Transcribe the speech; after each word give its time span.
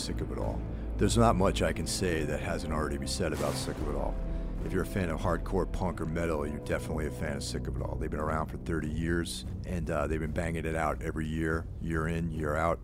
Sick 0.00 0.20
of 0.20 0.32
It 0.32 0.38
All. 0.38 0.60
There's 0.96 1.16
not 1.16 1.36
much 1.36 1.62
I 1.62 1.72
can 1.72 1.86
say 1.86 2.24
that 2.24 2.40
hasn't 2.40 2.72
already 2.72 2.98
been 2.98 3.08
said 3.08 3.32
about 3.32 3.54
Sick 3.54 3.76
of 3.76 3.88
It 3.88 3.96
All. 3.96 4.14
If 4.64 4.72
you're 4.72 4.82
a 4.82 4.86
fan 4.86 5.08
of 5.10 5.20
hardcore 5.20 5.70
punk 5.70 6.00
or 6.00 6.06
metal, 6.06 6.46
you're 6.46 6.58
definitely 6.60 7.06
a 7.06 7.10
fan 7.10 7.36
of 7.36 7.42
Sick 7.42 7.66
of 7.66 7.76
It 7.76 7.82
All. 7.82 7.96
They've 7.96 8.10
been 8.10 8.20
around 8.20 8.46
for 8.46 8.58
30 8.58 8.88
years, 8.88 9.44
and 9.66 9.90
uh, 9.90 10.06
they've 10.06 10.20
been 10.20 10.32
banging 10.32 10.64
it 10.64 10.74
out 10.74 11.00
every 11.02 11.26
year, 11.26 11.66
year 11.80 12.08
in, 12.08 12.30
year 12.30 12.56
out, 12.56 12.80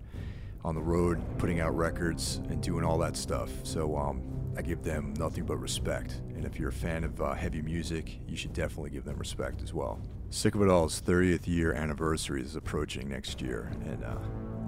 on 0.65 0.75
the 0.75 0.81
road, 0.81 1.23
putting 1.39 1.61
out 1.61 1.77
records 1.77 2.41
and 2.49 2.63
doing 2.63 2.85
all 2.85 2.99
that 2.99 3.17
stuff. 3.17 3.51
So 3.63 3.97
um, 3.97 4.23
I 4.57 4.63
give 4.63 4.83
them 4.83 5.15
nothing 5.19 5.45
but 5.45 5.57
respect. 5.57 6.21
And 6.35 6.45
if 6.45 6.59
you're 6.59 6.71
a 6.71 6.73
fan 6.73 7.05
of 7.05 7.21
uh, 7.21 7.35
heavy 7.35 7.63
music, 7.63 8.21
you 8.27 8.37
should 8.37 8.53
definitely 8.53 8.91
give 8.91 9.05
them 9.05 9.19
respect 9.19 9.63
as 9.63 9.73
well. 9.75 10.01
Sick 10.31 10.55
of 10.55 10.63
It 10.63 10.69
All's 10.69 11.01
30th 11.01 11.47
year 11.47 11.73
anniversary 11.73 12.43
is 12.43 12.57
approaching 12.57 13.09
next 13.09 13.41
year, 13.41 13.71
and 13.85 14.03
uh, 14.03 14.17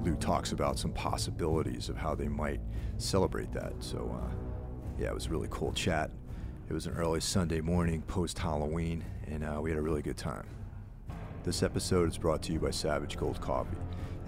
Lou 0.05 0.15
talks 0.17 0.53
about 0.53 0.79
some 0.79 0.93
possibilities 0.93 1.89
of 1.89 1.97
how 1.97 2.15
they 2.15 2.29
might 2.29 2.61
celebrate 2.99 3.53
that. 3.53 3.73
So, 3.81 4.19
uh, 4.23 4.35
yeah, 4.99 5.09
it 5.09 5.15
was 5.15 5.27
a 5.27 5.31
really 5.31 5.49
cool 5.51 5.73
chat. 5.73 6.11
It 6.69 6.73
was 6.73 6.87
an 6.87 6.95
early 6.95 7.21
Sunday 7.21 7.61
morning 7.61 8.03
post 8.03 8.39
Halloween, 8.39 9.05
and 9.27 9.45
uh, 9.45 9.59
we 9.61 9.71
had 9.71 9.79
a 9.79 9.83
really 9.83 10.03
good 10.03 10.17
time. 10.17 10.47
This 11.45 11.63
episode 11.63 12.09
is 12.09 12.19
brought 12.19 12.43
to 12.43 12.53
you 12.53 12.59
by 12.59 12.71
Savage 12.71 13.17
Gold 13.17 13.41
Coffee. 13.41 13.77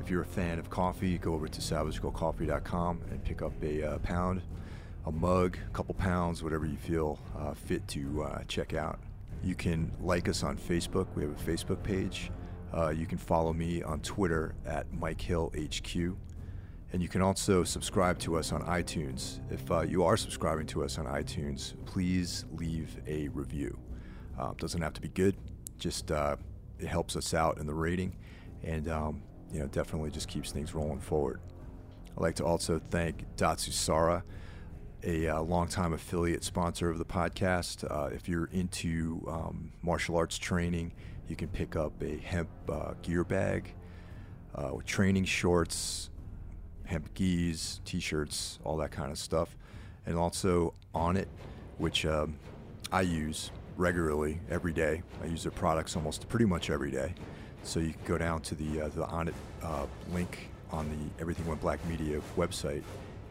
If 0.01 0.09
you're 0.09 0.23
a 0.23 0.27
fan 0.27 0.59
of 0.59 0.71
coffee, 0.71 1.19
go 1.19 1.35
over 1.35 1.49
to 1.49 1.61
savagegoldcoffee.com 1.61 3.03
and 3.11 3.23
pick 3.23 3.43
up 3.43 3.53
a 3.63 3.83
uh, 3.83 3.99
pound, 3.99 4.43
a 5.07 5.13
mug, 5.13 5.59
a 5.67 5.71
couple 5.71 5.95
pounds, 5.95 6.43
whatever 6.43 6.65
you 6.65 6.79
feel 6.79 7.19
uh, 7.39 7.53
fit 7.53 7.87
to 7.89 8.23
uh, 8.23 8.43
check 8.49 8.75
out. 8.75 8.99
You 9.43 9.55
can 9.55 9.93
like 10.01 10.29
us 10.29 10.43
on 10.43 10.57
Facebook. 10.57 11.07
We 11.15 11.23
have 11.23 11.33
a 11.33 11.51
Facebook 11.51 11.83
page. 11.83 12.31
Uh, 12.75 12.91
you 12.91 13.07
can 13.07 13.19
follow 13.19 13.53
me 13.53 13.83
on 13.83 14.01
Twitter 14.01 14.55
at 14.65 14.93
Mike 14.93 15.21
Hill 15.21 15.53
HQ. 15.57 16.17
And 16.93 17.01
you 17.01 17.09
can 17.09 17.23
also 17.23 17.63
subscribe 17.63 18.19
to 18.21 18.37
us 18.37 18.53
on 18.53 18.63
iTunes. 18.63 19.39
If 19.51 19.71
uh, 19.71 19.83
you 19.83 20.03
are 20.05 20.17
subscribing 20.17 20.67
to 20.69 20.83
us 20.83 20.99
on 20.99 21.07
iTunes, 21.07 21.75
please 21.87 22.45
leave 22.53 22.97
a 23.07 23.29
review. 23.29 23.79
Uh, 24.39 24.55
doesn't 24.57 24.81
have 24.83 24.95
to 24.95 25.01
be 25.01 25.09
good, 25.09 25.37
just 25.79 26.11
uh, 26.11 26.37
it 26.79 26.87
helps 26.89 27.15
us 27.15 27.35
out 27.35 27.59
in 27.59 27.67
the 27.67 27.75
rating, 27.75 28.17
and 28.65 28.89
um, 28.89 29.23
you 29.53 29.61
know 29.61 29.67
definitely 29.67 30.11
just 30.11 30.29
keeps 30.29 30.51
things 30.51 30.75
rolling 30.75 30.99
forward. 30.99 31.41
I'd 32.17 32.23
like 32.23 32.37
to 32.37 32.45
also 32.45 32.81
thank 32.91 33.25
Datsusara, 33.37 34.23
a 35.05 35.29
uh, 35.29 35.41
longtime 35.41 35.93
affiliate 35.93 36.45
sponsor 36.45 36.91
of 36.91 36.99
the 36.99 37.05
podcast. 37.05 37.85
Uh, 37.91 38.11
if 38.13 38.29
you're 38.29 38.49
into 38.53 39.25
um, 39.29 39.73
martial 39.83 40.17
arts 40.17 40.39
training, 40.39 40.93
you 41.29 41.37
can 41.37 41.49
pick 41.49 41.77
up 41.77 41.93
a 42.03 42.19
hemp 42.19 42.51
uh, 42.69 42.93
gear 43.03 43.25
bag 43.25 43.73
uh, 44.55 44.71
with 44.75 44.87
training 44.87 45.25
shorts, 45.25 46.11
hemp 46.85 47.13
gis, 47.15 47.81
t-shirts, 47.85 48.59
all 48.65 48.77
that 48.77 48.91
kind 48.91 49.11
of 49.11 49.19
stuff, 49.19 49.57
and 50.07 50.17
also 50.17 50.75
Onnit, 50.95 51.29
which 51.79 52.05
um, 52.05 52.37
I 52.93 53.03
use 53.03 53.51
regularly 53.77 54.41
every 54.51 54.73
day. 54.73 55.03
I 55.23 55.27
use 55.27 55.43
their 55.43 55.53
products 55.53 55.97
almost 55.97 56.29
pretty 56.29 56.47
much 56.47 56.69
every 56.69 56.91
day. 56.91 57.15
So 57.63 57.81
you 57.81 57.93
can 57.93 58.03
go 58.07 58.19
down 58.19 58.41
to 58.43 58.55
the 58.55 58.83
uh, 58.83 58.89
the 58.89 59.07
Onnit 59.07 59.35
uh, 59.63 59.87
link 60.13 60.51
on 60.73 60.89
the 60.89 61.21
Everything 61.21 61.47
Went 61.47 61.61
Black 61.61 61.85
Media 61.87 62.21
website 62.37 62.83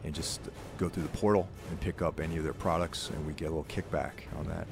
and 0.04 0.14
just 0.14 0.40
go 0.78 0.88
through 0.88 1.02
the 1.02 1.16
portal 1.18 1.48
and 1.68 1.80
pick 1.80 2.02
up 2.02 2.20
any 2.20 2.36
of 2.36 2.44
their 2.44 2.54
products, 2.54 3.10
and 3.10 3.26
we 3.26 3.32
get 3.32 3.46
a 3.46 3.54
little 3.54 3.64
kickback 3.64 4.12
on 4.38 4.46
that. 4.46 4.66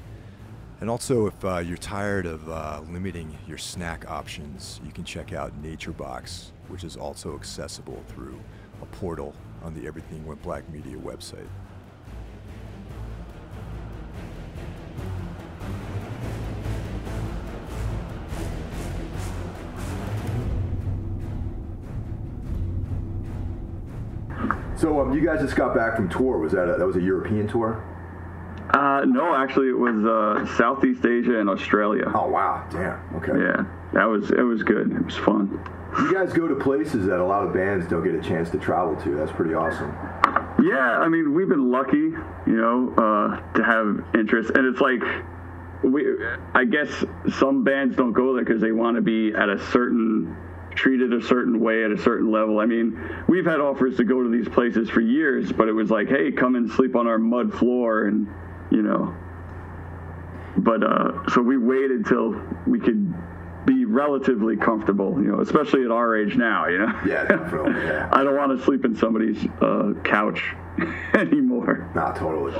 And 0.81 0.89
also, 0.89 1.27
if 1.27 1.43
uh, 1.43 1.57
you're 1.57 1.77
tired 1.77 2.25
of 2.25 2.49
uh, 2.49 2.81
limiting 2.89 3.37
your 3.47 3.57
snack 3.57 4.09
options, 4.09 4.79
you 4.85 4.91
can 4.91 5.03
check 5.03 5.33
out 5.33 5.61
NatureBox, 5.61 6.51
which 6.69 6.83
is 6.83 6.95
also 6.95 7.35
accessible 7.35 8.01
through 8.07 8.39
a 8.81 8.85
portal 8.85 9.35
on 9.61 9.73
the 9.73 9.85
Everything 9.85 10.25
Went 10.25 10.41
Black 10.41 10.67
Media 10.69 10.95
website. 10.95 11.47
You 25.19 25.25
guys 25.25 25.41
just 25.41 25.55
got 25.55 25.75
back 25.75 25.95
from 25.95 26.09
tour. 26.09 26.37
Was 26.37 26.53
that 26.53 26.69
a, 26.69 26.77
that 26.77 26.85
was 26.85 26.95
a 26.95 27.01
European 27.01 27.47
tour? 27.47 27.83
Uh, 28.73 29.03
no, 29.05 29.35
actually, 29.35 29.69
it 29.69 29.77
was 29.77 30.05
uh, 30.05 30.57
Southeast 30.57 31.05
Asia 31.05 31.39
and 31.39 31.49
Australia. 31.49 32.05
Oh 32.13 32.29
wow, 32.29 32.65
damn. 32.71 32.99
Okay. 33.15 33.33
Yeah, 33.33 33.65
that 33.93 34.05
was 34.05 34.31
it 34.31 34.43
was 34.43 34.63
good. 34.63 34.91
It 34.91 35.05
was 35.05 35.17
fun. 35.17 35.59
You 35.97 36.13
guys 36.13 36.31
go 36.33 36.47
to 36.47 36.55
places 36.55 37.07
that 37.07 37.19
a 37.19 37.25
lot 37.25 37.45
of 37.45 37.53
bands 37.53 37.87
don't 37.87 38.03
get 38.03 38.13
a 38.13 38.21
chance 38.21 38.49
to 38.51 38.59
travel 38.59 38.95
to. 39.03 39.15
That's 39.15 39.31
pretty 39.31 39.55
awesome. 39.55 39.91
Yeah, 40.63 40.77
I 40.77 41.09
mean, 41.09 41.33
we've 41.33 41.49
been 41.49 41.71
lucky, 41.71 41.97
you 41.97 42.21
know, 42.45 42.93
uh, 42.95 43.53
to 43.53 43.63
have 43.63 44.05
interest, 44.13 44.51
and 44.51 44.67
it's 44.67 44.81
like 44.81 45.01
we. 45.83 46.05
I 46.53 46.65
guess 46.65 46.89
some 47.39 47.63
bands 47.63 47.95
don't 47.95 48.13
go 48.13 48.35
there 48.35 48.45
because 48.45 48.61
they 48.61 48.71
want 48.71 48.95
to 48.95 49.01
be 49.01 49.33
at 49.35 49.49
a 49.49 49.57
certain 49.71 50.37
treated 50.79 51.11
a 51.13 51.21
certain 51.21 51.59
way 51.59 51.83
at 51.83 51.91
a 51.91 51.97
certain 51.97 52.31
level. 52.31 52.59
I 52.59 52.65
mean, 52.65 52.97
we've 53.27 53.45
had 53.45 53.59
offers 53.59 53.97
to 53.97 54.05
go 54.05 54.23
to 54.23 54.29
these 54.29 54.47
places 54.47 54.89
for 54.89 55.01
years, 55.01 55.51
but 55.51 55.67
it 55.67 55.73
was 55.73 55.91
like, 55.91 56.07
hey, 56.07 56.31
come 56.31 56.55
and 56.55 56.71
sleep 56.71 56.95
on 56.95 57.05
our 57.05 57.19
mud 57.19 57.53
floor, 57.53 58.05
and 58.05 58.27
you 58.71 58.81
know. 58.81 59.13
But 60.57 60.83
uh, 60.83 61.29
so 61.33 61.41
we 61.41 61.57
waited 61.57 62.05
till 62.05 62.41
we 62.65 62.79
could 62.79 63.13
be 63.65 63.83
relatively 63.83 64.55
comfortable, 64.55 65.21
you 65.21 65.29
know, 65.29 65.41
especially 65.41 65.83
at 65.83 65.91
our 65.91 66.15
age 66.15 66.37
now, 66.37 66.67
you 66.67 66.77
know. 66.77 66.99
Yeah, 67.05 67.25
definitely. 67.25 67.73
Yeah. 67.73 68.09
I 68.13 68.23
don't 68.23 68.37
want 68.37 68.57
to 68.57 68.63
sleep 68.63 68.85
in 68.85 68.95
somebody's 68.95 69.45
uh, 69.61 69.93
couch 70.05 70.41
anymore. 71.13 71.91
Not 71.93 72.15
totally. 72.15 72.53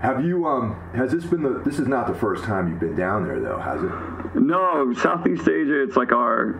Have 0.00 0.24
you? 0.24 0.46
Um, 0.46 0.74
has 0.94 1.12
this 1.12 1.24
been 1.24 1.42
the? 1.42 1.60
This 1.64 1.78
is 1.78 1.86
not 1.86 2.06
the 2.06 2.14
first 2.14 2.44
time 2.44 2.68
you've 2.68 2.80
been 2.80 2.96
down 2.96 3.24
there, 3.24 3.40
though, 3.40 3.58
has 3.58 3.82
it? 3.82 4.40
No, 4.40 4.92
Southeast 4.94 5.46
Asia. 5.46 5.82
It's 5.82 5.96
like 5.96 6.12
our 6.12 6.58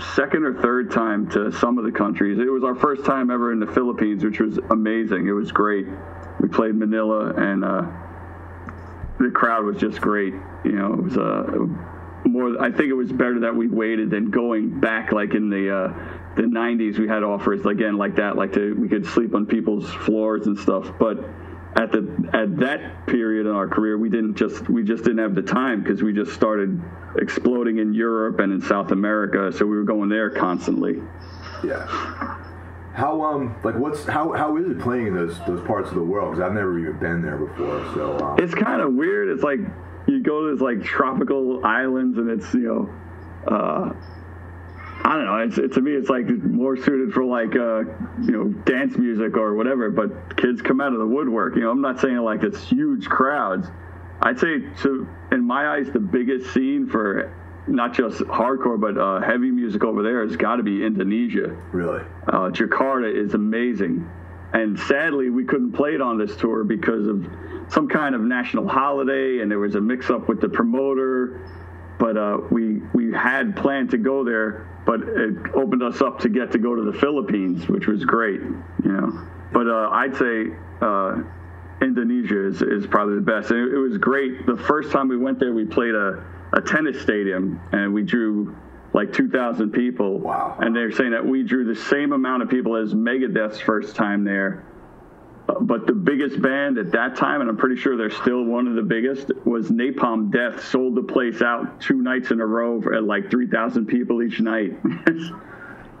second 0.00 0.44
or 0.44 0.60
third 0.62 0.90
time 0.90 1.28
to 1.30 1.52
some 1.52 1.78
of 1.78 1.84
the 1.84 1.92
countries. 1.92 2.38
It 2.38 2.50
was 2.50 2.64
our 2.64 2.74
first 2.74 3.04
time 3.04 3.30
ever 3.30 3.52
in 3.52 3.60
the 3.60 3.66
Philippines, 3.66 4.24
which 4.24 4.40
was 4.40 4.58
amazing. 4.70 5.26
It 5.26 5.32
was 5.32 5.52
great. 5.52 5.86
We 6.40 6.48
played 6.48 6.74
Manila, 6.74 7.32
and 7.34 7.64
uh, 7.64 7.86
the 9.20 9.30
crowd 9.30 9.64
was 9.64 9.76
just 9.76 10.00
great. 10.00 10.34
You 10.64 10.72
know, 10.72 10.94
it 10.94 11.02
was 11.02 11.16
uh, 11.16 12.28
more. 12.28 12.60
I 12.60 12.70
think 12.70 12.88
it 12.88 12.94
was 12.94 13.12
better 13.12 13.40
that 13.40 13.54
we 13.54 13.68
waited 13.68 14.10
than 14.10 14.30
going 14.30 14.80
back 14.80 15.12
like 15.12 15.34
in 15.34 15.50
the 15.50 15.74
uh, 15.74 15.88
the 16.36 16.42
'90s. 16.42 16.98
We 16.98 17.08
had 17.08 17.22
offers 17.22 17.64
again 17.66 17.96
like 17.96 18.16
that, 18.16 18.36
like 18.36 18.52
to 18.54 18.74
we 18.74 18.88
could 18.88 19.06
sleep 19.06 19.34
on 19.34 19.46
people's 19.46 19.90
floors 19.90 20.46
and 20.46 20.58
stuff, 20.58 20.92
but. 20.98 21.24
At 21.74 21.90
the 21.90 22.30
at 22.34 22.56
that 22.58 23.06
period 23.06 23.46
in 23.46 23.52
our 23.52 23.66
career, 23.66 23.96
we 23.96 24.10
didn't 24.10 24.34
just 24.34 24.68
we 24.68 24.82
just 24.82 25.04
didn't 25.04 25.18
have 25.18 25.34
the 25.34 25.42
time 25.42 25.82
because 25.82 26.02
we 26.02 26.12
just 26.12 26.32
started 26.32 26.80
exploding 27.16 27.78
in 27.78 27.94
Europe 27.94 28.40
and 28.40 28.52
in 28.52 28.60
South 28.60 28.90
America, 28.92 29.50
so 29.52 29.64
we 29.64 29.76
were 29.76 29.84
going 29.84 30.08
there 30.10 30.28
constantly. 30.30 31.00
Yeah. 31.64 31.86
How 32.94 33.22
um 33.22 33.56
like 33.64 33.76
what's 33.76 34.04
how 34.04 34.32
how 34.32 34.56
is 34.58 34.68
it 34.68 34.78
playing 34.80 35.06
in 35.08 35.14
those 35.14 35.38
those 35.46 35.66
parts 35.66 35.88
of 35.88 35.94
the 35.94 36.02
world? 36.02 36.32
Because 36.32 36.46
I've 36.46 36.54
never 36.54 36.78
even 36.78 36.98
been 36.98 37.22
there 37.22 37.38
before. 37.38 37.80
So 37.94 38.18
um, 38.18 38.36
It's 38.38 38.54
kind 38.54 38.82
of 38.82 38.92
weird. 38.92 39.30
It's 39.30 39.42
like 39.42 39.60
you 40.06 40.22
go 40.22 40.46
to 40.46 40.52
these 40.52 40.60
like 40.60 40.82
tropical 40.82 41.64
islands, 41.64 42.18
and 42.18 42.28
it's 42.28 42.52
you 42.52 42.90
know, 43.48 43.54
uh, 43.54 43.92
I 45.04 45.16
don't 45.16 45.24
know. 45.24 45.36
It's 45.38 45.58
it, 45.58 45.72
to 45.74 45.80
me, 45.80 45.92
it's 45.92 46.08
like 46.08 46.28
more 46.28 46.76
suited 46.76 47.12
for 47.12 47.24
like 47.24 47.56
uh, 47.56 47.80
you 48.22 48.30
know 48.30 48.44
dance 48.64 48.96
music 48.96 49.36
or 49.36 49.54
whatever. 49.54 49.90
But 49.90 50.36
kids 50.36 50.62
come 50.62 50.80
out 50.80 50.92
of 50.92 51.00
the 51.00 51.06
woodwork. 51.06 51.56
You 51.56 51.62
know, 51.62 51.70
I'm 51.70 51.80
not 51.80 52.00
saying 52.00 52.18
like 52.18 52.42
it's 52.42 52.62
huge 52.68 53.08
crowds. 53.08 53.66
I'd 54.20 54.38
say 54.38 54.60
to 54.82 55.08
in 55.32 55.44
my 55.44 55.74
eyes 55.74 55.90
the 55.92 55.98
biggest 55.98 56.52
scene 56.54 56.88
for 56.88 57.34
not 57.66 57.94
just 57.94 58.20
hardcore 58.22 58.80
but 58.80 58.98
uh, 58.98 59.20
heavy 59.20 59.50
music 59.50 59.84
over 59.84 60.02
there 60.02 60.24
has 60.26 60.36
got 60.36 60.56
to 60.56 60.62
be 60.62 60.84
Indonesia. 60.84 61.56
Really? 61.72 62.02
Uh, 62.28 62.50
Jakarta 62.50 63.12
is 63.12 63.34
amazing, 63.34 64.08
and 64.52 64.78
sadly 64.78 65.30
we 65.30 65.44
couldn't 65.44 65.72
play 65.72 65.94
it 65.94 66.00
on 66.00 66.18
this 66.18 66.36
tour 66.36 66.62
because 66.64 67.08
of 67.08 67.26
some 67.68 67.88
kind 67.88 68.14
of 68.14 68.20
national 68.20 68.68
holiday, 68.68 69.40
and 69.40 69.50
there 69.50 69.58
was 69.58 69.74
a 69.74 69.80
mix-up 69.80 70.28
with 70.28 70.40
the 70.40 70.48
promoter. 70.48 71.40
But 71.98 72.16
uh, 72.16 72.38
we 72.50 72.82
we 72.94 73.12
had 73.12 73.56
planned 73.56 73.90
to 73.90 73.98
go 73.98 74.24
there, 74.24 74.66
but 74.84 75.00
it 75.00 75.54
opened 75.54 75.82
us 75.82 76.00
up 76.02 76.18
to 76.20 76.28
get 76.28 76.50
to 76.52 76.58
go 76.58 76.74
to 76.74 76.82
the 76.82 76.98
Philippines, 76.98 77.68
which 77.68 77.86
was 77.86 78.04
great, 78.04 78.40
you 78.40 78.62
know. 78.84 79.26
But 79.52 79.68
uh, 79.68 79.90
I'd 79.90 80.16
say 80.16 80.46
uh, 80.80 81.22
Indonesia 81.80 82.46
is, 82.46 82.62
is 82.62 82.86
probably 82.86 83.16
the 83.16 83.20
best. 83.20 83.50
And 83.50 83.60
it, 83.60 83.74
it 83.74 83.78
was 83.78 83.98
great. 83.98 84.46
The 84.46 84.56
first 84.56 84.90
time 84.90 85.08
we 85.08 85.16
went 85.16 85.38
there, 85.38 85.52
we 85.52 85.64
played 85.64 85.94
a, 85.94 86.24
a 86.52 86.60
tennis 86.60 87.00
stadium, 87.00 87.60
and 87.72 87.92
we 87.92 88.02
drew 88.02 88.56
like 88.94 89.12
2,000 89.12 89.70
people. 89.70 90.18
Wow. 90.18 90.56
And 90.60 90.74
they're 90.74 90.92
saying 90.92 91.12
that 91.12 91.24
we 91.24 91.42
drew 91.42 91.64
the 91.64 91.80
same 91.80 92.12
amount 92.12 92.42
of 92.42 92.50
people 92.50 92.76
as 92.76 92.94
Megadeth's 92.94 93.60
first 93.60 93.96
time 93.96 94.24
there. 94.24 94.64
But 95.60 95.86
the 95.86 95.92
biggest 95.92 96.40
band 96.40 96.78
at 96.78 96.92
that 96.92 97.16
time, 97.16 97.40
and 97.40 97.50
I'm 97.50 97.56
pretty 97.56 97.76
sure 97.76 97.96
they're 97.96 98.10
still 98.10 98.44
one 98.44 98.66
of 98.66 98.74
the 98.74 98.82
biggest, 98.82 99.30
was 99.44 99.70
Napalm 99.70 100.30
Death. 100.30 100.64
Sold 100.64 100.94
the 100.94 101.02
place 101.02 101.42
out 101.42 101.80
two 101.80 102.02
nights 102.02 102.30
in 102.30 102.40
a 102.40 102.46
row 102.46 102.80
for, 102.80 102.94
at 102.94 103.04
like 103.04 103.30
3,000 103.30 103.86
people 103.86 104.22
each 104.22 104.40
night. 104.40 104.78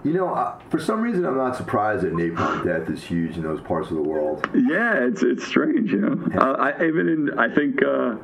You 0.04 0.14
know, 0.14 0.34
uh, 0.34 0.58
for 0.68 0.80
some 0.80 1.00
reason, 1.00 1.24
I'm 1.24 1.36
not 1.36 1.54
surprised 1.56 2.02
that 2.02 2.12
napalm 2.12 2.64
death 2.64 2.90
is 2.90 3.04
huge 3.04 3.36
in 3.36 3.44
those 3.44 3.60
parts 3.60 3.88
of 3.88 3.94
the 3.94 4.02
world. 4.02 4.48
yeah, 4.52 4.94
it's 4.94 5.22
it's 5.22 5.46
strange, 5.46 5.92
you 5.92 6.00
know. 6.00 6.40
Uh, 6.40 6.54
I 6.54 6.84
even 6.84 7.08
in 7.08 7.38
I 7.38 7.54
think 7.54 7.80
uh, 7.84 8.16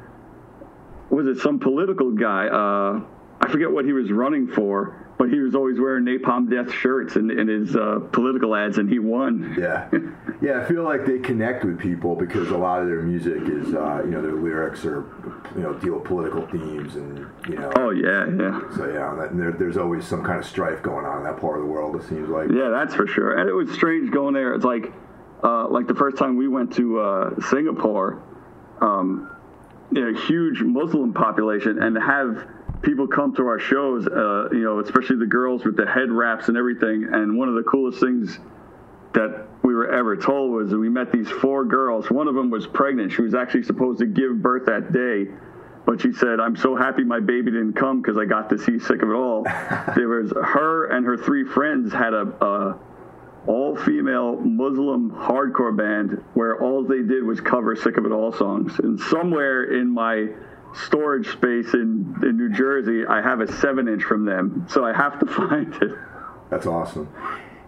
was 1.08 1.28
it 1.28 1.38
some 1.40 1.60
political 1.60 2.10
guy? 2.10 2.48
Uh, 2.48 3.00
I 3.40 3.48
forget 3.48 3.70
what 3.70 3.84
he 3.84 3.92
was 3.92 4.10
running 4.10 4.48
for, 4.48 5.07
but 5.18 5.30
he 5.30 5.40
was 5.40 5.56
always 5.56 5.80
wearing 5.80 6.04
Napalm 6.04 6.48
Death 6.48 6.72
shirts 6.72 7.16
in, 7.16 7.30
in 7.30 7.48
his 7.48 7.74
uh, 7.74 7.98
political 8.12 8.54
ads, 8.54 8.78
and 8.78 8.88
he 8.88 9.00
won. 9.00 9.56
Yeah, 9.58 9.90
yeah. 10.40 10.62
I 10.62 10.64
feel 10.64 10.84
like 10.84 11.04
they 11.04 11.18
connect 11.18 11.64
with 11.64 11.78
people 11.78 12.14
because 12.14 12.50
a 12.50 12.56
lot 12.56 12.80
of 12.80 12.86
their 12.86 13.02
music 13.02 13.42
is, 13.42 13.74
uh, 13.74 14.02
you 14.04 14.12
know, 14.12 14.22
their 14.22 14.36
lyrics 14.36 14.84
are, 14.84 15.04
you 15.56 15.62
know, 15.62 15.74
deal 15.74 15.94
with 15.94 16.04
political 16.04 16.46
themes 16.46 16.94
and 16.94 17.26
you 17.48 17.56
know. 17.56 17.72
Oh 17.76 17.90
yeah, 17.90 18.26
yeah. 18.26 18.76
So 18.76 18.86
yeah, 18.86 19.14
that, 19.18 19.32
and 19.32 19.40
there, 19.40 19.50
there's 19.50 19.76
always 19.76 20.06
some 20.06 20.22
kind 20.22 20.38
of 20.38 20.46
strife 20.46 20.82
going 20.82 21.04
on 21.04 21.18
in 21.18 21.24
that 21.24 21.40
part 21.40 21.56
of 21.56 21.62
the 21.62 21.70
world. 21.70 21.96
It 21.96 22.08
seems 22.08 22.28
like. 22.28 22.48
Yeah, 22.50 22.68
that's 22.70 22.94
for 22.94 23.08
sure. 23.08 23.38
And 23.38 23.48
it 23.48 23.52
was 23.54 23.70
strange 23.72 24.12
going 24.12 24.34
there. 24.34 24.54
It's 24.54 24.64
like, 24.64 24.92
uh, 25.42 25.68
like 25.68 25.88
the 25.88 25.96
first 25.96 26.16
time 26.16 26.36
we 26.36 26.46
went 26.46 26.74
to 26.76 27.00
uh, 27.00 27.40
Singapore, 27.50 28.22
um, 28.80 29.34
you 29.90 30.00
know, 30.00 30.20
huge 30.20 30.62
Muslim 30.62 31.12
population, 31.12 31.82
and 31.82 31.96
to 31.96 32.00
have 32.00 32.46
people 32.82 33.06
come 33.06 33.34
to 33.36 33.46
our 33.46 33.58
shows, 33.58 34.06
uh, 34.06 34.48
you 34.52 34.62
know, 34.62 34.80
especially 34.80 35.16
the 35.16 35.26
girls 35.26 35.64
with 35.64 35.76
the 35.76 35.86
head 35.86 36.10
wraps 36.10 36.48
and 36.48 36.56
everything. 36.56 37.08
And 37.12 37.36
one 37.36 37.48
of 37.48 37.54
the 37.54 37.62
coolest 37.62 38.00
things 38.00 38.38
that 39.14 39.46
we 39.62 39.74
were 39.74 39.90
ever 39.90 40.16
told 40.16 40.52
was 40.52 40.70
that 40.70 40.78
we 40.78 40.88
met 40.88 41.12
these 41.12 41.28
four 41.28 41.64
girls. 41.64 42.10
One 42.10 42.28
of 42.28 42.34
them 42.34 42.50
was 42.50 42.66
pregnant. 42.66 43.12
She 43.12 43.22
was 43.22 43.34
actually 43.34 43.64
supposed 43.64 43.98
to 44.00 44.06
give 44.06 44.40
birth 44.40 44.66
that 44.66 44.92
day. 44.92 45.28
But 45.84 46.02
she 46.02 46.12
said, 46.12 46.38
I'm 46.38 46.54
so 46.54 46.76
happy 46.76 47.02
my 47.02 47.20
baby 47.20 47.50
didn't 47.50 47.72
come 47.72 48.02
because 48.02 48.18
I 48.18 48.26
got 48.26 48.50
to 48.50 48.58
see 48.58 48.78
Sick 48.78 49.02
of 49.02 49.08
It 49.08 49.14
All. 49.14 49.42
there 49.96 50.08
was 50.08 50.30
her 50.32 50.86
and 50.86 51.04
her 51.06 51.16
three 51.16 51.44
friends 51.44 51.92
had 51.92 52.12
a, 52.12 52.26
a 52.44 52.78
all 53.46 53.74
female 53.74 54.36
Muslim 54.36 55.10
hardcore 55.10 55.74
band 55.74 56.22
where 56.34 56.62
all 56.62 56.84
they 56.84 57.02
did 57.02 57.24
was 57.24 57.40
cover 57.40 57.74
Sick 57.74 57.96
of 57.96 58.04
It 58.04 58.12
All 58.12 58.32
songs. 58.32 58.78
And 58.80 59.00
somewhere 59.00 59.64
in 59.78 59.88
my 59.90 60.28
storage 60.74 61.30
space 61.30 61.74
in, 61.74 62.14
in 62.22 62.36
New 62.36 62.50
Jersey, 62.50 63.06
I 63.06 63.20
have 63.22 63.40
a 63.40 63.52
seven 63.52 63.88
inch 63.88 64.02
from 64.02 64.24
them. 64.24 64.66
So 64.68 64.84
I 64.84 64.92
have 64.92 65.18
to 65.20 65.26
find 65.34 65.74
it. 65.82 65.92
That's 66.50 66.66
awesome. 66.66 67.08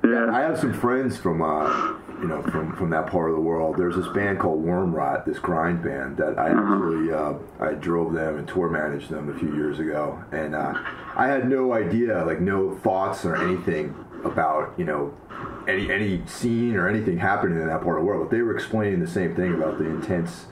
Yeah. 0.02 0.30
I 0.32 0.40
have 0.40 0.58
some 0.58 0.72
friends 0.72 1.18
from, 1.18 1.42
uh, 1.42 1.94
you 2.20 2.28
know, 2.28 2.42
from, 2.42 2.74
from 2.76 2.90
that 2.90 3.06
part 3.06 3.30
of 3.30 3.36
the 3.36 3.42
world. 3.42 3.76
There's 3.76 3.96
this 3.96 4.08
band 4.08 4.38
called 4.38 4.64
Wormrot, 4.64 5.26
this 5.26 5.38
grind 5.38 5.82
band 5.82 6.16
that 6.16 6.38
I 6.38 6.48
actually 6.48 7.12
uh, 7.12 7.34
I 7.58 7.74
drove 7.74 8.14
them 8.14 8.38
and 8.38 8.48
tour 8.48 8.70
managed 8.70 9.10
them 9.10 9.28
a 9.34 9.38
few 9.38 9.54
years 9.54 9.78
ago, 9.78 10.22
and 10.32 10.54
uh, 10.54 10.72
I 11.14 11.26
had 11.26 11.48
no 11.48 11.74
idea, 11.74 12.24
like 12.24 12.40
no 12.40 12.76
thoughts 12.78 13.26
or 13.26 13.36
anything 13.36 13.94
about 14.24 14.72
you 14.78 14.84
know 14.84 15.14
any 15.68 15.90
any 15.90 16.26
scene 16.26 16.76
or 16.76 16.88
anything 16.88 17.18
happening 17.18 17.60
in 17.60 17.66
that 17.66 17.82
part 17.82 17.98
of 17.98 18.02
the 18.02 18.06
world. 18.06 18.28
But 18.28 18.34
they 18.34 18.42
were 18.42 18.54
explaining 18.54 19.00
the 19.00 19.06
same 19.06 19.34
thing 19.34 19.54
about 19.54 19.78
the 19.78 19.84
intense, 19.84 20.46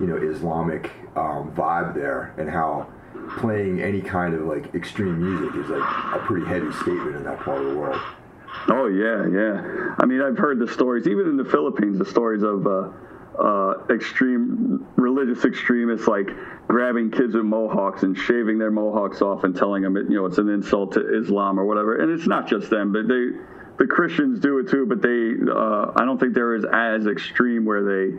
you 0.00 0.06
know, 0.06 0.16
Islamic 0.16 0.90
um, 1.18 1.52
vibe 1.52 1.94
there 1.94 2.34
and 2.38 2.48
how 2.48 2.86
playing 3.38 3.82
any 3.82 4.00
kind 4.00 4.34
of 4.34 4.42
like 4.42 4.74
extreme 4.74 5.20
music 5.20 5.54
is 5.56 5.68
like 5.68 5.82
a 6.14 6.18
pretty 6.24 6.46
heavy 6.46 6.72
statement 6.72 7.16
in 7.16 7.24
that 7.24 7.40
part 7.40 7.60
of 7.60 7.68
the 7.68 7.76
world. 7.76 8.00
Oh 8.68 8.86
yeah, 8.86 9.26
yeah. 9.28 9.94
I 9.98 10.06
mean, 10.06 10.20
I've 10.20 10.38
heard 10.38 10.58
the 10.58 10.68
stories, 10.68 11.06
even 11.06 11.28
in 11.28 11.36
the 11.36 11.44
Philippines, 11.44 11.98
the 11.98 12.04
stories 12.04 12.42
of 12.42 12.66
uh, 12.66 12.88
uh, 13.38 13.74
extreme 13.90 14.86
religious 14.96 15.44
extremists 15.44 16.08
like 16.08 16.28
grabbing 16.66 17.10
kids 17.10 17.34
with 17.34 17.44
mohawks 17.44 18.02
and 18.02 18.16
shaving 18.16 18.58
their 18.58 18.70
mohawks 18.70 19.22
off 19.22 19.44
and 19.44 19.54
telling 19.54 19.82
them, 19.82 19.96
it, 19.96 20.10
you 20.10 20.16
know, 20.16 20.26
it's 20.26 20.38
an 20.38 20.48
insult 20.48 20.92
to 20.92 21.18
Islam 21.18 21.58
or 21.58 21.64
whatever. 21.64 21.96
And 21.96 22.10
it's 22.10 22.26
not 22.26 22.48
just 22.48 22.68
them, 22.68 22.92
but 22.92 23.06
they, 23.08 23.28
the 23.78 23.86
Christians 23.88 24.40
do 24.40 24.58
it 24.58 24.68
too. 24.68 24.86
But 24.86 25.02
they, 25.02 25.34
uh, 25.50 25.92
I 25.96 26.04
don't 26.04 26.18
think 26.18 26.34
they're 26.34 26.54
as 26.54 26.64
as 26.64 27.06
extreme 27.06 27.64
where 27.64 27.84
they. 27.84 28.18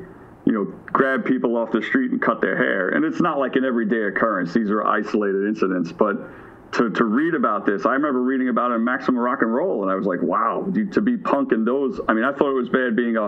You 0.49 0.55
know, 0.55 0.65
grab 0.91 1.25
people 1.25 1.55
off 1.55 1.71
the 1.71 1.83
street 1.83 2.09
and 2.09 2.19
cut 2.19 2.41
their 2.41 2.57
hair, 2.57 2.89
and 2.89 3.05
it's 3.05 3.21
not 3.21 3.37
like 3.37 3.55
an 3.55 3.63
everyday 3.63 4.05
occurrence. 4.05 4.51
These 4.51 4.71
are 4.71 4.83
isolated 4.83 5.47
incidents, 5.47 5.91
but 5.91 6.17
to, 6.71 6.89
to 6.89 7.05
read 7.05 7.35
about 7.35 7.67
this. 7.67 7.85
I 7.85 7.93
remember 7.93 8.23
reading 8.23 8.49
about 8.49 8.71
it 8.71 8.75
in 8.75 8.83
Maximum 8.83 9.19
Rock 9.19 9.43
and 9.43 9.53
Roll, 9.53 9.83
and 9.83 9.91
I 9.91 9.95
was 9.95 10.07
like, 10.07 10.23
wow, 10.23 10.65
dude, 10.71 10.91
to 10.93 11.01
be 11.01 11.17
punk 11.17 11.51
in 11.51 11.65
those. 11.65 11.99
I 12.07 12.15
mean, 12.15 12.23
I 12.23 12.33
thought 12.33 12.49
it 12.49 12.55
was 12.55 12.67
bad 12.67 12.95
being 12.95 13.15
a, 13.15 13.27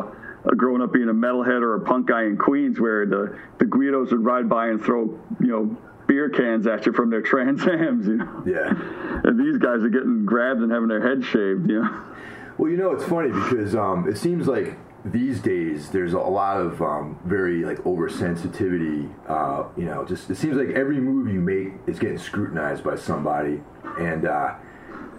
a 0.50 0.56
growing 0.56 0.82
up 0.82 0.94
being 0.94 1.10
a 1.10 1.14
metalhead 1.14 1.62
or 1.62 1.76
a 1.76 1.82
punk 1.82 2.08
guy 2.08 2.24
in 2.24 2.38
Queens, 2.38 2.80
where 2.80 3.06
the 3.06 3.38
the 3.60 3.66
Guidos 3.66 4.12
would 4.12 4.26
ride 4.26 4.50
by 4.50 4.70
and 4.70 4.84
throw 4.84 5.20
you 5.40 5.48
know 5.48 5.78
beer 6.08 6.28
cans 6.28 6.66
at 6.66 6.88
you 6.88 6.92
from 6.92 7.12
their 7.12 7.22
Trans 7.30 7.62
Ams, 7.68 8.08
you 8.08 8.18
know. 8.18 8.44
Yeah. 8.48 8.74
And 9.24 9.40
these 9.40 9.58
guys 9.58 9.84
are 9.84 9.90
getting 9.90 10.26
grabbed 10.26 10.62
and 10.62 10.72
having 10.72 10.88
their 10.88 11.08
heads 11.08 11.26
shaved, 11.26 11.70
you 11.70 11.84
know. 11.84 12.04
Well, 12.58 12.70
you 12.70 12.78
know, 12.78 12.92
it's 12.92 13.06
funny 13.06 13.30
because 13.30 13.76
um, 13.76 14.10
it 14.10 14.18
seems 14.18 14.48
like 14.48 14.78
these 15.04 15.40
days 15.40 15.90
there's 15.90 16.14
a 16.14 16.20
lot 16.20 16.58
of 16.58 16.82
um, 16.82 17.20
very 17.26 17.64
like 17.64 17.78
oversensitivity. 17.80 19.12
Uh, 19.28 19.68
you 19.76 19.86
know, 19.86 20.06
just 20.06 20.30
it 20.30 20.36
seems 20.36 20.56
like 20.56 20.70
every 20.70 21.00
move 21.00 21.28
you 21.28 21.40
make 21.40 21.74
is 21.88 22.00
getting 22.00 22.18
scrutinized 22.18 22.84
by 22.84 22.96
somebody, 22.96 23.62
and 23.98 24.26
uh, 24.26 24.54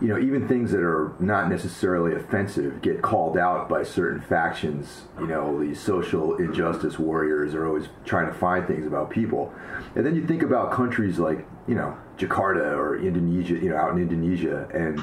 you 0.01 0.09
know, 0.09 0.19
even 0.19 0.47
things 0.47 0.71
that 0.73 0.83
are 0.83 1.15
not 1.19 1.49
necessarily 1.49 2.15
offensive 2.15 2.81
get 2.81 3.03
called 3.03 3.37
out 3.37 3.69
by 3.69 3.83
certain 3.83 4.21
factions. 4.21 5.03
You 5.19 5.27
know, 5.27 5.61
these 5.61 5.81
social 5.81 6.37
injustice 6.37 6.99
warriors 6.99 7.55
are 7.55 7.67
always 7.67 7.89
trying 8.05 8.27
to 8.27 8.35
find 8.35 8.67
things 8.67 8.87
about 8.87 9.11
people, 9.11 9.53
and 9.97 10.07
then 10.07 10.15
you 10.15 10.27
think 10.27 10.43
about 10.43 10.71
countries 10.71 11.19
like 11.19 11.47
you 11.67 11.75
know 11.75 11.97
Jakarta 12.19 12.77
or 12.77 12.99
Indonesia, 12.99 13.55
you 13.55 13.71
know, 13.71 13.77
out 13.77 13.93
in 13.93 13.99
Indonesia, 13.99 14.69
and 14.73 15.03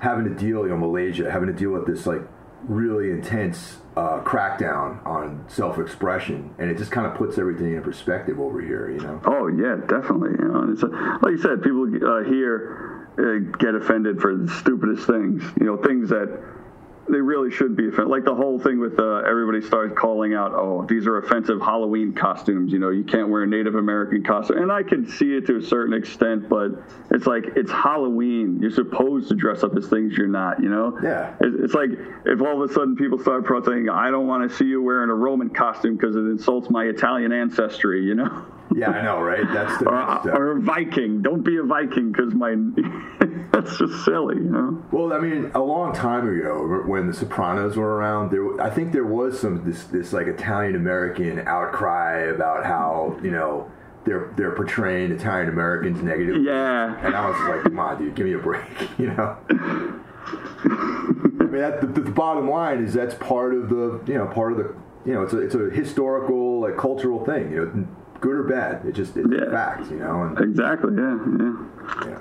having 0.00 0.24
to 0.24 0.34
deal, 0.34 0.62
you 0.62 0.68
know, 0.68 0.76
Malaysia, 0.76 1.30
having 1.30 1.48
to 1.48 1.54
deal 1.54 1.70
with 1.70 1.86
this 1.86 2.06
like 2.06 2.22
really 2.68 3.10
intense 3.10 3.78
uh, 3.96 4.20
crackdown 4.20 5.04
on 5.06 5.44
self-expression, 5.48 6.54
and 6.58 6.70
it 6.70 6.76
just 6.76 6.90
kind 6.90 7.06
of 7.06 7.14
puts 7.14 7.38
everything 7.38 7.74
in 7.74 7.82
perspective 7.82 8.38
over 8.38 8.60
here, 8.60 8.90
you 8.90 9.00
know. 9.00 9.20
Oh 9.24 9.48
yeah, 9.48 9.76
definitely. 9.86 10.30
You 10.38 10.48
know, 10.48 10.72
it's 10.72 10.82
a, 10.82 10.86
like 10.86 11.32
you 11.32 11.38
said, 11.38 11.62
people 11.62 11.86
uh, 11.86 12.24
here 12.24 13.08
uh, 13.18 13.56
get 13.58 13.74
offended 13.74 14.20
for 14.20 14.36
the 14.36 14.48
stupidest 14.60 15.06
things. 15.06 15.42
You 15.58 15.66
know, 15.66 15.76
things 15.78 16.10
that 16.10 16.28
they 17.08 17.20
really 17.20 17.50
should 17.50 17.76
be. 17.76 17.90
Like 17.90 18.24
the 18.24 18.34
whole 18.34 18.58
thing 18.58 18.78
with 18.78 18.98
uh, 18.98 19.22
everybody 19.26 19.60
started 19.60 19.96
calling 19.96 20.34
out, 20.34 20.52
"Oh, 20.52 20.84
these 20.88 21.06
are 21.06 21.18
offensive 21.18 21.60
Halloween 21.60 22.12
costumes." 22.12 22.72
You 22.72 22.78
know, 22.78 22.90
you 22.90 23.04
can't 23.04 23.28
wear 23.28 23.42
a 23.42 23.46
Native 23.46 23.74
American 23.76 24.22
costume, 24.24 24.58
and 24.58 24.72
I 24.72 24.82
can 24.82 25.06
see 25.08 25.34
it 25.36 25.46
to 25.46 25.56
a 25.56 25.62
certain 25.62 25.94
extent, 25.94 26.48
but 26.48 26.72
it's 27.10 27.26
like 27.26 27.44
it's 27.56 27.70
Halloween. 27.70 28.58
You're 28.60 28.70
supposed 28.70 29.28
to 29.28 29.34
dress 29.34 29.62
up 29.62 29.76
as 29.76 29.88
things 29.88 30.16
you're 30.16 30.26
not. 30.26 30.62
You 30.62 30.68
know? 30.68 30.98
Yeah. 31.02 31.34
It- 31.40 31.54
It's 31.66 31.74
like 31.74 31.90
if 32.24 32.40
all 32.40 32.62
of 32.62 32.70
a 32.70 32.72
sudden 32.72 32.96
people 32.96 33.18
start 33.18 33.44
protesting, 33.44 33.88
"I 33.88 34.10
don't 34.10 34.26
want 34.26 34.48
to 34.50 34.56
see 34.56 34.66
you 34.66 34.82
wearing 34.82 35.10
a 35.10 35.14
Roman 35.14 35.50
costume 35.50 35.96
because 35.96 36.16
it 36.16 36.20
insults 36.20 36.70
my 36.70 36.84
Italian 36.84 37.32
ancestry." 37.32 38.02
You 38.04 38.14
know? 38.16 38.44
Yeah, 38.76 38.90
I 38.90 39.02
know, 39.02 39.22
right? 39.22 39.46
That's 39.54 39.78
the 39.78 39.88
or, 39.88 40.30
or 40.32 40.56
a 40.58 40.60
Viking. 40.60 41.22
Don't 41.22 41.42
be 41.42 41.56
a 41.56 41.62
Viking 41.62 42.12
because 42.12 42.34
my 42.34 42.50
that's 43.52 43.78
just 43.78 44.04
silly, 44.04 44.36
you 44.36 44.50
know. 44.50 44.84
Well, 44.92 45.14
I 45.14 45.18
mean, 45.18 45.50
a 45.54 45.62
long 45.62 45.94
time 45.94 46.28
ago, 46.28 46.82
when 46.84 47.06
The 47.06 47.14
Sopranos 47.14 47.76
were 47.76 47.96
around, 47.96 48.30
there 48.30 48.60
I 48.60 48.68
think 48.68 48.92
there 48.92 49.06
was 49.06 49.40
some 49.40 49.64
this 49.64 49.84
this 49.84 50.12
like 50.12 50.26
Italian 50.26 50.76
American 50.76 51.38
outcry 51.48 52.24
about 52.24 52.66
how 52.66 53.18
you 53.22 53.30
know 53.30 53.70
they're 54.04 54.30
they're 54.36 54.54
portraying 54.54 55.10
Italian 55.10 55.48
Americans 55.48 56.02
negatively. 56.02 56.42
Yeah, 56.42 57.00
And 57.02 57.14
I 57.14 57.30
was 57.30 57.48
like, 57.48 57.62
come 57.62 57.78
on, 57.78 57.98
dude, 57.98 58.14
give 58.14 58.26
me 58.26 58.34
a 58.34 58.38
break, 58.38 58.62
you 58.98 59.06
know. 59.06 59.38
I 59.48 61.48
mean, 61.48 61.60
that, 61.60 61.80
the, 61.80 61.86
the 61.86 62.10
bottom 62.10 62.50
line 62.50 62.84
is 62.84 62.92
that's 62.92 63.14
part 63.14 63.54
of 63.54 63.70
the 63.70 64.02
you 64.06 64.18
know 64.18 64.26
part 64.26 64.52
of 64.52 64.58
the 64.58 64.74
you 65.06 65.14
know 65.14 65.22
it's 65.22 65.32
a 65.32 65.38
it's 65.38 65.54
a 65.54 65.70
historical 65.70 66.60
like 66.60 66.76
cultural 66.76 67.24
thing. 67.24 67.52
You 67.52 67.64
know, 67.64 67.86
good 68.20 68.36
or 68.36 68.42
bad. 68.44 68.84
It 68.86 68.92
just 68.92 69.16
it's 69.16 69.28
Yeah. 69.30 69.50
facts, 69.50 69.90
you 69.90 69.98
know. 69.98 70.22
And, 70.22 70.38
Exactly. 70.40 70.94
Yeah. 70.96 71.18
Yeah. 71.38 72.08
yeah. 72.10 72.18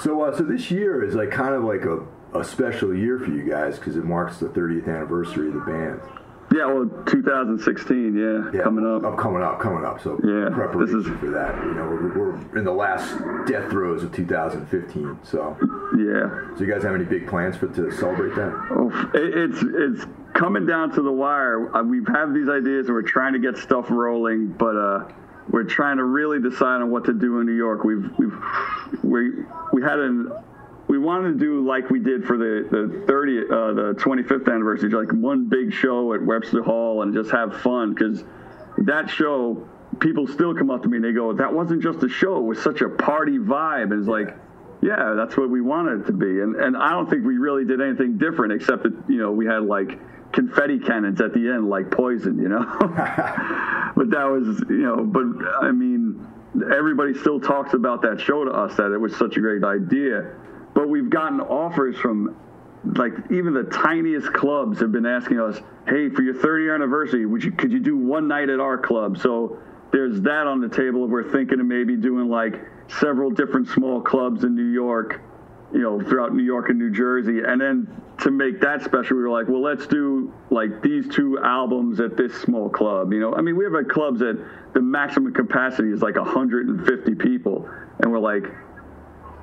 So, 0.00 0.22
uh, 0.22 0.36
so 0.36 0.42
this 0.44 0.70
year 0.70 1.02
is 1.04 1.14
like 1.14 1.30
kind 1.30 1.54
of 1.54 1.64
like 1.64 1.84
a, 1.84 2.00
a 2.38 2.44
special 2.44 2.94
year 2.94 3.18
for 3.18 3.30
you 3.30 3.42
guys 3.48 3.78
because 3.78 3.96
it 3.96 4.04
marks 4.04 4.38
the 4.38 4.46
30th 4.48 4.88
anniversary 4.88 5.48
of 5.48 5.54
the 5.54 5.60
band. 5.60 6.00
Yeah. 6.54 6.66
Well, 6.66 6.88
2016. 7.06 8.14
Yeah. 8.16 8.50
Yeah, 8.52 8.62
Coming 8.62 8.86
up. 8.86 9.02
Oh, 9.04 9.16
coming 9.16 9.42
up, 9.42 9.58
coming 9.58 9.84
up. 9.84 10.00
So 10.00 10.18
Yeah, 10.22 10.54
preparation 10.54 10.98
this 10.98 11.06
is- 11.06 11.18
for 11.18 11.30
that. 11.30 11.56
You 11.64 11.74
know, 11.74 11.84
we're, 11.86 12.18
we're 12.18 12.58
in 12.58 12.64
the 12.64 12.72
last 12.72 13.16
death 13.46 13.70
throes 13.70 14.02
of 14.04 14.12
2015. 14.12 15.18
So, 15.24 15.56
Yeah. 15.96 16.54
so 16.56 16.64
you 16.64 16.70
guys 16.72 16.82
have 16.84 16.94
any 16.94 17.04
big 17.04 17.26
plans 17.26 17.56
for 17.56 17.66
to 17.68 17.90
celebrate 17.90 18.34
that? 18.36 18.52
Oh, 18.70 18.90
it- 19.14 19.34
it's 19.50 19.62
it's 19.62 20.06
coming 20.34 20.66
down 20.66 20.90
to 20.92 21.02
the 21.02 21.12
wire. 21.12 21.74
Uh, 21.74 21.82
We've 21.82 22.06
had 22.06 22.32
these 22.34 22.48
ideas 22.48 22.86
and 22.86 22.94
we're 22.94 23.02
trying 23.02 23.32
to 23.32 23.38
get 23.38 23.56
stuff 23.56 23.86
rolling, 23.90 24.48
but 24.48 24.76
uh, 24.76 25.04
we're 25.50 25.64
trying 25.64 25.98
to 25.98 26.04
really 26.04 26.40
decide 26.40 26.82
on 26.82 26.90
what 26.90 27.04
to 27.04 27.12
do 27.12 27.40
in 27.40 27.46
New 27.46 27.56
York. 27.56 27.84
We've 27.84 28.10
we've 28.18 28.36
we 29.02 29.30
we 29.72 29.82
had 29.82 29.98
an 29.98 30.30
we 30.88 30.98
wanted 30.98 31.34
to 31.34 31.38
do 31.38 31.66
like 31.66 31.90
we 31.90 31.98
did 31.98 32.24
for 32.24 32.36
the 32.36 32.66
the 32.70 33.06
30 33.06 33.38
uh, 33.38 33.72
the 33.72 33.94
25th 33.98 34.52
anniversary, 34.52 34.90
like 34.90 35.12
one 35.12 35.48
big 35.48 35.72
show 35.72 36.12
at 36.14 36.22
Webster 36.22 36.62
Hall 36.62 37.02
and 37.02 37.14
just 37.14 37.30
have 37.30 37.60
fun 37.60 37.94
because 37.94 38.24
that 38.78 39.08
show. 39.10 39.68
People 40.00 40.26
still 40.26 40.54
come 40.54 40.70
up 40.70 40.82
to 40.82 40.88
me 40.88 40.96
and 40.96 41.04
they 41.06 41.12
go, 41.12 41.32
"That 41.32 41.54
wasn't 41.54 41.82
just 41.82 42.02
a 42.02 42.08
show; 42.08 42.36
it 42.36 42.42
was 42.42 42.60
such 42.60 42.82
a 42.82 42.88
party 42.88 43.38
vibe." 43.38 43.84
And 43.84 44.00
it's 44.00 44.08
like, 44.08 44.36
yeah, 44.82 45.14
that's 45.16 45.38
what 45.38 45.48
we 45.48 45.62
wanted 45.62 46.02
it 46.02 46.06
to 46.06 46.12
be. 46.12 46.40
And 46.40 46.54
and 46.56 46.76
I 46.76 46.90
don't 46.90 47.08
think 47.08 47.24
we 47.24 47.38
really 47.38 47.64
did 47.64 47.80
anything 47.80 48.18
different 48.18 48.52
except 48.52 48.82
that 48.82 48.92
you 49.08 49.16
know 49.16 49.32
we 49.32 49.46
had 49.46 49.62
like 49.62 49.98
confetti 50.32 50.78
cannons 50.78 51.20
at 51.20 51.32
the 51.32 51.48
end, 51.48 51.68
like 51.68 51.90
poison, 51.90 52.38
you 52.38 52.48
know. 52.48 52.64
but 53.96 54.10
that 54.10 54.24
was 54.24 54.64
you 54.68 54.82
know, 54.82 55.04
but 55.04 55.24
I 55.62 55.72
mean, 55.72 56.26
everybody 56.72 57.14
still 57.14 57.40
talks 57.40 57.74
about 57.74 58.02
that 58.02 58.20
show 58.20 58.44
to 58.44 58.50
us 58.50 58.76
that 58.76 58.92
it 58.92 58.98
was 58.98 59.16
such 59.16 59.36
a 59.36 59.40
great 59.40 59.64
idea. 59.64 60.32
But 60.74 60.88
we've 60.88 61.08
gotten 61.08 61.40
offers 61.40 61.96
from 61.96 62.36
like 62.84 63.12
even 63.30 63.54
the 63.54 63.64
tiniest 63.64 64.32
clubs 64.32 64.80
have 64.80 64.92
been 64.92 65.06
asking 65.06 65.40
us, 65.40 65.60
"Hey, 65.86 66.08
for 66.08 66.22
your 66.22 66.34
30th 66.34 66.74
anniversary, 66.74 67.26
would 67.26 67.42
you 67.42 67.52
could 67.52 67.72
you 67.72 67.80
do 67.80 67.96
one 67.96 68.28
night 68.28 68.48
at 68.50 68.60
our 68.60 68.78
club?" 68.78 69.18
So 69.18 69.58
there's 69.90 70.20
that 70.22 70.46
on 70.46 70.60
the 70.60 70.68
table. 70.68 71.06
We're 71.06 71.30
thinking 71.30 71.60
of 71.60 71.66
maybe 71.66 71.96
doing 71.96 72.28
like 72.28 72.60
several 72.88 73.30
different 73.30 73.68
small 73.68 74.00
clubs 74.00 74.44
in 74.44 74.54
New 74.54 74.70
York, 74.70 75.20
you 75.76 75.82
know, 75.82 76.00
throughout 76.00 76.34
New 76.34 76.42
York 76.42 76.70
and 76.70 76.78
New 76.78 76.90
Jersey, 76.90 77.40
and 77.46 77.60
then 77.60 77.86
to 78.22 78.30
make 78.30 78.62
that 78.62 78.82
special, 78.82 79.18
we 79.18 79.22
were 79.22 79.28
like, 79.28 79.46
well, 79.46 79.60
let's 79.60 79.86
do 79.86 80.32
like 80.48 80.80
these 80.80 81.06
two 81.14 81.38
albums 81.44 82.00
at 82.00 82.16
this 82.16 82.34
small 82.40 82.70
club. 82.70 83.12
You 83.12 83.20
know, 83.20 83.34
I 83.34 83.42
mean, 83.42 83.56
we 83.56 83.64
have 83.64 83.74
had 83.74 83.90
clubs 83.90 84.20
that 84.20 84.42
the 84.72 84.80
maximum 84.80 85.34
capacity 85.34 85.92
is 85.92 86.00
like 86.00 86.16
150 86.16 87.14
people, 87.16 87.68
and 88.00 88.10
we're 88.10 88.18
like, 88.18 88.44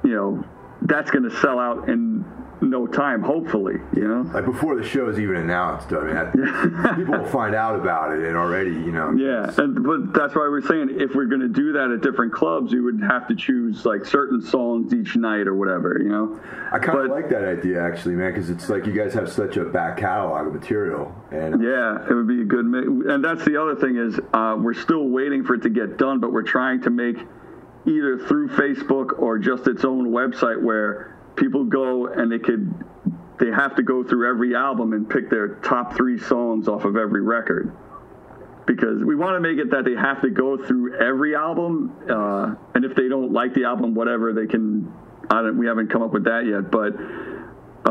you 0.03 0.15
know, 0.15 0.43
that's 0.81 1.11
going 1.11 1.29
to 1.29 1.37
sell 1.37 1.59
out 1.59 1.87
in 1.87 2.25
no 2.63 2.87
time, 2.87 3.21
hopefully. 3.21 3.75
You 3.95 4.07
know. 4.07 4.21
Like 4.33 4.45
before 4.45 4.75
the 4.75 4.87
show 4.87 5.09
is 5.09 5.19
even 5.19 5.35
announced, 5.35 5.91
I 5.91 6.01
mean, 6.01 6.95
people 6.95 7.19
will 7.19 7.29
find 7.29 7.55
out 7.55 7.75
about 7.75 8.13
it 8.13 8.25
and 8.25 8.37
already, 8.37 8.71
you 8.71 8.91
know. 8.91 9.11
Yeah, 9.11 9.53
and 9.57 9.83
but 9.83 10.13
that's 10.13 10.35
why 10.35 10.47
we're 10.49 10.61
saying 10.61 10.89
if 10.99 11.15
we're 11.15 11.25
going 11.25 11.41
to 11.41 11.47
do 11.47 11.73
that 11.73 11.91
at 11.91 12.01
different 12.01 12.33
clubs, 12.33 12.71
you 12.71 12.83
would 12.83 13.01
have 13.01 13.27
to 13.27 13.35
choose 13.35 13.85
like 13.85 14.05
certain 14.05 14.41
songs 14.41 14.93
each 14.93 15.15
night 15.15 15.47
or 15.47 15.55
whatever, 15.55 15.99
you 16.01 16.09
know. 16.09 16.39
I 16.71 16.79
kind 16.79 16.99
of 16.99 17.11
like 17.11 17.29
that 17.29 17.43
idea 17.43 17.81
actually, 17.81 18.15
man, 18.15 18.33
because 18.33 18.49
it's 18.49 18.69
like 18.69 18.85
you 18.85 18.93
guys 18.93 19.13
have 19.13 19.31
such 19.31 19.57
a 19.57 19.65
back 19.65 19.97
catalog 19.97 20.47
of 20.47 20.53
material, 20.53 21.13
and 21.31 21.61
Yeah, 21.61 22.05
it 22.09 22.13
would 22.13 22.27
be 22.27 22.41
a 22.41 22.45
good. 22.45 22.65
And 22.65 23.23
that's 23.23 23.45
the 23.45 23.61
other 23.61 23.75
thing 23.75 23.97
is 23.97 24.19
uh, 24.33 24.55
we're 24.59 24.73
still 24.73 25.07
waiting 25.09 25.43
for 25.43 25.55
it 25.55 25.61
to 25.63 25.69
get 25.69 25.97
done, 25.97 26.19
but 26.19 26.31
we're 26.31 26.43
trying 26.43 26.81
to 26.83 26.89
make 26.89 27.17
either 27.85 28.17
through 28.17 28.49
Facebook 28.49 29.19
or 29.19 29.37
just 29.37 29.67
its 29.67 29.83
own 29.83 30.07
website 30.07 30.61
where 30.61 31.12
people 31.35 31.63
go 31.65 32.07
and 32.07 32.31
they 32.31 32.39
could 32.39 32.73
they 33.39 33.49
have 33.49 33.75
to 33.75 33.83
go 33.83 34.03
through 34.03 34.29
every 34.29 34.55
album 34.55 34.93
and 34.93 35.09
pick 35.09 35.29
their 35.29 35.55
top 35.55 35.95
three 35.95 36.17
songs 36.19 36.67
off 36.67 36.85
of 36.85 36.95
every 36.95 37.21
record 37.21 37.73
because 38.65 39.03
we 39.03 39.15
want 39.15 39.35
to 39.35 39.39
make 39.39 39.57
it 39.59 39.71
that 39.71 39.83
they 39.83 39.95
have 39.95 40.21
to 40.21 40.29
go 40.29 40.55
through 40.63 40.95
every 40.95 41.35
album 41.35 41.91
uh, 42.09 42.53
and 42.75 42.85
if 42.85 42.95
they 42.95 43.07
don't 43.09 43.33
like 43.33 43.53
the 43.53 43.63
album 43.65 43.93
whatever 43.95 44.33
they 44.33 44.45
can 44.47 44.91
I 45.29 45.41
don't, 45.41 45.57
we 45.57 45.65
haven't 45.67 45.89
come 45.89 46.01
up 46.03 46.11
with 46.11 46.25
that 46.25 46.45
yet 46.45 46.71
but 46.71 46.93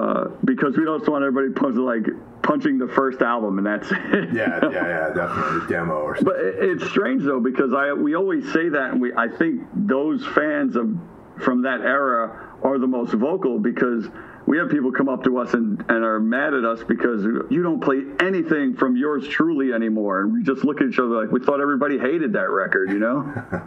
uh, 0.01 0.29
because 0.45 0.77
we 0.77 0.85
don't 0.85 1.07
want 1.09 1.25
everybody 1.25 1.53
punching 1.53 1.85
like 1.85 2.07
punching 2.43 2.79
the 2.79 2.89
first 2.89 3.21
album 3.21 3.59
and 3.59 3.67
that's 3.67 3.89
it 3.93 4.33
yeah, 4.33 4.59
yeah, 4.63 4.71
yeah, 4.71 5.11
definitely 5.15 5.69
demo 5.69 5.95
or 5.95 6.17
something. 6.17 6.33
but 6.33 6.41
it- 6.43 6.71
it's 6.81 6.89
strange 6.89 7.23
though 7.25 7.41
because 7.41 7.75
I 7.75 7.93
we 7.93 8.15
always 8.15 8.51
say 8.53 8.69
that, 8.71 8.93
and 8.93 9.01
we 9.01 9.13
I 9.15 9.29
think 9.29 9.63
those 9.75 10.25
fans 10.29 10.77
of 10.77 10.97
from 11.39 11.62
that 11.62 11.81
era 11.81 12.51
are 12.62 12.79
the 12.79 12.87
most 12.87 13.12
vocal 13.12 13.59
because 13.59 14.07
we 14.47 14.59
have 14.59 14.71
people 14.71 14.93
come 14.93 15.09
up 15.09 15.25
to 15.25 15.39
us 15.39 15.55
and, 15.55 15.81
and 15.89 16.05
are 16.05 16.21
mad 16.21 16.55
at 16.55 16.65
us 16.65 16.83
because 16.87 17.25
you 17.51 17.62
don't 17.62 17.81
play 17.81 18.03
anything 18.21 18.75
from 18.75 18.97
yours 18.97 19.27
truly 19.29 19.73
anymore, 19.73 20.23
and 20.23 20.33
we 20.33 20.43
just 20.43 20.65
look 20.65 20.81
at 20.81 20.89
each 20.89 20.99
other 20.99 21.23
like 21.23 21.31
we 21.31 21.41
thought 21.41 21.61
everybody 21.61 21.99
hated 21.99 22.33
that 22.33 22.51
record, 22.51 22.91
you 22.91 22.99
know. 22.99 23.33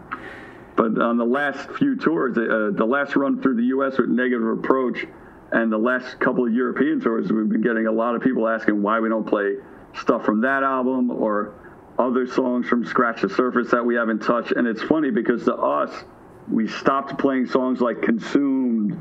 But 0.76 1.02
on 1.02 1.18
the 1.18 1.26
last 1.26 1.70
few 1.78 1.96
tours, 1.96 2.38
uh, 2.38 2.78
the 2.78 2.86
last 2.86 3.16
run 3.16 3.42
through 3.42 3.56
the 3.56 3.68
U.S. 3.68 3.98
with 3.98 4.10
Negative 4.10 4.46
Approach, 4.46 5.06
and 5.52 5.72
the 5.72 5.78
last 5.78 6.20
couple 6.20 6.46
of 6.46 6.54
European 6.54 7.00
tours, 7.00 7.32
we've 7.32 7.48
been 7.48 7.62
getting 7.62 7.88
a 7.88 7.92
lot 7.92 8.16
of 8.16 8.22
people 8.22 8.48
asking 8.48 8.82
why 8.82 9.00
we 9.00 9.08
don't 9.08 9.26
play 9.26 9.56
stuff 9.94 10.26
from 10.26 10.42
that 10.42 10.64
album 10.64 11.12
or 11.12 11.54
other 11.98 12.28
songs 12.28 12.68
from 12.68 12.84
Scratch 12.84 13.22
the 13.22 13.30
Surface 13.30 13.72
that 13.72 13.86
we 13.86 13.96
haven't 13.96 14.20
touched. 14.20 14.52
And 14.52 14.68
it's 14.68 14.82
funny 14.82 15.12
because 15.12 15.46
to 15.46 15.56
us, 15.56 16.04
we 16.50 16.68
stopped 16.68 17.18
playing 17.18 17.48
songs 17.48 17.82
like 17.82 18.02
Consumed 18.02 18.94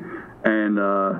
and 0.44 0.78
uh, 0.78 1.18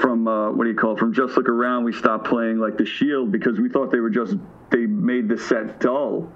from 0.00 0.28
uh, 0.28 0.52
what 0.52 0.64
do 0.64 0.70
you 0.70 0.76
call 0.76 0.94
it? 0.94 0.98
From 0.98 1.12
Just 1.12 1.36
Look 1.36 1.48
Around, 1.48 1.84
we 1.84 1.92
stopped 1.92 2.26
playing 2.26 2.58
like 2.58 2.76
The 2.76 2.86
Shield 2.86 3.32
because 3.32 3.58
we 3.58 3.68
thought 3.68 3.90
they 3.90 4.00
were 4.00 4.10
just 4.10 4.36
they 4.70 4.86
made 4.86 5.28
the 5.28 5.38
set 5.38 5.80
dull 5.80 6.30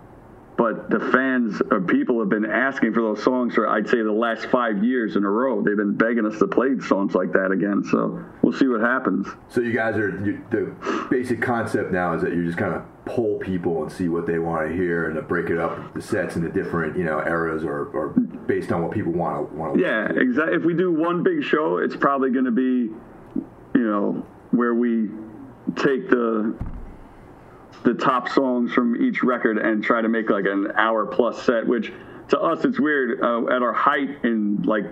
but 0.56 0.90
the 0.90 1.00
fans 1.00 1.60
or 1.70 1.80
people 1.80 2.20
have 2.20 2.28
been 2.28 2.44
asking 2.44 2.92
for 2.92 3.00
those 3.00 3.22
songs 3.22 3.54
for 3.54 3.68
I'd 3.68 3.88
say 3.88 4.02
the 4.02 4.12
last 4.12 4.46
five 4.46 4.84
years 4.84 5.16
in 5.16 5.24
a 5.24 5.28
row. 5.28 5.62
They've 5.62 5.76
been 5.76 5.96
begging 5.96 6.26
us 6.26 6.38
to 6.38 6.46
play 6.46 6.78
songs 6.78 7.14
like 7.14 7.32
that 7.32 7.50
again. 7.50 7.82
So 7.90 8.22
we'll 8.42 8.52
see 8.52 8.68
what 8.68 8.80
happens. 8.80 9.26
So 9.48 9.60
you 9.60 9.72
guys 9.72 9.96
are 9.96 10.10
you, 10.24 10.44
the 10.50 10.72
basic 11.10 11.40
concept 11.40 11.90
now 11.90 12.14
is 12.14 12.22
that 12.22 12.32
you're 12.34 12.44
just 12.44 12.58
kind 12.58 12.74
of 12.74 12.84
poll 13.04 13.38
people 13.38 13.82
and 13.82 13.90
see 13.90 14.08
what 14.08 14.26
they 14.26 14.38
want 14.38 14.68
to 14.68 14.74
hear 14.74 15.06
and 15.06 15.16
to 15.16 15.22
break 15.22 15.50
it 15.50 15.58
up 15.58 15.92
the 15.92 16.00
sets 16.00 16.36
into 16.36 16.48
different 16.48 16.96
you 16.96 17.04
know 17.04 17.18
eras 17.18 17.64
or, 17.64 17.86
or 17.86 18.10
based 18.46 18.70
on 18.70 18.80
what 18.82 18.92
people 18.92 19.12
want 19.12 19.50
to 19.50 19.56
want 19.56 19.74
to 19.74 19.80
Yeah, 19.80 20.08
exactly. 20.08 20.56
If 20.56 20.64
we 20.64 20.74
do 20.74 20.92
one 20.92 21.22
big 21.22 21.42
show, 21.42 21.78
it's 21.78 21.96
probably 21.96 22.30
going 22.30 22.44
to 22.44 22.52
be, 22.52 22.94
you 23.74 23.86
know, 23.86 24.26
where 24.50 24.74
we 24.74 25.10
take 25.76 26.08
the 26.08 26.54
the 27.84 27.94
top 27.94 28.28
songs 28.28 28.72
from 28.72 29.02
each 29.02 29.24
record 29.24 29.58
and 29.58 29.82
try 29.82 30.00
to 30.00 30.08
make 30.08 30.30
like 30.30 30.44
an 30.44 30.72
hour 30.76 31.06
plus 31.06 31.42
set. 31.42 31.66
Which 31.66 31.92
to 32.28 32.38
us, 32.40 32.64
it's 32.64 32.78
weird. 32.78 33.20
Uh, 33.20 33.46
at 33.54 33.62
our 33.62 33.72
height 33.72 34.24
in 34.24 34.62
like 34.62 34.84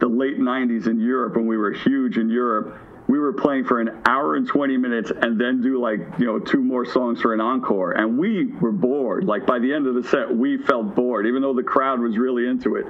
the 0.00 0.08
late 0.08 0.38
'90s 0.38 0.88
in 0.88 1.00
Europe, 1.00 1.36
when 1.36 1.46
we 1.46 1.56
were 1.56 1.72
huge 1.72 2.18
in 2.18 2.28
Europe, 2.28 2.76
we 3.12 3.18
were 3.18 3.34
playing 3.34 3.62
for 3.62 3.78
an 3.78 3.90
hour 4.06 4.36
and 4.36 4.48
20 4.48 4.78
minutes 4.78 5.12
and 5.14 5.38
then 5.38 5.60
do 5.60 5.78
like 5.78 6.00
you 6.18 6.24
know 6.24 6.38
two 6.38 6.62
more 6.62 6.86
songs 6.86 7.20
for 7.20 7.34
an 7.34 7.42
encore, 7.42 7.92
and 7.92 8.18
we 8.18 8.46
were 8.52 8.72
bored. 8.72 9.24
Like 9.24 9.44
by 9.44 9.58
the 9.58 9.70
end 9.70 9.86
of 9.86 9.94
the 9.94 10.02
set, 10.02 10.34
we 10.34 10.56
felt 10.56 10.94
bored, 10.94 11.26
even 11.26 11.42
though 11.42 11.52
the 11.52 11.62
crowd 11.62 12.00
was 12.00 12.16
really 12.16 12.48
into 12.48 12.76
it. 12.76 12.86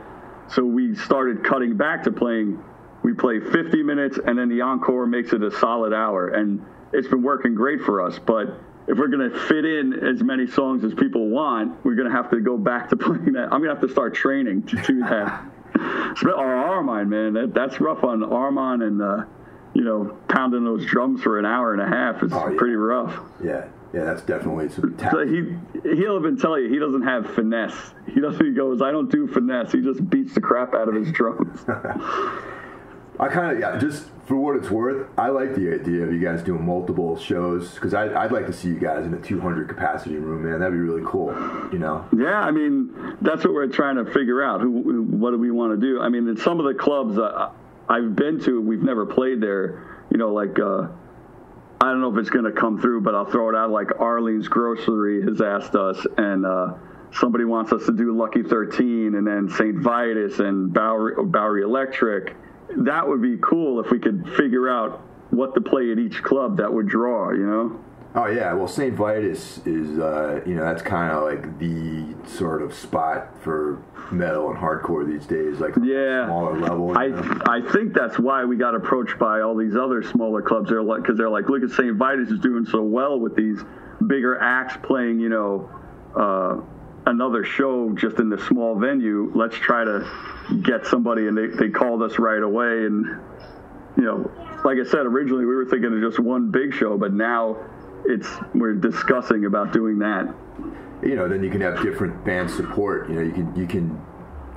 So 0.46 0.64
we 0.64 0.94
started 0.94 1.42
cutting 1.42 1.76
back 1.76 2.04
to 2.04 2.12
playing. 2.12 2.62
We 3.02 3.14
play 3.14 3.40
50 3.40 3.82
minutes, 3.82 4.16
and 4.24 4.38
then 4.38 4.48
the 4.48 4.60
encore 4.60 5.06
makes 5.06 5.32
it 5.32 5.42
a 5.42 5.50
solid 5.50 5.92
hour, 5.92 6.28
and 6.28 6.64
it's 6.92 7.08
been 7.08 7.24
working 7.24 7.56
great 7.56 7.80
for 7.80 8.00
us. 8.00 8.20
But 8.24 8.60
if 8.86 8.98
we're 8.98 9.08
going 9.08 9.28
to 9.28 9.36
fit 9.48 9.64
in 9.64 9.92
as 10.06 10.22
many 10.22 10.46
songs 10.46 10.84
as 10.84 10.94
people 10.94 11.30
want, 11.30 11.84
we're 11.84 11.96
going 11.96 12.08
to 12.08 12.14
have 12.14 12.30
to 12.30 12.38
go 12.38 12.56
back 12.56 12.90
to 12.90 12.96
playing 13.06 13.32
that. 13.32 13.48
I'm 13.50 13.60
going 13.60 13.74
to 13.74 13.74
have 13.74 13.80
to 13.80 13.88
start 13.88 14.14
training 14.14 14.62
to 14.68 14.76
do 14.82 15.00
that. 15.00 15.42
Our 16.24 16.54
Armand, 16.54 17.10
man, 17.10 17.32
that, 17.32 17.54
that's 17.54 17.80
rough 17.80 18.04
on 18.04 18.22
Armand, 18.22 18.84
and 18.84 19.02
uh, 19.02 19.24
you 19.74 19.82
know, 19.84 20.16
pounding 20.28 20.64
those 20.64 20.84
drums 20.86 21.22
for 21.22 21.38
an 21.38 21.44
hour 21.46 21.72
and 21.72 21.80
a 21.82 21.86
half 21.86 22.22
is 22.22 22.32
Oh, 22.32 22.48
yeah. 22.48 22.58
pretty 22.58 22.74
rough. 22.76 23.18
yeah 23.42 23.64
yeah 23.94 24.04
that's 24.04 24.22
definitely 24.22 24.68
some 24.70 24.96
So 25.10 25.26
he 25.26 25.54
he'll 25.82 26.16
even 26.18 26.36
tell 26.38 26.58
you 26.58 26.68
he 26.70 26.78
doesn't 26.78 27.02
have 27.02 27.30
finesse. 27.34 27.92
He 28.06 28.20
doesn't. 28.20 28.44
He 28.44 28.52
goes, 28.52 28.80
I 28.82 28.90
don't 28.90 29.10
do 29.10 29.26
finesse. 29.26 29.72
He 29.72 29.80
just 29.82 30.08
beats 30.08 30.34
the 30.34 30.40
crap 30.40 30.74
out 30.74 30.88
of 30.88 30.94
his 30.94 31.12
drums. 31.12 31.60
I 33.20 33.28
kind 33.28 33.52
of 33.52 33.60
yeah, 33.60 33.78
just 33.78 34.06
for 34.26 34.36
what 34.36 34.56
it's 34.56 34.70
worth, 34.70 35.06
I 35.18 35.28
like 35.28 35.54
the 35.54 35.74
idea 35.74 36.04
of 36.04 36.12
you 36.12 36.18
guys 36.20 36.42
doing 36.42 36.64
multiple 36.64 37.16
shows 37.18 37.74
because 37.74 37.92
I'd, 37.92 38.12
I'd 38.14 38.32
like 38.32 38.46
to 38.46 38.52
see 38.52 38.68
you 38.68 38.78
guys 38.78 39.04
in 39.04 39.12
a 39.12 39.18
200 39.20 39.68
capacity 39.68 40.16
room, 40.16 40.44
man. 40.44 40.60
That'd 40.60 40.72
be 40.72 40.78
really 40.80 41.02
cool, 41.04 41.28
you 41.72 41.78
know. 41.78 42.06
yeah, 42.16 42.40
I 42.40 42.50
mean 42.50 43.16
that's 43.20 43.44
what 43.44 43.52
we're 43.52 43.66
trying 43.66 43.96
to 43.96 44.06
figure 44.10 44.42
out. 44.42 44.60
Who, 44.62 44.82
who 44.82 45.02
what 45.02 45.32
do 45.32 45.38
we 45.38 45.50
want 45.50 45.78
to 45.78 45.86
do? 45.86 46.00
I 46.00 46.08
mean, 46.08 46.26
in 46.28 46.36
some 46.38 46.58
of 46.60 46.66
the 46.66 46.74
clubs 46.74 47.18
uh, 47.18 47.50
I've 47.92 48.16
been 48.16 48.40
to, 48.44 48.58
we've 48.58 48.82
never 48.82 49.04
played 49.04 49.42
there. 49.42 50.06
You 50.10 50.16
know, 50.16 50.32
like 50.32 50.58
uh, 50.58 50.88
I 51.78 51.86
don't 51.86 52.00
know 52.00 52.10
if 52.10 52.18
it's 52.18 52.30
going 52.30 52.46
to 52.46 52.52
come 52.52 52.80
through, 52.80 53.02
but 53.02 53.14
I'll 53.14 53.30
throw 53.30 53.50
it 53.50 53.54
out. 53.54 53.70
Like 53.70 53.88
Arlene's 54.00 54.48
Grocery 54.48 55.22
has 55.22 55.42
asked 55.42 55.74
us, 55.74 56.06
and 56.16 56.46
uh, 56.46 56.74
somebody 57.12 57.44
wants 57.44 57.70
us 57.72 57.84
to 57.86 57.92
do 57.92 58.16
Lucky 58.16 58.42
13 58.42 59.14
and 59.14 59.26
then 59.26 59.48
St. 59.50 59.78
Vitus 59.78 60.38
and 60.38 60.72
Bowery, 60.72 61.22
Bowery 61.22 61.62
Electric. 61.62 62.34
That 62.78 63.06
would 63.06 63.20
be 63.20 63.36
cool 63.42 63.78
if 63.80 63.90
we 63.90 63.98
could 63.98 64.26
figure 64.36 64.70
out 64.70 65.02
what 65.28 65.54
to 65.54 65.60
play 65.60 65.92
at 65.92 65.98
each 65.98 66.22
club 66.22 66.56
that 66.58 66.72
would 66.72 66.88
draw, 66.88 67.32
you 67.32 67.46
know? 67.46 67.84
Oh 68.14 68.26
yeah, 68.26 68.52
well 68.52 68.68
St. 68.68 68.94
Vitus 68.94 69.58
is 69.64 69.98
uh, 69.98 70.42
you 70.44 70.54
know 70.54 70.64
that's 70.64 70.82
kind 70.82 71.12
of 71.12 71.22
like 71.22 71.58
the 71.58 72.14
sort 72.28 72.60
of 72.60 72.74
spot 72.74 73.28
for 73.42 73.82
metal 74.10 74.50
and 74.50 74.58
hardcore 74.58 75.06
these 75.06 75.26
days, 75.26 75.60
like 75.60 75.74
yeah, 75.82 76.26
smaller 76.26 76.58
level. 76.58 76.96
I 76.98 77.06
know? 77.08 77.42
I 77.46 77.62
think 77.72 77.94
that's 77.94 78.18
why 78.18 78.44
we 78.44 78.56
got 78.56 78.74
approached 78.74 79.18
by 79.18 79.40
all 79.40 79.56
these 79.56 79.74
other 79.76 80.02
smaller 80.02 80.42
clubs. 80.42 80.68
They're 80.68 80.82
like 80.82 81.02
because 81.02 81.16
they're 81.16 81.30
like, 81.30 81.48
look 81.48 81.62
at 81.62 81.70
St. 81.70 81.96
Vitus 81.96 82.28
is 82.28 82.38
doing 82.40 82.66
so 82.66 82.82
well 82.82 83.18
with 83.18 83.34
these 83.34 83.60
bigger 84.06 84.38
acts 84.38 84.76
playing, 84.82 85.18
you 85.18 85.30
know, 85.30 85.70
uh, 86.14 86.60
another 87.06 87.44
show 87.44 87.94
just 87.94 88.18
in 88.18 88.28
the 88.28 88.38
small 88.46 88.78
venue. 88.78 89.32
Let's 89.34 89.56
try 89.56 89.84
to 89.84 90.06
get 90.62 90.86
somebody, 90.86 91.28
and 91.28 91.36
they 91.36 91.46
they 91.46 91.70
called 91.70 92.02
us 92.02 92.18
right 92.18 92.42
away, 92.42 92.84
and 92.84 93.06
you 93.96 94.04
know, 94.04 94.30
like 94.66 94.76
I 94.76 94.84
said, 94.84 95.06
originally 95.06 95.46
we 95.46 95.54
were 95.54 95.64
thinking 95.64 95.94
of 95.94 96.00
just 96.02 96.20
one 96.20 96.50
big 96.50 96.74
show, 96.74 96.98
but 96.98 97.14
now 97.14 97.56
it's 98.06 98.28
we're 98.54 98.74
discussing 98.74 99.44
about 99.44 99.72
doing 99.72 99.98
that. 100.00 100.34
You 101.02 101.16
know, 101.16 101.28
then 101.28 101.42
you 101.42 101.50
can 101.50 101.60
have 101.60 101.82
different 101.82 102.24
band 102.24 102.50
support. 102.50 103.08
You 103.08 103.16
know, 103.16 103.22
you 103.22 103.32
can 103.32 103.56
you 103.56 103.66
can 103.66 104.00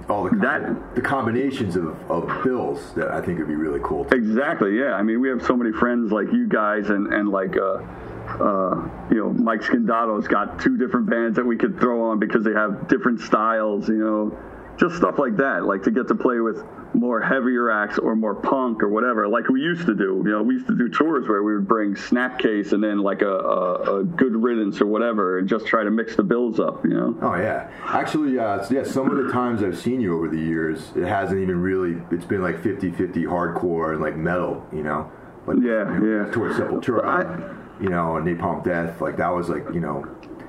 all 0.10 0.24
the 0.24 0.36
that, 0.38 0.96
the 0.96 1.02
combinations 1.02 1.76
of, 1.76 1.88
of 2.10 2.44
bills 2.44 2.94
that 2.94 3.10
I 3.10 3.22
think 3.22 3.40
would 3.40 3.48
be 3.48 3.56
really 3.56 3.80
cool. 3.84 4.06
Too. 4.06 4.16
Exactly. 4.16 4.78
Yeah. 4.78 4.94
I 4.94 5.02
mean, 5.02 5.20
we 5.20 5.30
have 5.30 5.44
so 5.44 5.56
many 5.56 5.72
friends 5.72 6.12
like 6.12 6.32
you 6.32 6.48
guys 6.48 6.90
and 6.90 7.14
and 7.14 7.30
like. 7.30 7.58
Uh, 7.58 7.82
uh, 8.26 8.90
you 9.12 9.18
know, 9.18 9.30
Mike 9.30 9.62
Scindato's 9.62 10.28
got 10.28 10.60
two 10.60 10.78
different 10.78 11.08
bands 11.08 11.36
that 11.36 11.46
we 11.46 11.56
could 11.56 11.80
throw 11.80 12.10
on 12.10 12.20
because 12.20 12.44
they 12.44 12.54
have 12.54 12.88
different 12.88 13.20
styles, 13.20 13.88
you 13.88 14.00
know, 14.00 14.38
just 14.78 14.96
stuff 14.96 15.20
like 15.20 15.38
that, 15.38 15.66
like 15.66 15.84
to 15.84 15.92
get 15.92 16.08
to 16.08 16.16
play 16.16 16.40
with 16.40 16.64
more 16.96 17.22
heavier 17.22 17.70
acts 17.70 17.98
or 17.98 18.16
more 18.16 18.36
punk 18.36 18.82
or 18.82 18.90
whatever, 18.90 19.28
like 19.28 19.50
we 19.50 19.62
used 19.62 19.86
to 19.86 19.94
do. 19.94 20.22
You 20.26 20.32
know, 20.32 20.44
we 20.44 20.56
used 20.56 20.68
to 20.68 20.76
do 20.76 20.90
tours 20.90 21.28
where 21.28 21.44
we 21.44 21.56
would 21.56 21.68
bring 21.68 21.96
Snapcase 21.96 22.72
and 22.72 22.84
then 22.84 23.00
like 23.00 23.22
a, 23.22 23.28
a, 23.28 24.00
a 24.00 24.04
good 24.04 24.36
riddance 24.36 24.82
or 24.82 24.88
whatever, 24.88 25.40
and 25.40 25.48
just 25.48 25.68
try 25.68 25.84
to 25.84 25.92
mix 25.92 26.16
the 26.16 26.24
bills 26.24 26.60
up. 26.60 26.84
You 26.84 26.94
know? 26.94 27.18
Oh 27.22 27.36
yeah, 27.36 27.70
actually, 27.86 28.40
uh, 28.40 28.66
yeah. 28.70 28.84
Some 28.84 29.10
of 29.10 29.24
the 29.24 29.32
times 29.32 29.62
I've 29.62 29.78
seen 29.78 30.02
you 30.02 30.16
over 30.16 30.30
the 30.30 30.40
years, 30.40 30.92
it 30.96 31.06
hasn't 31.06 31.40
even 31.42 31.60
really. 31.62 32.02
It's 32.12 32.26
been 32.26 32.42
like 32.42 32.62
50-50 32.62 32.98
hardcore 33.26 33.94
and 33.94 34.02
like 34.02 34.16
metal. 34.16 34.66
You 34.72 34.84
know, 34.84 35.12
like 35.46 35.58
yeah, 35.62 35.92
yeah. 36.02 36.32
Towards 36.32 36.56
Sepultura. 36.56 37.62
you 37.82 37.90
know, 37.90 38.16
and 38.16 38.26
Napalm 38.26 38.64
Death, 38.64 39.02
like 39.02 39.18
that 39.18 39.30
was 39.30 39.50
like, 39.50 39.66
you 39.74 39.82
know, 39.82 40.06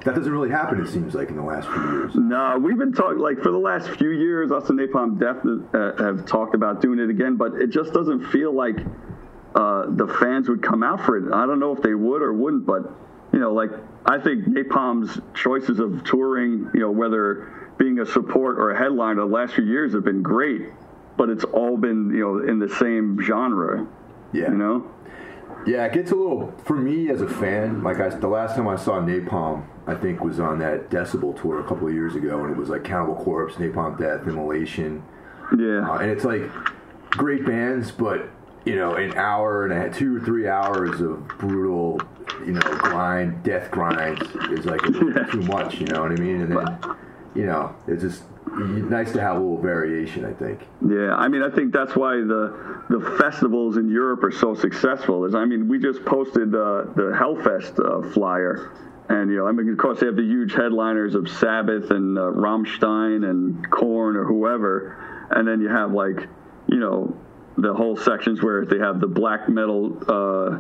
that 0.07 0.15
doesn't 0.15 0.33
really 0.33 0.51
happen. 0.51 0.81
It 0.81 0.89
seems 0.89 1.15
like 1.15 1.31
in 1.31 1.37
the 1.37 1.43
last 1.43 1.69
few 1.69 1.83
years. 1.83 2.15
No, 2.15 2.57
we've 2.61 2.79
been 2.79 2.93
talking 2.93 3.19
like 3.19 3.43
for 3.43 3.51
the 3.51 3.59
last 3.59 3.91
few 3.91 4.11
years. 4.11 4.53
Us 4.53 4.71
and 4.71 4.79
Napalm 4.79 5.19
Death 5.19 5.45
uh, 5.75 6.03
have 6.03 6.25
talked 6.25 6.55
about 6.55 6.81
doing 6.81 7.01
it 7.01 7.11
again, 7.11 7.37
but 7.37 7.55
it 7.55 7.71
just 7.71 7.93
doesn't 7.93 8.25
feel 8.29 8.55
like 8.55 8.77
uh, 9.57 9.87
the 9.89 10.07
fans 10.21 10.49
would 10.49 10.63
come 10.63 10.85
out 10.85 11.05
for 11.05 11.17
it. 11.17 11.35
I 11.35 11.45
don't 11.45 11.59
know 11.59 11.75
if 11.75 11.83
they 11.83 11.95
would 11.95 12.23
or 12.23 12.33
wouldn't, 12.33 12.65
but 12.65 12.85
you 13.33 13.41
know, 13.41 13.53
like 13.53 13.71
I 14.07 14.19
think 14.21 14.45
Napalm's 14.47 15.21
choices 15.35 15.81
of 15.81 16.05
touring, 16.05 16.71
you 16.73 16.81
know, 16.81 16.91
whether 16.93 17.73
being 17.77 17.99
a 17.99 18.07
support 18.07 18.61
or 18.61 18.71
a 18.71 18.79
headliner 18.79 19.23
the 19.23 19.27
last 19.27 19.55
few 19.55 19.65
years 19.65 19.93
have 19.93 20.05
been 20.05 20.23
great, 20.23 20.71
but 21.17 21.31
it's 21.31 21.45
all 21.45 21.77
been 21.77 22.11
you 22.11 22.21
know 22.21 22.49
in 22.49 22.61
the 22.61 22.69
same 22.69 23.21
genre. 23.21 23.89
Yeah. 24.33 24.51
You 24.51 24.57
know. 24.57 24.93
Yeah, 25.67 25.85
it 25.85 25.95
gets 25.95 26.13
a 26.13 26.15
little 26.15 26.55
for 26.65 26.77
me 26.77 27.11
as 27.11 27.23
a 27.23 27.29
fan. 27.29 27.83
Like 27.83 27.99
I, 27.99 28.11
the 28.11 28.29
last 28.29 28.55
time 28.55 28.69
I 28.69 28.77
saw 28.77 29.01
Napalm, 29.01 29.65
I 29.87 29.95
think 29.95 30.23
was 30.23 30.41
on 30.41 30.59
that 30.59 30.91
Decibel 30.91 31.41
tour 31.41 31.61
a 31.61 31.65
couple 31.65 31.87
of 31.87 31.95
years 31.95 32.17
ago, 32.17 32.43
and 32.43 32.51
it 32.51 32.57
was 32.57 32.69
like 32.69 32.83
Cannibal 32.83 33.15
Corpse, 33.17 33.55
Napalm 33.55 33.99
Death, 33.99 34.27
Immolation. 34.27 35.03
Yeah, 35.57 35.89
uh, 35.89 35.99
and 35.99 36.11
it's 36.11 36.25
like 36.25 36.43
great 37.11 37.47
bands, 37.47 37.93
but 37.93 38.29
you 38.65 38.75
know, 38.75 38.97
an 38.97 39.17
hour 39.17 39.65
and 39.65 39.73
a 39.73 39.77
half, 39.77 39.97
two 39.97 40.17
or 40.17 40.21
three 40.21 40.49
hours 40.49 41.01
of 41.01 41.27
brutal, 41.39 42.01
you 42.45 42.53
know, 42.53 42.61
grind, 42.61 43.43
death 43.45 43.71
grind 43.71 44.21
is 44.51 44.67
like 44.67 44.83
too 44.83 45.41
much. 45.43 45.79
You 45.79 45.87
know 45.87 46.03
what 46.03 46.11
I 46.11 46.17
mean? 46.17 46.43
And 46.43 46.57
then, 46.57 46.97
you 47.37 47.47
know, 47.47 47.75
it's 47.87 48.03
just 48.03 48.25
nice 48.57 49.13
to 49.13 49.21
have 49.21 49.37
a 49.37 49.39
little 49.39 49.63
variation. 49.63 50.25
I 50.25 50.33
think. 50.33 50.67
Yeah, 50.87 51.15
I 51.15 51.29
mean, 51.29 51.43
I 51.43 51.51
think 51.51 51.73
that's 51.73 51.95
why 51.95 52.17
the 52.17 52.83
the 52.91 53.17
festivals 53.19 53.77
in 53.77 53.89
Europe 53.89 54.25
are 54.25 54.33
so 54.33 54.55
successful. 54.55 55.25
Is 55.25 55.37
I 55.37 55.45
mean, 55.45 55.69
we 55.69 55.79
just 55.79 56.05
posted 56.05 56.53
uh, 56.53 56.87
the 56.97 57.15
Hellfest 57.15 57.79
uh, 57.79 58.13
flyer, 58.13 58.73
and 59.09 59.31
you 59.31 59.39
know, 59.39 59.47
I 59.47 59.53
mean, 59.53 59.71
of 59.71 59.79
course, 59.79 60.01
they 60.01 60.07
have 60.07 60.17
the 60.17 60.23
huge 60.23 60.53
headliners 60.53 61.15
of 61.15 61.29
Sabbath 61.29 61.91
and 61.91 62.19
uh, 62.19 62.23
Rammstein 62.23 63.29
and 63.29 63.71
Korn 63.71 64.17
or 64.17 64.25
whoever, 64.25 65.29
and 65.31 65.47
then 65.47 65.61
you 65.61 65.69
have 65.69 65.93
like, 65.93 66.29
you 66.69 66.79
know, 66.79 67.17
the 67.57 67.73
whole 67.73 67.97
sections 67.97 68.43
where 68.43 68.65
they 68.65 68.79
have 68.79 69.01
the 69.01 69.07
black 69.07 69.49
metal 69.49 69.97
uh, 70.09 70.59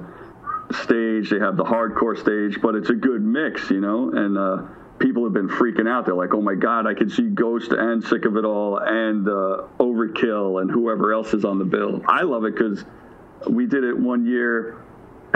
stage, 0.82 1.30
they 1.30 1.38
have 1.38 1.56
the 1.56 1.64
hardcore 1.64 2.18
stage, 2.18 2.60
but 2.62 2.74
it's 2.74 2.90
a 2.90 2.94
good 2.94 3.22
mix, 3.22 3.70
you 3.70 3.80
know, 3.80 4.10
and 4.10 4.38
uh, 4.38 4.62
people 4.98 5.24
have 5.24 5.32
been 5.32 5.48
freaking 5.48 5.88
out. 5.88 6.06
They're 6.06 6.14
like, 6.14 6.34
"Oh 6.34 6.40
my 6.40 6.54
God, 6.54 6.86
I 6.86 6.94
can 6.94 7.10
see 7.10 7.28
Ghost 7.28 7.72
and 7.72 8.02
Sick 8.02 8.24
of 8.24 8.36
It 8.36 8.44
All 8.44 8.78
and 8.78 9.28
uh, 9.28 9.66
Overkill 9.80 10.60
and 10.60 10.70
whoever 10.70 11.12
else 11.12 11.34
is 11.34 11.44
on 11.44 11.58
the 11.58 11.64
bill." 11.64 12.00
I 12.06 12.22
love 12.22 12.44
it 12.44 12.54
because 12.54 12.84
we 13.48 13.66
did 13.66 13.84
it 13.84 13.98
one 13.98 14.24
year 14.24 14.76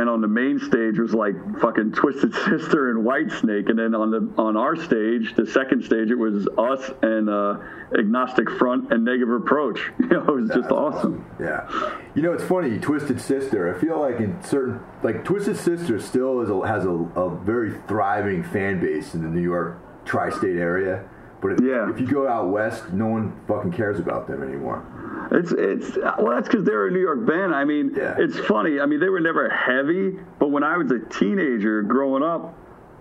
and 0.01 0.09
on 0.09 0.23
the 0.23 0.29
main 0.29 0.59
stage 0.59 0.99
was 0.99 1.13
like 1.13 1.35
fucking 1.61 1.93
Twisted 1.93 2.33
Sister 2.47 2.89
and 2.89 3.05
Whitesnake, 3.05 3.69
and 3.69 3.79
then 3.79 3.95
on 3.95 4.11
the 4.11 4.43
on 4.43 4.57
our 4.57 4.75
stage, 4.75 5.35
the 5.37 5.45
second 5.45 5.85
stage, 5.85 6.11
it 6.11 6.15
was 6.15 6.49
us 6.57 6.91
and 7.03 7.29
uh, 7.29 7.59
Agnostic 7.99 8.49
Front 8.49 8.91
and 8.95 9.05
Negative 9.05 9.35
Approach. 9.35 9.93
You 10.11 10.17
know, 10.17 10.25
it 10.25 10.41
was 10.41 10.49
just 10.49 10.71
awesome. 10.73 11.25
awesome. 11.25 11.27
Yeah, 11.39 11.99
you 12.17 12.23
know, 12.23 12.33
it's 12.33 12.43
funny, 12.43 12.79
Twisted 12.81 13.21
Sister. 13.21 13.73
I 13.73 13.79
feel 13.79 14.01
like 14.01 14.19
in 14.19 14.43
certain 14.43 14.81
like 15.05 15.25
Twisted 15.25 15.57
Sister 15.57 16.01
still 16.01 16.41
is 16.41 16.51
a, 16.51 16.67
has 16.67 16.85
a, 16.85 16.91
a 16.91 17.31
very 17.45 17.79
thriving 17.87 18.43
fan 18.43 18.81
base 18.81 19.15
in 19.15 19.23
the 19.23 19.29
New 19.29 19.43
York 19.43 19.79
tri-state 20.07 20.57
area. 20.57 21.05
But 21.41 21.53
if, 21.53 21.61
yeah. 21.61 21.91
if 21.91 21.99
you 21.99 22.07
go 22.07 22.29
out 22.29 22.49
west, 22.49 22.93
no 22.93 23.07
one 23.07 23.33
fucking 23.49 23.73
cares 23.73 23.99
about 23.99 24.27
them 24.27 24.43
anymore. 24.43 24.85
It's 25.33 25.53
it's 25.53 25.97
well, 25.97 26.35
that's 26.35 26.49
because 26.49 26.67
they're 26.67 26.89
a 26.89 26.91
New 26.91 27.01
York 27.01 27.27
band. 27.27 27.55
I 27.55 27.65
mean, 27.65 27.93
yeah. 27.97 28.17
it's 28.19 28.39
funny. 28.41 28.81
I 28.81 28.87
mean, 28.87 29.01
they 29.01 29.09
were 29.09 29.21
never 29.21 29.49
heavy, 29.49 30.19
but 30.39 30.49
when 30.51 30.63
I 30.63 30.77
was 30.77 30.91
a 30.91 30.99
teenager 30.99 31.83
growing 31.83 32.23
up, 32.23 32.55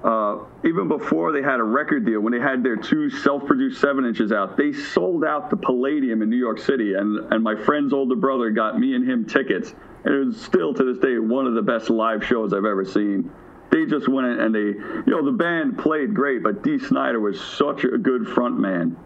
uh, 0.03 0.37
even 0.63 0.87
before 0.87 1.33
they 1.33 1.41
had 1.41 1.59
a 1.59 1.63
record 1.63 2.05
deal, 2.05 2.21
when 2.21 2.31
they 2.31 2.39
had 2.39 2.63
their 2.63 2.77
two 2.77 3.09
self-produced 3.09 3.81
seven 3.81 4.05
inches 4.05 4.31
out, 4.31 4.55
they 4.55 4.71
sold 4.71 5.25
out 5.25 5.49
the 5.49 5.57
Palladium 5.57 6.21
in 6.21 6.29
New 6.29 6.37
York 6.37 6.59
City, 6.59 6.93
and 6.93 7.33
and 7.33 7.43
my 7.43 7.55
friend's 7.55 7.91
older 7.91 8.15
brother 8.15 8.51
got 8.51 8.79
me 8.79 8.95
and 8.95 9.09
him 9.09 9.25
tickets, 9.25 9.73
and 10.05 10.13
it 10.13 10.25
was 10.25 10.39
still 10.39 10.73
to 10.73 10.83
this 10.83 10.99
day 10.99 11.17
one 11.19 11.45
of 11.45 11.55
the 11.55 11.61
best 11.61 11.89
live 11.89 12.23
shows 12.23 12.53
I've 12.53 12.63
ever 12.63 12.85
seen 12.85 13.29
they 13.71 13.85
just 13.85 14.07
went 14.07 14.27
in 14.27 14.39
and 14.39 14.55
they, 14.55 14.59
you 14.59 15.03
know, 15.07 15.23
the 15.23 15.31
band 15.31 15.77
played 15.77 16.13
great, 16.13 16.43
but 16.43 16.63
Dee 16.63 16.79
Snider 16.79 17.19
was 17.19 17.39
such 17.39 17.83
a 17.83 17.97
good 17.97 18.27
front 18.27 18.59
man, 18.59 18.97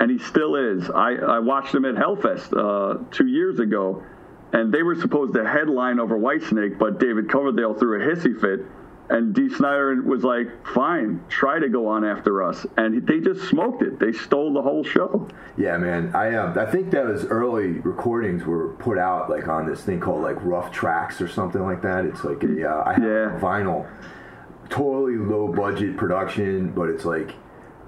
and 0.00 0.10
he 0.10 0.18
still 0.18 0.56
is. 0.56 0.90
I, 0.90 1.14
I 1.14 1.38
watched 1.38 1.74
him 1.74 1.84
at 1.84 1.94
Hellfest 1.94 2.52
uh, 2.56 3.04
two 3.10 3.26
years 3.26 3.60
ago, 3.60 4.02
and 4.52 4.72
they 4.72 4.82
were 4.82 4.96
supposed 4.96 5.34
to 5.34 5.46
headline 5.46 6.00
over 6.00 6.18
Whitesnake, 6.18 6.78
but 6.78 6.98
David 6.98 7.28
Coverdale 7.28 7.74
threw 7.74 8.02
a 8.02 8.14
hissy 8.14 8.38
fit, 8.38 8.66
and 9.10 9.34
Dee 9.34 9.48
Snider 9.48 10.02
was 10.02 10.24
like, 10.24 10.48
"Fine, 10.66 11.20
try 11.28 11.58
to 11.58 11.68
go 11.68 11.86
on 11.88 12.04
after 12.04 12.42
us," 12.42 12.66
and 12.76 13.06
they 13.06 13.20
just 13.20 13.48
smoked 13.48 13.82
it. 13.82 13.98
They 13.98 14.12
stole 14.12 14.52
the 14.52 14.62
whole 14.62 14.84
show. 14.84 15.28
Yeah, 15.56 15.76
man. 15.78 16.14
I 16.14 16.34
um, 16.34 16.58
I 16.58 16.66
think 16.66 16.90
that 16.90 17.06
those 17.06 17.24
early 17.26 17.80
recordings 17.80 18.44
were 18.44 18.70
put 18.74 18.98
out 18.98 19.30
like 19.30 19.48
on 19.48 19.66
this 19.66 19.82
thing 19.82 20.00
called 20.00 20.22
like 20.22 20.36
Rough 20.44 20.72
Tracks 20.72 21.20
or 21.20 21.28
something 21.28 21.62
like 21.62 21.82
that. 21.82 22.04
It's 22.04 22.24
like 22.24 22.42
a 22.42 22.68
uh, 22.68 22.82
I 22.84 22.92
have 22.94 23.02
yeah. 23.02 23.38
vinyl, 23.40 23.88
totally 24.68 25.16
low 25.16 25.48
budget 25.48 25.96
production, 25.96 26.72
but 26.72 26.90
it's 26.90 27.04
like 27.04 27.32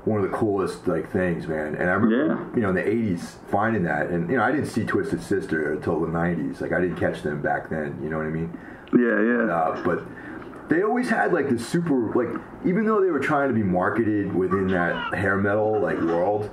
one 0.05 0.25
of 0.25 0.31
the 0.31 0.37
coolest 0.37 0.89
like 0.89 1.13
things, 1.13 1.47
man. 1.47 1.75
And 1.75 1.91
I 1.91 1.93
remember, 1.93 2.35
yeah. 2.35 2.55
you 2.57 2.63
know, 2.63 2.71
in 2.71 2.75
the 2.75 2.83
'80s 2.83 3.35
finding 3.51 3.83
that, 3.85 4.07
and 4.07 4.31
you 4.31 4.37
know, 4.39 4.43
I 4.43 4.51
didn't 4.51 4.69
see 4.69 4.85
Twisted 4.85 5.23
Sister 5.23 5.73
until 5.73 6.01
the 6.01 6.07
'90s. 6.07 6.61
Like 6.61 6.73
I 6.73 6.81
didn't 6.81 6.97
catch 6.97 7.23
them 7.23 7.43
back 7.43 7.69
then. 7.69 7.99
You 8.03 8.09
know 8.09 8.17
what 8.17 8.27
I 8.27 8.31
mean? 8.31 8.59
Yeah, 8.93 9.21
yeah. 9.23 9.55
Uh, 9.55 9.83
but 9.85 10.03
they 10.71 10.83
always 10.83 11.11
had 11.11 11.33
like 11.33 11.51
this 11.51 11.67
super 11.67 12.15
like 12.15 12.41
even 12.65 12.87
though 12.87 13.01
they 13.01 13.11
were 13.11 13.21
trying 13.21 13.49
to 13.49 13.55
be 13.55 13.63
marketed 13.63 14.33
within 14.35 14.69
that 14.69 15.13
hair 15.13 15.37
metal 15.37 15.81
like 15.81 16.01
world 16.01 16.49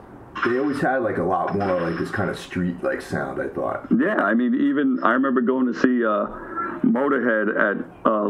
they 0.46 0.60
always 0.60 0.80
had 0.82 0.98
like 0.98 1.18
a 1.18 1.24
lot 1.24 1.56
more 1.56 1.80
like 1.80 1.98
this 1.98 2.12
kind 2.12 2.30
of 2.30 2.38
street 2.38 2.76
like 2.84 3.02
sound 3.02 3.42
i 3.42 3.48
thought. 3.48 3.88
Yeah 3.98 4.16
i 4.16 4.34
mean 4.34 4.54
even 4.56 5.00
i 5.04 5.12
remember 5.12 5.42
going 5.42 5.72
to 5.72 5.74
see 5.74 6.04
uh 6.04 6.26
motorhead 6.84 7.50
at 7.50 7.78
uh 8.06 8.28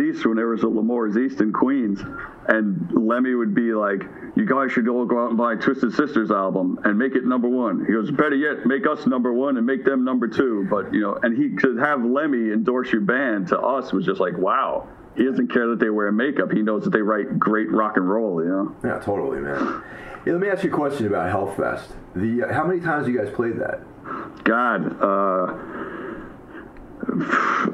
east 0.00 0.26
when 0.26 0.36
there 0.36 0.48
was 0.48 0.62
a 0.62 0.68
L'Amour's 0.68 1.16
east 1.16 1.40
in 1.40 1.52
queens 1.52 2.00
and 2.48 2.90
lemmy 2.92 3.34
would 3.34 3.54
be 3.54 3.72
like 3.72 4.02
you 4.36 4.44
guys 4.44 4.70
should 4.70 4.86
all 4.88 5.06
go 5.06 5.22
out 5.22 5.30
and 5.30 5.38
buy 5.38 5.54
twisted 5.54 5.92
sisters 5.94 6.30
album 6.30 6.78
and 6.84 6.98
make 6.98 7.14
it 7.14 7.24
number 7.24 7.48
one. 7.48 7.86
He 7.86 7.92
goes 7.92 8.10
better 8.10 8.34
yet 8.34 8.66
make 8.66 8.86
us 8.86 9.06
number 9.06 9.32
one 9.32 9.56
and 9.56 9.66
make 9.66 9.84
them 9.84 10.04
number 10.04 10.28
two 10.28 10.66
but 10.70 10.92
you 10.92 11.00
know 11.00 11.18
and 11.22 11.36
he 11.36 11.56
could 11.56 11.78
have 11.78 12.04
lemmy 12.04 12.52
endorse 12.52 12.92
your 12.92 13.00
band 13.00 13.48
to 13.48 13.58
us 13.58 13.92
was 13.92 14.04
just 14.04 14.20
like 14.20 14.36
wow 14.36 14.86
he 15.16 15.24
doesn't 15.24 15.48
care 15.52 15.66
that 15.68 15.78
they 15.78 15.90
wear 15.90 16.12
makeup. 16.12 16.52
He 16.52 16.62
knows 16.62 16.84
that 16.84 16.90
they 16.90 17.02
write 17.02 17.38
great 17.38 17.70
rock 17.70 17.96
and 17.96 18.08
roll. 18.08 18.42
You 18.42 18.48
know. 18.48 18.76
Yeah, 18.84 18.98
totally, 18.98 19.40
man. 19.40 19.82
Yeah, 20.26 20.32
let 20.32 20.40
me 20.40 20.48
ask 20.48 20.64
you 20.64 20.70
a 20.70 20.74
question 20.74 21.06
about 21.06 21.32
Hellfest. 21.32 21.86
The 22.14 22.44
uh, 22.44 22.52
how 22.52 22.66
many 22.66 22.80
times 22.80 23.08
you 23.08 23.16
guys 23.16 23.32
played 23.34 23.58
that? 23.58 23.80
God, 24.44 25.00
uh, 25.00 25.54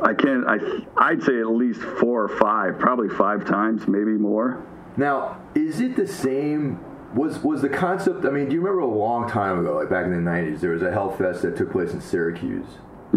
I 0.03 0.15
can't. 0.15 0.47
I 0.47 0.59
I'd 0.97 1.23
say 1.23 1.41
at 1.41 1.49
least 1.49 1.81
four 1.81 2.23
or 2.23 2.29
five, 2.29 2.79
probably 2.79 3.09
five 3.09 3.45
times, 3.45 3.89
maybe 3.89 4.13
more. 4.13 4.65
Now, 4.97 5.41
is 5.55 5.81
it 5.81 5.97
the 5.97 6.07
same? 6.07 6.79
Was 7.15 7.39
was 7.43 7.63
the 7.63 7.69
concept? 7.69 8.25
I 8.25 8.31
mean, 8.31 8.49
do 8.49 8.55
you 8.55 8.61
remember 8.61 8.81
a 8.81 8.87
long 8.87 9.29
time 9.29 9.59
ago, 9.59 9.77
like 9.77 9.91
back 9.91 10.05
in 10.05 10.13
the 10.13 10.31
'90s, 10.31 10.61
there 10.61 10.71
was 10.71 10.83
a 10.83 10.91
Hellfest 10.91 11.43
that 11.43 11.57
took 11.57 11.73
place 11.73 11.93
in 11.93 12.01
Syracuse? 12.01 12.67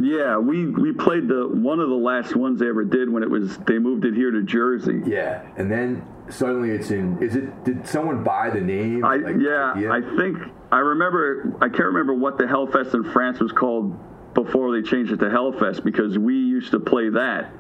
Yeah, 0.02 0.38
we 0.38 0.68
we 0.68 0.92
played 0.92 1.28
the 1.28 1.48
one 1.48 1.80
of 1.80 1.90
the 1.90 1.96
last 1.96 2.36
ones 2.36 2.60
they 2.60 2.68
ever 2.68 2.84
did 2.84 3.10
when 3.10 3.24
it 3.24 3.30
was 3.30 3.58
they 3.60 3.80
moved 3.80 4.06
it 4.06 4.14
here 4.14 4.32
to 4.32 4.44
Jersey. 4.44 5.02
Yeah, 5.06 5.48
and 5.56 5.72
then 5.72 6.06
suddenly 6.30 6.72
it's 6.72 6.92
in. 6.92 7.22
Is 7.24 7.36
it? 7.36 7.64
Did 7.64 7.88
someone 7.88 8.24
buy 8.24 8.50
the 8.50 8.60
name? 8.60 9.06
I, 9.06 9.16
like, 9.16 9.36
yeah, 9.40 9.74
I 9.92 10.02
think 10.18 10.38
I 10.72 10.80
remember. 10.80 11.56
I 11.62 11.70
can't 11.70 11.86
remember 11.86 12.14
what 12.14 12.38
the 12.38 12.44
Hellfest 12.44 12.94
in 12.94 13.04
France 13.12 13.40
was 13.40 13.54
called 13.54 13.98
before 14.34 14.80
they 14.80 14.88
changed 14.88 15.14
it 15.14 15.18
to 15.18 15.28
Hellfest 15.28 15.84
because 15.84 16.20
we 16.20 16.36
used 16.36 16.72
to 16.72 16.80
play 16.80 17.10
that. 17.10 17.52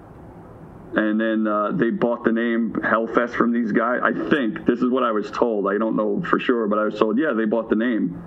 And 0.93 1.19
then 1.19 1.47
uh, 1.47 1.71
they 1.71 1.89
bought 1.89 2.23
the 2.23 2.31
name 2.31 2.71
Hellfest 2.71 3.35
from 3.35 3.51
these 3.51 3.71
guys. 3.71 4.01
I 4.03 4.13
think 4.29 4.65
this 4.65 4.79
is 4.79 4.89
what 4.89 5.03
I 5.03 5.11
was 5.11 5.31
told. 5.31 5.67
I 5.67 5.77
don't 5.77 5.95
know 5.95 6.21
for 6.21 6.39
sure, 6.39 6.67
but 6.67 6.79
I 6.79 6.85
was 6.85 6.97
told, 6.97 7.17
yeah, 7.17 7.33
they 7.33 7.45
bought 7.45 7.69
the 7.69 7.75
name, 7.75 8.21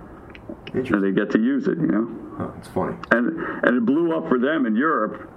and 0.75 1.03
they 1.03 1.12
get 1.12 1.31
to 1.33 1.38
use 1.38 1.66
it. 1.66 1.79
You 1.79 1.87
know, 1.87 2.37
oh, 2.40 2.55
it's 2.59 2.68
funny. 2.68 2.97
And 3.11 3.38
and 3.64 3.77
it 3.77 3.87
blew 3.87 4.16
up 4.16 4.29
for 4.29 4.38
them 4.38 4.66
in 4.66 4.77
Europe 4.77 5.31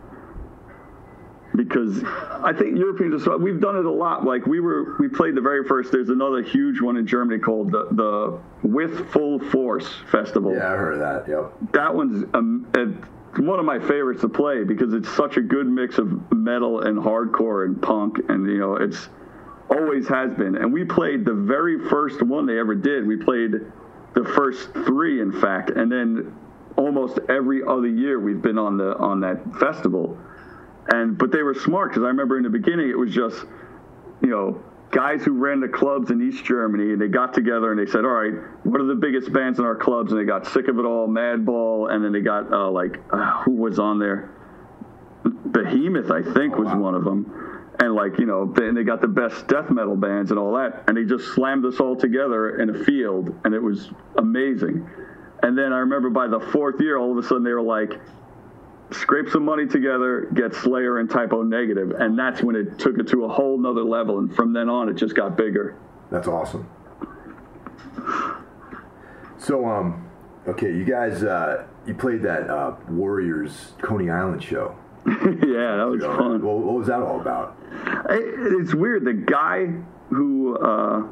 because 1.56 2.04
I 2.04 2.54
think 2.58 2.78
Europeans 2.78 3.28
we've 3.40 3.60
done 3.60 3.76
it 3.76 3.86
a 3.86 3.92
lot. 3.92 4.24
Like 4.24 4.46
we 4.46 4.60
were, 4.60 4.96
we 5.00 5.08
played 5.08 5.36
the 5.36 5.42
very 5.42 5.68
first. 5.68 5.92
There's 5.92 6.10
another 6.10 6.42
huge 6.42 6.82
one 6.82 6.98
in 6.98 7.06
Germany 7.06 7.40
called 7.40 7.72
the, 7.72 7.88
the 7.92 8.40
With 8.68 9.12
Full 9.12 9.40
Force 9.40 9.88
Festival. 10.12 10.54
Yeah, 10.54 10.72
I 10.72 10.78
heard 10.78 10.94
of 10.94 11.00
that. 11.00 11.30
Yep. 11.30 11.74
That 11.74 11.94
one's 11.94 12.26
um, 12.34 12.72
one 13.38 13.60
of 13.60 13.66
my 13.66 13.80
favorites 13.80 14.22
to 14.22 14.30
play 14.30 14.64
because 14.64 14.94
it's 14.94 15.10
such 15.10 15.38
a 15.38 15.42
good 15.42 15.68
mix 15.68 15.98
of 15.98 16.32
metal 16.32 16.82
and 16.82 16.98
hardcore 16.98 17.66
and 17.66 17.82
punk, 17.82 18.18
and 18.30 18.48
you 18.48 18.58
know 18.58 18.76
it's 18.76 19.10
always 19.70 20.08
has 20.08 20.34
been. 20.34 20.56
And 20.56 20.72
we 20.72 20.86
played 20.86 21.26
the 21.26 21.34
very 21.34 21.90
first 21.90 22.22
one 22.22 22.46
they 22.46 22.60
ever 22.60 22.76
did. 22.76 23.06
We 23.06 23.18
played 23.18 23.54
the 24.14 24.24
first 24.24 24.72
three, 24.74 25.22
in 25.22 25.32
fact, 25.32 25.70
and 25.72 25.92
then 25.92 26.36
almost 26.78 27.20
every 27.30 27.62
other 27.64 27.88
year 27.88 28.20
we've 28.20 28.42
been 28.42 28.58
on 28.58 28.78
the 28.78 28.96
on 28.98 29.20
that 29.20 29.40
festival 29.60 30.18
and 30.88 31.18
but 31.18 31.32
they 31.32 31.44
were 31.44 31.54
smart 31.54 31.92
because 31.92 32.04
I 32.04 32.08
remember 32.08 32.38
in 32.38 32.44
the 32.44 32.50
beginning 32.50 32.90
it 32.90 32.98
was 32.98 33.14
just, 33.14 33.46
you 34.22 34.30
know, 34.30 34.62
guys 34.92 35.24
who 35.24 35.34
ran 35.34 35.60
the 35.60 35.68
clubs 35.68 36.12
in 36.12 36.22
East 36.22 36.44
Germany, 36.44 36.94
and 36.94 37.02
they 37.02 37.08
got 37.08 37.34
together 37.34 37.72
and 37.72 37.80
they 37.80 37.90
said, 37.90 38.04
"All 38.04 38.12
right, 38.12 38.34
what 38.64 38.82
are 38.82 38.88
the 38.88 38.96
biggest 38.96 39.32
bands 39.32 39.60
in 39.60 39.66
our 39.66 39.76
clubs?" 39.76 40.12
And 40.12 40.20
they 40.20 40.26
got 40.26 40.48
sick 40.48 40.68
of 40.68 40.80
it 40.80 40.86
all, 40.86 41.08
Madball, 41.08 41.92
and 41.92 42.04
then 42.04 42.12
they 42.12 42.22
got 42.22 42.52
uh, 42.52 42.70
like 42.70 43.00
uh, 43.12 43.44
who 43.44 43.52
was 43.52 43.80
on 43.80 44.00
there? 44.00 44.32
Behemoth, 45.24 46.10
I 46.10 46.24
think, 46.24 46.56
oh, 46.56 46.62
was 46.62 46.68
wow. 46.68 46.80
one 46.80 46.96
of 46.96 47.04
them. 47.04 47.61
And 47.82 47.96
like 47.96 48.20
you 48.20 48.28
know, 48.28 48.44
and 48.58 48.78
they 48.78 48.84
got 48.84 49.02
the 49.02 49.08
best 49.08 49.48
death 49.48 49.72
metal 49.72 49.96
bands 49.96 50.30
and 50.30 50.40
all 50.40 50.54
that, 50.54 50.84
and 50.88 50.96
they 50.96 51.04
just 51.04 51.34
slammed 51.34 51.66
us 51.66 51.80
all 51.80 51.96
together 51.96 52.62
in 52.62 52.70
a 52.70 52.84
field, 52.84 53.36
and 53.44 53.56
it 53.56 53.60
was 53.60 53.90
amazing. 54.18 54.88
And 55.42 55.58
then 55.58 55.74
I 55.74 55.80
remember 55.80 56.12
by 56.12 56.28
the 56.28 56.40
fourth 56.40 56.80
year, 56.80 57.00
all 57.00 57.12
of 57.12 57.18
a 57.18 57.28
sudden 57.28 57.44
they 57.44 57.54
were 57.54 57.62
like, 57.64 58.00
scrape 58.92 59.30
some 59.30 59.44
money 59.44 59.66
together, 59.66 60.30
get 60.36 60.54
Slayer 60.54 61.00
and 61.00 61.10
Type 61.10 61.34
O 61.34 61.42
Negative, 61.42 61.90
and 62.00 62.18
that's 62.20 62.44
when 62.44 62.56
it 62.56 62.78
took 62.78 63.00
it 63.00 63.08
to 63.08 63.26
a 63.26 63.28
whole 63.28 63.58
nother 63.58 63.84
level. 63.84 64.20
And 64.20 64.36
from 64.36 64.54
then 64.54 64.70
on, 64.70 64.88
it 64.88 64.94
just 64.94 65.16
got 65.16 65.36
bigger. 65.36 65.76
That's 66.12 66.28
awesome. 66.28 66.70
So, 69.40 69.66
um, 69.68 70.08
okay, 70.48 70.68
you 70.68 70.86
guys, 70.86 71.24
uh, 71.24 71.66
you 71.88 71.96
played 71.96 72.22
that 72.22 72.48
uh, 72.48 72.76
Warriors 72.90 73.72
Coney 73.82 74.12
Island 74.12 74.44
show. 74.44 74.76
yeah, 75.08 75.78
that 75.78 75.88
was 75.90 76.02
fun. 76.04 76.44
What, 76.44 76.58
what 76.60 76.76
was 76.76 76.88
that 76.88 77.02
all 77.02 77.20
about? 77.20 77.58
It's 78.10 78.74
weird. 78.74 79.06
The 79.06 79.14
guy 79.14 79.68
who 80.10 80.58
uh, 80.58 81.08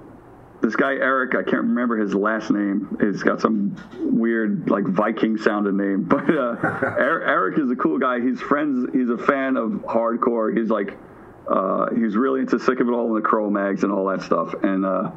this 0.62 0.76
guy 0.76 0.94
Eric, 0.94 1.36
I 1.36 1.44
can't 1.44 1.64
remember 1.64 1.98
his 1.98 2.14
last 2.14 2.52
name. 2.52 2.98
He's 3.02 3.24
got 3.24 3.42
some 3.42 3.76
weird 4.00 4.70
like 4.70 4.86
Viking 4.86 5.38
sounding 5.38 5.78
name, 5.78 6.04
but 6.08 6.30
uh, 6.30 6.56
Eric 7.00 7.58
is 7.60 7.72
a 7.72 7.76
cool 7.76 7.98
guy. 7.98 8.20
He's 8.22 8.42
friends. 8.42 8.90
He's 8.94 9.10
a 9.10 9.18
fan 9.18 9.58
of 9.58 9.72
hardcore. 9.88 10.56
He's 10.56 10.70
like 10.70 10.98
uh, 11.50 11.90
he's 11.96 12.16
really 12.16 12.42
into 12.42 12.60
sick 12.60 12.80
of 12.80 12.88
it 12.88 12.92
all 12.92 13.08
and 13.08 13.18
the 13.18 13.28
Cro-Mags 13.28 13.84
and 13.84 13.92
all 13.92 14.06
that 14.06 14.22
stuff. 14.22 14.54
And 14.62 14.86
uh, 14.86 15.12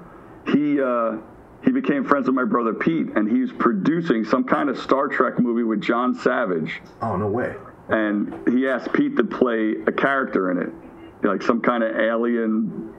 he 0.47 0.81
uh, 0.81 1.19
he 1.65 1.73
became 1.73 2.05
friends 2.05 2.27
with 2.27 2.35
my 2.35 2.45
brother 2.45 2.73
Pete, 2.73 3.09
and 3.17 3.31
he's 3.31 3.53
producing 3.53 4.25
some 4.25 4.45
kind 4.45 4.69
of 4.69 4.79
Star 4.79 5.09
Trek 5.09 5.39
movie 5.39 5.63
with 5.63 5.83
John 5.83 6.15
Savage. 6.15 6.81
Oh 7.03 7.17
no 7.17 7.29
way! 7.29 7.55
And 7.89 8.49
he 8.49 8.69
asked 8.69 8.93
Pete 8.93 9.17
to 9.17 9.25
play 9.25 9.75
a 9.87 9.93
character 9.93 10.51
in 10.51 10.59
it, 10.59 11.27
like 11.27 11.43
some 11.43 11.61
kind 11.61 11.83
of 11.83 11.97
alien 11.97 12.93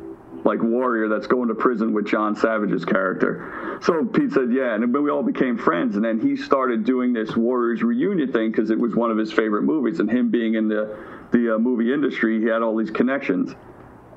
like 0.46 0.62
warrior 0.62 1.08
that's 1.08 1.28
going 1.28 1.48
to 1.48 1.56
prison 1.56 1.93
with 1.93 2.06
John 2.06 2.36
Savage's 2.36 2.84
character. 2.84 3.80
So 3.82 4.04
Pete 4.06 4.32
said, 4.32 4.52
yeah, 4.52 4.76
and 4.76 4.93
we 4.93 5.10
all 5.10 5.24
became 5.24 5.58
friends. 5.58 5.96
And 5.96 6.04
then 6.04 6.19
he 6.19 6.36
started 6.36 6.84
doing 6.84 7.13
this 7.13 7.36
Warriors 7.36 7.82
reunion 7.82 8.32
thing 8.32 8.52
because 8.52 8.69
it 8.69 8.80
was 8.80 8.96
one 8.96 9.10
of 9.10 9.17
his 9.17 9.32
favorite 9.32 9.63
movies. 9.63 10.00
And 10.00 10.10
him 10.10 10.30
being 10.30 10.56
in 10.56 10.67
the 10.67 10.98
the 11.32 11.56
uh, 11.56 11.58
movie 11.58 11.91
industry, 11.91 12.39
he 12.39 12.46
had 12.46 12.62
all 12.62 12.76
these 12.78 12.91
connections. 12.91 13.56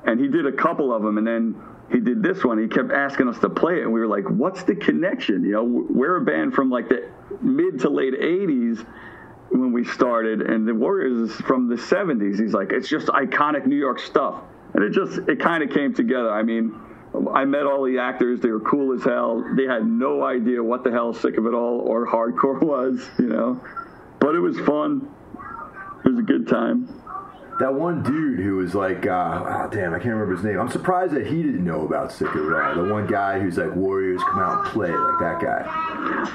And 0.05 0.19
he 0.19 0.27
did 0.27 0.45
a 0.45 0.51
couple 0.51 0.93
of 0.93 1.01
them, 1.01 1.17
and 1.17 1.25
then 1.25 1.55
he 1.91 1.99
did 1.99 2.21
this 2.21 2.43
one. 2.43 2.59
He 2.59 2.67
kept 2.67 2.91
asking 2.91 3.27
us 3.27 3.39
to 3.39 3.49
play 3.49 3.79
it, 3.79 3.83
and 3.83 3.91
we 3.91 3.99
were 3.99 4.07
like, 4.07 4.25
"What's 4.29 4.63
the 4.63 4.75
connection?" 4.75 5.43
You 5.43 5.51
know, 5.53 5.63
we're 5.63 6.17
a 6.17 6.21
band 6.23 6.53
from 6.53 6.69
like 6.69 6.89
the 6.89 7.09
mid 7.41 7.79
to 7.81 7.89
late 7.89 8.13
'80s 8.13 8.85
when 9.49 9.71
we 9.71 9.85
started, 9.85 10.41
and 10.41 10.67
the 10.67 10.75
Warriors 10.75 11.29
is 11.29 11.35
from 11.41 11.69
the 11.69 11.75
'70s. 11.75 12.39
He's 12.39 12.53
like, 12.53 12.71
"It's 12.71 12.89
just 12.89 13.07
iconic 13.07 13.65
New 13.65 13.77
York 13.77 13.99
stuff." 13.99 14.41
and 14.73 14.83
it 14.83 14.91
just 14.91 15.27
it 15.27 15.39
kind 15.39 15.63
of 15.63 15.71
came 15.71 15.93
together. 15.93 16.31
I 16.31 16.43
mean, 16.43 16.79
I 17.33 17.45
met 17.45 17.63
all 17.63 17.83
the 17.83 17.97
actors; 17.99 18.39
they 18.41 18.49
were 18.49 18.59
cool 18.59 18.93
as 18.93 19.03
hell. 19.03 19.43
They 19.55 19.63
had 19.63 19.85
no 19.85 20.23
idea 20.23 20.63
what 20.63 20.83
the 20.83 20.91
hell 20.91 21.13
sick 21.13 21.37
of 21.37 21.45
it 21.45 21.53
all 21.53 21.79
or 21.79 22.05
hardcore 22.05 22.61
was, 22.61 23.09
you 23.17 23.27
know. 23.27 23.61
But 24.19 24.35
it 24.35 24.39
was 24.39 24.57
fun. 24.59 25.09
It 26.05 26.09
was 26.09 26.19
a 26.19 26.23
good 26.23 26.47
time. 26.47 26.87
That 27.59 27.73
one 27.73 28.03
dude 28.03 28.39
who 28.39 28.57
was 28.57 28.75
like, 28.75 29.07
uh, 29.07 29.43
oh, 29.43 29.69
damn, 29.71 29.91
I 29.91 29.97
can't 29.97 30.13
remember 30.13 30.35
his 30.35 30.45
name. 30.45 30.59
I'm 30.59 30.69
surprised 30.69 31.13
that 31.13 31.25
he 31.25 31.41
didn't 31.41 31.65
know 31.65 31.87
about 31.87 32.11
Sick 32.11 32.27
of 32.27 32.35
It 32.35 32.53
All. 32.53 32.75
The 32.75 32.93
one 32.93 33.07
guy 33.07 33.39
who's 33.39 33.57
like, 33.57 33.75
Warriors 33.75 34.21
come 34.29 34.37
out 34.37 34.65
and 34.65 34.73
play, 34.73 34.91
like 34.91 35.19
that 35.19 35.41
guy. 35.41 35.63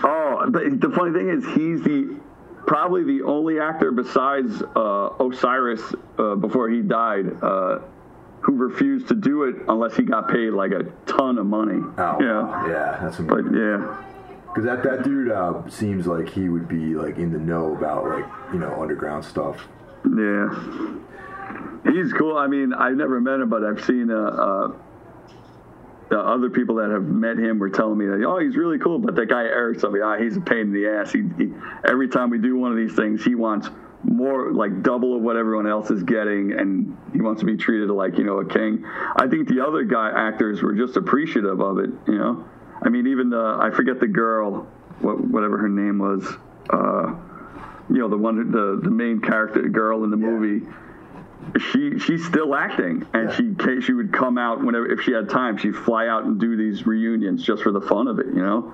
Oh, 0.03 0.46
but 0.51 0.81
the 0.81 0.90
funny 0.90 1.12
thing 1.12 1.29
is, 1.29 1.44
he's 1.55 1.81
the 1.83 2.18
probably 2.66 3.05
the 3.05 3.25
only 3.25 3.61
actor 3.61 3.90
besides 3.92 4.62
uh, 4.77 5.11
Osiris 5.20 5.83
uh, 6.18 6.35
before 6.37 6.68
he 6.68 6.81
died 6.81 7.42
uh, 7.42 7.81
who 8.40 8.55
refused 8.55 9.09
to 9.09 9.14
do 9.14 9.44
it 9.44 9.57
unless 9.68 9.96
he 9.96 10.03
got 10.03 10.29
paid 10.29 10.51
like 10.51 10.72
a 10.72 10.85
ton 11.07 11.38
of 11.38 11.46
money. 11.46 11.81
Oh, 11.98 12.16
yeah, 12.20 12.68
yeah, 12.68 12.98
that's 13.01 13.18
amazing. 13.18 13.53
But 13.53 13.57
yeah, 13.57 14.05
because 14.46 14.64
that 14.64 14.83
that 14.83 15.05
dude 15.05 15.31
uh, 15.31 15.68
seems 15.68 16.07
like 16.07 16.29
he 16.29 16.48
would 16.48 16.68
be 16.68 16.94
like 16.94 17.16
in 17.18 17.33
the 17.33 17.38
know 17.38 17.77
about 17.77 18.05
like 18.05 18.27
you 18.53 18.59
know 18.59 18.81
underground 18.81 19.25
stuff. 19.25 19.66
Yeah, 20.05 20.48
he's 21.85 22.12
cool. 22.12 22.37
I 22.37 22.48
mean, 22.48 22.72
I've 22.75 22.96
never 22.96 23.20
met 23.20 23.40
him, 23.40 23.48
but 23.48 23.64
I've 23.64 23.85
seen 23.85 24.11
uh, 24.11 24.16
uh, 24.16 24.72
the 26.12 26.18
other 26.18 26.51
people 26.51 26.75
that 26.75 26.90
have 26.90 27.05
met 27.05 27.38
him 27.38 27.59
were 27.59 27.70
telling 27.70 27.96
me 27.96 28.05
that 28.05 28.22
oh 28.22 28.38
he's 28.38 28.55
really 28.55 28.79
cool, 28.79 28.98
but 28.98 29.14
that 29.14 29.31
guy 29.31 29.44
Eric 29.44 29.83
me 29.90 30.01
ah 30.03 30.18
he's 30.18 30.37
a 30.37 30.42
pain 30.42 30.61
in 30.61 30.72
the 30.72 30.87
ass. 30.87 31.11
He, 31.11 31.22
he 31.38 31.55
every 31.85 32.07
time 32.07 32.29
we 32.29 32.37
do 32.37 32.55
one 32.55 32.70
of 32.70 32.77
these 32.77 32.94
things, 32.94 33.25
he 33.25 33.35
wants 33.35 33.70
more 34.05 34.53
like 34.53 34.83
double 34.83 35.16
of 35.16 35.22
what 35.22 35.37
everyone 35.37 35.66
else 35.66 35.90
is 35.90 36.03
getting 36.03 36.53
and 36.53 36.94
he 37.14 37.22
wants 37.22 37.40
to 37.40 37.46
be 37.46 37.57
treated 37.57 37.88
like 37.88 38.18
you 38.18 38.25
know 38.25 38.40
a 38.40 38.44
king. 38.44 38.85
I 39.16 39.27
think 39.27 39.48
the 39.48 39.61
other 39.66 39.85
guy 39.85 40.11
actors 40.14 40.61
were 40.61 40.75
just 40.75 40.98
appreciative 40.98 41.62
of 41.62 41.79
it 41.79 41.88
you 42.07 42.18
know? 42.18 42.44
I 42.83 42.90
mean 42.90 43.07
even 43.07 43.31
the 43.31 43.57
i 43.59 43.70
forget 43.70 43.98
the 43.98 44.09
girl 44.09 44.66
what, 45.01 45.18
whatever 45.18 45.57
her 45.57 45.68
name 45.70 45.98
was 45.98 46.27
uh, 46.68 47.14
you 47.88 48.01
know 48.01 48.09
the 48.09 48.18
one 48.18 48.51
the 48.51 48.81
the 48.83 48.90
main 48.90 49.18
character 49.18 49.62
girl 49.62 50.05
in 50.05 50.11
the 50.11 50.18
movie 50.18 50.66
she 51.59 51.98
she's 51.98 52.24
still 52.26 52.55
acting 52.55 53.07
and 53.12 53.28
yeah. 53.31 53.76
she 53.76 53.81
she 53.81 53.92
would 53.92 54.12
come 54.12 54.38
out 54.38 54.64
whenever 54.64 54.90
if 54.90 55.00
she 55.00 55.12
had 55.12 55.28
time 55.28 55.57
she'd 55.57 55.76
fly 55.76 56.07
out 56.07 56.24
and 56.24 56.40
do 56.40 56.57
these 56.57 56.87
reunions 56.87 57.44
just 57.44 57.62
for 57.62 57.72
the 57.72 57.81
fun 57.81 58.09
of 58.09 58.18
it 58.18 58.26
you 58.26 58.42
know 58.42 58.72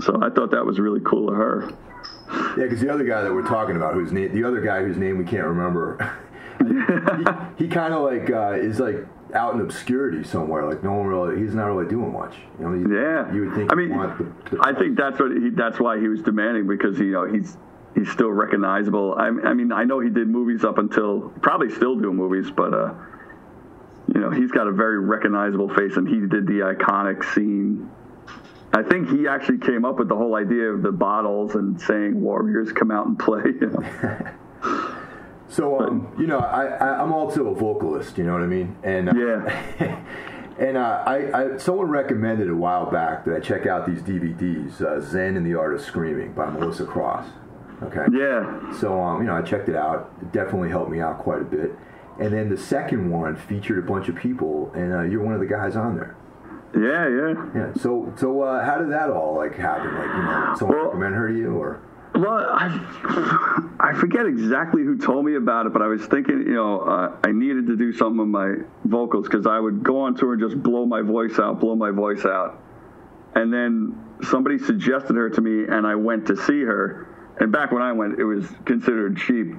so 0.00 0.18
i 0.22 0.30
thought 0.30 0.50
that 0.50 0.64
was 0.64 0.80
really 0.80 1.00
cool 1.04 1.28
of 1.28 1.36
her 1.36 1.72
yeah, 2.56 2.64
because 2.64 2.80
the 2.80 2.92
other 2.92 3.04
guy 3.04 3.22
that 3.22 3.32
we're 3.32 3.46
talking 3.46 3.76
about, 3.76 3.94
whose 3.94 4.12
name, 4.12 4.34
the 4.34 4.44
other 4.44 4.60
guy 4.60 4.82
whose 4.82 4.96
name 4.96 5.18
we 5.18 5.24
can't 5.24 5.46
remember, 5.46 6.16
he, 7.58 7.64
he 7.64 7.68
kind 7.70 7.94
of 7.94 8.02
like 8.02 8.30
uh, 8.30 8.52
is 8.52 8.78
like 8.78 9.06
out 9.34 9.54
in 9.54 9.60
obscurity 9.60 10.24
somewhere. 10.24 10.66
Like 10.66 10.82
no 10.82 10.92
one 10.92 11.06
really, 11.06 11.40
he's 11.40 11.54
not 11.54 11.66
really 11.66 11.88
doing 11.88 12.12
much. 12.12 12.34
You 12.58 12.68
know, 12.68 12.72
he, 12.74 12.94
yeah. 12.94 13.32
You 13.32 13.46
would 13.46 13.54
think. 13.54 13.72
I 13.72 13.74
mean, 13.74 13.90
the, 13.90 14.32
the 14.50 14.58
I 14.62 14.72
think 14.74 14.96
that's 14.96 15.18
what 15.18 15.32
he, 15.32 15.50
that's 15.50 15.80
why 15.80 15.98
he 15.98 16.08
was 16.08 16.22
demanding 16.22 16.66
because 16.66 16.98
you 16.98 17.12
know 17.12 17.24
he's 17.24 17.56
he's 17.94 18.10
still 18.10 18.30
recognizable. 18.30 19.14
I, 19.18 19.28
I 19.28 19.54
mean, 19.54 19.72
I 19.72 19.84
know 19.84 20.00
he 20.00 20.10
did 20.10 20.28
movies 20.28 20.64
up 20.64 20.78
until 20.78 21.32
probably 21.42 21.70
still 21.70 21.96
doing 21.96 22.16
movies, 22.16 22.50
but 22.50 22.74
uh, 22.74 22.94
you 24.14 24.20
know, 24.20 24.30
he's 24.30 24.50
got 24.50 24.66
a 24.66 24.72
very 24.72 25.00
recognizable 25.00 25.68
face, 25.74 25.96
and 25.96 26.06
he 26.08 26.20
did 26.20 26.46
the 26.46 26.74
iconic 26.74 27.24
scene. 27.34 27.90
I 28.74 28.82
think 28.82 29.10
he 29.10 29.28
actually 29.28 29.58
came 29.58 29.84
up 29.84 29.98
with 29.98 30.08
the 30.08 30.16
whole 30.16 30.34
idea 30.34 30.70
of 30.70 30.82
the 30.82 30.92
bottles 30.92 31.54
and 31.54 31.78
saying 31.80 32.18
Warriors 32.18 32.72
come 32.72 32.90
out 32.90 33.06
and 33.06 33.18
play. 33.18 33.42
You 33.44 33.66
know? 33.70 34.84
so, 35.48 35.80
um, 35.80 36.14
you 36.18 36.26
know, 36.26 36.38
I, 36.38 36.66
I, 36.66 37.02
am 37.02 37.12
also 37.12 37.48
a 37.48 37.54
vocalist. 37.54 38.16
You 38.16 38.24
know 38.24 38.32
what 38.32 38.42
I 38.42 38.46
mean? 38.46 38.74
And 38.82 39.10
uh, 39.10 39.12
yeah. 39.14 40.04
and 40.58 40.78
uh, 40.78 41.02
I, 41.06 41.16
I, 41.38 41.56
someone 41.58 41.88
recommended 41.88 42.48
a 42.48 42.54
while 42.54 42.90
back 42.90 43.26
that 43.26 43.34
I 43.34 43.40
check 43.40 43.66
out 43.66 43.86
these 43.86 44.00
DVDs, 44.00 44.80
uh, 44.80 45.00
Zen 45.00 45.36
and 45.36 45.44
the 45.44 45.54
Art 45.54 45.74
of 45.74 45.82
Screaming 45.82 46.32
by 46.32 46.48
Melissa 46.48 46.86
Cross. 46.86 47.26
Okay. 47.82 48.06
Yeah. 48.12 48.72
So, 48.78 49.00
um, 49.00 49.20
you 49.20 49.26
know, 49.26 49.34
I 49.34 49.42
checked 49.42 49.68
it 49.68 49.76
out. 49.76 50.12
It 50.20 50.32
definitely 50.32 50.68
helped 50.68 50.90
me 50.90 51.00
out 51.00 51.18
quite 51.18 51.40
a 51.40 51.44
bit. 51.44 51.72
And 52.20 52.32
then 52.32 52.48
the 52.48 52.56
second 52.56 53.10
one 53.10 53.36
featured 53.36 53.78
a 53.78 53.82
bunch 53.82 54.08
of 54.08 54.16
people, 54.16 54.70
and 54.74 54.92
uh, 54.92 55.02
you're 55.02 55.22
one 55.22 55.34
of 55.34 55.40
the 55.40 55.46
guys 55.46 55.76
on 55.76 55.96
there. 55.96 56.16
Yeah, 56.74 57.08
yeah, 57.08 57.46
yeah. 57.54 57.74
So, 57.74 58.12
so 58.16 58.42
uh, 58.42 58.64
how 58.64 58.78
did 58.78 58.90
that 58.92 59.10
all 59.10 59.36
like 59.36 59.56
happen? 59.56 59.94
Like, 59.94 60.06
you 60.06 60.22
know, 60.22 60.54
someone 60.58 60.76
well, 60.76 60.86
recommend 60.86 61.14
her 61.14 61.28
to 61.28 61.34
you, 61.36 61.56
or? 61.56 61.82
Well, 62.14 62.46
I 62.50 63.76
I 63.80 63.94
forget 63.94 64.26
exactly 64.26 64.82
who 64.82 64.98
told 64.98 65.24
me 65.24 65.36
about 65.36 65.66
it, 65.66 65.72
but 65.72 65.82
I 65.82 65.86
was 65.86 66.04
thinking, 66.06 66.40
you 66.40 66.54
know, 66.54 66.80
uh, 66.80 67.16
I 67.24 67.32
needed 67.32 67.66
to 67.66 67.76
do 67.76 67.92
something 67.92 68.18
with 68.18 68.28
my 68.28 68.54
vocals 68.84 69.26
because 69.26 69.46
I 69.46 69.58
would 69.58 69.82
go 69.82 70.00
on 70.00 70.14
tour 70.14 70.34
and 70.34 70.42
just 70.42 70.62
blow 70.62 70.86
my 70.86 71.02
voice 71.02 71.38
out, 71.38 71.60
blow 71.60 71.74
my 71.74 71.90
voice 71.90 72.24
out, 72.24 72.58
and 73.34 73.52
then 73.52 73.98
somebody 74.22 74.58
suggested 74.58 75.16
her 75.16 75.30
to 75.30 75.40
me, 75.40 75.64
and 75.64 75.86
I 75.86 75.94
went 75.94 76.26
to 76.26 76.36
see 76.36 76.62
her. 76.62 77.08
And 77.42 77.50
back 77.50 77.72
when 77.72 77.82
I 77.82 77.90
went, 77.90 78.20
it 78.20 78.24
was 78.24 78.46
considered 78.64 79.16
cheap 79.16 79.54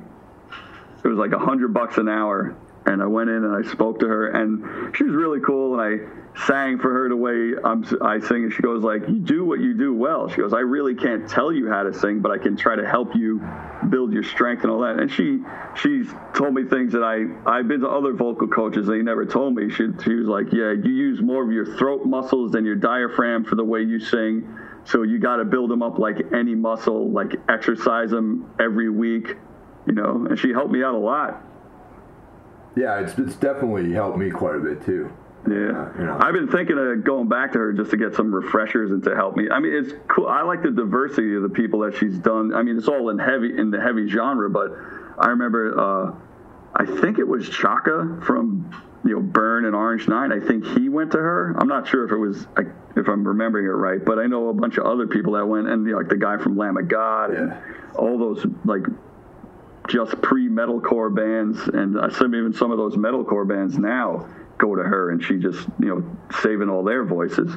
it 1.03 1.07
was 1.07 1.17
like 1.17 1.33
a 1.33 1.39
hundred 1.39 1.73
bucks 1.73 1.97
an 1.97 2.07
hour. 2.07 2.55
And 2.85 3.01
I 3.01 3.05
went 3.05 3.29
in 3.29 3.45
and 3.45 3.55
I 3.55 3.69
spoke 3.69 3.99
to 3.99 4.07
her, 4.07 4.27
and 4.27 4.93
she 4.95 5.05
was 5.05 5.13
really 5.13 5.39
cool. 5.39 5.79
And 5.79 5.81
I 5.81 6.45
sang 6.45 6.79
for 6.79 6.91
her 6.91 7.07
the 7.07 7.15
way 7.15 7.53
I'm, 7.63 7.85
I 8.01 8.19
sing. 8.19 8.43
And 8.43 8.51
she 8.53 8.61
goes 8.61 8.83
like, 8.83 9.07
"You 9.07 9.19
do 9.19 9.45
what 9.45 9.61
you 9.61 9.73
do 9.73 9.93
well." 9.93 10.27
She 10.27 10.37
goes, 10.37 10.53
"I 10.53 10.59
really 10.59 10.93
can't 10.93 11.25
tell 11.29 11.53
you 11.53 11.69
how 11.69 11.83
to 11.83 11.93
sing, 11.93 12.19
but 12.19 12.33
I 12.33 12.37
can 12.37 12.57
try 12.57 12.75
to 12.75 12.85
help 12.85 13.15
you 13.15 13.41
build 13.87 14.11
your 14.11 14.23
strength 14.23 14.63
and 14.63 14.71
all 14.71 14.81
that." 14.81 14.99
And 14.99 15.09
she 15.09 15.41
she's 15.75 16.13
told 16.33 16.53
me 16.53 16.65
things 16.65 16.91
that 16.91 17.03
I 17.03 17.25
I've 17.49 17.69
been 17.69 17.79
to 17.81 17.89
other 17.89 18.11
vocal 18.11 18.49
coaches. 18.49 18.85
They 18.85 19.01
never 19.01 19.25
told 19.25 19.55
me. 19.55 19.69
She 19.69 19.87
she 20.03 20.15
was 20.15 20.27
like, 20.27 20.51
"Yeah, 20.51 20.71
you 20.71 20.91
use 20.91 21.21
more 21.21 21.41
of 21.41 21.53
your 21.53 21.77
throat 21.77 22.05
muscles 22.05 22.51
than 22.51 22.65
your 22.65 22.75
diaphragm 22.75 23.45
for 23.45 23.55
the 23.55 23.63
way 23.63 23.81
you 23.81 23.99
sing." 23.99 24.45
So 24.85 25.03
you 25.03 25.19
got 25.19 25.37
to 25.37 25.45
build 25.45 25.69
them 25.69 25.81
up 25.81 25.97
like 25.97 26.17
any 26.33 26.55
muscle, 26.55 27.09
like 27.09 27.35
exercise 27.49 28.09
them 28.09 28.51
every 28.59 28.89
week 28.89 29.37
you 29.85 29.93
know, 29.93 30.25
and 30.29 30.39
she 30.39 30.49
helped 30.49 30.71
me 30.71 30.83
out 30.83 30.95
a 30.95 30.97
lot. 30.97 31.41
Yeah, 32.75 32.99
it's 32.99 33.17
it's 33.17 33.35
definitely 33.35 33.91
helped 33.93 34.17
me 34.17 34.31
quite 34.31 34.55
a 34.55 34.59
bit 34.59 34.83
too. 34.85 35.11
Yeah, 35.47 35.55
uh, 35.55 35.91
you 35.97 36.05
know. 36.05 36.17
I've 36.21 36.33
been 36.33 36.47
thinking 36.47 36.77
of 36.77 37.03
going 37.03 37.27
back 37.27 37.51
to 37.53 37.59
her 37.59 37.73
just 37.73 37.91
to 37.91 37.97
get 37.97 38.15
some 38.15 38.33
refreshers 38.33 38.91
and 38.91 39.03
to 39.03 39.15
help 39.15 39.35
me. 39.35 39.49
I 39.51 39.59
mean, 39.59 39.73
it's 39.73 39.93
cool. 40.07 40.27
I 40.27 40.41
like 40.41 40.63
the 40.63 40.71
diversity 40.71 41.35
of 41.35 41.43
the 41.43 41.49
people 41.49 41.81
that 41.81 41.95
she's 41.95 42.17
done. 42.17 42.53
I 42.53 42.63
mean, 42.63 42.77
it's 42.77 42.87
all 42.87 43.09
in 43.09 43.19
heavy 43.19 43.57
in 43.57 43.69
the 43.69 43.81
heavy 43.81 44.07
genre, 44.07 44.49
but 44.49 44.71
I 45.19 45.27
remember, 45.27 45.77
uh, 45.77 46.13
I 46.75 46.85
think 46.85 47.19
it 47.19 47.27
was 47.27 47.47
Chaka 47.49 48.19
from 48.23 48.71
you 49.03 49.15
know 49.15 49.21
Burn 49.21 49.65
and 49.65 49.75
Orange 49.75 50.07
Nine. 50.07 50.31
I 50.31 50.39
think 50.39 50.65
he 50.65 50.89
went 50.89 51.11
to 51.11 51.17
her. 51.17 51.55
I'm 51.57 51.67
not 51.67 51.87
sure 51.87 52.05
if 52.05 52.11
it 52.11 52.17
was 52.17 52.47
if 52.95 53.07
I'm 53.07 53.27
remembering 53.27 53.65
it 53.65 53.69
right, 53.69 54.03
but 54.03 54.19
I 54.19 54.27
know 54.27 54.49
a 54.49 54.53
bunch 54.53 54.77
of 54.77 54.85
other 54.85 55.07
people 55.07 55.33
that 55.33 55.45
went, 55.45 55.67
and 55.67 55.85
you 55.85 55.93
know, 55.93 55.97
like 55.97 56.09
the 56.09 56.17
guy 56.17 56.37
from 56.37 56.57
Lamb 56.57 56.77
of 56.77 56.87
God 56.87 57.33
yeah. 57.33 57.39
and 57.39 57.53
all 57.95 58.17
those 58.17 58.45
like 58.65 58.83
just 59.89 60.21
pre 60.21 60.47
metalcore 60.47 61.13
bands, 61.13 61.59
and 61.67 61.99
I 61.99 62.09
some 62.09 62.35
even 62.35 62.53
some 62.53 62.71
of 62.71 62.77
those 62.77 62.95
metalcore 62.95 63.47
bands 63.47 63.77
now 63.77 64.27
go 64.57 64.75
to 64.75 64.83
her, 64.83 65.11
and 65.11 65.23
she 65.23 65.37
just 65.37 65.67
you 65.79 65.87
know 65.87 66.17
saving 66.41 66.69
all 66.69 66.83
their 66.83 67.03
voices. 67.03 67.53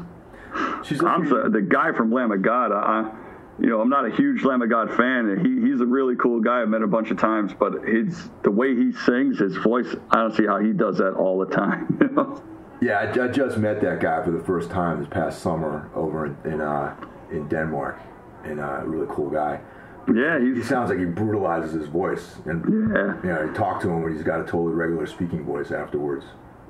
She's 0.85 1.03
I'm 1.03 1.29
the, 1.29 1.51
the 1.51 1.63
guy 1.63 1.93
from 1.93 2.11
Lamb 2.11 2.33
of 2.33 2.43
God. 2.43 2.73
I, 2.73 3.13
you 3.59 3.69
know, 3.69 3.81
I'm 3.81 3.89
not 3.89 4.05
a 4.07 4.15
huge 4.15 4.45
Lamb 4.45 4.63
of 4.63 4.69
God 4.69 4.95
fan. 4.95 5.41
He, 5.43 5.69
he's 5.69 5.81
a 5.81 5.87
really 5.87 6.15
cool 6.17 6.41
guy. 6.41 6.63
I've 6.63 6.69
met 6.69 6.83
a 6.83 6.87
bunch 6.87 7.11
of 7.11 7.19
times, 7.19 7.53
but 7.59 7.87
his 7.87 8.29
the 8.43 8.51
way 8.51 8.75
he 8.75 8.93
sings, 8.93 9.39
his 9.39 9.57
voice, 9.57 9.95
I 10.11 10.17
don't 10.17 10.35
see 10.35 10.47
how 10.47 10.59
he 10.59 10.73
does 10.73 10.99
that 10.99 11.13
all 11.15 11.39
the 11.39 11.55
time. 11.55 11.99
You 12.07 12.09
know? 12.15 12.43
Yeah, 12.81 12.99
I, 12.99 13.25
I, 13.25 13.29
just 13.29 13.57
met 13.57 13.81
that 13.81 14.01
guy 14.01 14.23
for 14.23 14.31
the 14.31 14.43
first 14.45 14.71
time 14.71 15.01
this 15.01 15.09
past 15.09 15.41
summer 15.41 15.91
over 15.95 16.27
in 16.27 16.37
in, 16.45 16.61
uh, 16.61 16.95
in 17.31 17.49
Denmark, 17.49 17.99
and 18.45 18.61
uh, 18.61 18.81
a 18.83 18.87
really 18.87 19.07
cool 19.09 19.31
guy. 19.31 19.61
Yeah, 20.15 20.39
he 20.39 20.63
sounds 20.63 20.91
like 20.91 20.99
he 20.99 21.07
brutalizes 21.07 21.73
his 21.73 21.89
voice, 21.89 22.37
and 22.45 22.63
yeah, 22.95 23.17
you 23.23 23.29
know, 23.31 23.45
you 23.45 23.53
talk 23.55 23.81
to 23.83 23.89
him 23.89 24.03
when 24.03 24.13
he's 24.13 24.23
got 24.23 24.41
a 24.41 24.45
totally 24.45 24.75
regular 24.75 25.07
speaking 25.07 25.45
voice 25.45 25.73
afterwards. 25.73 26.27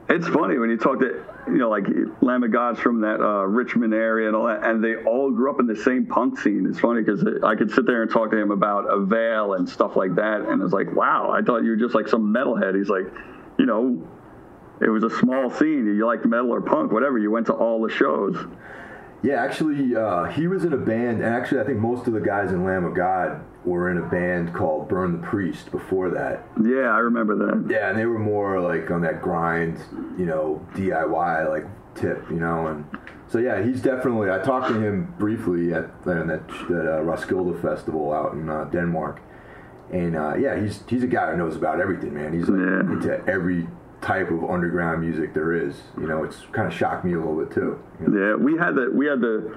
It's 0.09 0.29
funny 0.29 0.57
when 0.57 0.71
you 0.71 0.77
talk 0.77 1.01
to 1.01 1.25
you 1.49 1.59
know 1.59 1.69
like 1.69 1.87
Lamb 2.21 2.45
of 2.45 2.53
God's 2.53 2.79
from 2.79 3.01
that 3.01 3.21
uh, 3.21 3.45
Richmond 3.45 3.93
area 3.93 4.29
and 4.29 4.37
all 4.37 4.47
that, 4.47 4.65
and 4.65 4.83
they 4.83 4.97
all 4.97 5.31
grew 5.33 5.51
up 5.51 5.59
in 5.59 5.67
the 5.67 5.77
same 5.77 6.07
punk 6.07 6.39
scene. 6.39 6.67
It's 6.69 6.79
funny 6.79 7.03
because 7.03 7.25
I 7.43 7.57
could 7.57 7.73
sit 7.73 7.87
there 7.87 8.03
and 8.03 8.11
talk 8.11 8.31
to 8.31 8.37
him 8.37 8.53
about 8.53 8.85
Avail 8.85 9.55
and 9.55 9.69
stuff 9.69 9.97
like 9.97 10.15
that, 10.15 10.43
and 10.43 10.63
it's 10.63 10.73
like, 10.73 10.95
wow, 10.95 11.31
I 11.31 11.43
thought 11.43 11.65
you 11.65 11.71
were 11.71 11.77
just 11.77 11.95
like 11.95 12.07
some 12.07 12.33
metalhead. 12.33 12.77
He's 12.77 12.89
like, 12.89 13.07
you 13.59 13.67
know, 13.67 14.07
it 14.81 14.89
was 14.89 15.03
a 15.03 15.11
small 15.11 15.51
scene. 15.51 15.87
You 15.87 16.07
liked 16.07 16.25
metal 16.25 16.53
or 16.53 16.61
punk, 16.61 16.93
whatever. 16.93 17.19
You 17.19 17.33
went 17.33 17.47
to 17.47 17.55
all 17.55 17.83
the 17.83 17.93
shows. 17.93 18.37
Yeah, 19.23 19.43
actually, 19.43 19.97
uh, 19.97 20.25
he 20.25 20.47
was 20.47 20.65
in 20.65 20.73
a 20.73 20.79
band, 20.79 21.23
and 21.23 21.35
actually, 21.35 21.61
I 21.61 21.65
think 21.65 21.79
most 21.79 22.07
of 22.07 22.13
the 22.13 22.21
guys 22.21 22.53
in 22.53 22.65
Lamb 22.65 22.85
of 22.85 22.95
God 22.95 23.41
were 23.65 23.91
in 23.91 23.99
a 23.99 24.09
band 24.09 24.55
called 24.55 24.89
Burn 24.89 25.13
the 25.13 25.27
Priest 25.27 25.71
before 25.71 26.11
that. 26.11 26.47
Yeah, 26.63 26.91
I 26.91 26.99
remember 26.99 27.35
that. 27.37 27.67
Yeah, 27.69 27.89
and 27.91 27.99
they 27.99 28.07
were 28.07 28.19
more 28.19 28.61
like 28.61 28.91
on 28.91 29.01
that 29.03 29.23
grind, 29.23 29.83
you 30.19 30.27
know, 30.27 30.65
DIY 30.75 31.49
like 31.49 31.65
tip, 31.95 32.25
you 32.31 32.39
know, 32.39 32.67
and 32.69 32.85
so 33.29 33.39
yeah, 33.39 33.63
he's 33.63 33.83
definitely. 33.83 34.31
I 34.31 34.39
talked 34.39 34.69
to 34.69 34.81
him 34.81 35.13
briefly 35.19 35.73
at, 35.73 35.85
at 35.85 36.05
that, 36.05 36.49
that 36.69 36.99
uh, 36.99 37.03
Roskilde 37.03 37.61
festival 37.61 38.13
out 38.13 38.35
in 38.35 38.49
uh, 38.49 38.65
Denmark, 38.65 39.21
and 39.93 40.15
uh, 40.15 40.37
yeah, 40.37 40.61
he's 40.61 40.85
he's 40.89 41.03
a 41.03 41.09
guy 41.09 41.33
who 41.33 41.39
knows 41.39 41.57
about 41.57 41.81
everything, 41.81 42.15
man. 42.15 42.33
He's 42.33 42.49
like, 42.49 42.61
yeah. 42.61 42.81
into 42.81 43.25
every 43.29 43.67
type 44.01 44.31
of 44.31 44.45
underground 44.45 45.01
music 45.01 45.35
there 45.35 45.53
is. 45.53 45.75
You 45.99 46.07
know, 46.07 46.25
it's 46.25 46.43
kind 46.53 46.71
of 46.71 46.75
shocked 46.77 47.05
me 47.05 47.15
a 47.15 47.19
little 47.19 47.37
bit 47.37 47.53
too. 47.53 47.83
You 48.01 48.09
know? 48.09 48.29
Yeah, 48.29 48.35
we 48.37 48.57
had 48.57 48.75
the 48.75 48.91
we 48.93 49.07
had 49.07 49.21
the. 49.21 49.57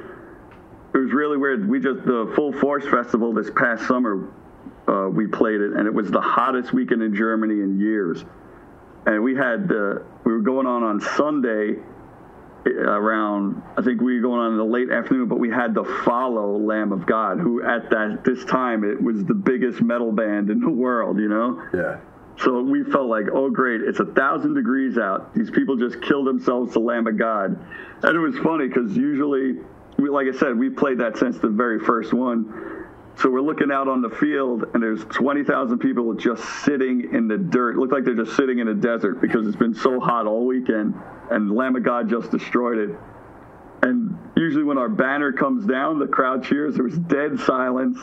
It 0.93 0.97
was 0.97 1.13
really 1.13 1.37
weird. 1.37 1.69
We 1.69 1.79
just 1.79 2.05
the 2.05 2.31
Full 2.35 2.51
Force 2.53 2.85
Festival 2.85 3.33
this 3.33 3.49
past 3.55 3.87
summer. 3.87 4.31
Uh, 4.87 5.07
we 5.07 5.27
played 5.27 5.61
it, 5.61 5.73
and 5.73 5.85
it 5.85 5.93
was 5.93 6.09
the 6.09 6.21
hottest 6.21 6.73
weekend 6.73 7.03
in 7.03 7.13
Germany 7.13 7.61
in 7.61 7.79
years. 7.79 8.25
And 9.05 9.23
we 9.23 9.35
had 9.35 9.71
uh, 9.71 9.99
we 10.23 10.31
were 10.31 10.41
going 10.41 10.65
on 10.65 10.83
on 10.83 10.99
Sunday 10.99 11.75
eh, 12.65 12.69
around 12.69 13.61
I 13.77 13.83
think 13.83 14.01
we 14.01 14.15
were 14.15 14.21
going 14.21 14.39
on 14.39 14.51
in 14.53 14.57
the 14.57 14.65
late 14.65 14.89
afternoon, 14.89 15.27
but 15.27 15.39
we 15.39 15.49
had 15.49 15.75
to 15.75 15.83
follow 15.83 16.57
Lamb 16.57 16.91
of 16.91 17.05
God, 17.05 17.39
who 17.39 17.61
at 17.63 17.89
that 17.91 18.23
this 18.25 18.43
time 18.45 18.83
it 18.83 19.01
was 19.01 19.23
the 19.25 19.35
biggest 19.35 19.81
metal 19.81 20.11
band 20.11 20.49
in 20.49 20.59
the 20.59 20.71
world, 20.71 21.19
you 21.19 21.29
know. 21.29 21.63
Yeah. 21.71 21.99
So 22.43 22.61
we 22.61 22.83
felt 22.85 23.07
like, 23.07 23.25
oh, 23.33 23.49
great, 23.49 23.81
it's 23.81 23.99
a 23.99 24.05
thousand 24.05 24.53
degrees 24.53 24.97
out. 24.97 25.33
These 25.35 25.51
people 25.51 25.75
just 25.75 26.01
killed 26.01 26.25
themselves 26.25 26.71
to 26.73 26.79
Lamb 26.79 27.05
of 27.07 27.17
God. 27.17 27.59
And 28.01 28.15
it 28.15 28.19
was 28.19 28.37
funny 28.37 28.67
because 28.67 28.95
usually, 28.95 29.57
we, 29.97 30.09
like 30.09 30.27
I 30.33 30.37
said, 30.37 30.57
we 30.57 30.69
played 30.69 30.99
that 30.99 31.17
since 31.17 31.37
the 31.39 31.49
very 31.49 31.79
first 31.79 32.13
one. 32.13 32.85
So 33.17 33.29
we're 33.29 33.41
looking 33.41 33.69
out 33.69 33.89
on 33.89 34.01
the 34.01 34.09
field, 34.09 34.63
and 34.73 34.81
there's 34.81 35.03
20,000 35.05 35.79
people 35.79 36.13
just 36.13 36.41
sitting 36.63 37.13
in 37.13 37.27
the 37.27 37.37
dirt. 37.37 37.75
It 37.75 37.79
looked 37.79 37.91
like 37.91 38.05
they're 38.05 38.15
just 38.15 38.37
sitting 38.37 38.59
in 38.59 38.69
a 38.69 38.73
desert 38.73 39.19
because 39.19 39.45
it's 39.45 39.57
been 39.57 39.73
so 39.73 39.99
hot 39.99 40.25
all 40.25 40.45
weekend, 40.45 40.95
and 41.29 41.53
Lamb 41.53 41.75
of 41.75 41.83
God 41.83 42.09
just 42.09 42.31
destroyed 42.31 42.77
it. 42.77 42.97
And 43.81 44.17
usually, 44.37 44.63
when 44.63 44.77
our 44.77 44.87
banner 44.87 45.33
comes 45.33 45.65
down, 45.65 45.99
the 45.99 46.07
crowd 46.07 46.45
cheers. 46.45 46.75
There 46.75 46.85
was 46.85 46.97
dead 46.97 47.37
silence 47.41 47.99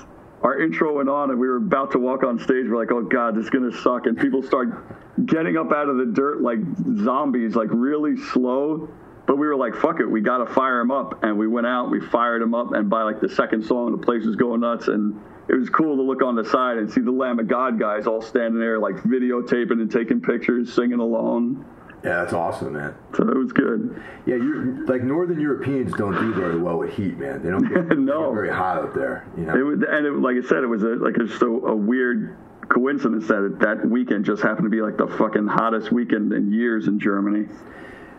our 0.47 0.63
intro 0.63 0.95
went 0.95 1.09
on 1.09 1.31
and 1.31 1.41
we 1.41 1.49
were 1.49 1.57
about 1.57 1.91
to 1.91 1.99
walk 1.99 2.23
on 2.23 2.39
stage. 2.39 2.67
We're 2.69 2.77
like, 2.77 2.93
oh 2.93 3.03
God, 3.03 3.35
this 3.35 3.47
is 3.47 3.51
going 3.51 3.69
to 3.69 3.77
suck. 3.79 4.07
And 4.07 4.17
people 4.17 4.45
start 4.45 5.27
getting 5.27 5.57
up 5.57 5.73
out 5.73 5.89
of 5.89 5.97
the 5.97 6.07
dirt 6.07 6.41
like 6.41 6.61
zombies, 7.03 7.57
like 7.57 7.67
really 7.73 8.17
slow. 8.17 8.89
But 9.27 9.39
we 9.39 9.49
were 9.49 9.57
like, 9.57 9.75
fuck 9.75 9.99
it, 9.99 10.09
we 10.09 10.21
got 10.21 10.39
to 10.39 10.47
fire 10.47 10.79
them 10.79 10.93
up. 10.93 11.25
And 11.25 11.37
we 11.37 11.49
went 11.49 11.67
out, 11.67 11.91
we 11.91 12.01
fired 12.01 12.43
them 12.43 12.55
up. 12.55 12.75
And 12.75 12.89
by 12.89 13.03
like 13.03 13.21
the 13.21 13.29
second 13.29 13.65
song, 13.65 13.91
the 13.91 13.99
place 13.99 14.25
was 14.25 14.37
going 14.37 14.61
nuts. 14.61 14.87
And 14.87 15.21
it 15.49 15.57
was 15.57 15.69
cool 15.69 15.97
to 15.97 16.03
look 16.03 16.23
on 16.23 16.37
the 16.37 16.45
side 16.45 16.79
and 16.79 16.89
see 16.89 17.01
the 17.01 17.11
Lamb 17.11 17.41
of 17.41 17.49
God 17.49 17.81
guys 17.81 18.07
all 18.07 18.23
standing 18.23 18.61
there, 18.61 18.79
like 18.79 18.95
videotaping 18.99 19.81
and 19.81 19.91
taking 19.91 20.21
pictures, 20.21 20.73
singing 20.73 21.01
along. 21.01 21.65
Yeah, 22.07 22.21
that's 22.21 22.33
awesome, 22.33 22.75
man. 22.75 22.95
So 23.17 23.29
it 23.29 23.37
was 23.37 23.53
good. 23.53 24.01
Yeah, 24.27 24.37
you 24.37 24.87
like 24.87 25.03
Northern 25.03 25.41
Europeans 25.41 25.93
don't 25.95 26.15
do 26.15 26.33
very 26.35 26.57
well 26.57 26.79
with 26.79 26.95
heat, 26.95 27.19
man. 27.19 27.43
They 27.43 27.51
don't 27.51 27.67
get, 27.89 27.99
no. 27.99 28.29
Get 28.29 28.35
very 28.35 28.49
hot 28.49 28.79
up 28.79 28.95
there. 28.95 29.27
You 29.37 29.43
know, 29.43 29.57
it 29.57 29.63
was, 29.63 29.79
and 29.89 30.07
it, 30.07 30.13
like 30.13 30.37
I 30.37 30.47
said, 30.47 30.63
it 30.63 30.69
was 30.69 30.85
a, 30.85 30.91
like 30.91 31.17
just 31.17 31.43
a, 31.43 31.47
a 31.47 31.75
weird 31.75 32.37
coincidence 32.69 33.27
that 33.27 33.57
that 33.59 33.91
weekend 33.91 34.25
just 34.25 34.41
happened 34.41 34.67
to 34.67 34.71
be 34.71 34.83
like 34.83 34.97
the 34.97 35.09
fucking 35.19 35.49
hottest 35.49 35.91
weekend 35.91 36.33
in 36.33 36.53
years 36.53 36.87
in 36.87 37.01
Germany. 37.01 37.49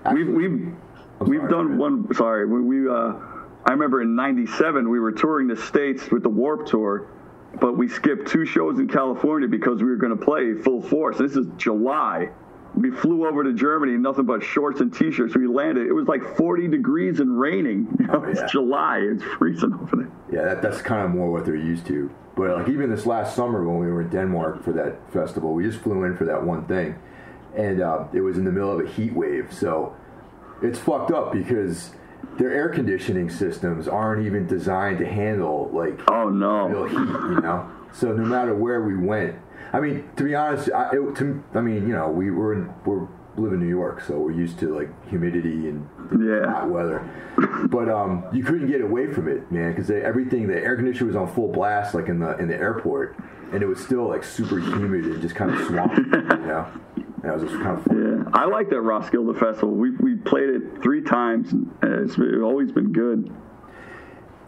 Actually, 0.03 0.23
we've 0.25 0.51
we've, 1.21 1.29
we've 1.41 1.49
done 1.49 1.69
man. 1.69 1.77
one. 1.77 2.13
Sorry, 2.13 2.45
we, 2.45 2.59
we 2.59 2.89
uh, 2.89 3.13
I 3.65 3.71
remember 3.71 4.01
in 4.01 4.17
'97 4.17 4.89
we 4.89 4.99
were 4.99 5.13
touring 5.13 5.47
the 5.47 5.55
states 5.55 6.11
with 6.11 6.23
the 6.23 6.29
Warped 6.29 6.67
Tour, 6.67 7.07
but 7.61 7.77
we 7.77 7.87
skipped 7.87 8.27
two 8.27 8.45
shows 8.45 8.79
in 8.79 8.89
California 8.89 9.47
because 9.47 9.81
we 9.81 9.87
were 9.89 9.95
going 9.95 10.17
to 10.17 10.25
play 10.25 10.55
full 10.55 10.81
force. 10.81 11.17
This 11.17 11.37
is 11.37 11.47
July 11.55 12.31
we 12.77 12.91
flew 12.91 13.27
over 13.27 13.43
to 13.43 13.53
Germany, 13.53 13.97
nothing 13.97 14.25
but 14.25 14.43
shorts 14.43 14.79
and 14.81 14.93
t-shirts. 14.93 15.35
We 15.35 15.47
landed. 15.47 15.87
It 15.87 15.93
was 15.93 16.07
like 16.07 16.23
40 16.37 16.67
degrees 16.67 17.19
and 17.19 17.39
raining. 17.39 17.87
You 17.99 18.07
know, 18.07 18.23
Oh, 18.25 18.29
it's. 18.29 18.51
July. 18.51 18.99
It's 18.99 19.23
freezing 19.23 19.73
over 19.73 19.95
there. 19.95 20.11
Yeah, 20.31 20.43
that, 20.53 20.61
that's 20.61 20.81
kind 20.81 21.03
of 21.03 21.11
more 21.11 21.31
what 21.31 21.45
they're 21.45 21.55
used 21.55 21.85
to. 21.87 22.09
But 22.35 22.55
like 22.57 22.69
even 22.69 22.89
this 22.89 23.05
last 23.05 23.35
summer 23.35 23.67
when 23.67 23.79
we 23.79 23.87
were 23.87 24.01
in 24.03 24.09
Denmark 24.09 24.63
for 24.63 24.71
that 24.73 25.11
festival, 25.11 25.53
we 25.53 25.63
just 25.63 25.79
flew 25.79 26.03
in 26.03 26.15
for 26.15 26.25
that 26.25 26.43
one 26.43 26.65
thing, 26.65 26.95
and 27.55 27.81
uh, 27.81 28.05
it 28.13 28.21
was 28.21 28.37
in 28.37 28.45
the 28.45 28.51
middle 28.51 28.71
of 28.79 28.85
a 28.85 28.89
heat 28.89 29.13
wave. 29.13 29.51
So 29.51 29.95
it's 30.61 30.77
fucked 30.77 31.09
up 31.11 31.33
because 31.33 31.91
their 32.37 32.51
air 32.51 32.69
conditioning 32.69 33.29
systems 33.31 33.87
aren't 33.87 34.23
even 34.25 34.45
designed 34.45 34.99
to 34.99 35.05
handle 35.07 35.69
like 35.73 35.99
Oh 36.11 36.29
no. 36.29 36.67
real 36.67 36.85
heat, 36.85 36.97
you 37.33 37.41
know. 37.41 37.67
So 37.91 38.11
no 38.13 38.23
matter 38.23 38.53
where 38.53 38.83
we 38.83 38.95
went, 38.95 39.35
I 39.73 39.79
mean, 39.79 40.09
to 40.15 40.23
be 40.23 40.35
honest, 40.35 40.69
I, 40.71 40.91
it, 40.93 41.15
to, 41.17 41.43
I 41.53 41.61
mean, 41.61 41.87
you 41.87 41.93
know, 41.95 42.09
we 42.09 42.31
were 42.31 42.53
in, 42.53 42.73
we're 42.85 43.07
live 43.35 43.53
in 43.53 43.59
New 43.59 43.67
York, 43.69 44.01
so 44.01 44.17
we're 44.17 44.31
used 44.31 44.57
to 44.59 44.73
like 44.75 44.89
humidity 45.09 45.69
and 45.69 45.87
Yeah. 46.19 46.51
hot 46.51 46.69
weather. 46.69 47.07
But 47.69 47.87
um, 47.89 48.23
you 48.33 48.43
couldn't 48.43 48.67
get 48.67 48.81
away 48.81 49.11
from 49.13 49.27
it, 49.27 49.51
man, 49.51 49.71
because 49.73 49.91
everything 49.91 50.47
the 50.47 50.55
air 50.57 50.75
conditioner 50.75 51.07
was 51.07 51.15
on 51.15 51.27
full 51.33 51.51
blast, 51.51 51.93
like 51.93 52.07
in 52.07 52.19
the 52.19 52.35
in 52.37 52.47
the 52.47 52.55
airport, 52.55 53.15
and 53.51 53.61
it 53.61 53.67
was 53.67 53.79
still 53.83 54.07
like 54.07 54.23
super 54.23 54.57
humid 54.59 55.05
and 55.05 55.21
just 55.21 55.35
kind 55.35 55.51
of 55.51 55.67
swamped, 55.67 55.97
you 55.97 56.03
know. 56.47 56.65
And 57.23 57.33
was 57.33 57.41
just 57.43 57.61
kind 57.61 57.77
of 57.77 57.83
fun. 57.83 58.23
Yeah, 58.25 58.29
I 58.33 58.45
like 58.45 58.69
that 58.69 58.81
Roskilde 58.81 59.37
Festival. 59.37 59.71
We 59.75 59.91
we 59.91 60.15
played 60.15 60.49
it 60.49 60.81
three 60.81 61.01
times, 61.01 61.53
it's 61.83 62.17
always 62.41 62.71
been 62.71 62.91
good. 62.91 63.31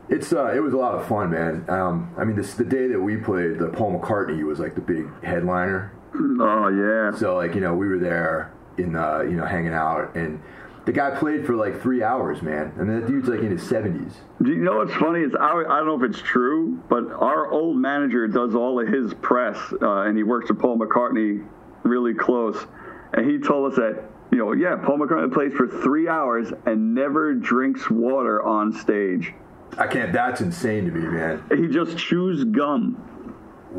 It's 0.09 0.33
uh, 0.33 0.51
it 0.55 0.59
was 0.59 0.73
a 0.73 0.77
lot 0.77 0.95
of 0.95 1.07
fun, 1.07 1.31
man. 1.31 1.65
Um, 1.69 2.13
I 2.17 2.23
mean, 2.23 2.35
this 2.35 2.55
the 2.55 2.65
day 2.65 2.87
that 2.87 2.99
we 2.99 3.17
played, 3.17 3.59
the 3.59 3.69
Paul 3.69 3.99
McCartney 3.99 4.43
was 4.43 4.59
like 4.59 4.75
the 4.75 4.81
big 4.81 5.07
headliner. 5.23 5.93
Oh 6.15 6.69
yeah, 6.69 7.17
So 7.17 7.35
like 7.35 7.53
you 7.53 7.61
know 7.61 7.75
we 7.75 7.87
were 7.87 7.99
there 7.99 8.51
in 8.77 8.95
uh, 8.95 9.21
you 9.21 9.35
know 9.35 9.45
hanging 9.45 9.73
out, 9.73 10.15
and 10.15 10.41
the 10.85 10.91
guy 10.91 11.15
played 11.15 11.45
for 11.45 11.55
like 11.55 11.81
three 11.81 12.01
hours, 12.01 12.41
man. 12.41 12.73
I 12.79 12.83
mean 12.83 12.99
that 12.99 13.07
dude's 13.07 13.27
like 13.27 13.41
in 13.41 13.51
his 13.51 13.61
seventies. 13.61 14.13
Do 14.41 14.49
you 14.49 14.63
know 14.63 14.77
what's 14.77 14.95
funny 14.95 15.21
is 15.21 15.35
I, 15.35 15.45
I 15.45 15.77
don't 15.77 15.85
know 15.85 16.03
if 16.03 16.09
it's 16.09 16.21
true, 16.21 16.81
but 16.89 17.11
our 17.11 17.51
old 17.51 17.77
manager 17.77 18.27
does 18.27 18.55
all 18.55 18.81
of 18.81 18.87
his 18.87 19.13
press, 19.15 19.57
uh, 19.79 20.01
and 20.01 20.17
he 20.17 20.23
works 20.23 20.49
with 20.49 20.59
Paul 20.59 20.79
McCartney 20.79 21.45
really 21.83 22.15
close. 22.15 22.65
And 23.13 23.29
he 23.29 23.39
told 23.39 23.71
us 23.71 23.77
that 23.77 24.03
you 24.31 24.37
know, 24.37 24.53
yeah, 24.53 24.75
Paul 24.75 24.99
McCartney 24.99 25.33
plays 25.33 25.53
for 25.53 25.67
three 25.67 26.07
hours 26.07 26.51
and 26.65 26.93
never 26.93 27.33
drinks 27.33 27.89
water 27.89 28.43
on 28.43 28.73
stage. 28.73 29.33
I 29.77 29.87
can't. 29.87 30.11
That's 30.11 30.41
insane 30.41 30.85
to 30.85 30.91
me, 30.91 31.07
man. 31.07 31.43
He 31.55 31.67
just 31.67 31.97
chews 31.97 32.43
gum 32.45 33.35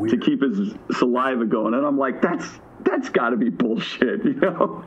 to 0.09 0.17
keep 0.17 0.41
his 0.41 0.73
saliva 0.97 1.45
going, 1.45 1.73
and 1.73 1.85
I'm 1.85 1.97
like, 1.97 2.21
that's 2.21 2.47
that's 2.83 3.09
got 3.09 3.29
to 3.29 3.37
be 3.37 3.49
bullshit, 3.49 4.23
you 4.25 4.35
know. 4.35 4.83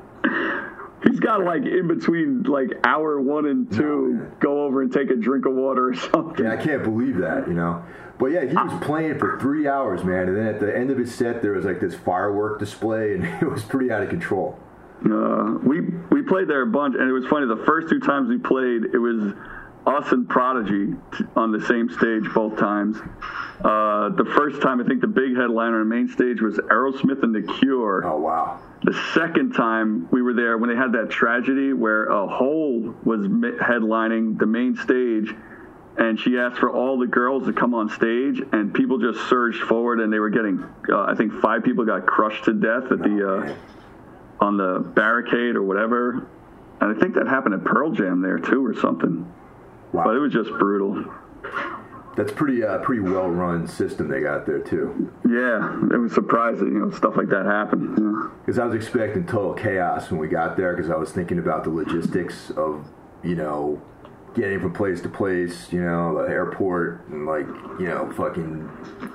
He's 1.05 1.21
got 1.21 1.45
like 1.45 1.67
in 1.67 1.87
between 1.87 2.45
like 2.45 2.71
hour 2.85 3.21
one 3.21 3.47
and 3.47 3.71
two, 3.71 4.15
man. 4.15 4.33
go 4.41 4.65
over 4.65 4.81
and 4.81 4.91
take 4.93 5.11
a 5.11 5.17
drink 5.17 5.45
of 5.45 5.55
water 5.55 5.91
or 5.91 5.95
something. 5.95 6.45
Yeah, 6.45 6.53
I 6.53 6.57
can't 6.57 6.83
believe 6.83 7.19
that, 7.19 7.47
you 7.47 7.55
know. 7.55 7.85
But 8.19 8.27
yeah, 8.27 8.45
he 8.47 8.55
was 8.55 8.83
playing 8.83 9.19
for 9.19 9.39
three 9.41 9.69
hours, 9.69 10.05
man. 10.05 10.29
And 10.29 10.37
then 10.37 10.47
at 10.47 10.61
the 10.61 10.75
end 10.75 10.91
of 10.91 10.99
his 10.99 11.15
set, 11.15 11.43
there 11.43 11.53
was 11.53 11.65
like 11.65 11.81
this 11.81 11.95
firework 11.95 12.59
display, 12.59 13.15
and 13.15 13.25
it 13.43 13.51
was 13.51 13.63
pretty 13.63 13.91
out 13.91 14.03
of 14.03 14.09
control. 14.09 14.59
Uh, 15.05 15.59
we 15.63 15.81
we 16.11 16.23
played 16.23 16.49
there 16.49 16.63
a 16.63 16.67
bunch, 16.67 16.95
and 16.99 17.09
it 17.09 17.13
was 17.13 17.27
funny. 17.27 17.47
The 17.47 17.63
first 17.67 17.91
two 17.91 18.01
times 18.01 18.29
we 18.29 18.39
played, 18.39 18.85
it 18.95 18.99
was 18.99 19.35
us 19.87 20.13
and 20.13 20.29
Prodigy 20.29 20.95
t- 21.17 21.25
on 21.37 21.53
the 21.53 21.65
same 21.67 21.89
stage 21.91 22.25
both 22.35 22.59
times. 22.59 22.97
Uh, 23.63 24.09
the 24.11 24.25
first 24.37 24.61
time, 24.63 24.81
I 24.81 24.85
think 24.85 25.01
the 25.01 25.07
big 25.07 25.37
headliner 25.37 25.81
on 25.81 25.89
the 25.89 25.95
main 25.95 26.09
stage 26.09 26.41
was 26.41 26.57
Aerosmith 26.57 27.23
and 27.23 27.35
The 27.35 27.43
Cure. 27.55 28.05
Oh 28.05 28.19
wow. 28.19 28.61
The 28.83 28.95
second 29.15 29.53
time 29.53 30.09
we 30.11 30.21
were 30.23 30.35
there, 30.35 30.59
when 30.59 30.69
they 30.71 30.77
had 30.77 30.93
that 30.93 31.11
tragedy 31.11 31.73
where 31.73 32.07
a 32.07 32.27
hole 32.27 32.95
was 33.05 33.27
mi- 33.29 33.53
headlining 33.53 34.39
the 34.39 34.47
main 34.47 34.77
stage, 34.77 35.35
and 35.97 36.19
she 36.19 36.39
asked 36.39 36.59
for 36.59 36.71
all 36.71 36.99
the 36.99 37.07
girls 37.07 37.47
to 37.47 37.53
come 37.53 37.75
on 37.75 37.89
stage, 37.89 38.43
and 38.53 38.75
people 38.75 38.99
just 38.99 39.29
surged 39.29 39.63
forward, 39.63 40.01
and 40.01 40.13
they 40.13 40.19
were 40.19 40.31
getting, 40.31 40.65
uh, 40.91 41.03
I 41.03 41.15
think, 41.15 41.33
five 41.41 41.63
people 41.63 41.85
got 41.85 42.05
crushed 42.05 42.45
to 42.45 42.53
death 42.53 42.91
at 42.91 42.99
the 42.99 43.29
uh, 43.29 44.45
on 44.45 44.57
the 44.57 44.81
barricade 44.81 45.57
or 45.57 45.63
whatever. 45.63 46.27
And 46.81 46.95
I 46.95 47.01
think 47.01 47.15
that 47.15 47.27
happened 47.27 47.55
at 47.55 47.65
Pearl 47.65 47.93
Jam 47.93 48.21
there 48.21 48.39
too, 48.39 48.67
or 48.67 48.75
something. 48.75 49.31
But 50.03 50.17
it 50.17 50.19
was 50.21 50.33
just 50.33 50.51
brutal. 50.51 51.05
That's 52.17 52.31
pretty 52.33 52.63
uh, 52.65 52.79
pretty 52.79 53.03
well 53.03 53.29
run 53.29 53.67
system 53.67 54.09
they 54.09 54.21
got 54.21 54.47
there 54.47 54.61
too. 54.61 55.13
Yeah, 55.29 55.79
it 55.93 55.99
was 55.99 56.13
surprising, 56.13 56.69
you 56.69 56.79
know, 56.79 56.91
stuff 56.91 57.17
like 57.17 57.29
that 57.31 57.45
happened. 57.45 57.99
Yeah. 57.99 58.29
Because 58.41 58.59
I 58.59 58.67
was 58.67 58.75
expecting 58.77 59.27
total 59.27 59.53
chaos 59.55 60.11
when 60.11 60.21
we 60.21 60.29
got 60.29 60.57
there. 60.57 60.75
Because 60.77 60.91
I 60.91 60.97
was 60.97 61.11
thinking 61.11 61.39
about 61.41 61.65
the 61.65 61.71
logistics 61.71 62.51
of 62.57 62.87
you 63.25 63.35
know 63.35 63.83
getting 64.37 64.61
from 64.61 64.73
place 64.73 65.01
to 65.01 65.09
place, 65.09 65.73
you 65.73 65.81
know, 65.81 66.15
the 66.23 66.29
airport, 66.31 67.05
and 67.09 67.27
like 67.27 67.47
you 67.81 67.87
know 67.89 68.13
fucking 68.17 68.71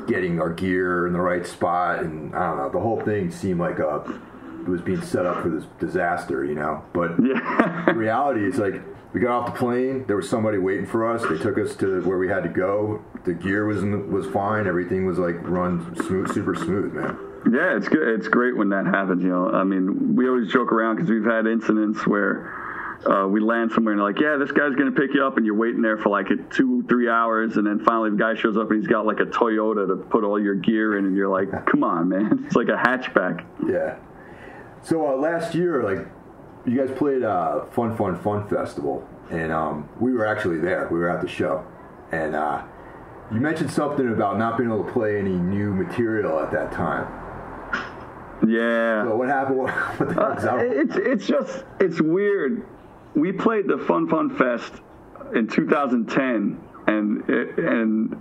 getting 0.07 0.41
our 0.41 0.49
gear 0.51 1.07
in 1.07 1.13
the 1.13 1.21
right 1.21 1.45
spot, 1.47 1.99
and 1.99 2.35
I 2.35 2.47
don't 2.49 2.57
know. 2.57 2.69
The 2.69 2.79
whole 2.81 2.99
thing 2.99 3.31
seemed 3.31 3.61
like 3.61 3.79
a 3.79 4.03
it 4.61 4.67
was 4.67 4.81
being 4.81 5.01
set 5.01 5.25
up 5.25 5.41
for 5.41 5.47
this 5.49 5.63
disaster, 5.79 6.43
you 6.43 6.55
know. 6.55 6.83
But 6.91 7.11
Yeah. 7.23 7.83
the 7.87 7.93
reality 7.95 8.45
is 8.45 8.57
like 8.57 8.81
we 9.13 9.19
got 9.19 9.31
off 9.31 9.45
the 9.53 9.57
plane 9.59 10.05
there 10.07 10.15
was 10.15 10.29
somebody 10.29 10.57
waiting 10.57 10.85
for 10.85 11.09
us 11.11 11.21
they 11.29 11.37
took 11.37 11.57
us 11.57 11.75
to 11.75 12.01
where 12.01 12.17
we 12.17 12.27
had 12.27 12.43
to 12.43 12.49
go 12.49 13.03
the 13.25 13.33
gear 13.33 13.65
was 13.65 13.83
was 13.83 14.27
fine 14.27 14.67
everything 14.67 15.05
was 15.05 15.17
like 15.17 15.35
run 15.47 15.95
smooth 16.05 16.31
super 16.33 16.55
smooth 16.55 16.93
man 16.93 17.17
Yeah, 17.51 17.77
it's 17.77 17.87
good. 17.87 18.07
It's 18.19 18.27
great 18.27 18.55
when 18.57 18.67
that 18.69 18.85
happens. 18.85 19.23
You 19.23 19.29
know, 19.29 19.49
I 19.49 19.63
mean, 19.63 20.17
we 20.17 20.27
always 20.27 20.51
joke 20.51 20.73
around 20.73 20.97
because 20.97 21.09
we've 21.09 21.23
had 21.23 21.47
incidents 21.47 22.05
where 22.05 22.51
uh, 23.09 23.25
we 23.27 23.39
land 23.39 23.71
somewhere 23.71 23.93
and 23.93 23.99
they're 24.01 24.07
like, 24.11 24.19
"Yeah, 24.19 24.35
this 24.35 24.51
guy's 24.51 24.75
gonna 24.75 24.91
pick 24.91 25.13
you 25.13 25.23
up," 25.25 25.37
and 25.37 25.45
you're 25.45 25.55
waiting 25.55 25.81
there 25.81 25.97
for 25.97 26.09
like 26.09 26.27
two, 26.51 26.83
three 26.89 27.07
hours, 27.09 27.55
and 27.55 27.65
then 27.65 27.79
finally 27.79 28.09
the 28.09 28.17
guy 28.17 28.35
shows 28.35 28.57
up 28.57 28.69
and 28.71 28.79
he's 28.81 28.89
got 28.91 29.05
like 29.05 29.21
a 29.21 29.25
Toyota 29.25 29.87
to 29.87 29.95
put 29.95 30.25
all 30.25 30.37
your 30.37 30.55
gear 30.55 30.97
in, 30.97 31.05
and 31.05 31.15
you're 31.15 31.29
like, 31.29 31.49
"Come 31.65 31.81
on, 31.81 32.09
man!" 32.09 32.43
It's 32.45 32.57
like 32.57 32.67
a 32.67 32.75
hatchback. 32.75 33.45
yeah 33.65 33.95
so 34.83 35.07
uh, 35.07 35.15
last 35.15 35.55
year 35.55 35.81
like 35.83 36.05
you 36.65 36.77
guys 36.77 36.95
played 36.97 37.23
uh, 37.23 37.63
fun 37.65 37.95
fun 37.95 38.17
fun 38.19 38.47
festival 38.47 39.07
and 39.31 39.51
um, 39.51 39.87
we 39.99 40.11
were 40.13 40.25
actually 40.25 40.57
there 40.59 40.87
we 40.91 40.99
were 40.99 41.09
at 41.09 41.21
the 41.21 41.27
show 41.27 41.65
and 42.11 42.35
uh, 42.35 42.61
you 43.31 43.39
mentioned 43.39 43.71
something 43.71 44.11
about 44.11 44.37
not 44.37 44.57
being 44.57 44.69
able 44.71 44.83
to 44.83 44.91
play 44.91 45.17
any 45.19 45.35
new 45.35 45.73
material 45.73 46.39
at 46.39 46.51
that 46.51 46.71
time 46.71 47.05
Yeah. 48.47 49.03
so 49.03 49.15
what 49.15 49.27
happened 49.29 49.57
what 49.57 49.97
the 49.99 50.21
Uh, 50.21 50.39
that? 50.41 50.65
it's 50.65 50.95
it's 50.95 51.27
just 51.27 51.63
it's 51.79 52.01
weird. 52.01 52.65
We 53.15 53.31
played 53.31 53.67
the 53.67 53.77
Fun 53.77 54.07
Fun 54.07 54.29
Fest 54.37 54.73
in 55.35 55.47
2010, 55.47 56.61
and 56.87 57.29
it, 57.29 57.57
and 57.57 58.15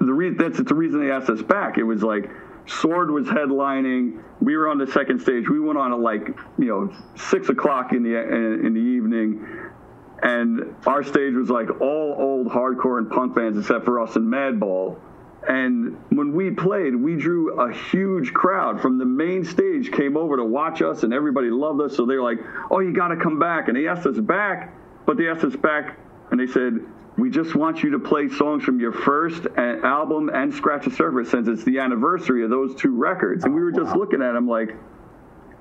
the 0.00 0.12
reason 0.12 0.38
that's 0.38 0.58
the 0.62 0.74
reason 0.74 1.00
they 1.00 1.10
asked 1.10 1.28
us 1.28 1.42
back. 1.42 1.76
It 1.76 1.82
was 1.82 2.02
like 2.02 2.30
Sword 2.70 3.10
was 3.10 3.26
headlining. 3.26 4.22
We 4.40 4.56
were 4.56 4.68
on 4.68 4.78
the 4.78 4.86
second 4.86 5.20
stage. 5.20 5.48
We 5.48 5.58
went 5.58 5.78
on 5.78 5.92
at 5.92 5.98
like 5.98 6.28
you 6.58 6.66
know 6.66 6.94
six 7.16 7.48
o'clock 7.48 7.92
in 7.92 8.02
the 8.02 8.16
in 8.16 8.74
the 8.74 8.80
evening, 8.80 9.44
and 10.22 10.74
our 10.86 11.02
stage 11.02 11.34
was 11.34 11.50
like 11.50 11.80
all 11.80 12.14
old 12.16 12.46
hardcore 12.48 12.98
and 12.98 13.10
punk 13.10 13.34
bands 13.34 13.58
except 13.58 13.84
for 13.84 14.00
us 14.00 14.16
and 14.16 14.32
Madball. 14.32 14.98
And 15.48 15.96
when 16.10 16.34
we 16.34 16.50
played, 16.50 16.94
we 16.94 17.16
drew 17.16 17.58
a 17.58 17.72
huge 17.72 18.32
crowd 18.34 18.80
from 18.80 18.98
the 18.98 19.06
main 19.06 19.42
stage, 19.44 19.90
came 19.90 20.16
over 20.16 20.36
to 20.36 20.44
watch 20.44 20.82
us, 20.82 21.02
and 21.02 21.14
everybody 21.14 21.50
loved 21.50 21.80
us. 21.80 21.96
So 21.96 22.06
they 22.06 22.16
were 22.16 22.22
like, 22.22 22.38
"Oh, 22.70 22.78
you 22.78 22.92
got 22.92 23.08
to 23.08 23.16
come 23.16 23.38
back!" 23.38 23.68
And 23.68 23.76
they 23.76 23.88
asked 23.88 24.06
us 24.06 24.18
back, 24.18 24.72
but 25.06 25.16
they 25.16 25.28
asked 25.28 25.44
us 25.44 25.56
back, 25.56 25.98
and 26.30 26.38
they 26.38 26.46
said, 26.46 26.80
"We 27.20 27.30
just 27.30 27.54
want 27.54 27.82
you 27.82 27.90
to 27.90 27.98
play 27.98 28.28
songs 28.28 28.64
from 28.64 28.80
your 28.80 28.92
first 28.92 29.46
uh, 29.46 29.60
album 29.84 30.30
and 30.32 30.52
Scratch 30.52 30.84
the 30.86 30.90
Surface, 30.90 31.30
since 31.30 31.48
it's 31.48 31.64
the 31.64 31.78
anniversary 31.78 32.42
of 32.44 32.50
those 32.50 32.74
two 32.74 32.96
records." 32.96 33.44
And 33.44 33.54
we 33.54 33.60
were 33.60 33.72
just 33.72 33.92
wow. 33.94 34.00
looking 34.00 34.22
at 34.22 34.32
them 34.32 34.48
like, 34.48 34.76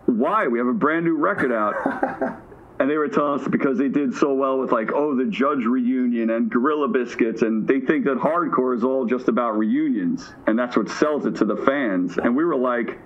"Why? 0.05 0.47
We 0.47 0.57
have 0.59 0.67
a 0.67 0.73
brand 0.73 1.05
new 1.05 1.17
record 1.17 1.51
out." 1.51 2.39
And 2.79 2.89
they 2.89 2.95
were 2.95 3.09
telling 3.09 3.41
us 3.41 3.47
because 3.47 3.77
they 3.77 3.89
did 3.89 4.13
so 4.13 4.33
well 4.33 4.57
with 4.57 4.71
like, 4.71 4.93
oh, 4.93 5.13
the 5.13 5.25
Judge 5.25 5.65
reunion 5.65 6.29
and 6.29 6.49
Gorilla 6.49 6.87
Biscuits, 6.87 7.41
and 7.41 7.67
they 7.67 7.81
think 7.81 8.05
that 8.05 8.17
hardcore 8.17 8.73
is 8.73 8.85
all 8.85 9.05
just 9.05 9.27
about 9.27 9.57
reunions, 9.57 10.31
and 10.47 10.57
that's 10.57 10.77
what 10.77 10.87
sells 10.89 11.25
it 11.25 11.35
to 11.35 11.45
the 11.45 11.57
fans. 11.57 12.17
And 12.17 12.37
we 12.37 12.45
were 12.45 12.55
like, 12.55 12.97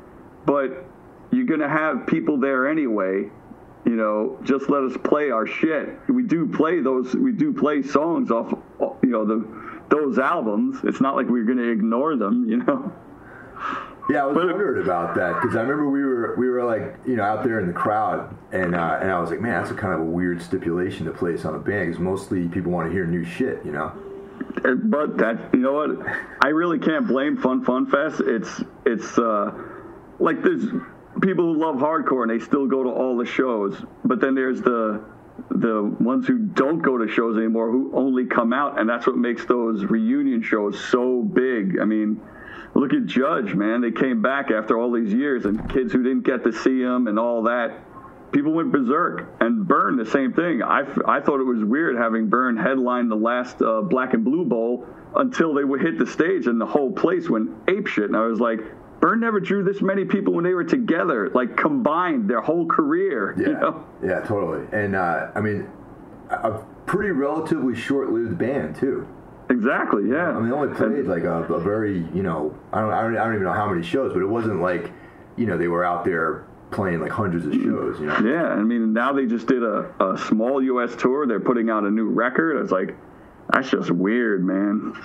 but 0.45 0.85
you're 1.31 1.47
gonna 1.47 1.67
have 1.67 2.05
people 2.05 2.39
there 2.39 2.69
anyway. 2.69 3.31
You 3.85 3.95
know, 3.97 4.39
just 4.43 4.69
let 4.69 4.83
us 4.83 4.95
play 5.03 5.29
our 5.31 5.45
shit. 5.45 5.99
We 6.09 6.23
do 6.23 6.47
play 6.47 6.79
those. 6.79 7.13
We 7.15 7.31
do 7.33 7.51
play 7.53 7.81
songs 7.81 8.31
off. 8.31 8.53
You 8.79 9.09
know, 9.09 9.25
the 9.25 9.45
those 9.89 10.17
albums. 10.19 10.79
It's 10.83 11.01
not 11.01 11.15
like 11.15 11.27
we're 11.27 11.43
gonna 11.43 11.63
ignore 11.69 12.15
them. 12.15 12.45
You 12.49 12.57
know. 12.57 12.93
Yeah, 14.09 14.23
I 14.23 14.25
was 14.25 14.35
But- 14.35 14.47
wondering 14.47 14.83
about 14.83 15.15
that 15.15 15.41
because 15.41 15.55
I 15.55 15.61
remember 15.61 15.89
we 15.89 16.03
were 16.03 16.35
we 16.37 16.49
were 16.49 16.63
like 16.63 16.97
you 17.05 17.15
know 17.15 17.23
out 17.23 17.43
there 17.43 17.59
in 17.59 17.67
the 17.67 17.73
crowd 17.73 18.35
and 18.51 18.75
uh, 18.75 18.99
and 19.01 19.09
I 19.11 19.19
was 19.19 19.29
like, 19.29 19.39
man, 19.41 19.61
that's 19.61 19.71
a 19.71 19.75
kind 19.75 19.93
of 19.93 20.01
a 20.01 20.05
weird 20.05 20.41
stipulation 20.41 21.05
to 21.05 21.11
place 21.11 21.45
on 21.45 21.55
a 21.55 21.59
band 21.59 21.87
because 21.87 22.01
mostly 22.01 22.47
people 22.49 22.71
want 22.71 22.87
to 22.87 22.91
hear 22.93 23.05
new 23.05 23.23
shit, 23.23 23.63
you 23.65 23.71
know. 23.71 23.91
Uh, 24.65 24.73
but 24.75 25.17
that 25.17 25.53
you 25.53 25.59
know 25.59 25.73
what 25.73 26.05
i 26.41 26.47
really 26.49 26.79
can't 26.79 27.07
blame 27.07 27.37
fun 27.37 27.63
fun 27.63 27.85
fest 27.85 28.19
it's 28.25 28.61
it's 28.85 29.17
uh 29.17 29.51
like 30.19 30.41
there's 30.43 30.65
people 31.23 31.53
who 31.53 31.59
love 31.59 31.75
hardcore 31.77 32.23
and 32.23 32.31
they 32.31 32.43
still 32.43 32.67
go 32.67 32.83
to 32.83 32.89
all 32.89 33.17
the 33.17 33.25
shows. 33.25 33.81
But 34.03 34.19
then 34.19 34.35
there's 34.35 34.61
the 34.61 35.03
the 35.49 35.83
ones 35.99 36.27
who 36.27 36.37
don't 36.37 36.79
go 36.79 36.97
to 36.97 37.07
shows 37.07 37.37
anymore 37.37 37.71
who 37.71 37.91
only 37.95 38.25
come 38.25 38.53
out, 38.53 38.79
and 38.79 38.87
that's 38.87 39.07
what 39.07 39.17
makes 39.17 39.45
those 39.45 39.83
reunion 39.83 40.43
shows 40.43 40.79
so 40.79 41.23
big. 41.23 41.79
I 41.79 41.85
mean, 41.85 42.21
look 42.75 42.93
at 42.93 43.05
Judge, 43.07 43.55
man. 43.55 43.81
They 43.81 43.91
came 43.91 44.21
back 44.21 44.51
after 44.51 44.77
all 44.77 44.91
these 44.91 45.11
years, 45.11 45.45
and 45.45 45.67
kids 45.71 45.91
who 45.91 46.03
didn't 46.03 46.23
get 46.23 46.43
to 46.43 46.53
see 46.53 46.83
them 46.83 47.07
and 47.07 47.17
all 47.17 47.43
that. 47.43 47.79
People 48.31 48.53
went 48.53 48.71
berserk, 48.71 49.27
and 49.39 49.67
Burn 49.67 49.95
the 49.95 50.05
same 50.05 50.33
thing. 50.33 50.61
I, 50.61 50.81
I 51.07 51.19
thought 51.19 51.39
it 51.39 51.45
was 51.45 51.63
weird 51.63 51.95
having 51.97 52.29
Burn 52.29 52.57
headline 52.57 53.09
the 53.09 53.15
last 53.15 53.61
uh, 53.61 53.81
Black 53.81 54.13
and 54.13 54.23
Blue 54.23 54.45
Bowl 54.45 54.87
until 55.15 55.53
they 55.53 55.63
would 55.63 55.81
hit 55.81 55.97
the 55.97 56.07
stage 56.07 56.47
and 56.47 56.59
the 56.59 56.65
whole 56.65 56.91
place 56.91 57.29
went 57.29 57.65
apeshit. 57.67 58.05
And 58.05 58.15
I 58.15 58.25
was 58.25 58.39
like, 58.39 58.59
Burn 59.03 59.19
never 59.19 59.41
drew 59.41 59.65
this 59.65 59.81
many 59.81 60.05
people 60.05 60.31
when 60.31 60.45
they 60.45 60.53
were 60.53 60.63
together, 60.63 61.29
like 61.31 61.57
combined 61.57 62.29
their 62.29 62.39
whole 62.39 62.65
career. 62.65 63.35
Yeah, 63.37 63.47
you 63.47 63.53
know? 63.55 63.85
yeah, 64.01 64.21
totally. 64.21 64.65
And 64.71 64.95
uh, 64.95 65.27
I 65.35 65.41
mean, 65.41 65.69
a 66.29 66.63
pretty 66.85 67.11
relatively 67.11 67.75
short-lived 67.75 68.37
band 68.37 68.77
too. 68.77 69.05
Exactly. 69.49 70.09
Yeah. 70.09 70.29
I 70.29 70.39
mean, 70.39 70.49
they 70.49 70.55
only 70.55 70.73
played 70.73 71.03
like 71.07 71.23
a, 71.23 71.43
a 71.51 71.59
very, 71.59 71.97
you 72.15 72.23
know, 72.23 72.57
I 72.71 72.79
don't, 72.79 72.93
I 72.93 73.01
don't, 73.01 73.17
I 73.17 73.25
don't 73.25 73.33
even 73.33 73.43
know 73.43 73.51
how 73.51 73.69
many 73.69 73.85
shows, 73.85 74.13
but 74.13 74.21
it 74.21 74.25
wasn't 74.25 74.61
like, 74.61 74.89
you 75.35 75.47
know, 75.47 75.57
they 75.57 75.67
were 75.67 75.83
out 75.83 76.05
there 76.05 76.45
playing 76.71 77.01
like 77.01 77.11
hundreds 77.11 77.45
of 77.45 77.51
shows. 77.51 77.99
You 77.99 78.05
know. 78.05 78.19
Yeah, 78.19 78.47
I 78.47 78.63
mean, 78.63 78.93
now 78.93 79.11
they 79.11 79.25
just 79.25 79.47
did 79.47 79.63
a, 79.63 79.91
a 80.01 80.17
small 80.17 80.63
U.S. 80.63 80.95
tour. 80.95 81.27
They're 81.27 81.41
putting 81.41 81.69
out 81.69 81.83
a 81.83 81.91
new 81.91 82.07
record. 82.07 82.55
It's 82.63 82.71
like, 82.71 82.95
that's 83.51 83.69
just 83.69 83.91
weird, 83.91 84.45
man. 84.45 84.95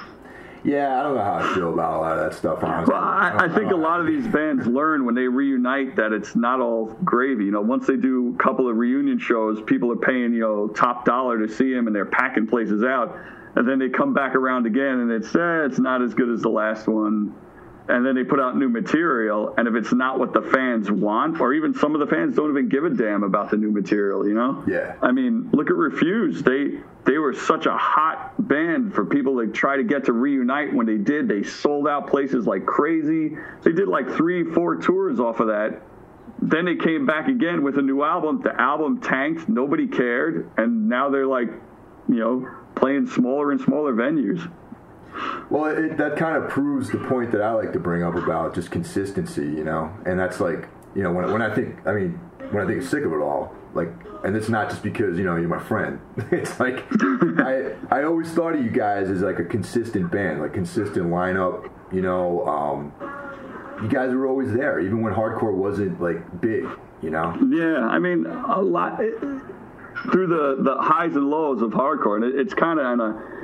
Yeah, 0.65 0.99
I 0.99 1.03
don't 1.03 1.17
know 1.17 1.23
how 1.23 1.35
I 1.35 1.55
feel 1.55 1.73
about 1.73 1.95
a 1.95 2.01
lot 2.01 2.19
of 2.19 2.31
that 2.31 2.39
stuff. 2.39 2.63
Honestly. 2.63 2.93
Well, 2.93 3.03
I, 3.03 3.45
I, 3.45 3.49
think 3.49 3.71
a 3.71 3.77
lot 3.77 4.01
of 4.01 4.07
these 4.07 4.27
bands 4.27 4.67
learn 4.67 5.05
when 5.05 5.15
they 5.15 5.29
reunite 5.29 5.97
that 5.97 6.13
it's 6.13 6.35
not 6.35 6.61
all 6.61 6.87
gravy. 7.05 7.45
You 7.45 7.53
know, 7.53 7.61
once 7.61 7.87
they 7.87 7.97
do 7.97 8.35
a 8.35 8.43
couple 8.43 8.69
of 8.69 8.77
reunion 8.77 9.19
shows, 9.19 9.63
people 9.63 9.93
are 9.93 9.97
paying 9.97 10.33
you 10.33 10.41
know 10.41 10.69
top 10.69 11.05
dollar 11.05 11.39
to 11.39 11.53
see 11.53 11.73
them, 11.73 11.87
and 11.87 11.95
they're 11.95 12.05
packing 12.05 12.47
places 12.47 12.83
out. 12.83 13.17
And 13.55 13.69
then 13.69 13.79
they 13.79 13.89
come 13.89 14.15
back 14.15 14.35
around 14.35 14.67
again, 14.67 15.01
and 15.01 15.11
it's 15.11 15.35
eh, 15.35 15.65
it's 15.65 15.79
not 15.79 16.03
as 16.03 16.15
good 16.15 16.29
as 16.31 16.43
the 16.43 16.51
last 16.51 16.87
one. 16.87 17.35
And 17.89 18.05
then 18.05 18.15
they 18.15 18.23
put 18.25 18.39
out 18.39 18.55
new 18.55 18.69
material, 18.69 19.55
and 19.57 19.67
if 19.67 19.75
it's 19.75 19.95
not 19.95 20.19
what 20.19 20.35
the 20.35 20.43
fans 20.43 20.91
want, 20.91 21.41
or 21.41 21.55
even 21.55 21.73
some 21.73 21.95
of 21.95 22.01
the 22.01 22.07
fans 22.07 22.37
don't 22.37 22.51
even 22.51 22.69
give 22.69 22.85
a 22.85 22.91
damn 22.91 23.23
about 23.23 23.51
the 23.51 23.57
new 23.57 23.71
material, 23.71 24.29
you 24.29 24.35
know? 24.35 24.63
Yeah. 24.69 24.95
I 25.01 25.11
mean, 25.11 25.49
look 25.53 25.71
at 25.71 25.77
Refused. 25.77 26.45
They 26.45 26.81
they 27.07 27.17
were 27.17 27.33
such 27.33 27.65
a 27.65 27.75
hot 27.75 28.35
band 28.47 28.95
for 28.95 29.07
people 29.07 29.39
to 29.41 29.51
try 29.51 29.79
to 29.79 29.85
get 29.85 30.05
to 30.05 30.13
reunite. 30.13 30.75
When 30.75 30.85
they 30.85 30.99
did, 30.99 31.27
they 31.29 31.43
sold 31.43 31.89
out 31.89 32.09
places 32.09 32.47
like 32.47 32.67
crazy. 32.67 33.39
They 33.63 33.73
did 33.73 33.89
like 33.89 34.11
three, 34.11 34.45
four 34.45 34.77
tours 34.77 35.19
off 35.19 35.41
of 35.41 35.47
that. 35.47 35.81
Then 36.43 36.67
they 36.67 36.77
came 36.77 37.07
back 37.07 37.29
again 37.29 37.63
with 37.63 37.79
a 37.79 37.83
new 37.83 38.03
album. 38.03 38.43
The 38.43 38.55
album 38.61 39.01
tanked. 39.01 39.49
Nobody 39.49 39.89
cared, 39.89 40.51
and 40.59 40.89
now 40.91 41.09
they're 41.09 41.27
like, 41.27 41.49
you 42.09 42.17
know, 42.17 42.49
playing 42.75 43.07
smaller 43.07 43.51
and 43.51 43.61
smaller 43.61 43.95
venues. 43.95 44.47
Well, 45.51 45.67
it, 45.67 45.97
that 45.97 46.17
kind 46.17 46.37
of 46.37 46.51
proves 46.51 46.91
the 46.91 46.99
point 46.99 47.33
that 47.33 47.41
I 47.41 47.53
like 47.53 47.73
to 47.73 47.81
bring 47.81 48.03
up 48.03 48.15
about 48.15 48.55
just 48.55 48.71
consistency, 48.71 49.43
you 49.43 49.65
know, 49.65 49.93
and 50.05 50.19
that's 50.19 50.41
like, 50.41 50.69
you 50.95 51.03
know, 51.03 51.13
when, 51.13 51.33
when 51.33 51.43
I 51.43 51.55
think, 51.55 51.87
I 51.87 51.93
mean, 51.93 52.13
when 52.51 52.65
I 52.65 52.67
think 52.67 52.83
sick 52.83 53.05
of 53.05 53.13
it 53.13 53.17
all, 53.17 53.55
like, 53.75 53.89
and 54.25 54.37
it's 54.37 54.49
not 54.49 54.71
just 54.71 54.83
because 54.83 55.19
you 55.19 55.25
know 55.25 55.37
you're 55.37 55.49
my 55.49 55.63
friend. 55.63 56.01
It's 56.33 56.59
like 56.59 56.85
I 57.39 57.75
I 57.91 58.05
always 58.05 58.31
thought 58.33 58.55
of 58.55 58.65
you 58.65 58.71
guys 58.71 59.09
as 59.11 59.21
like 59.21 59.39
a 59.39 59.45
consistent 59.45 60.11
band, 60.11 60.41
like 60.41 60.53
consistent 60.53 61.07
lineup. 61.07 61.71
You 61.93 62.03
know, 62.03 62.47
um, 62.47 62.93
you 63.83 63.89
guys 63.89 64.13
were 64.13 64.27
always 64.27 64.53
there, 64.53 64.81
even 64.81 65.03
when 65.03 65.15
hardcore 65.15 65.55
wasn't 65.55 66.01
like 66.01 66.41
big. 66.41 66.67
You 67.01 67.11
know. 67.11 67.37
Yeah, 67.49 67.87
I 67.87 67.99
mean, 67.99 68.27
a 68.27 68.61
lot. 68.61 69.01
It, 69.01 69.15
through 70.13 70.29
the, 70.29 70.63
the 70.63 70.77
highs 70.81 71.17
and 71.17 71.29
lows 71.29 71.61
of 71.61 71.71
hardcore, 71.71 72.17
and 72.17 72.25
it, 72.25 72.39
it's 72.39 72.55
kind 72.55 72.79
of 72.79 72.87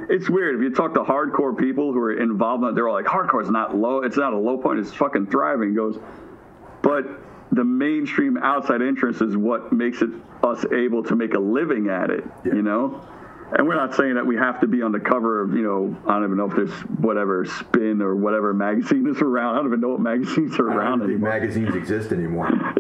it's 0.09 0.29
weird 0.29 0.57
if 0.57 0.63
you 0.63 0.71
talk 0.71 0.95
to 0.95 1.01
hardcore 1.01 1.57
people 1.57 1.93
who 1.93 1.99
are 2.01 2.21
involved 2.21 2.63
in 2.65 2.71
it, 2.71 2.75
they're 2.75 2.89
all 2.89 2.95
like, 2.95 3.07
hardcore 3.07 3.43
is 3.43 3.51
not 3.51 3.77
low. 3.77 4.03
It's 4.03 4.17
not 4.17 4.33
a 4.33 4.39
low 4.39 4.59
point. 4.59 4.79
It's 4.81 4.93
fucking 4.93 5.27
thriving. 5.27 5.75
Goes, 5.75 5.99
but 6.83 7.05
the 7.53 7.65
mainstream 7.65 8.37
outside 8.37 8.83
interest 8.83 9.23
is 9.23 9.37
what 9.37 9.73
makes 9.73 10.03
it 10.03 10.11
us 10.43 10.65
able 10.73 11.03
to 11.05 11.17
make 11.17 11.35
a 11.35 11.39
living 11.39 11.89
at 11.89 12.11
it. 12.11 12.25
Yeah. 12.45 12.55
You 12.55 12.63
know. 12.63 13.09
And 13.57 13.69
we're 13.69 13.77
not 13.77 13.95
saying 13.95 14.15
that 14.15 14.27
we 14.27 14.37
have 14.37 14.61
to 14.61 14.67
be 14.67 14.83
on 14.83 14.91
the 14.91 14.99
cover 14.99 15.43
of, 15.43 15.55
you 15.55 15.63
know, 15.63 15.97
I 16.07 16.15
don't 16.15 16.25
even 16.25 16.37
know 16.39 16.47
if 16.47 16.57
there's 16.57 16.73
whatever 16.99 17.45
spin 17.45 18.01
or 18.03 18.17
whatever 18.17 18.53
magazine 18.55 19.07
is 19.07 19.21
around. 19.21 19.55
I 19.55 19.59
don't 19.59 19.67
even 19.67 19.81
know 19.81 19.91
what 19.91 20.01
magazines 20.01 20.59
are 20.59 20.71
I 20.71 20.75
around 20.75 20.99
don't 21.01 21.09
think 21.09 21.23
anymore. 21.23 21.31
magazines 21.31 21.75
exist 21.77 22.11
anymore. 22.11 22.51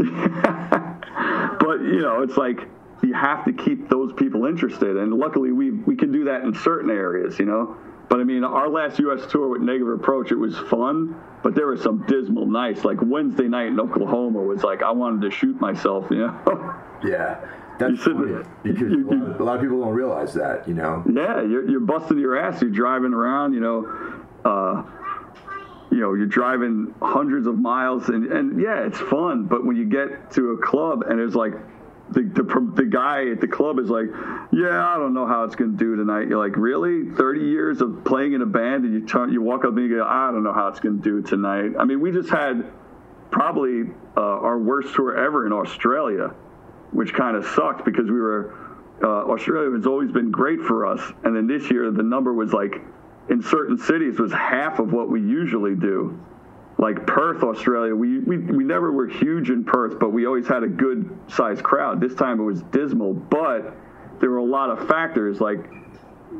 but 1.60 1.80
you 1.80 2.00
know, 2.00 2.22
it's 2.22 2.36
like 2.36 2.66
you 3.04 3.14
have 3.14 3.44
to 3.44 3.52
keep 3.52 3.88
those 3.88 4.12
people 4.14 4.46
interested, 4.46 4.96
and 4.96 5.12
luckily 5.14 5.52
we 5.52 5.70
we 5.70 5.96
can 5.96 6.10
do 6.12 6.24
that 6.24 6.42
in 6.42 6.54
certain 6.54 6.90
areas, 6.90 7.38
you 7.38 7.44
know. 7.46 7.76
But 8.08 8.20
I 8.20 8.24
mean, 8.24 8.44
our 8.44 8.68
last 8.68 8.98
U.S. 8.98 9.24
tour 9.30 9.48
with 9.48 9.62
Negative 9.62 9.88
Approach, 9.94 10.30
it 10.30 10.36
was 10.36 10.56
fun, 10.70 11.16
but 11.42 11.54
there 11.54 11.66
were 11.66 11.76
some 11.76 12.04
dismal 12.06 12.46
nights. 12.46 12.84
Like 12.84 12.98
Wednesday 13.00 13.48
night 13.48 13.68
in 13.68 13.80
Oklahoma 13.80 14.40
was 14.42 14.62
like 14.62 14.82
I 14.82 14.90
wanted 14.90 15.22
to 15.22 15.30
shoot 15.30 15.58
myself, 15.60 16.06
you 16.10 16.18
know. 16.18 16.74
yeah, 17.04 17.40
that's 17.78 18.04
You 18.06 18.44
because 18.62 18.80
you- 18.92 19.08
a 19.08 19.14
lot, 19.14 19.30
of, 19.34 19.40
a 19.40 19.44
lot 19.44 19.56
of 19.56 19.62
people 19.62 19.80
don't 19.80 19.94
realize 19.94 20.34
that. 20.34 20.68
You 20.68 20.74
know. 20.74 21.02
Yeah, 21.10 21.42
you're, 21.42 21.68
you're 21.68 21.80
busting 21.80 22.18
your 22.18 22.36
ass. 22.38 22.60
You're 22.60 22.70
driving 22.70 23.14
around, 23.14 23.54
you 23.54 23.60
know, 23.60 24.22
uh, 24.44 24.82
you 25.90 26.00
know, 26.00 26.12
you're 26.14 26.26
driving 26.26 26.94
hundreds 27.00 27.46
of 27.46 27.58
miles, 27.58 28.08
and, 28.10 28.26
and 28.32 28.60
yeah, 28.60 28.84
it's 28.86 28.98
fun. 28.98 29.44
But 29.46 29.64
when 29.64 29.76
you 29.76 29.84
get 29.86 30.30
to 30.32 30.50
a 30.52 30.58
club 30.58 31.02
and 31.08 31.20
it's 31.20 31.34
like 31.34 31.52
the, 32.10 32.22
the 32.22 32.72
the 32.74 32.84
guy 32.84 33.30
at 33.30 33.40
the 33.40 33.48
club 33.48 33.78
is 33.78 33.88
like, 33.88 34.06
yeah, 34.52 34.86
I 34.86 34.96
don't 34.98 35.14
know 35.14 35.26
how 35.26 35.44
it's 35.44 35.56
to 35.56 35.66
do 35.66 35.96
tonight. 35.96 36.28
You're 36.28 36.38
like, 36.38 36.56
really? 36.56 37.10
Thirty 37.10 37.40
years 37.40 37.80
of 37.80 38.04
playing 38.04 38.34
in 38.34 38.42
a 38.42 38.46
band, 38.46 38.84
and 38.84 38.92
you 38.94 39.06
turn, 39.06 39.32
you 39.32 39.42
walk 39.42 39.64
up 39.64 39.70
and 39.76 39.88
you 39.88 39.96
go, 39.96 40.04
I 40.04 40.30
don't 40.30 40.44
know 40.44 40.52
how 40.52 40.68
it's 40.68 40.80
to 40.80 40.90
do 40.90 41.22
tonight. 41.22 41.72
I 41.78 41.84
mean, 41.84 42.00
we 42.00 42.12
just 42.12 42.28
had 42.28 42.70
probably 43.30 43.90
uh, 44.16 44.20
our 44.20 44.58
worst 44.58 44.94
tour 44.94 45.16
ever 45.16 45.46
in 45.46 45.52
Australia 45.52 46.34
which 46.94 47.12
kind 47.12 47.36
of 47.36 47.44
sucked 47.44 47.84
because 47.84 48.06
we 48.06 48.20
were 48.20 48.54
uh, 49.02 49.08
Australia 49.08 49.70
has 49.72 49.86
always 49.86 50.12
been 50.12 50.30
great 50.30 50.60
for 50.60 50.86
us, 50.86 51.00
and 51.24 51.36
then 51.36 51.46
this 51.46 51.68
year 51.70 51.90
the 51.90 52.02
number 52.02 52.32
was 52.32 52.52
like 52.52 52.80
in 53.28 53.42
certain 53.42 53.76
cities 53.76 54.18
was 54.18 54.32
half 54.32 54.78
of 54.78 54.92
what 54.92 55.10
we 55.10 55.20
usually 55.20 55.74
do. 55.74 56.18
Like 56.84 57.06
Perth, 57.06 57.42
Australia, 57.42 57.94
we, 57.96 58.18
we 58.18 58.36
we 58.36 58.62
never 58.62 58.92
were 58.92 59.06
huge 59.08 59.48
in 59.48 59.64
Perth, 59.64 59.98
but 59.98 60.10
we 60.10 60.26
always 60.26 60.46
had 60.46 60.62
a 60.64 60.68
good 60.68 61.08
sized 61.28 61.62
crowd. 61.62 61.98
This 61.98 62.14
time 62.14 62.38
it 62.38 62.42
was 62.42 62.60
dismal, 62.64 63.14
but 63.14 63.74
there 64.20 64.28
were 64.28 64.36
a 64.36 64.44
lot 64.44 64.68
of 64.68 64.86
factors 64.86 65.40
like 65.40 65.60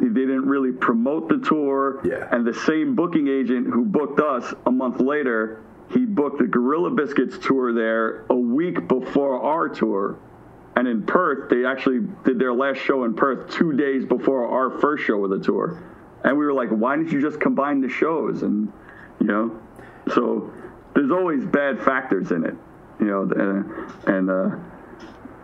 they 0.01 0.09
didn't 0.09 0.45
really 0.45 0.71
promote 0.71 1.31
the 1.31 1.39
tour, 1.39 2.03
Yeah. 2.05 2.29
and 2.31 2.47
the 2.47 2.53
same 2.53 2.95
booking 2.95 3.27
agent 3.27 3.69
who 3.73 3.87
booked 3.87 4.21
us 4.21 4.53
a 4.67 4.71
month 4.71 5.01
later, 5.01 5.63
he 5.89 6.05
booked 6.05 6.41
the 6.41 6.47
Gorilla 6.47 6.91
Biscuits 6.91 7.39
tour 7.39 7.73
there 7.73 8.27
a 8.29 8.37
week 8.37 8.87
before 8.87 9.41
our 9.43 9.71
tour. 9.71 10.19
And 10.77 10.87
in 10.87 11.05
Perth, 11.07 11.49
they 11.49 11.65
actually 11.65 12.01
did 12.25 12.39
their 12.39 12.53
last 12.53 12.81
show 12.81 13.05
in 13.05 13.15
Perth 13.15 13.49
two 13.49 13.73
days 13.73 14.05
before 14.05 14.47
our 14.47 14.79
first 14.79 15.05
show 15.05 15.25
of 15.25 15.31
the 15.31 15.39
tour. 15.39 15.83
And 16.23 16.37
we 16.37 16.45
were 16.45 16.53
like, 16.53 16.69
why 16.69 16.97
didn't 16.97 17.13
you 17.13 17.23
just 17.23 17.41
combine 17.41 17.81
the 17.81 17.89
shows? 17.89 18.43
And, 18.43 18.71
you 19.21 19.27
know, 19.27 19.59
so 20.13 20.53
there's 20.95 21.11
always 21.11 21.45
bad 21.45 21.81
factors 21.83 22.31
in 22.31 22.45
it, 22.45 22.55
you 23.01 23.07
know, 23.07 23.23
and, 23.23 24.09
and 24.09 24.31
uh, 24.31 24.57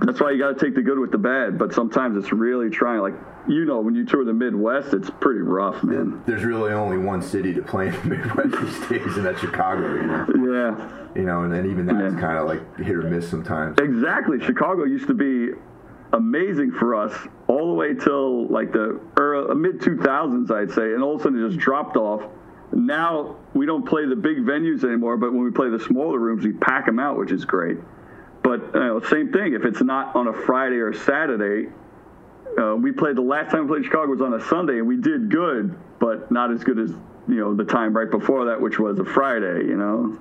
that's 0.01 0.21
why 0.21 0.31
you 0.31 0.39
got 0.39 0.59
to 0.59 0.65
take 0.65 0.75
the 0.75 0.83
good 0.83 0.99
with 0.99 1.11
the 1.13 1.19
bad. 1.19 1.59
But 1.59 1.73
sometimes 1.73 2.17
it's 2.17 2.33
really 2.33 2.71
trying. 2.71 3.01
Like, 3.01 3.15
you 3.49 3.65
know, 3.65 3.81
when 3.81 3.95
you 3.95 4.05
tour 4.05 4.25
the 4.25 4.33
Midwest, 4.33 4.95
it's 4.95 5.11
pretty 5.21 5.41
rough, 5.41 5.83
man. 5.83 6.23
There's 6.27 6.45
really 6.45 6.73
only 6.73 6.99
one 6.99 7.23
city 7.23 7.53
to 7.55 7.63
play 7.63 7.89
in 7.89 7.95
the 7.95 8.05
Midwest 8.17 8.61
these 8.61 8.89
days, 9.01 9.17
and 9.17 9.27
that's 9.27 9.41
Chicago. 9.41 9.95
You 9.95 10.03
know. 10.07 10.27
Yeah. 10.53 10.97
You 11.21 11.23
know, 11.25 11.43
and 11.43 11.53
then 11.53 11.69
even 11.71 11.87
that's 11.87 12.15
Yeah. 12.15 12.21
kind 12.21 12.39
of 12.39 12.47
like 12.47 12.79
hit 12.79 12.95
or 12.95 13.03
miss 13.03 13.29
sometimes. 13.29 13.79
Exactly. 13.81 14.39
Chicago 14.41 14.85
used 14.85 15.09
to 15.09 15.15
be 15.15 15.51
amazing 16.13 16.73
for 16.73 16.95
us 16.95 17.13
all 17.47 17.69
the 17.69 17.75
way 17.75 17.95
till 17.95 18.47
like 18.49 18.73
the 18.73 19.01
early, 19.17 19.55
mid 19.55 19.81
2000s, 19.81 20.51
I'd 20.51 20.71
say, 20.71 20.93
and 20.95 21.03
all 21.03 21.15
of 21.15 21.21
a 21.21 21.25
sudden 21.25 21.45
it 21.45 21.49
just 21.49 21.59
dropped 21.61 21.97
off. 21.97 22.23
Now 22.73 23.37
we 23.55 23.67
don't 23.67 23.87
play 23.87 24.07
the 24.07 24.17
big 24.17 24.39
venues 24.39 24.85
anymore, 24.85 25.17
but 25.17 25.33
when 25.33 25.45
we 25.45 25.51
play 25.51 25.69
the 25.71 25.81
smaller 25.81 26.19
rooms, 26.19 26.45
we 26.45 26.53
pack 26.53 26.87
them 26.87 26.99
out, 26.99 27.17
which 27.17 27.33
is 27.33 27.45
great. 27.45 27.79
But 28.43 28.75
know, 28.75 29.01
same 29.01 29.33
thing. 29.33 29.55
If 29.55 29.65
it's 29.65 29.83
not 29.83 30.15
on 30.17 30.29
a 30.29 30.33
Friday 30.33 30.77
or 30.77 30.93
Saturday, 30.93 31.71
uh, 32.59 32.75
we 32.77 32.93
played 32.93 33.17
the 33.17 33.23
last 33.23 33.51
time 33.51 33.69
we 33.69 33.77
played 33.77 33.85
Chicago 33.85 34.11
was 34.11 34.21
on 34.21 34.35
a 34.35 34.41
Sunday, 34.41 34.79
and 34.79 34.87
we 34.87 34.97
did 34.97 35.31
good, 35.31 35.77
but 35.99 36.31
not 36.31 36.51
as 36.51 36.65
good 36.65 36.79
as 36.79 36.91
you 37.29 37.37
know 37.37 37.55
the 37.55 37.65
time 37.65 37.97
right 37.97 38.11
before 38.11 38.47
that, 38.47 38.61
which 38.61 38.79
was 38.79 38.99
a 38.99 39.05
Friday. 39.05 39.67
You 39.67 39.77
know, 39.77 40.19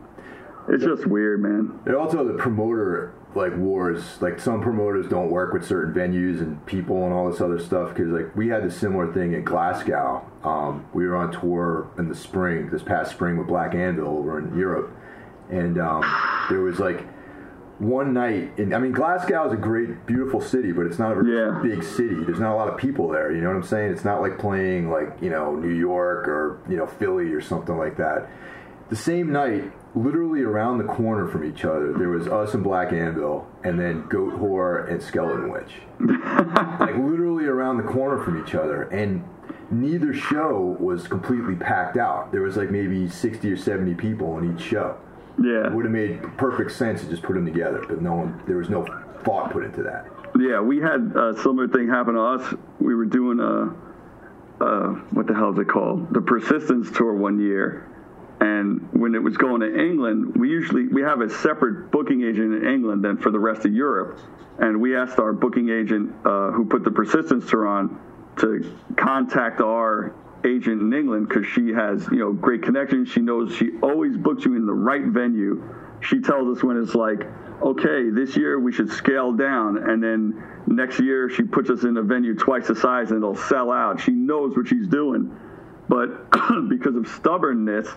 it's 0.68 0.84
just 0.84 1.06
weird, 1.06 1.42
man. 1.42 1.80
And 1.86 1.96
also 1.96 2.26
the 2.26 2.34
promoter 2.34 3.14
like 3.36 3.56
wars. 3.58 4.22
Like 4.22 4.40
some 4.40 4.62
promoters 4.62 5.08
don't 5.08 5.30
work 5.30 5.54
with 5.54 5.66
certain 5.66 5.94
venues 5.94 6.40
and 6.40 6.66
people 6.66 7.04
and 7.06 7.14
all 7.14 7.30
this 7.32 7.42
other 7.42 7.60
stuff. 7.60 7.90
Because 7.90 8.08
like 8.10 8.36
we 8.36 8.48
had 8.48 8.64
a 8.64 8.72
similar 8.72 9.12
thing 9.14 9.34
in 9.34 9.44
Glasgow. 9.44 10.26
Um, 10.44 10.86
we 10.94 11.06
were 11.08 11.16
on 11.16 11.32
tour 11.32 11.90
in 11.98 12.10
the 12.10 12.16
spring, 12.16 12.70
this 12.70 12.82
past 12.84 13.12
spring 13.12 13.38
with 13.38 13.48
Black 13.48 13.76
Anvil 13.76 14.08
over 14.08 14.40
in 14.40 14.58
Europe, 14.58 14.92
and 15.50 15.78
um, 15.80 16.04
there 16.50 16.62
was 16.62 16.80
like 16.80 17.06
one 17.78 18.14
night. 18.14 18.52
In, 18.58 18.74
I 18.74 18.80
mean, 18.80 18.92
Glasgow 18.94 19.48
is 19.48 19.54
a 19.54 19.58
great, 19.58 20.06
beautiful 20.06 20.42
city, 20.42 20.72
but 20.72 20.86
it's 20.86 21.00
not 21.00 21.12
a 21.14 21.16
very 21.24 21.38
Yeah. 21.38 21.60
big 21.62 21.84
city. 21.84 22.24
There's 22.24 22.40
not 22.40 22.54
a 22.54 22.56
lot 22.58 22.68
of 22.68 22.78
people 22.78 23.08
there. 23.10 23.32
You 23.32 23.42
know 23.42 23.50
what 23.50 23.56
I'm 23.58 23.64
saying? 23.64 23.92
It's 23.92 24.04
not 24.06 24.22
like 24.22 24.38
playing 24.38 24.90
like 24.90 25.18
you 25.22 25.30
know 25.30 25.56
New 25.56 25.74
York 25.74 26.28
or 26.28 26.60
you 26.70 26.78
know 26.78 26.88
Philly 26.88 27.32
or 27.34 27.42
something 27.42 27.78
like 27.78 27.96
that. 27.98 28.28
The 28.90 28.96
same 28.96 29.32
night, 29.32 29.72
literally 29.94 30.42
around 30.42 30.80
the 30.80 30.84
corner 30.84 31.28
from 31.28 31.46
each 31.46 31.64
other, 31.64 31.94
there 31.94 32.10
was 32.10 32.28
us 32.28 32.56
and 32.56 32.64
Black 32.64 32.92
Anvil, 32.92 33.48
and 33.64 33.80
then 33.80 34.04
Goatwhore 34.04 34.90
and 34.90 35.00
Skeletonwitch. 35.00 35.70
like 36.80 36.96
literally 36.96 37.46
around 37.46 37.78
the 37.78 37.84
corner 37.84 38.24
from 38.24 38.44
each 38.44 38.56
other, 38.56 38.84
and 38.84 39.24
neither 39.70 40.12
show 40.12 40.76
was 40.80 41.08
completely 41.08 41.56
packed 41.56 41.98
out. 41.98 42.32
There 42.32 42.42
was 42.42 42.58
like 42.58 42.72
maybe 42.72 43.08
60 43.08 43.52
or 43.52 43.58
70 43.58 43.94
people 43.94 44.38
in 44.40 44.56
each 44.56 44.66
show. 44.66 44.98
Yeah. 45.42 45.68
It 45.68 45.74
would 45.74 45.86
have 45.86 45.94
made 45.94 46.22
perfect 46.38 46.72
sense 46.72 47.02
to 47.02 47.10
just 47.10 47.22
put 47.22 47.34
them 47.34 47.46
together, 47.46 47.86
but 47.88 48.02
no 48.02 48.16
one, 48.16 48.42
there 48.48 48.58
was 48.58 48.70
no 48.70 48.86
thought 49.24 49.52
put 49.52 49.64
into 49.64 49.84
that. 49.84 50.08
Yeah, 50.40 50.62
we 50.62 50.80
had 50.80 51.14
a 51.16 51.34
similar 51.42 51.68
thing 51.68 51.90
happen 51.90 52.16
to 52.16 52.22
us. 52.22 52.56
We 52.80 52.96
were 52.96 53.06
doing 53.06 53.40
a, 53.40 54.64
uh, 54.64 54.88
what 55.12 55.28
the 55.28 55.36
hell 55.36 55.54
is 55.54 55.60
it 55.60 55.68
called? 55.68 56.12
The 56.12 56.22
Persistence 56.22 56.90
Tour 56.92 57.14
one 57.14 57.40
year. 57.40 57.86
And 58.42 58.88
when 58.94 59.16
it 59.16 59.22
was 59.22 59.36
going 59.36 59.62
to 59.62 59.68
England, 59.68 60.36
we 60.38 60.50
usually 60.50 60.88
we 60.88 61.02
have 61.02 61.22
a 61.22 61.30
separate 61.30 61.92
booking 61.92 62.22
agent 62.22 62.64
in 62.64 62.68
England 62.68 63.04
than 63.04 63.18
for 63.18 63.32
the 63.32 63.40
rest 63.40 63.66
of 63.66 63.74
Europe. 63.74 64.20
And 64.60 64.80
we 64.80 64.96
asked 64.96 65.20
our 65.20 65.34
booking 65.34 65.70
agent 65.70 66.14
uh, 66.26 66.52
who 66.52 66.66
put 66.66 66.84
the 66.84 66.92
Persistence 66.92 67.50
Tour 67.50 67.68
on 67.68 68.00
to 68.38 68.74
contact 68.96 69.60
our 69.60 70.16
agent 70.46 70.82
in 70.82 70.94
England 70.94 71.28
because 71.28 71.46
she 71.46 71.70
has 71.74 72.08
you 72.12 72.20
know 72.20 72.32
great 72.32 72.64
connections. 72.64 73.10
She 73.10 73.20
knows 73.20 73.54
she 73.56 73.72
always 73.82 74.16
books 74.16 74.46
you 74.46 74.56
in 74.56 74.66
the 74.66 74.74
right 74.74 75.06
venue. 75.06 75.62
She 76.02 76.22
tells 76.22 76.58
us 76.58 76.64
when 76.64 76.82
it's 76.82 76.96
like, 76.96 77.28
okay, 77.62 78.10
this 78.10 78.38
year 78.38 78.58
we 78.58 78.72
should 78.72 78.90
scale 78.90 79.34
down, 79.34 79.78
and 79.90 80.02
then 80.02 80.42
next 80.66 81.02
year 81.02 81.30
she 81.30 81.44
puts 81.44 81.70
us 81.70 81.84
in 81.84 81.98
a 81.98 82.02
venue 82.02 82.36
twice 82.36 82.68
the 82.68 82.76
size 82.76 83.12
and 83.12 83.18
it'll 83.18 83.36
sell 83.36 83.70
out. 83.70 84.00
She 84.00 84.12
knows 84.12 84.56
what 84.56 84.68
she's 84.68 84.88
doing, 84.88 85.36
but 85.90 86.32
because 86.70 86.96
of 86.96 87.06
stubbornness 87.08 87.90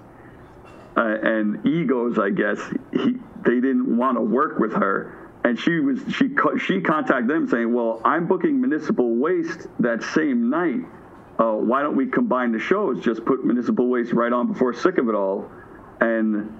uh, 0.97 1.17
and 1.23 1.67
egos, 1.67 2.19
I 2.19 2.31
guess 2.31 2.59
he, 2.93 3.17
they 3.45 3.55
didn't 3.55 3.97
want 3.97 4.17
to 4.17 4.23
work 4.23 4.59
with 4.59 4.73
her. 4.73 5.19
And 5.45 5.59
she 5.59 5.81
was 5.81 6.01
she 6.15 6.31
she 6.59 6.81
contacted 6.81 7.29
them 7.29 7.49
saying, 7.49 7.73
"Well, 7.73 8.01
I'm 8.05 8.27
booking 8.27 8.61
Municipal 8.61 9.17
Waste 9.17 9.67
that 9.81 10.03
same 10.03 10.51
night. 10.51 10.85
Uh, 11.39 11.55
why 11.55 11.83
don't 11.83 11.97
we 11.97 12.07
combine 12.07 12.53
the 12.53 12.61
shows? 12.61 13.03
Just 13.03 13.25
put 13.25 13.45
Municipal 13.45 13.89
Waste 13.89 14.13
right 14.13 14.33
on 14.33 14.53
before 14.53 14.73
Sick 14.73 14.99
of 14.99 15.09
It 15.09 15.15
All." 15.15 15.51
And 16.01 16.57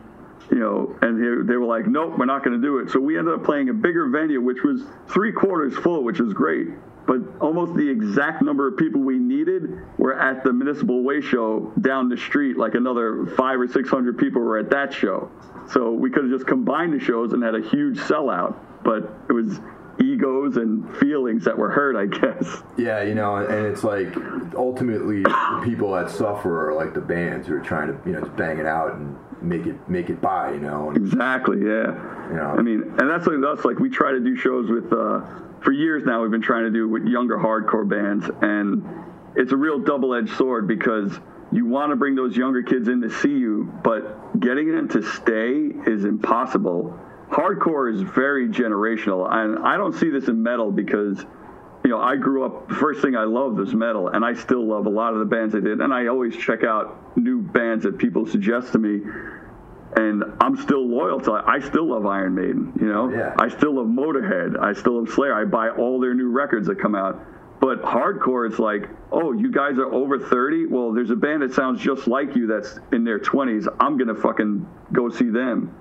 you 0.51 0.59
know, 0.59 0.97
and 1.01 1.17
they, 1.19 1.53
they 1.53 1.57
were 1.57 1.67
like, 1.67 1.87
"Nope, 1.87 2.19
we're 2.19 2.25
not 2.25 2.45
going 2.45 2.61
to 2.61 2.67
do 2.67 2.79
it." 2.79 2.91
So 2.91 2.99
we 2.99 3.17
ended 3.17 3.35
up 3.35 3.45
playing 3.45 3.69
a 3.69 3.73
bigger 3.73 4.09
venue, 4.09 4.41
which 4.41 4.65
was 4.65 4.83
three 5.07 5.33
quarters 5.33 5.77
full, 5.77 6.03
which 6.03 6.19
was 6.19 6.33
great. 6.33 6.69
But 7.07 7.21
almost 7.41 7.75
the 7.75 7.89
exact 7.89 8.43
number 8.43 8.69
of 8.69 8.77
people 8.77 9.01
we 9.01 9.19
needed 9.19 9.81
were 9.99 10.19
at 10.19 10.45
the 10.45 10.53
Municipal 10.53 11.03
Waste 11.03 11.27
show 11.29 11.73
down 11.81 12.09
the 12.09 12.17
street. 12.17 12.57
Like 12.57 12.75
another 12.75 13.27
five 13.37 13.61
or 13.61 13.67
six 13.67 13.89
hundred 13.89 14.19
people 14.19 14.41
were 14.41 14.59
at 14.59 14.71
that 14.71 14.93
show. 14.93 15.31
So 15.73 15.93
we 15.93 16.11
could 16.11 16.25
have 16.25 16.33
just 16.33 16.47
combined 16.47 16.93
the 16.93 17.05
shows 17.05 17.33
and 17.33 17.43
had 17.43 17.55
a 17.55 17.61
huge 17.69 17.99
sellout. 17.99 18.57
But 18.85 19.11
it 19.29 19.33
was 19.33 19.61
egos 20.01 20.57
and 20.57 20.97
feelings 20.97 21.45
that 21.45 21.57
were 21.57 21.71
hurt, 21.71 21.97
I 21.97 22.07
guess. 22.19 22.63
Yeah, 22.77 23.03
you 23.03 23.15
know, 23.15 23.37
and 23.37 23.67
it's 23.67 23.85
like 23.85 24.15
ultimately 24.55 25.23
the 25.23 25.61
people 25.65 25.93
that 25.93 26.11
suffer 26.11 26.71
are 26.71 26.75
like 26.75 26.95
the 26.95 27.01
bands 27.01 27.47
who 27.49 27.55
are 27.55 27.61
trying 27.61 27.89
to, 27.89 28.01
you 28.09 28.13
know, 28.15 28.21
just 28.21 28.37
bang 28.37 28.59
it 28.59 28.67
out 28.67 28.95
and 28.95 29.17
make 29.43 29.67
it 29.67 29.77
make 29.89 30.09
it 30.09 30.21
by, 30.21 30.53
you 30.53 30.61
know. 30.61 30.89
And, 30.91 30.97
Exactly. 30.99 31.59
Yeah. 31.61 31.95
Yeah. 32.33 32.53
I 32.53 32.63
mean, 32.63 32.83
and 32.99 33.11
that's 33.11 33.27
like 33.27 33.43
us. 33.45 33.65
Like 33.65 33.79
we 33.81 33.91
try 33.91 34.13
to 34.13 34.21
do 34.21 34.37
shows 34.37 34.71
with. 34.71 34.93
Uh, 34.93 35.21
for 35.63 35.73
years 35.73 36.05
now, 36.05 36.23
we've 36.23 36.31
been 36.31 36.43
trying 36.43 36.65
to 36.65 36.71
do 36.71 36.89
with 36.89 37.05
younger 37.05 37.37
hardcore 37.37 37.89
bands, 37.89 38.29
and 38.43 38.85
it's 39.37 39.53
a 39.53 39.57
real 39.57 39.79
double-edged 39.79 40.37
sword 40.37 40.67
because 40.67 41.19
you 41.53 41.67
want 41.67 41.91
to 41.91 41.97
bring 41.97 42.15
those 42.15 42.37
younger 42.37 42.63
kids 42.63 42.89
in 42.89 43.01
to 43.03 43.11
see 43.11 43.29
you, 43.29 43.73
but 43.85 44.41
getting 44.41 44.73
them 44.75 44.89
to 44.89 45.03
stay 45.03 45.71
is 45.87 46.05
impossible. 46.05 46.99
Hardcore 47.31 47.93
is 47.93 48.03
very 48.03 48.49
generational, 48.49 49.31
and 49.31 49.65
I 49.65 49.77
don't 49.77 49.95
see 49.95 50.11
this 50.11 50.29
in 50.29 50.43
metal 50.43 50.71
because 50.71 51.25
you 51.85 51.91
know, 51.91 52.01
I 52.01 52.17
grew 52.17 52.45
up, 52.45 52.69
the 52.69 52.75
first 52.77 53.03
thing 53.03 53.17
I 53.17 53.25
loved 53.25 53.59
was 53.59 53.75
metal, 53.75 54.09
and 54.09 54.25
I 54.25 54.35
still 54.35 54.65
love 54.65 54.87
a 54.87 54.91
lot 54.91 55.15
of 55.15 55.19
the 55.19 55.25
bands 55.25 55.55
I 55.55 55.61
did. 55.61 55.81
And 55.81 55.93
I 55.93 56.07
always 56.07 56.37
check 56.37 56.63
out 56.63 57.17
new 57.17 57.43
bands 57.43 57.85
that 57.85 57.99
people 57.99 58.25
suggest 58.25 58.73
to 58.73 58.79
me. 58.79 59.01
And 59.95 60.25
I'm 60.41 60.57
still 60.57 60.87
loyal 60.87 61.21
to 61.21 61.33
I 61.33 61.61
still 61.61 61.91
love 61.91 62.07
Iron 62.07 62.35
Maiden, 62.35 62.73
you 62.81 62.87
know? 62.87 63.11
Yeah. 63.11 63.35
I 63.39 63.49
still 63.49 63.75
love 63.77 63.87
Motorhead. 63.87 64.59
I 64.59 64.73
still 64.73 64.99
love 64.99 65.11
Slayer. 65.11 65.35
I 65.35 65.45
buy 65.45 65.69
all 65.69 66.01
their 66.01 66.15
new 66.15 66.31
records 66.31 66.67
that 66.69 66.81
come 66.81 66.95
out. 66.95 67.23
But 67.61 67.83
hardcore, 67.83 68.49
it's 68.49 68.59
like, 68.59 68.89
oh, 69.13 69.33
you 69.33 69.53
guys 69.53 69.79
are 69.79 69.93
over 69.93 70.19
30? 70.19 70.67
Well, 70.67 70.93
there's 70.93 71.11
a 71.11 71.17
band 71.17 71.43
that 71.43 71.53
sounds 71.53 71.81
just 71.81 72.09
like 72.09 72.35
you 72.35 72.47
that's 72.47 72.81
in 72.91 73.05
their 73.05 73.21
20s. 73.21 73.69
I'm 73.79 73.97
going 73.97 74.09
to 74.09 74.21
fucking 74.21 74.67
go 74.93 75.11
see 75.11 75.29
them. 75.29 75.73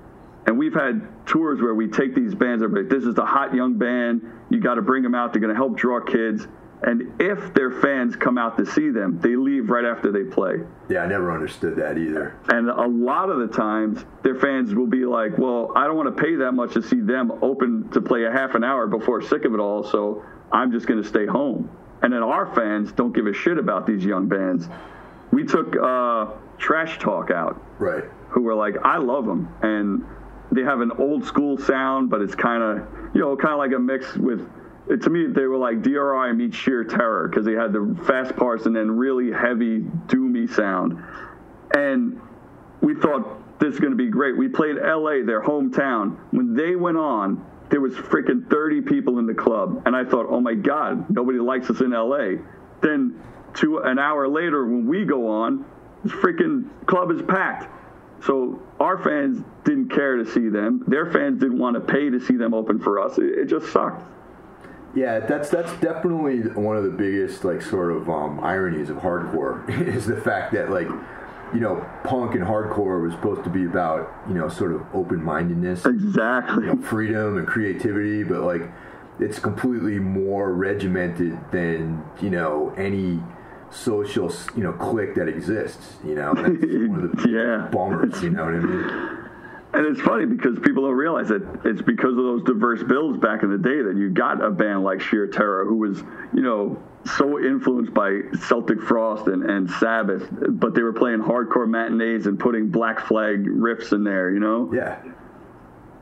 And 0.45 0.59
we've 0.59 0.74
had 0.74 1.07
tours 1.26 1.62
where 1.62 1.74
we 1.74 1.88
take 1.88 2.14
these 2.14 2.36
bands, 2.36 2.64
like, 2.64 2.89
this 2.89 3.03
is 3.03 3.16
the 3.16 3.26
hot 3.26 3.53
young 3.55 3.78
band. 3.78 4.22
You 4.49 4.59
got 4.59 4.76
to 4.76 4.82
bring 4.82 5.03
them 5.03 5.16
out. 5.16 5.34
They're 5.34 5.41
going 5.41 5.53
to 5.53 5.55
help 5.55 5.78
draw 5.78 6.01
kids. 6.01 6.47
And 6.84 7.22
if 7.22 7.54
their 7.54 7.70
fans 7.70 8.16
come 8.16 8.40
out 8.40 8.58
to 8.58 8.66
see 8.66 8.90
them, 8.90 9.20
they 9.22 9.36
leave 9.36 9.70
right 9.70 9.86
after 9.86 10.12
they 10.12 10.24
play. 10.24 10.62
yeah, 10.90 11.04
I 11.04 11.06
never 11.06 11.32
understood 11.32 11.76
that 11.76 11.98
either. 12.00 12.36
And 12.50 12.70
a 12.70 12.88
lot 12.88 13.30
of 13.30 13.38
the 13.40 13.56
times, 13.56 14.04
their 14.24 14.34
fans 14.36 14.74
will 14.74 14.88
be 14.88 15.06
like, 15.06 15.38
well, 15.38 15.72
I 15.76 15.86
don't 15.86 15.96
want 15.96 16.16
to 16.16 16.24
pay 16.24 16.36
that 16.38 16.54
much 16.54 16.74
to 16.74 16.82
see 16.82 17.00
them 17.00 17.32
open 17.44 17.90
to 17.90 18.02
play 18.02 18.26
a 18.26 18.32
half 18.32 18.56
an 18.56 18.64
hour 18.64 18.88
before 18.88 19.22
sick 19.22 19.46
of 19.46 19.54
it 19.54 19.60
all, 19.60 19.84
so 19.84 20.24
I'm 20.52 20.72
just 20.72 20.88
going 20.88 21.02
to 21.02 21.08
stay 21.08 21.28
home. 21.28 21.70
And 22.02 22.12
then 22.12 22.24
our 22.24 22.48
fans 22.56 22.92
don't 22.92 23.14
give 23.14 23.28
a 23.28 23.34
shit 23.34 23.60
about 23.60 23.86
these 23.86 24.04
young 24.04 24.28
bands. 24.28 24.68
We 25.32 25.44
took 25.46 25.76
uh, 25.78 26.32
Trash 26.58 26.98
Talk 26.98 27.30
out 27.30 27.62
Right. 27.78 28.06
who 28.30 28.42
were 28.42 28.56
like, 28.56 28.76
I 28.84 28.98
love 28.98 29.26
them, 29.28 29.54
and 29.62 30.04
they 30.52 30.64
have 30.64 30.82
an 30.82 30.92
old 30.98 31.26
school 31.26 31.60
sound, 31.60 32.10
but 32.10 32.22
it's 32.22 32.34
kind 32.36 32.64
of 32.64 32.88
you 33.14 33.22
know 33.22 33.38
kind 33.38 33.54
of 33.54 33.60
like 33.60 33.72
a 33.74 33.80
mix 33.80 34.16
with. 34.18 34.50
To 34.88 35.10
me, 35.10 35.28
they 35.28 35.46
were 35.46 35.58
like 35.58 35.82
DRI 35.82 36.34
meets 36.34 36.58
sheer 36.58 36.84
terror 36.84 37.28
because 37.28 37.46
they 37.46 37.54
had 37.54 37.72
the 37.72 37.98
fast 38.06 38.36
parts 38.36 38.66
and 38.66 38.76
then 38.76 38.92
really 38.92 39.32
heavy 39.32 39.82
doomy 40.08 40.50
sound, 40.54 41.02
and 41.76 42.20
we 42.82 42.96
thought 42.96 43.60
this 43.60 43.76
is 43.76 43.80
going 43.80 43.92
to 43.92 43.98
be 43.98 44.10
great. 44.10 44.36
We 44.36 44.48
played 44.48 44.76
LA, 44.78 45.24
their 45.24 45.42
hometown. 45.42 46.18
When 46.32 46.56
they 46.56 46.76
went 46.76 46.98
on, 46.98 47.46
there 47.70 47.80
was 47.80 47.94
freaking 47.94 48.50
30 48.50 48.82
people 48.82 49.20
in 49.20 49.28
the 49.28 49.34
club, 49.34 49.84
and 49.86 49.96
I 49.96 50.04
thought, 50.04 50.26
oh 50.30 50.42
my 50.42 50.56
god, 50.56 51.10
nobody 51.10 51.40
likes 51.40 51.70
us 51.70 51.80
in 51.80 51.92
LA. 51.92 52.42
Then, 52.82 53.22
two 53.54 53.78
an 53.78 54.00
hour 54.00 54.28
later, 54.28 54.66
when 54.66 54.88
we 54.88 55.06
go 55.06 55.30
on, 55.30 55.64
this 56.04 56.12
freaking 56.14 56.70
club 56.88 57.12
is 57.12 57.22
packed. 57.22 57.70
So 58.26 58.62
our 58.80 58.98
fans 58.98 59.44
didn't 59.64 59.90
care 59.90 60.18
to 60.18 60.26
see 60.26 60.50
them. 60.50 60.84
Their 60.88 61.12
fans 61.12 61.40
didn't 61.40 61.60
want 61.60 61.76
to 61.76 61.80
pay 61.82 62.10
to 62.10 62.20
see 62.20 62.36
them 62.36 62.54
open 62.54 62.80
for 62.80 63.00
us. 63.00 63.18
It, 63.18 63.26
it 63.26 63.46
just 63.46 63.72
sucked. 63.72 64.04
Yeah, 64.94 65.20
that's 65.22 65.50
that's 65.50 65.72
definitely 65.80 66.42
one 66.62 66.76
of 66.78 66.84
the 66.84 66.89
biggest 66.89 67.44
like 67.46 67.62
sort 67.62 67.92
of 67.92 68.10
um, 68.10 68.39
ironies 68.42 68.89
of 68.89 68.98
hardcore 68.98 69.68
is 69.88 70.06
the 70.06 70.18
fact 70.20 70.54
that 70.54 70.70
like 70.70 70.88
you 71.54 71.60
know 71.60 71.86
punk 72.04 72.36
and 72.36 72.44
hardcore 72.44 73.02
was 73.02 73.14
supposed 73.14 73.44
to 73.46 73.50
be 73.50 73.66
about 73.66 74.12
you 74.28 74.34
know 74.34 74.50
sort 74.50 74.74
of 74.74 74.82
open 74.94 75.24
mindedness, 75.24 75.86
Exactly. 75.86 76.66
you 76.68 76.74
know, 76.76 76.82
freedom 76.82 77.38
and 77.38 77.48
creativity, 77.48 78.24
but 78.24 78.42
like 78.42 78.64
it's 79.20 79.39
completely 79.39 80.00
more 80.00 80.54
regimented 80.54 81.38
than 81.52 82.04
you 82.22 82.30
know 82.30 82.74
any 82.78 83.22
social 83.70 84.30
you 84.58 84.64
know 84.64 84.74
clique 84.74 85.16
that 85.16 85.30
exists. 85.30 85.96
You 86.06 86.16
know, 86.16 86.34
that's 86.34 86.48
one 86.50 87.04
of 87.06 87.16
the 87.18 87.30
Yeah. 87.30 87.70
bummers. 87.72 88.22
You 88.22 88.32
know 88.32 88.44
what 88.44 88.56
I 88.56 88.60
mean? 88.60 89.30
And 89.74 89.86
it's 89.86 90.02
funny 90.02 90.26
because 90.26 90.60
people 90.60 90.84
don't 90.84 90.98
realize 90.98 91.30
that 91.30 91.62
it's 91.64 91.82
because 91.82 92.12
of 92.12 92.24
those 92.24 92.44
diverse 92.44 92.84
bills 92.84 93.18
back 93.18 93.44
in 93.44 93.52
the 93.52 93.58
day 93.58 93.82
that 93.82 93.96
you 93.96 94.10
got 94.10 94.44
a 94.44 94.50
band 94.50 94.84
like 94.84 95.00
Sheer 95.00 95.28
Terror 95.28 95.66
who 95.66 95.78
was, 95.78 96.00
you 96.34 96.42
know, 96.42 96.82
so 97.06 97.40
influenced 97.40 97.94
by 97.94 98.20
Celtic 98.48 98.82
Frost 98.82 99.28
and, 99.28 99.50
and 99.50 99.70
Sabbath, 99.72 100.28
but 100.50 100.76
they 100.76 100.82
were 100.82 100.92
playing 100.92 101.20
hardcore 101.20 101.70
matinees 101.70 102.28
and 102.28 102.38
putting 102.38 102.70
Black 102.70 103.00
Flag 103.00 103.46
riffs 103.46 103.94
in 103.94 104.04
there, 104.04 104.32
you 104.32 104.42
know? 104.42 104.70
Yeah. 104.74 105.02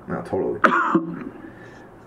No, 0.07 0.21
totally. 0.23 0.59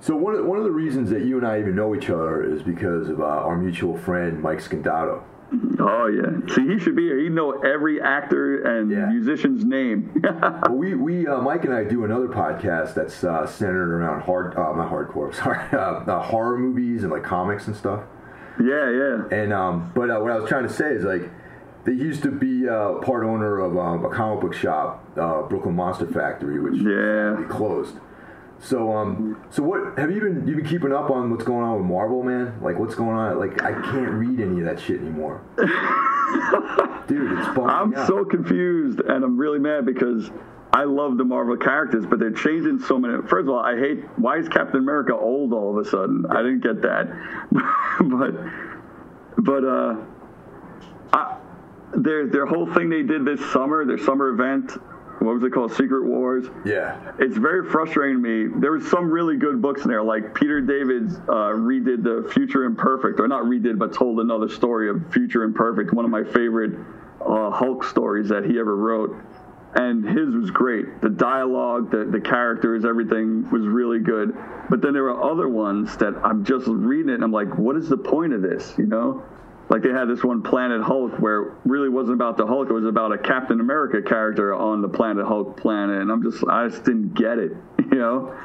so 0.00 0.16
one 0.16 0.34
of, 0.34 0.44
one 0.44 0.58
of 0.58 0.64
the 0.64 0.70
reasons 0.70 1.10
that 1.10 1.22
you 1.22 1.38
and 1.38 1.46
I 1.46 1.60
even 1.60 1.76
know 1.76 1.94
each 1.94 2.10
other 2.10 2.42
is 2.42 2.62
because 2.62 3.08
of 3.08 3.20
uh, 3.20 3.24
our 3.24 3.56
mutual 3.56 3.96
friend 3.96 4.42
Mike 4.42 4.58
Scandato. 4.58 5.22
Oh, 5.78 6.06
yeah. 6.06 6.54
See, 6.54 6.66
he 6.66 6.78
should 6.78 6.96
be 6.96 7.02
here. 7.04 7.18
He'd 7.18 7.32
know 7.32 7.52
every 7.62 8.00
actor 8.00 8.62
and 8.62 8.90
Yeah. 8.90 9.06
musician's 9.06 9.64
name. 9.64 10.22
Well, 10.22 10.76
we 10.76 10.94
we 10.94 11.26
uh, 11.26 11.40
Mike 11.40 11.64
and 11.64 11.74
I 11.74 11.84
do 11.84 12.04
another 12.04 12.28
podcast 12.28 12.94
that's 12.94 13.22
uh, 13.24 13.46
centered 13.46 13.92
around 13.94 14.22
hard 14.22 14.54
uh, 14.56 14.72
not 14.74 14.90
hardcore 14.90 15.34
sorry 15.42 15.58
uh, 15.72 15.76
uh, 16.10 16.22
horror 16.22 16.58
movies 16.58 17.02
and 17.02 17.12
like 17.12 17.22
comics 17.24 17.66
and 17.66 17.76
stuff. 17.76 18.00
yeah, 18.60 18.90
yeah. 18.90 19.24
And 19.30 19.52
um, 19.52 19.92
but 19.94 20.10
uh, 20.10 20.18
what 20.20 20.30
I 20.30 20.36
was 20.38 20.48
trying 20.48 20.66
to 20.66 20.72
say 20.72 20.90
is 20.92 21.04
like 21.04 21.28
they 21.84 21.92
used 21.92 22.22
to 22.22 22.30
be 22.30 22.68
uh, 22.68 22.94
part 23.00 23.24
owner 23.24 23.58
of 23.60 23.76
um, 23.76 24.04
a 24.04 24.10
comic 24.10 24.40
book 24.40 24.54
shop, 24.54 25.04
uh, 25.18 25.42
Brooklyn 25.42 25.74
Monster 25.74 26.06
Factory, 26.06 26.60
which 26.60 26.76
Yeah. 26.80 27.44
closed. 27.48 27.96
So 28.62 28.92
um, 28.92 29.42
so 29.50 29.62
what 29.64 29.98
have 29.98 30.12
you 30.12 30.20
been 30.20 30.46
you 30.46 30.54
been 30.54 30.64
keeping 30.64 30.92
up 30.92 31.10
on 31.10 31.30
what's 31.30 31.44
going 31.44 31.64
on 31.64 31.78
with 31.78 31.86
Marvel, 31.86 32.22
man? 32.22 32.60
Like 32.62 32.78
what's 32.78 32.94
going 32.94 33.16
on? 33.16 33.38
Like 33.38 33.60
I 33.60 33.72
can't 33.72 34.12
read 34.12 34.38
any 34.38 34.60
of 34.60 34.66
that 34.66 34.78
shit 34.78 35.00
anymore. 35.00 35.42
Dude, 37.08 37.38
it's 37.38 37.48
I'm 37.58 37.92
out. 37.92 38.06
so 38.06 38.24
confused, 38.24 39.00
and 39.00 39.24
I'm 39.24 39.36
really 39.36 39.58
mad 39.58 39.84
because 39.84 40.30
I 40.72 40.84
love 40.84 41.18
the 41.18 41.24
Marvel 41.24 41.56
characters, 41.56 42.06
but 42.06 42.20
they're 42.20 42.30
changing 42.30 42.78
so 42.78 43.00
many. 43.00 43.20
First 43.26 43.48
of 43.48 43.50
all, 43.50 43.58
I 43.58 43.76
hate 43.76 44.04
why 44.16 44.38
is 44.38 44.48
Captain 44.48 44.78
America 44.78 45.12
old 45.12 45.52
all 45.52 45.76
of 45.76 45.84
a 45.84 45.90
sudden? 45.90 46.24
I 46.30 46.36
didn't 46.36 46.60
get 46.60 46.82
that, 46.82 47.08
but 48.00 48.34
but 49.38 49.64
uh, 49.64 49.96
I, 51.12 51.36
their 51.96 52.28
their 52.28 52.46
whole 52.46 52.72
thing 52.72 52.90
they 52.90 53.02
did 53.02 53.24
this 53.24 53.40
summer, 53.52 53.84
their 53.84 53.98
summer 53.98 54.28
event. 54.28 54.70
What 55.22 55.34
was 55.34 55.44
it 55.44 55.52
called? 55.52 55.72
Secret 55.72 56.04
Wars. 56.04 56.46
yeah. 56.64 57.12
It's 57.18 57.36
very 57.36 57.70
frustrating 57.70 58.22
to 58.22 58.48
me. 58.48 58.60
There 58.60 58.72
was 58.72 58.90
some 58.90 59.10
really 59.10 59.36
good 59.36 59.62
books 59.62 59.82
in 59.82 59.88
there, 59.88 60.02
like 60.02 60.34
Peter 60.34 60.60
David's 60.60 61.16
uh, 61.16 61.54
redid 61.54 62.02
the 62.02 62.28
Future 62.32 62.64
Imperfect, 62.64 63.20
or 63.20 63.28
not 63.28 63.44
redid, 63.44 63.78
but 63.78 63.92
told 63.92 64.18
another 64.18 64.48
story 64.48 64.90
of 64.90 65.12
Future 65.12 65.44
Imperfect, 65.44 65.92
one 65.92 66.04
of 66.04 66.10
my 66.10 66.24
favorite 66.24 66.76
uh, 67.20 67.50
Hulk 67.50 67.84
stories 67.84 68.28
that 68.30 68.44
he 68.44 68.58
ever 68.58 68.76
wrote. 68.76 69.16
And 69.74 70.04
his 70.04 70.34
was 70.34 70.50
great. 70.50 71.00
The 71.00 71.08
dialogue, 71.08 71.90
the, 71.90 72.04
the 72.04 72.20
characters, 72.20 72.84
everything 72.84 73.48
was 73.50 73.62
really 73.62 74.00
good. 74.00 74.36
But 74.68 74.82
then 74.82 74.92
there 74.92 75.04
were 75.04 75.22
other 75.22 75.48
ones 75.48 75.96
that 75.98 76.14
I'm 76.24 76.44
just 76.44 76.66
reading 76.66 77.08
it 77.08 77.14
and 77.14 77.24
I'm 77.24 77.32
like, 77.32 77.56
what 77.56 77.76
is 77.76 77.88
the 77.88 77.96
point 77.96 78.34
of 78.34 78.42
this? 78.42 78.74
You 78.76 78.86
know? 78.86 79.22
Like 79.72 79.80
they 79.80 79.88
had 79.88 80.06
this 80.06 80.22
one 80.22 80.42
Planet 80.42 80.82
Hulk 80.82 81.18
where 81.18 81.44
it 81.44 81.52
really 81.64 81.88
wasn't 81.88 82.16
about 82.16 82.36
the 82.36 82.46
Hulk. 82.46 82.68
It 82.68 82.74
was 82.74 82.84
about 82.84 83.10
a 83.10 83.16
Captain 83.16 83.58
America 83.58 84.02
character 84.02 84.54
on 84.54 84.82
the 84.82 84.88
Planet 84.88 85.24
Hulk 85.24 85.56
planet. 85.56 86.02
And 86.02 86.12
I'm 86.12 86.22
just, 86.22 86.44
I 86.46 86.68
just 86.68 86.84
didn't 86.84 87.14
get 87.14 87.38
it, 87.38 87.52
you 87.90 87.98
know? 87.98 88.38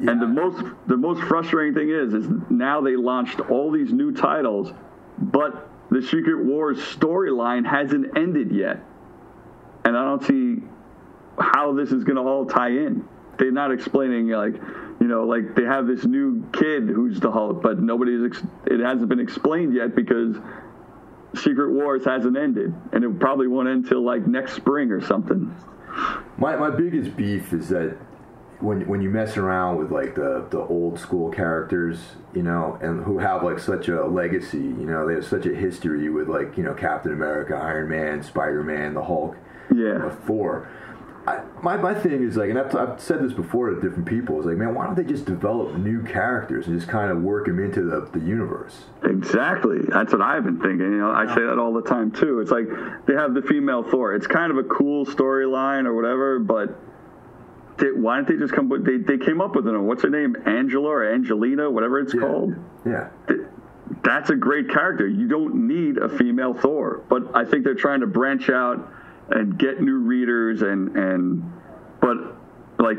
And 0.00 0.20
the 0.20 0.26
most 0.26 0.62
the 0.86 0.98
most 0.98 1.22
frustrating 1.22 1.72
thing 1.72 1.88
is 1.88 2.12
is 2.12 2.26
now 2.50 2.82
they 2.82 2.94
launched 2.94 3.40
all 3.40 3.70
these 3.70 3.90
new 3.90 4.12
titles, 4.12 4.72
but 5.18 5.66
the 5.90 6.02
Secret 6.02 6.44
Wars 6.44 6.78
storyline 6.78 7.66
hasn't 7.66 8.18
ended 8.18 8.52
yet. 8.52 8.80
And 9.86 9.96
I 9.96 10.04
don't 10.04 10.24
see 10.24 10.62
how 11.38 11.72
this 11.72 11.90
is 11.90 12.04
going 12.04 12.16
to 12.16 12.22
all 12.22 12.44
tie 12.44 12.68
in. 12.68 13.08
They're 13.40 13.50
not 13.50 13.72
explaining 13.72 14.28
like, 14.28 14.54
you 15.00 15.06
know, 15.08 15.24
like 15.24 15.54
they 15.56 15.64
have 15.64 15.86
this 15.86 16.04
new 16.04 16.44
kid 16.52 16.88
who's 16.88 17.18
the 17.18 17.30
Hulk, 17.32 17.62
but 17.62 17.80
nobody's 17.80 18.22
ex- 18.22 18.44
it 18.66 18.80
hasn't 18.80 19.08
been 19.08 19.18
explained 19.18 19.74
yet 19.74 19.96
because 19.96 20.36
Secret 21.34 21.70
Wars 21.72 22.04
hasn't 22.04 22.36
ended, 22.36 22.74
and 22.92 23.02
it 23.02 23.18
probably 23.18 23.46
won't 23.48 23.66
end 23.68 23.84
until 23.84 24.02
like 24.04 24.26
next 24.26 24.52
spring 24.54 24.90
or 24.92 25.00
something. 25.00 25.54
My 26.36 26.54
my 26.56 26.70
biggest 26.70 27.16
beef 27.16 27.52
is 27.54 27.68
that 27.70 27.96
when 28.60 28.86
when 28.86 29.00
you 29.00 29.08
mess 29.08 29.36
around 29.38 29.78
with 29.78 29.90
like 29.90 30.14
the 30.16 30.44
the 30.50 30.60
old 30.60 30.98
school 30.98 31.30
characters, 31.30 31.98
you 32.34 32.42
know, 32.42 32.78
and 32.82 33.02
who 33.04 33.18
have 33.18 33.42
like 33.42 33.58
such 33.58 33.88
a 33.88 34.04
legacy, 34.04 34.58
you 34.58 34.86
know, 34.86 35.06
they 35.08 35.14
have 35.14 35.24
such 35.24 35.46
a 35.46 35.54
history 35.54 36.10
with 36.10 36.28
like 36.28 36.58
you 36.58 36.62
know 36.62 36.74
Captain 36.74 37.12
America, 37.12 37.54
Iron 37.56 37.88
Man, 37.88 38.22
Spider 38.22 38.62
Man, 38.62 38.92
the 38.92 39.02
Hulk, 39.04 39.34
Yeah. 39.74 40.06
uh, 40.06 40.10
Thor. 40.10 40.68
I, 41.26 41.42
my 41.62 41.76
my 41.76 41.92
thing 41.94 42.22
is 42.22 42.36
like, 42.36 42.48
and 42.50 42.58
I've, 42.58 42.74
I've 42.74 43.00
said 43.00 43.22
this 43.22 43.32
before 43.34 43.68
to 43.70 43.80
different 43.80 44.06
people, 44.06 44.40
is 44.40 44.46
like, 44.46 44.56
man, 44.56 44.74
why 44.74 44.86
don't 44.86 44.96
they 44.96 45.04
just 45.04 45.26
develop 45.26 45.76
new 45.76 46.02
characters 46.02 46.66
and 46.66 46.78
just 46.78 46.90
kind 46.90 47.10
of 47.10 47.22
work 47.22 47.46
them 47.46 47.62
into 47.62 47.82
the 47.82 48.08
the 48.12 48.24
universe? 48.24 48.84
Exactly. 49.04 49.80
That's 49.88 50.12
what 50.12 50.22
I've 50.22 50.44
been 50.44 50.58
thinking. 50.58 50.80
You 50.80 50.98
know, 51.00 51.10
I 51.10 51.26
say 51.34 51.42
that 51.42 51.58
all 51.58 51.74
the 51.74 51.82
time 51.82 52.10
too. 52.10 52.40
It's 52.40 52.50
like 52.50 52.66
they 53.06 53.14
have 53.14 53.34
the 53.34 53.42
female 53.42 53.82
Thor. 53.82 54.14
It's 54.14 54.26
kind 54.26 54.50
of 54.50 54.56
a 54.58 54.64
cool 54.64 55.04
storyline 55.04 55.84
or 55.84 55.94
whatever, 55.94 56.38
but 56.38 56.78
they, 57.76 57.92
why 57.92 58.16
didn't 58.16 58.28
they 58.38 58.42
just 58.42 58.54
come 58.54 58.68
with? 58.70 58.84
They 58.86 58.96
they 58.96 59.22
came 59.22 59.42
up 59.42 59.54
with 59.54 59.66
it. 59.68 59.78
What's 59.78 60.02
her 60.02 60.10
name? 60.10 60.36
Angela 60.46 60.88
or 60.88 61.12
Angelina, 61.12 61.70
whatever 61.70 62.00
it's 62.00 62.14
Yeah. 62.14 62.20
called. 62.20 62.54
Yeah. 62.86 63.08
That's 64.02 64.30
a 64.30 64.36
great 64.36 64.70
character. 64.70 65.06
You 65.06 65.28
don't 65.28 65.66
need 65.66 65.98
a 65.98 66.08
female 66.08 66.54
Thor, 66.54 67.02
but 67.10 67.36
I 67.36 67.44
think 67.44 67.64
they're 67.64 67.74
trying 67.74 68.00
to 68.00 68.06
branch 68.06 68.48
out 68.48 68.88
and 69.30 69.58
get 69.58 69.80
new 69.80 69.98
readers 69.98 70.62
and 70.62 70.96
and 70.96 71.52
but 72.00 72.16
like 72.78 72.98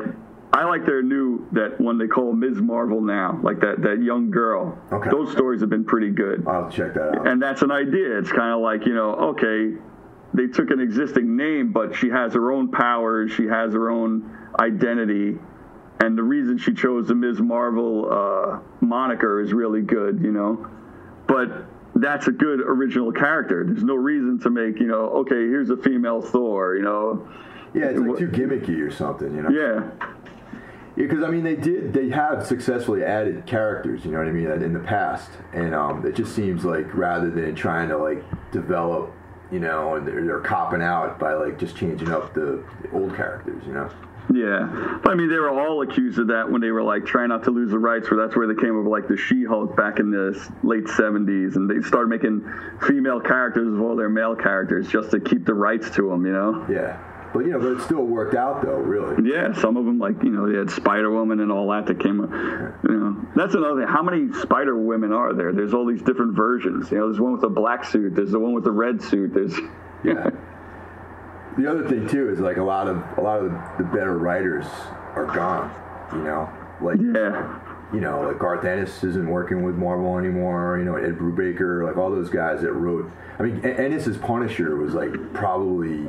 I 0.53 0.65
like 0.65 0.85
their 0.85 1.01
new 1.01 1.47
that 1.53 1.79
one 1.79 1.97
they 1.97 2.07
call 2.07 2.33
Ms. 2.33 2.57
Marvel 2.57 3.01
now, 3.01 3.39
like 3.41 3.61
that 3.61 3.81
that 3.83 4.01
young 4.03 4.31
girl. 4.31 4.77
Okay. 4.91 5.09
Those 5.09 5.31
stories 5.31 5.61
have 5.61 5.69
been 5.69 5.85
pretty 5.85 6.09
good. 6.09 6.45
I'll 6.47 6.69
check 6.69 6.93
that 6.95 7.19
out. 7.19 7.27
And 7.27 7.41
that's 7.41 7.61
an 7.61 7.71
idea. 7.71 8.17
It's 8.19 8.31
kind 8.31 8.53
of 8.53 8.59
like, 8.59 8.85
you 8.85 8.93
know, 8.93 9.13
okay, 9.35 9.77
they 10.33 10.47
took 10.47 10.69
an 10.71 10.81
existing 10.81 11.37
name, 11.37 11.71
but 11.71 11.95
she 11.95 12.09
has 12.09 12.33
her 12.33 12.51
own 12.51 12.69
powers, 12.69 13.31
she 13.31 13.45
has 13.45 13.73
her 13.73 13.89
own 13.89 14.37
identity. 14.59 15.37
And 16.01 16.17
the 16.17 16.23
reason 16.23 16.57
she 16.57 16.73
chose 16.73 17.07
the 17.07 17.15
Ms. 17.15 17.39
Marvel 17.39 18.11
uh, 18.11 18.59
moniker 18.83 19.39
is 19.39 19.53
really 19.53 19.81
good, 19.81 20.19
you 20.21 20.31
know. 20.31 20.67
But 21.27 21.65
that's 21.95 22.27
a 22.27 22.31
good 22.31 22.61
original 22.61 23.11
character. 23.11 23.63
There's 23.65 23.83
no 23.83 23.95
reason 23.95 24.39
to 24.39 24.49
make, 24.49 24.79
you 24.79 24.87
know, 24.87 25.09
okay, 25.09 25.35
here's 25.35 25.69
a 25.69 25.77
female 25.77 26.21
Thor, 26.21 26.75
you 26.75 26.83
know. 26.83 27.27
Yeah, 27.73 27.85
it's 27.85 27.99
like 27.99 28.17
too 28.17 28.27
gimmicky 28.27 28.81
or 28.81 28.91
something, 28.91 29.33
you 29.35 29.41
know. 29.41 29.49
Yeah. 29.49 29.89
because 30.95 31.23
I 31.23 31.29
mean 31.29 31.43
they 31.43 31.55
did 31.55 31.93
they 31.93 32.09
have 32.09 32.45
successfully 32.45 33.03
added 33.03 33.45
characters, 33.45 34.03
you 34.05 34.11
know 34.11 34.19
what 34.19 34.27
I 34.27 34.31
mean, 34.31 34.47
in 34.47 34.73
the 34.73 34.79
past, 34.79 35.31
and 35.53 35.73
um, 35.73 36.05
it 36.05 36.15
just 36.15 36.35
seems 36.35 36.65
like 36.65 36.93
rather 36.93 37.29
than 37.29 37.55
trying 37.55 37.89
to 37.89 37.97
like 37.97 38.23
develop, 38.51 39.13
you 39.51 39.59
know, 39.59 39.95
and 39.95 40.07
they're, 40.07 40.25
they're 40.25 40.39
copping 40.39 40.81
out 40.81 41.17
by 41.19 41.33
like 41.33 41.57
just 41.59 41.75
changing 41.75 42.11
up 42.11 42.33
the, 42.33 42.63
the 42.81 42.91
old 42.91 43.15
characters, 43.15 43.63
you 43.65 43.73
know. 43.73 43.89
Yeah, 44.33 44.99
but 45.03 45.11
I 45.11 45.15
mean, 45.15 45.29
they 45.29 45.37
were 45.37 45.49
all 45.49 45.81
accused 45.81 46.17
of 46.19 46.27
that 46.27 46.49
when 46.49 46.61
they 46.61 46.71
were 46.71 46.83
like 46.83 47.05
trying 47.05 47.29
not 47.29 47.43
to 47.43 47.51
lose 47.51 47.71
the 47.71 47.79
rights. 47.79 48.09
Where 48.09 48.19
that's 48.25 48.35
where 48.35 48.47
they 48.47 48.59
came 48.59 48.77
up 48.77 48.85
with 48.85 48.91
like 48.91 49.07
the 49.07 49.17
She-Hulk 49.17 49.75
back 49.75 49.99
in 49.99 50.09
the 50.11 50.31
late 50.63 50.85
'70s, 50.85 51.55
and 51.55 51.69
they 51.69 51.85
started 51.85 52.07
making 52.07 52.49
female 52.87 53.19
characters 53.19 53.67
of 53.73 53.81
all 53.81 53.95
their 53.95 54.09
male 54.09 54.35
characters 54.35 54.87
just 54.87 55.11
to 55.11 55.19
keep 55.19 55.45
the 55.45 55.53
rights 55.53 55.89
to 55.91 56.09
them. 56.09 56.25
You 56.25 56.33
know? 56.33 56.65
Yeah, 56.69 56.97
but 57.33 57.39
you 57.39 57.51
know, 57.51 57.59
but 57.59 57.73
it 57.73 57.81
still 57.81 58.03
worked 58.03 58.35
out 58.35 58.61
though, 58.61 58.77
really. 58.77 59.29
Yeah, 59.29 59.53
some 59.53 59.75
of 59.75 59.85
them 59.85 59.99
like 59.99 60.23
you 60.23 60.29
know 60.29 60.49
they 60.49 60.57
had 60.57 60.69
Spider 60.69 61.11
Woman 61.11 61.39
and 61.41 61.51
all 61.51 61.69
that 61.71 61.85
that 61.87 61.99
came. 61.99 62.21
up. 62.21 62.29
You 62.83 62.97
know, 62.97 63.25
that's 63.35 63.55
another 63.55 63.81
thing. 63.81 63.87
How 63.89 64.03
many 64.03 64.31
Spider 64.41 64.77
Women 64.77 65.11
are 65.11 65.33
there? 65.33 65.51
There's 65.51 65.73
all 65.73 65.85
these 65.85 66.01
different 66.01 66.35
versions. 66.35 66.89
You 66.91 66.99
know, 66.99 67.07
there's 67.07 67.19
one 67.19 67.33
with 67.33 67.43
a 67.43 67.49
black 67.49 67.83
suit. 67.83 68.15
There's 68.15 68.31
the 68.31 68.39
one 68.39 68.53
with 68.53 68.63
the 68.63 68.71
red 68.71 69.01
suit. 69.01 69.33
There's 69.33 69.57
Yeah. 70.03 70.29
the 71.57 71.69
other 71.69 71.87
thing 71.87 72.07
too 72.07 72.29
is 72.29 72.39
like 72.39 72.57
a 72.57 72.63
lot 72.63 72.87
of 72.87 73.03
a 73.17 73.21
lot 73.21 73.39
of 73.39 73.51
the 73.77 73.83
better 73.83 74.17
writers 74.17 74.65
are 75.15 75.25
gone, 75.25 75.71
you 76.13 76.23
know, 76.23 76.49
like 76.81 76.97
yeah. 76.99 77.59
you 77.93 77.99
know, 77.99 78.21
like 78.21 78.39
Garth 78.39 78.65
Ennis 78.65 79.03
isn't 79.03 79.27
working 79.27 79.63
with 79.63 79.75
Marvel 79.75 80.17
anymore. 80.17 80.77
You 80.79 80.85
know, 80.85 80.95
Ed 80.95 81.17
Brubaker, 81.17 81.85
like 81.85 81.97
all 81.97 82.09
those 82.09 82.29
guys 82.29 82.61
that 82.61 82.73
wrote. 82.73 83.11
I 83.39 83.43
mean, 83.43 83.63
Ennis's 83.65 84.17
Punisher 84.17 84.75
was 84.75 84.93
like 84.93 85.11
probably 85.33 86.07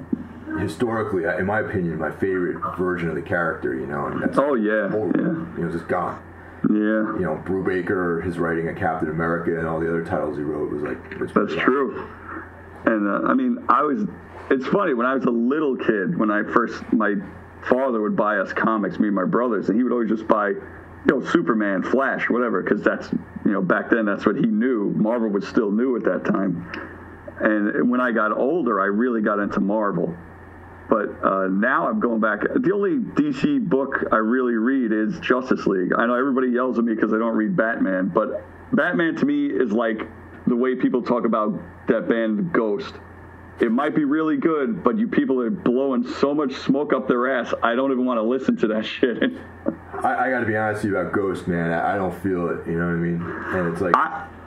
historically, 0.59 1.24
in 1.24 1.47
my 1.47 1.61
opinion, 1.61 1.99
my 1.99 2.11
favorite 2.11 2.59
version 2.76 3.09
of 3.09 3.14
the 3.14 3.22
character. 3.22 3.74
You 3.74 3.86
know, 3.86 4.07
and 4.07 4.22
that's 4.22 4.38
Oh 4.38 4.55
yeah. 4.55 4.95
over. 4.95 5.12
Yeah. 5.16 5.59
You 5.59 5.64
know, 5.64 5.72
just 5.72 5.88
gone. 5.88 6.22
Yeah. 6.70 7.18
You 7.18 7.20
know, 7.20 7.43
Brubaker, 7.45 8.24
his 8.24 8.38
writing 8.38 8.68
of 8.68 8.76
Captain 8.76 9.11
America 9.11 9.59
and 9.59 9.66
all 9.66 9.80
the 9.80 9.88
other 9.88 10.05
titles 10.05 10.36
he 10.36 10.45
wrote 10.45 10.70
was 10.70 10.82
like 10.82 11.34
That's 11.34 11.55
true. 11.61 12.09
And 12.84 13.09
uh, 13.09 13.28
I 13.28 13.34
mean, 13.34 13.64
I 13.68 13.82
was. 13.82 14.07
It's 14.53 14.66
funny 14.66 14.92
when 14.92 15.07
I 15.07 15.14
was 15.14 15.24
a 15.24 15.30
little 15.30 15.76
kid. 15.76 16.18
When 16.18 16.30
I 16.30 16.42
first, 16.42 16.82
my 16.92 17.14
father 17.70 18.03
would 18.03 18.14
buy 18.14 18.36
us 18.36 18.53
comics, 18.53 18.98
me 18.98 19.07
and 19.07 19.16
my 19.16 19.24
brothers, 19.24 19.70
and 19.70 19.78
he 19.78 19.82
would 19.82 19.92
always 19.92 20.11
just 20.11 20.28
buy, 20.28 20.48
you 20.48 20.61
know, 21.07 21.24
Superman, 21.24 21.82
Flash, 21.82 22.28
whatever, 22.28 22.62
because 22.62 22.82
that's, 22.82 23.11
you 23.46 23.53
know, 23.53 23.62
back 23.62 23.88
then 23.88 24.05
that's 24.05 24.26
what 24.26 24.36
he 24.36 24.44
knew. 24.44 24.90
Marvel 24.90 25.30
was 25.30 25.48
still 25.48 25.70
new 25.70 25.96
at 25.96 26.05
that 26.05 26.26
time. 26.26 26.70
And 27.40 27.90
when 27.90 28.03
I 28.03 28.12
got 28.12 28.36
older, 28.36 28.78
I 28.78 28.84
really 28.84 29.22
got 29.22 29.38
into 29.38 29.59
Marvel. 29.61 30.14
But 30.90 31.24
uh, 31.24 31.48
now 31.48 31.88
I'm 31.88 31.98
going 31.98 32.20
back. 32.20 32.42
The 32.42 32.72
only 32.74 32.98
DC 33.14 33.66
book 33.70 34.05
I 34.12 34.16
really 34.16 34.57
read 34.57 34.92
is 34.92 35.18
Justice 35.20 35.66
League. 35.66 35.92
I 35.96 36.05
know 36.05 36.14
everybody 36.14 36.48
yells 36.48 36.78
at 36.78 36.84
me 36.84 36.94
because 36.94 37.14
I 37.14 37.18
don't 37.18 37.36
read 37.36 37.57
Batman, 37.57 38.12
but 38.14 38.44
Batman 38.74 39.16
to 39.16 39.24
me 39.24 39.46
is 39.46 39.72
like 39.72 40.07
the 40.46 40.57
way 40.57 40.74
people 40.74 41.00
talk 41.00 41.24
about 41.24 41.59
that 41.88 42.07
band 42.07 42.53
Ghost. 42.53 42.92
It 43.61 43.70
might 43.70 43.94
be 43.94 44.05
really 44.05 44.38
good, 44.38 44.82
but 44.82 44.98
you 44.98 45.07
people 45.07 45.40
are 45.40 45.50
blowing 45.50 46.05
so 46.05 46.34
much 46.34 46.55
smoke 46.55 46.92
up 46.92 47.07
their 47.07 47.38
ass. 47.38 47.55
I 47.62 47.74
don't 47.74 47.92
even 47.92 48.05
want 48.05 48.18
to 48.18 48.22
listen 48.22 48.57
to 48.59 48.66
that 48.68 48.84
shit. 48.86 49.22
I, 50.03 50.26
I 50.26 50.30
got 50.30 50.40
to 50.40 50.46
be 50.46 50.57
honest 50.57 50.82
with 50.82 50.92
you 50.92 50.98
about 50.98 51.12
Ghost, 51.12 51.46
man. 51.46 51.70
I, 51.70 51.94
I 51.94 51.96
don't 51.96 52.14
feel 52.22 52.48
it. 52.48 52.66
You 52.66 52.78
know 52.78 52.86
what 52.86 52.94
I 52.94 52.96
mean? 52.96 53.22
And 53.22 53.72
it's 53.72 53.80
like 53.80 53.94
I, 53.96 54.26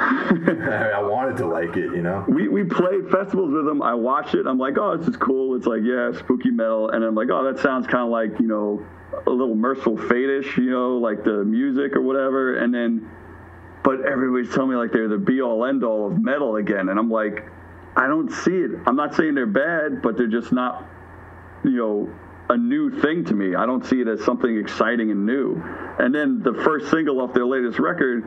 I 0.00 1.02
wanted 1.02 1.36
to 1.38 1.46
like 1.46 1.76
it. 1.76 1.92
You 1.94 2.02
know? 2.02 2.24
we, 2.28 2.48
we 2.48 2.64
played 2.64 3.10
festivals 3.10 3.52
with 3.52 3.66
them. 3.66 3.82
I 3.82 3.94
watch 3.94 4.34
it. 4.34 4.46
I'm 4.46 4.58
like, 4.58 4.78
oh, 4.78 4.96
this 4.96 5.08
is 5.08 5.16
cool. 5.16 5.56
It's 5.56 5.66
like, 5.66 5.82
yeah, 5.82 6.12
spooky 6.18 6.50
metal. 6.50 6.90
And 6.90 7.04
I'm 7.04 7.14
like, 7.14 7.28
oh, 7.30 7.44
that 7.52 7.60
sounds 7.60 7.86
kind 7.86 8.04
of 8.04 8.10
like, 8.10 8.40
you 8.40 8.48
know, 8.48 8.84
a 9.26 9.30
little 9.30 9.54
Mercyful 9.54 9.96
Fate-ish, 9.96 10.56
you 10.56 10.70
know, 10.70 10.96
like 10.96 11.24
the 11.24 11.44
music 11.44 11.94
or 11.96 12.00
whatever. 12.00 12.56
And 12.56 12.72
then, 12.72 13.10
but 13.84 14.00
everybody's 14.06 14.52
telling 14.54 14.70
me 14.70 14.76
like 14.76 14.92
they're 14.92 15.08
the 15.08 15.18
be-all, 15.18 15.64
end-all 15.66 16.06
of 16.06 16.22
metal 16.22 16.56
again. 16.56 16.88
And 16.88 16.98
I'm 16.98 17.10
like, 17.10 17.46
I 17.96 18.06
don't 18.06 18.30
see 18.30 18.56
it. 18.56 18.70
I'm 18.86 18.96
not 18.96 19.14
saying 19.14 19.34
they're 19.34 19.46
bad, 19.46 20.02
but 20.02 20.16
they're 20.16 20.26
just 20.26 20.52
not, 20.52 20.84
you 21.64 21.76
know, 21.76 22.10
a 22.48 22.56
new 22.56 22.90
thing 23.00 23.24
to 23.26 23.34
me. 23.34 23.54
I 23.54 23.66
don't 23.66 23.84
see 23.84 24.00
it 24.00 24.08
as 24.08 24.24
something 24.24 24.56
exciting 24.58 25.10
and 25.10 25.26
new. 25.26 25.60
And 25.98 26.14
then 26.14 26.42
the 26.42 26.54
first 26.64 26.90
single 26.90 27.20
off 27.20 27.32
their 27.34 27.46
latest 27.46 27.78
record, 27.78 28.24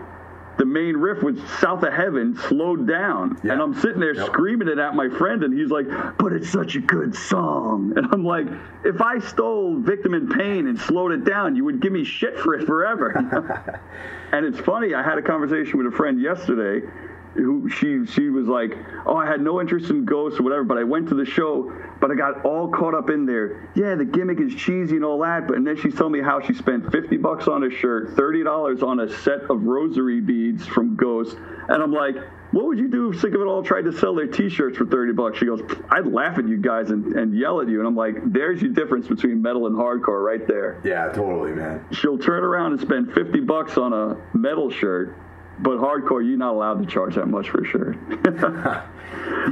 the 0.57 0.65
main 0.65 0.95
riff 0.95 1.23
was 1.23 1.37
South 1.59 1.83
of 1.83 1.91
Heaven 1.91 2.37
slowed 2.47 2.87
down. 2.87 3.39
Yeah. 3.43 3.53
And 3.53 3.61
I'm 3.61 3.73
sitting 3.73 3.99
there 3.99 4.13
Yep. 4.13 4.27
screaming 4.27 4.67
it 4.67 4.77
at 4.77 4.95
my 4.95 5.09
friend, 5.09 5.43
and 5.43 5.57
he's 5.57 5.71
like, 5.71 5.87
But 6.17 6.31
it's 6.31 6.49
such 6.49 6.75
a 6.75 6.79
good 6.79 7.15
song. 7.15 7.93
And 7.97 8.07
I'm 8.11 8.23
like, 8.23 8.47
If 8.85 9.01
I 9.01 9.19
stole 9.19 9.77
Victim 9.79 10.13
in 10.13 10.29
Pain 10.29 10.67
and 10.67 10.77
slowed 10.79 11.11
it 11.11 11.25
down, 11.25 11.55
you 11.55 11.65
would 11.65 11.81
give 11.81 11.91
me 11.91 12.03
shit 12.03 12.39
for 12.39 12.53
it 12.53 12.65
forever. 12.67 13.09
and 14.31 14.45
it's 14.45 14.59
funny, 14.59 14.93
I 14.93 15.01
had 15.01 15.17
a 15.17 15.21
conversation 15.21 15.77
with 15.79 15.87
a 15.91 15.95
friend 15.95 16.21
yesterday 16.21 16.87
who 17.33 17.69
she 17.69 18.05
she 18.05 18.29
was 18.29 18.47
like, 18.47 18.77
"Oh, 19.05 19.15
I 19.17 19.25
had 19.25 19.41
no 19.41 19.59
interest 19.59 19.89
in 19.89 20.05
ghosts 20.05 20.39
or 20.39 20.43
whatever, 20.43 20.63
but 20.63 20.77
I 20.77 20.83
went 20.83 21.09
to 21.09 21.15
the 21.15 21.25
show, 21.25 21.71
but 21.99 22.11
I 22.11 22.15
got 22.15 22.45
all 22.45 22.67
caught 22.69 22.93
up 22.93 23.09
in 23.09 23.25
there. 23.25 23.69
Yeah, 23.75 23.95
the 23.95 24.05
gimmick 24.05 24.39
is 24.39 24.53
cheesy 24.53 24.95
and 24.95 25.05
all 25.05 25.19
that, 25.19 25.47
but 25.47 25.57
and 25.57 25.65
then 25.65 25.75
she's 25.77 25.95
telling 25.95 26.13
me 26.13 26.21
how 26.21 26.41
she 26.41 26.53
spent 26.53 26.91
fifty 26.91 27.17
bucks 27.17 27.47
on 27.47 27.63
a 27.63 27.69
shirt, 27.69 28.15
thirty 28.15 28.43
dollars 28.43 28.83
on 28.83 28.99
a 28.99 29.09
set 29.09 29.41
of 29.49 29.63
rosary 29.63 30.21
beads 30.21 30.65
from 30.65 30.95
Ghost, 30.95 31.37
and 31.69 31.81
I'm 31.83 31.91
like." 31.91 32.15
What 32.53 32.65
would 32.65 32.77
you 32.77 32.87
do 32.87 33.09
if 33.09 33.19
Sick 33.19 33.33
of 33.33 33.41
It 33.41 33.47
All 33.47 33.63
tried 33.63 33.85
to 33.85 33.91
sell 33.91 34.13
their 34.13 34.27
T-shirts 34.27 34.77
for 34.77 34.85
thirty 34.85 35.11
bucks? 35.11 35.39
She 35.39 35.47
goes, 35.47 35.61
"I'd 35.89 36.05
laugh 36.05 36.37
at 36.37 36.47
you 36.47 36.57
guys 36.57 36.91
and, 36.91 37.15
and 37.15 37.35
yell 37.35 37.59
at 37.61 37.67
you." 37.67 37.79
And 37.79 37.87
I'm 37.87 37.95
like, 37.95 38.13
"There's 38.31 38.61
your 38.61 38.71
difference 38.71 39.07
between 39.07 39.41
metal 39.41 39.65
and 39.65 39.75
hardcore, 39.75 40.23
right 40.23 40.47
there." 40.47 40.79
Yeah, 40.83 41.07
totally, 41.09 41.51
man. 41.53 41.83
she'll 41.93 42.19
turn 42.19 42.43
around 42.43 42.73
and 42.73 42.79
spend 42.81 43.11
50 43.13 43.39
bucks 43.39 43.79
on 43.79 43.91
a 43.91 44.17
metal 44.37 44.69
shirt, 44.69 45.15
but 45.59 45.77
hardcore, 45.77 46.25
you're 46.25 46.37
not 46.37 46.53
allowed 46.53 46.79
to 46.81 46.85
charge 46.85 47.15
that 47.15 47.27
much 47.27 47.49
for 47.49 47.63
sure. 47.63 47.95
shirt. 48.23 48.83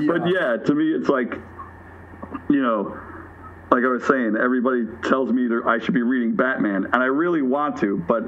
But 0.07 0.27
yeah, 0.27 0.57
to 0.57 0.73
me, 0.73 0.91
it's 0.91 1.09
like, 1.09 1.35
you 2.49 2.61
know, 2.61 2.97
like 3.71 3.83
I 3.83 3.87
was 3.87 4.05
saying, 4.05 4.35
everybody 4.41 4.85
tells 5.03 5.31
me 5.31 5.47
that 5.47 5.63
I 5.65 5.79
should 5.79 5.93
be 5.93 6.01
reading 6.01 6.35
Batman, 6.35 6.85
and 6.85 6.95
I 6.95 7.05
really 7.05 7.41
want 7.41 7.77
to, 7.79 7.97
but 7.97 8.23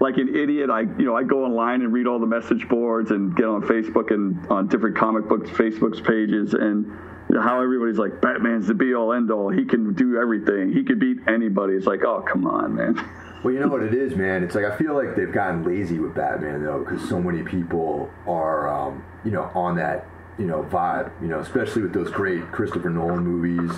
like 0.00 0.16
an 0.16 0.34
idiot, 0.34 0.70
I 0.70 0.80
you 0.80 1.04
know 1.04 1.16
I 1.16 1.22
go 1.22 1.44
online 1.44 1.82
and 1.82 1.92
read 1.92 2.06
all 2.06 2.18
the 2.18 2.26
message 2.26 2.68
boards 2.68 3.10
and 3.10 3.36
get 3.36 3.44
on 3.44 3.62
Facebook 3.62 4.12
and 4.12 4.46
on 4.48 4.68
different 4.68 4.96
comic 4.96 5.28
books 5.28 5.50
Facebook's 5.50 6.00
pages 6.00 6.54
and 6.54 6.90
how 7.38 7.60
everybody's 7.60 7.98
like 7.98 8.20
Batman's 8.20 8.66
the 8.66 8.74
be 8.74 8.94
all 8.94 9.12
end 9.12 9.30
all. 9.30 9.50
He 9.50 9.64
can 9.64 9.92
do 9.94 10.18
everything. 10.18 10.72
He 10.72 10.82
could 10.82 10.98
beat 10.98 11.18
anybody. 11.28 11.74
It's 11.74 11.86
like, 11.86 12.02
oh 12.04 12.22
come 12.22 12.46
on, 12.46 12.74
man. 12.74 13.08
Well, 13.42 13.54
you 13.54 13.60
know 13.60 13.68
what 13.68 13.82
it 13.82 13.94
is, 13.94 14.14
man. 14.16 14.42
It's 14.44 14.54
like 14.54 14.64
I 14.64 14.76
feel 14.76 14.94
like 14.94 15.16
they've 15.16 15.32
gotten 15.32 15.64
lazy 15.64 15.98
with 15.98 16.14
Batman 16.14 16.62
though, 16.62 16.84
because 16.84 17.08
so 17.08 17.20
many 17.20 17.42
people 17.42 18.10
are, 18.26 18.68
um, 18.68 19.04
you 19.24 19.30
know, 19.30 19.50
on 19.54 19.76
that, 19.76 20.06
you 20.38 20.46
know, 20.46 20.62
vibe. 20.64 21.10
You 21.22 21.28
know, 21.28 21.38
especially 21.40 21.82
with 21.82 21.92
those 21.94 22.10
great 22.10 22.50
Christopher 22.52 22.90
Nolan 22.90 23.24
movies. 23.24 23.76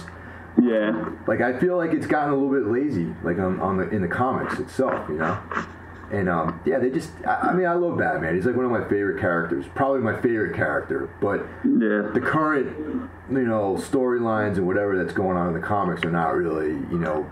Yeah. 0.60 1.10
Like 1.26 1.40
I 1.40 1.58
feel 1.58 1.76
like 1.76 1.92
it's 1.92 2.06
gotten 2.06 2.32
a 2.32 2.36
little 2.36 2.50
bit 2.50 2.70
lazy, 2.70 3.14
like 3.22 3.38
on, 3.38 3.60
on 3.60 3.76
the 3.78 3.88
in 3.90 4.02
the 4.02 4.08
comics 4.08 4.58
itself. 4.58 5.08
You 5.08 5.16
know. 5.16 5.38
And 6.10 6.28
um, 6.28 6.60
yeah, 6.66 6.78
they 6.78 6.90
just. 6.90 7.10
I, 7.26 7.34
I 7.50 7.54
mean, 7.54 7.64
I 7.66 7.72
love 7.74 7.96
Batman. 7.96 8.34
He's 8.34 8.44
like 8.44 8.54
one 8.56 8.66
of 8.66 8.70
my 8.70 8.86
favorite 8.86 9.18
characters, 9.20 9.64
probably 9.74 10.00
my 10.00 10.20
favorite 10.20 10.54
character. 10.54 11.08
But 11.22 11.46
Yeah. 11.64 12.10
the 12.12 12.20
current, 12.22 12.66
you 13.30 13.44
know, 13.44 13.76
storylines 13.76 14.56
and 14.58 14.66
whatever 14.66 15.02
that's 15.02 15.14
going 15.14 15.38
on 15.38 15.46
in 15.48 15.54
the 15.54 15.66
comics 15.66 16.04
are 16.04 16.10
not 16.10 16.34
really, 16.34 16.68
you 16.68 16.98
know, 16.98 17.30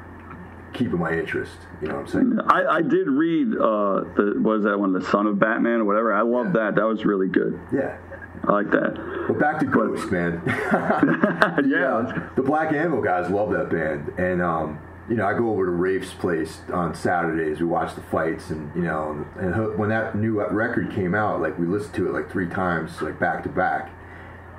keeping 0.73 0.99
my 0.99 1.13
interest. 1.13 1.53
You 1.83 1.89
know 1.89 1.95
what 1.97 2.01
I'm 2.01 2.07
saying? 2.09 2.39
I, 2.47 2.77
I 2.77 2.83
did 2.83 3.07
read 3.09 3.55
uh 3.57 4.05
the 4.17 4.35
what 4.41 4.59
is 4.59 4.65
that 4.65 4.79
one, 4.79 4.93
the 4.93 5.01
Son 5.05 5.27
of 5.27 5.39
Batman 5.39 5.81
or 5.81 5.85
whatever. 5.85 6.13
I 6.13 6.23
love 6.23 6.47
Yeah. 6.47 6.53
that. 6.65 6.75
That 6.77 6.85
was 6.87 7.05
really 7.05 7.29
good. 7.29 7.59
Yeah. 7.73 7.97
I 8.45 8.53
like 8.53 8.71
that. 8.71 8.95
But 9.29 9.39
back 9.39 9.59
to 9.61 9.67
Ghost, 9.67 10.11
man. 10.11 10.41
yeah. 10.47 12.29
the 12.37 12.43
Black 12.43 12.73
Anvil 12.73 13.03
guys 13.03 13.31
love 13.31 13.51
that 13.51 13.69
band, 13.71 14.09
and 14.19 14.41
um, 14.41 14.79
you 15.09 15.17
know, 15.17 15.27
I 15.27 15.35
go 15.35 15.51
over 15.51 15.67
to 15.67 15.73
Rafe's 15.73 16.15
place 16.15 16.61
on 16.73 16.95
Saturdays. 16.95 17.59
We 17.61 17.67
watch 17.67 17.95
the 17.95 18.01
fights, 18.03 18.51
and 18.51 18.75
you 18.75 18.83
know, 18.83 19.27
and 19.39 19.55
h- 19.55 19.77
when 19.79 19.89
that 19.91 20.15
new 20.17 20.41
record 20.47 20.91
came 20.93 21.15
out, 21.15 21.41
like 21.43 21.59
we 21.59 21.67
listened 21.67 21.95
to 21.97 22.09
it 22.09 22.13
like 22.13 22.31
three 22.31 22.49
times, 22.49 23.03
like 23.03 23.19
back 23.19 23.43
to 23.43 23.49
back, 23.51 23.91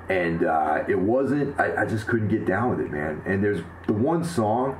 and 0.08 0.44
uh, 0.44 0.84
it 0.88 0.98
wasn't. 0.98 1.58
I, 1.58 1.82
I 1.82 1.84
just 1.86 2.06
couldn't 2.06 2.28
get 2.28 2.44
down 2.46 2.70
with 2.70 2.80
it, 2.80 2.90
man. 2.92 3.22
And 3.26 3.42
there's 3.42 3.62
the 3.86 3.94
one 3.94 4.22
song. 4.24 4.78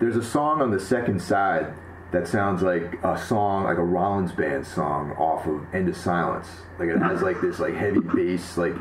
There's 0.00 0.16
a 0.16 0.24
song 0.24 0.62
on 0.62 0.70
the 0.70 0.80
second 0.80 1.20
side 1.20 1.74
that 2.10 2.26
sounds 2.26 2.62
like 2.62 2.94
a 3.04 3.18
song, 3.18 3.64
like 3.64 3.76
a 3.76 3.84
Rollins 3.84 4.32
band 4.32 4.66
song 4.66 5.12
off 5.12 5.46
of 5.46 5.62
End 5.74 5.88
of 5.88 5.96
Silence. 5.96 6.48
Like 6.78 6.88
it 6.88 6.98
has 6.98 7.22
like 7.22 7.40
this 7.40 7.58
like 7.58 7.74
heavy 7.74 8.00
bass, 8.00 8.56
like 8.56 8.74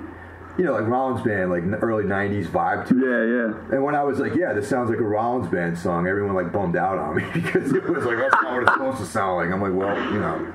you 0.58 0.66
know, 0.66 0.74
like 0.74 0.88
Rollins 0.88 1.22
band, 1.22 1.52
like 1.52 1.64
early 1.84 2.06
'90s 2.06 2.48
vibe 2.48 2.88
to 2.88 2.98
it. 2.98 3.06
Yeah, 3.06 3.36
yeah. 3.36 3.76
And 3.76 3.84
when 3.84 3.96
I 3.96 4.04
was 4.04 4.20
like, 4.20 4.34
yeah, 4.34 4.54
this 4.54 4.68
sounds 4.68 4.90
like 4.90 5.00
a 5.00 5.04
Rollins 5.04 5.52
band 5.52 5.78
song, 5.78 6.08
everyone 6.08 6.36
like 6.36 6.52
bummed 6.52 6.76
out 6.76 6.98
on 6.98 7.18
me 7.18 7.26
because 7.34 7.72
it 7.74 7.84
was 7.84 8.06
like 8.06 8.18
that's 8.18 8.36
not 8.42 8.54
what 8.54 8.64
it's 8.64 8.74
supposed 8.74 8.98
to 9.00 9.06
sound 9.06 9.38
like. 9.38 9.54
I'm 9.54 9.62
like, 9.62 9.74
well, 9.74 10.14
you 10.14 10.20
know. 10.20 10.54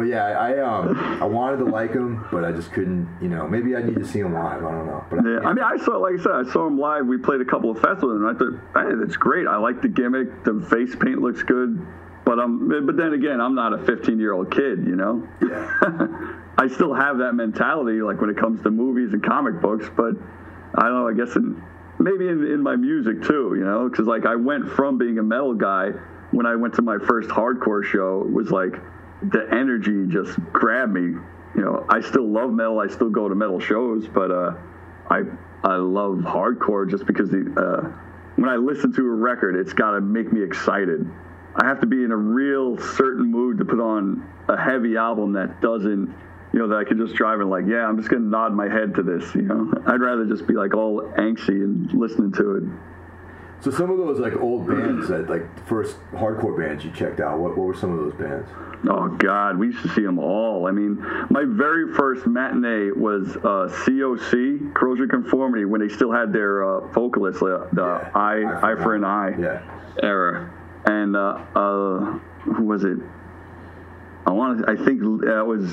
But 0.00 0.06
yeah, 0.06 0.24
I 0.24 0.58
um 0.60 0.96
I 1.20 1.26
wanted 1.26 1.58
to 1.58 1.66
like 1.66 1.92
him, 1.92 2.24
but 2.32 2.42
I 2.42 2.52
just 2.52 2.72
couldn't. 2.72 3.06
You 3.20 3.28
know, 3.28 3.46
maybe 3.46 3.76
I 3.76 3.82
need 3.82 3.96
to 3.96 4.06
see 4.06 4.20
him 4.20 4.32
live. 4.32 4.64
I 4.64 4.70
don't 4.70 4.86
know. 4.86 5.04
But 5.10 5.16
Yeah, 5.16 5.46
I 5.46 5.52
mean, 5.52 5.62
I 5.62 5.76
saw, 5.76 5.98
like 5.98 6.18
I 6.18 6.22
said, 6.22 6.32
I 6.32 6.50
saw 6.50 6.66
him 6.66 6.78
live. 6.78 7.04
We 7.04 7.18
played 7.18 7.42
a 7.42 7.44
couple 7.44 7.70
of 7.70 7.78
festivals, 7.82 8.18
and 8.18 8.26
I 8.26 8.32
thought, 8.32 8.88
hey, 8.88 8.94
that's 8.96 9.18
great. 9.18 9.46
I 9.46 9.58
like 9.58 9.82
the 9.82 9.88
gimmick. 9.88 10.42
The 10.44 10.66
face 10.70 10.96
paint 10.96 11.20
looks 11.20 11.42
good. 11.42 11.86
But 12.24 12.38
um, 12.38 12.66
but 12.86 12.96
then 12.96 13.12
again, 13.12 13.42
I'm 13.42 13.54
not 13.54 13.74
a 13.74 13.84
15 13.84 14.18
year 14.18 14.32
old 14.32 14.50
kid, 14.50 14.86
you 14.86 14.96
know. 14.96 15.28
yeah, 15.42 15.68
I 16.56 16.66
still 16.68 16.94
have 16.94 17.18
that 17.18 17.34
mentality, 17.34 18.00
like 18.00 18.22
when 18.22 18.30
it 18.30 18.38
comes 18.38 18.62
to 18.62 18.70
movies 18.70 19.12
and 19.12 19.22
comic 19.22 19.60
books. 19.60 19.84
But 19.94 20.14
I 20.76 20.88
don't 20.88 20.94
know. 20.94 21.08
I 21.08 21.12
guess 21.12 21.36
in, 21.36 21.62
maybe 21.98 22.26
in, 22.26 22.46
in 22.46 22.62
my 22.62 22.74
music 22.74 23.22
too, 23.22 23.52
you 23.54 23.66
know, 23.66 23.86
because 23.90 24.06
like 24.06 24.24
I 24.24 24.36
went 24.36 24.66
from 24.66 24.96
being 24.96 25.18
a 25.18 25.22
metal 25.22 25.52
guy 25.52 25.90
when 26.30 26.46
I 26.46 26.56
went 26.56 26.72
to 26.76 26.82
my 26.82 26.96
first 26.96 27.28
hardcore 27.28 27.84
show. 27.84 28.22
It 28.22 28.32
was 28.32 28.50
like 28.50 28.80
the 29.22 29.46
energy 29.52 30.06
just 30.08 30.38
grabbed 30.52 30.92
me. 30.92 31.20
You 31.54 31.62
know, 31.62 31.84
I 31.88 32.00
still 32.00 32.28
love 32.28 32.52
metal. 32.52 32.80
I 32.80 32.88
still 32.88 33.10
go 33.10 33.28
to 33.28 33.34
metal 33.34 33.60
shows, 33.60 34.06
but 34.06 34.30
uh, 34.30 34.54
I 35.10 35.22
I 35.62 35.76
love 35.76 36.18
hardcore 36.18 36.88
just 36.88 37.06
because 37.06 37.30
the 37.30 37.52
uh, 37.56 38.10
when 38.36 38.48
I 38.48 38.56
listen 38.56 38.92
to 38.94 39.02
a 39.02 39.10
record, 39.10 39.56
it's 39.56 39.72
got 39.72 39.92
to 39.92 40.00
make 40.00 40.32
me 40.32 40.42
excited. 40.42 41.06
I 41.56 41.66
have 41.66 41.80
to 41.80 41.86
be 41.86 42.04
in 42.04 42.12
a 42.12 42.16
real 42.16 42.78
certain 42.78 43.30
mood 43.30 43.58
to 43.58 43.64
put 43.64 43.80
on 43.80 44.26
a 44.48 44.56
heavy 44.56 44.96
album 44.96 45.32
that 45.32 45.60
doesn't, 45.60 46.14
you 46.52 46.58
know, 46.58 46.68
that 46.68 46.76
I 46.76 46.84
can 46.84 46.96
just 46.96 47.14
drive 47.14 47.40
and 47.40 47.50
like, 47.50 47.64
yeah, 47.66 47.86
I'm 47.86 47.96
just 47.98 48.08
gonna 48.08 48.22
nod 48.22 48.54
my 48.54 48.68
head 48.68 48.94
to 48.94 49.02
this. 49.02 49.34
You 49.34 49.42
know, 49.42 49.72
I'd 49.86 50.00
rather 50.00 50.24
just 50.24 50.46
be 50.46 50.54
like 50.54 50.74
all 50.74 51.02
angsty 51.18 51.62
and 51.62 51.92
listening 51.92 52.32
to 52.32 52.56
it. 52.56 52.62
So 53.62 53.70
some 53.70 53.90
of 53.90 53.98
those 53.98 54.18
like 54.18 54.34
old 54.36 54.66
bands 54.66 55.08
that 55.08 55.28
like 55.28 55.54
the 55.54 55.62
first 55.62 55.96
hardcore 56.12 56.56
bands 56.58 56.82
you 56.82 56.90
checked 56.92 57.20
out. 57.20 57.38
What 57.38 57.56
what 57.58 57.66
were 57.66 57.74
some 57.76 57.90
of 57.92 57.98
those 57.98 58.14
bands? 58.14 58.48
Oh 58.88 59.08
God, 59.08 59.58
we 59.58 59.66
used 59.66 59.82
to 59.82 59.88
see 59.90 60.00
them 60.02 60.18
all. 60.18 60.66
I 60.66 60.70
mean, 60.70 60.96
my 61.28 61.44
very 61.46 61.92
first 61.94 62.26
matinee 62.26 62.90
was 62.92 63.36
uh, 63.36 63.68
COC, 63.84 64.72
Corrosion 64.74 65.08
Conformity, 65.10 65.66
when 65.66 65.82
they 65.86 65.92
still 65.94 66.10
had 66.10 66.32
their 66.32 66.64
uh, 66.64 66.86
vocalist, 66.92 67.42
uh, 67.42 67.66
the 67.74 67.82
Yeah, 67.82 68.10
eye, 68.14 68.72
eye 68.72 68.76
for 68.76 68.94
an 68.94 69.04
eye 69.04 69.34
Yeah. 69.38 69.60
era, 70.02 70.50
and 70.86 71.14
uh, 71.14 71.38
uh, 71.54 72.18
who 72.54 72.64
was 72.64 72.84
it? 72.84 72.96
I 74.26 74.32
want 74.32 74.64
to. 74.64 74.70
I 74.70 74.76
think 74.76 75.02
that 75.24 75.44
was 75.46 75.70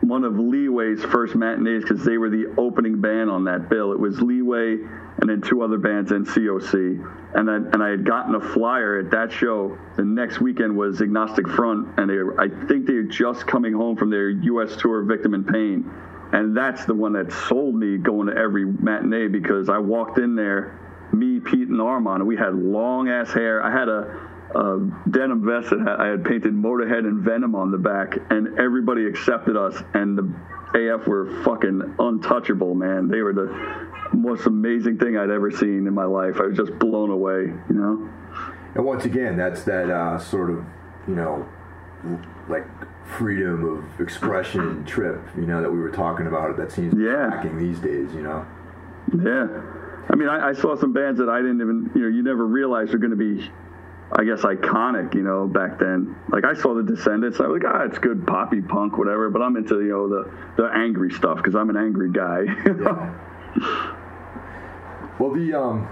one 0.00 0.24
of 0.24 0.36
Leeway's 0.38 1.04
first 1.04 1.36
matinees 1.36 1.82
because 1.82 2.04
they 2.04 2.18
were 2.18 2.30
the 2.30 2.52
opening 2.58 3.00
band 3.00 3.30
on 3.30 3.44
that 3.44 3.68
bill. 3.68 3.92
It 3.92 4.00
was 4.00 4.20
Leeway 4.20 4.78
and 5.20 5.28
then 5.28 5.40
two 5.42 5.62
other 5.62 5.78
bands 5.78 6.10
and 6.10 6.26
COC. 6.26 7.04
And 7.34 7.50
I, 7.50 7.56
and 7.56 7.82
I 7.82 7.90
had 7.90 8.04
gotten 8.04 8.34
a 8.34 8.40
flyer 8.40 8.98
at 8.98 9.10
that 9.10 9.30
show. 9.30 9.76
The 9.96 10.04
next 10.04 10.40
weekend 10.40 10.76
was 10.76 11.02
Agnostic 11.02 11.46
Front, 11.46 11.98
and 11.98 12.08
they 12.08 12.18
I 12.42 12.48
think 12.66 12.86
they 12.86 12.94
were 12.94 13.02
just 13.02 13.46
coming 13.46 13.74
home 13.74 13.96
from 13.96 14.08
their 14.10 14.30
U.S. 14.30 14.76
tour, 14.76 15.02
Victim 15.02 15.34
in 15.34 15.44
Pain. 15.44 15.90
And 16.32 16.56
that's 16.56 16.84
the 16.84 16.94
one 16.94 17.12
that 17.14 17.32
sold 17.32 17.74
me 17.74 17.98
going 17.98 18.28
to 18.28 18.36
every 18.36 18.64
matinee 18.64 19.28
because 19.28 19.68
I 19.68 19.78
walked 19.78 20.18
in 20.18 20.36
there, 20.36 20.78
me, 21.12 21.40
Pete, 21.40 21.68
and 21.68 21.80
Armand, 21.80 22.20
and 22.20 22.28
we 22.28 22.36
had 22.36 22.54
long 22.54 23.08
ass 23.08 23.32
hair. 23.32 23.62
I 23.62 23.70
had 23.70 23.88
a 23.88 24.28
denim 25.10 25.44
vest 25.44 25.70
that 25.70 25.96
I 25.98 26.06
had 26.08 26.24
painted 26.24 26.54
Motorhead 26.54 27.00
and 27.00 27.22
Venom 27.22 27.54
on 27.54 27.70
the 27.70 27.78
back, 27.78 28.18
and 28.30 28.58
everybody 28.58 29.06
accepted 29.06 29.56
us. 29.56 29.82
And 29.94 30.16
the 30.16 30.32
AF 30.74 31.06
were 31.06 31.42
fucking 31.44 31.94
untouchable, 31.98 32.74
man. 32.74 33.08
They 33.08 33.22
were 33.22 33.32
the 33.32 34.16
most 34.16 34.46
amazing 34.46 34.98
thing 34.98 35.16
I'd 35.16 35.30
ever 35.30 35.50
seen 35.50 35.86
in 35.86 35.94
my 35.94 36.04
life. 36.04 36.36
I 36.40 36.46
was 36.46 36.56
just 36.56 36.78
blown 36.78 37.10
away, 37.10 37.42
you 37.68 37.74
know. 37.74 38.08
And 38.74 38.84
once 38.84 39.04
again, 39.04 39.36
that's 39.36 39.64
that 39.64 39.90
uh, 39.90 40.18
sort 40.18 40.50
of, 40.50 40.64
you 41.06 41.14
know, 41.14 41.48
like 42.48 42.66
freedom 43.16 43.64
of 43.64 44.00
expression 44.00 44.84
trip, 44.84 45.20
you 45.36 45.46
know, 45.46 45.62
that 45.62 45.70
we 45.70 45.78
were 45.78 45.90
talking 45.90 46.26
about. 46.26 46.56
That 46.56 46.70
seems 46.70 46.94
Yeah. 46.98 47.28
lacking 47.28 47.56
these 47.58 47.78
days, 47.80 48.12
you 48.14 48.22
know. 48.22 48.46
Yeah. 49.22 49.48
I 50.10 50.16
mean, 50.16 50.28
I, 50.28 50.48
I 50.48 50.52
saw 50.52 50.76
some 50.76 50.92
bands 50.92 51.18
that 51.18 51.28
I 51.28 51.38
didn't 51.38 51.60
even, 51.60 51.90
you 51.94 52.02
know, 52.02 52.08
you 52.08 52.22
never 52.22 52.46
realized 52.46 52.94
are 52.94 52.98
going 52.98 53.10
to 53.10 53.16
be, 53.16 53.50
I 54.12 54.24
guess, 54.24 54.40
iconic, 54.40 55.14
you 55.14 55.22
know, 55.22 55.46
back 55.46 55.78
then. 55.78 56.16
Like, 56.30 56.44
I 56.44 56.54
saw 56.54 56.74
the 56.74 56.82
Descendents. 56.82 57.40
I 57.40 57.46
was 57.46 57.62
like, 57.62 57.72
ah, 57.72 57.84
it's 57.84 57.98
good 57.98 58.26
poppy 58.26 58.62
punk, 58.62 58.96
whatever. 58.96 59.28
But 59.28 59.42
I'm 59.42 59.56
into, 59.56 59.80
you 59.82 59.90
know, 59.90 60.08
the, 60.08 60.30
the 60.56 60.70
angry 60.74 61.10
stuff 61.10 61.36
because 61.36 61.54
I'm 61.54 61.70
an 61.70 61.76
angry 61.76 62.10
guy. 62.10 62.44
Yeah. 62.66 63.94
Well, 65.18 65.34
the 65.34 65.52
um, 65.52 65.88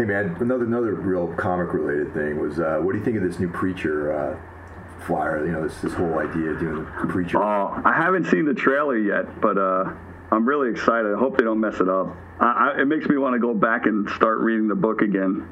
Hey 0.00 0.06
man, 0.06 0.34
another 0.40 0.64
another 0.64 0.94
real 0.94 1.26
comic 1.34 1.74
related 1.74 2.14
thing 2.14 2.40
was 2.40 2.58
uh, 2.58 2.78
what 2.80 2.92
do 2.92 2.98
you 2.98 3.04
think 3.04 3.18
of 3.18 3.22
this 3.22 3.38
new 3.38 3.50
preacher 3.50 4.14
uh, 4.16 4.38
flyer? 5.04 5.44
You 5.44 5.52
know, 5.52 5.68
this 5.68 5.78
this 5.82 5.92
whole 5.92 6.18
idea 6.18 6.52
of 6.52 6.58
doing 6.58 6.76
the 6.76 7.06
preacher. 7.06 7.36
Oh, 7.36 7.82
I 7.84 7.92
haven't 7.92 8.24
seen 8.24 8.46
the 8.46 8.54
trailer 8.54 8.96
yet, 8.96 9.42
but 9.42 9.58
uh, 9.58 9.92
I'm 10.32 10.46
really 10.48 10.70
excited. 10.70 11.12
I 11.12 11.18
hope 11.18 11.36
they 11.36 11.44
don't 11.44 11.60
mess 11.60 11.80
it 11.80 11.88
up. 11.90 12.16
I, 12.38 12.70
I, 12.76 12.80
it 12.80 12.86
makes 12.86 13.08
me 13.08 13.18
want 13.18 13.34
to 13.34 13.40
go 13.40 13.52
back 13.52 13.84
and 13.84 14.08
start 14.08 14.38
reading 14.38 14.68
the 14.68 14.74
book 14.74 15.02
again. 15.02 15.46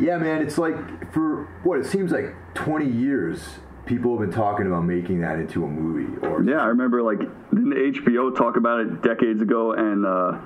Yeah, 0.00 0.16
man, 0.16 0.40
it's 0.40 0.56
like 0.56 1.12
for 1.12 1.44
what 1.62 1.78
it 1.78 1.84
seems 1.84 2.10
like 2.10 2.34
20 2.54 2.86
years, 2.86 3.40
people 3.84 4.18
have 4.18 4.30
been 4.30 4.34
talking 4.34 4.66
about 4.66 4.84
making 4.84 5.20
that 5.20 5.38
into 5.38 5.64
a 5.64 5.68
movie. 5.68 6.26
Or 6.26 6.42
yeah, 6.42 6.62
I 6.62 6.66
remember 6.66 7.02
like 7.02 7.18
didn't 7.18 7.74
HBO 7.74 8.34
talk 8.34 8.56
about 8.56 8.80
it 8.80 9.02
decades 9.02 9.42
ago, 9.42 9.72
and 9.72 10.06
uh, 10.06 10.38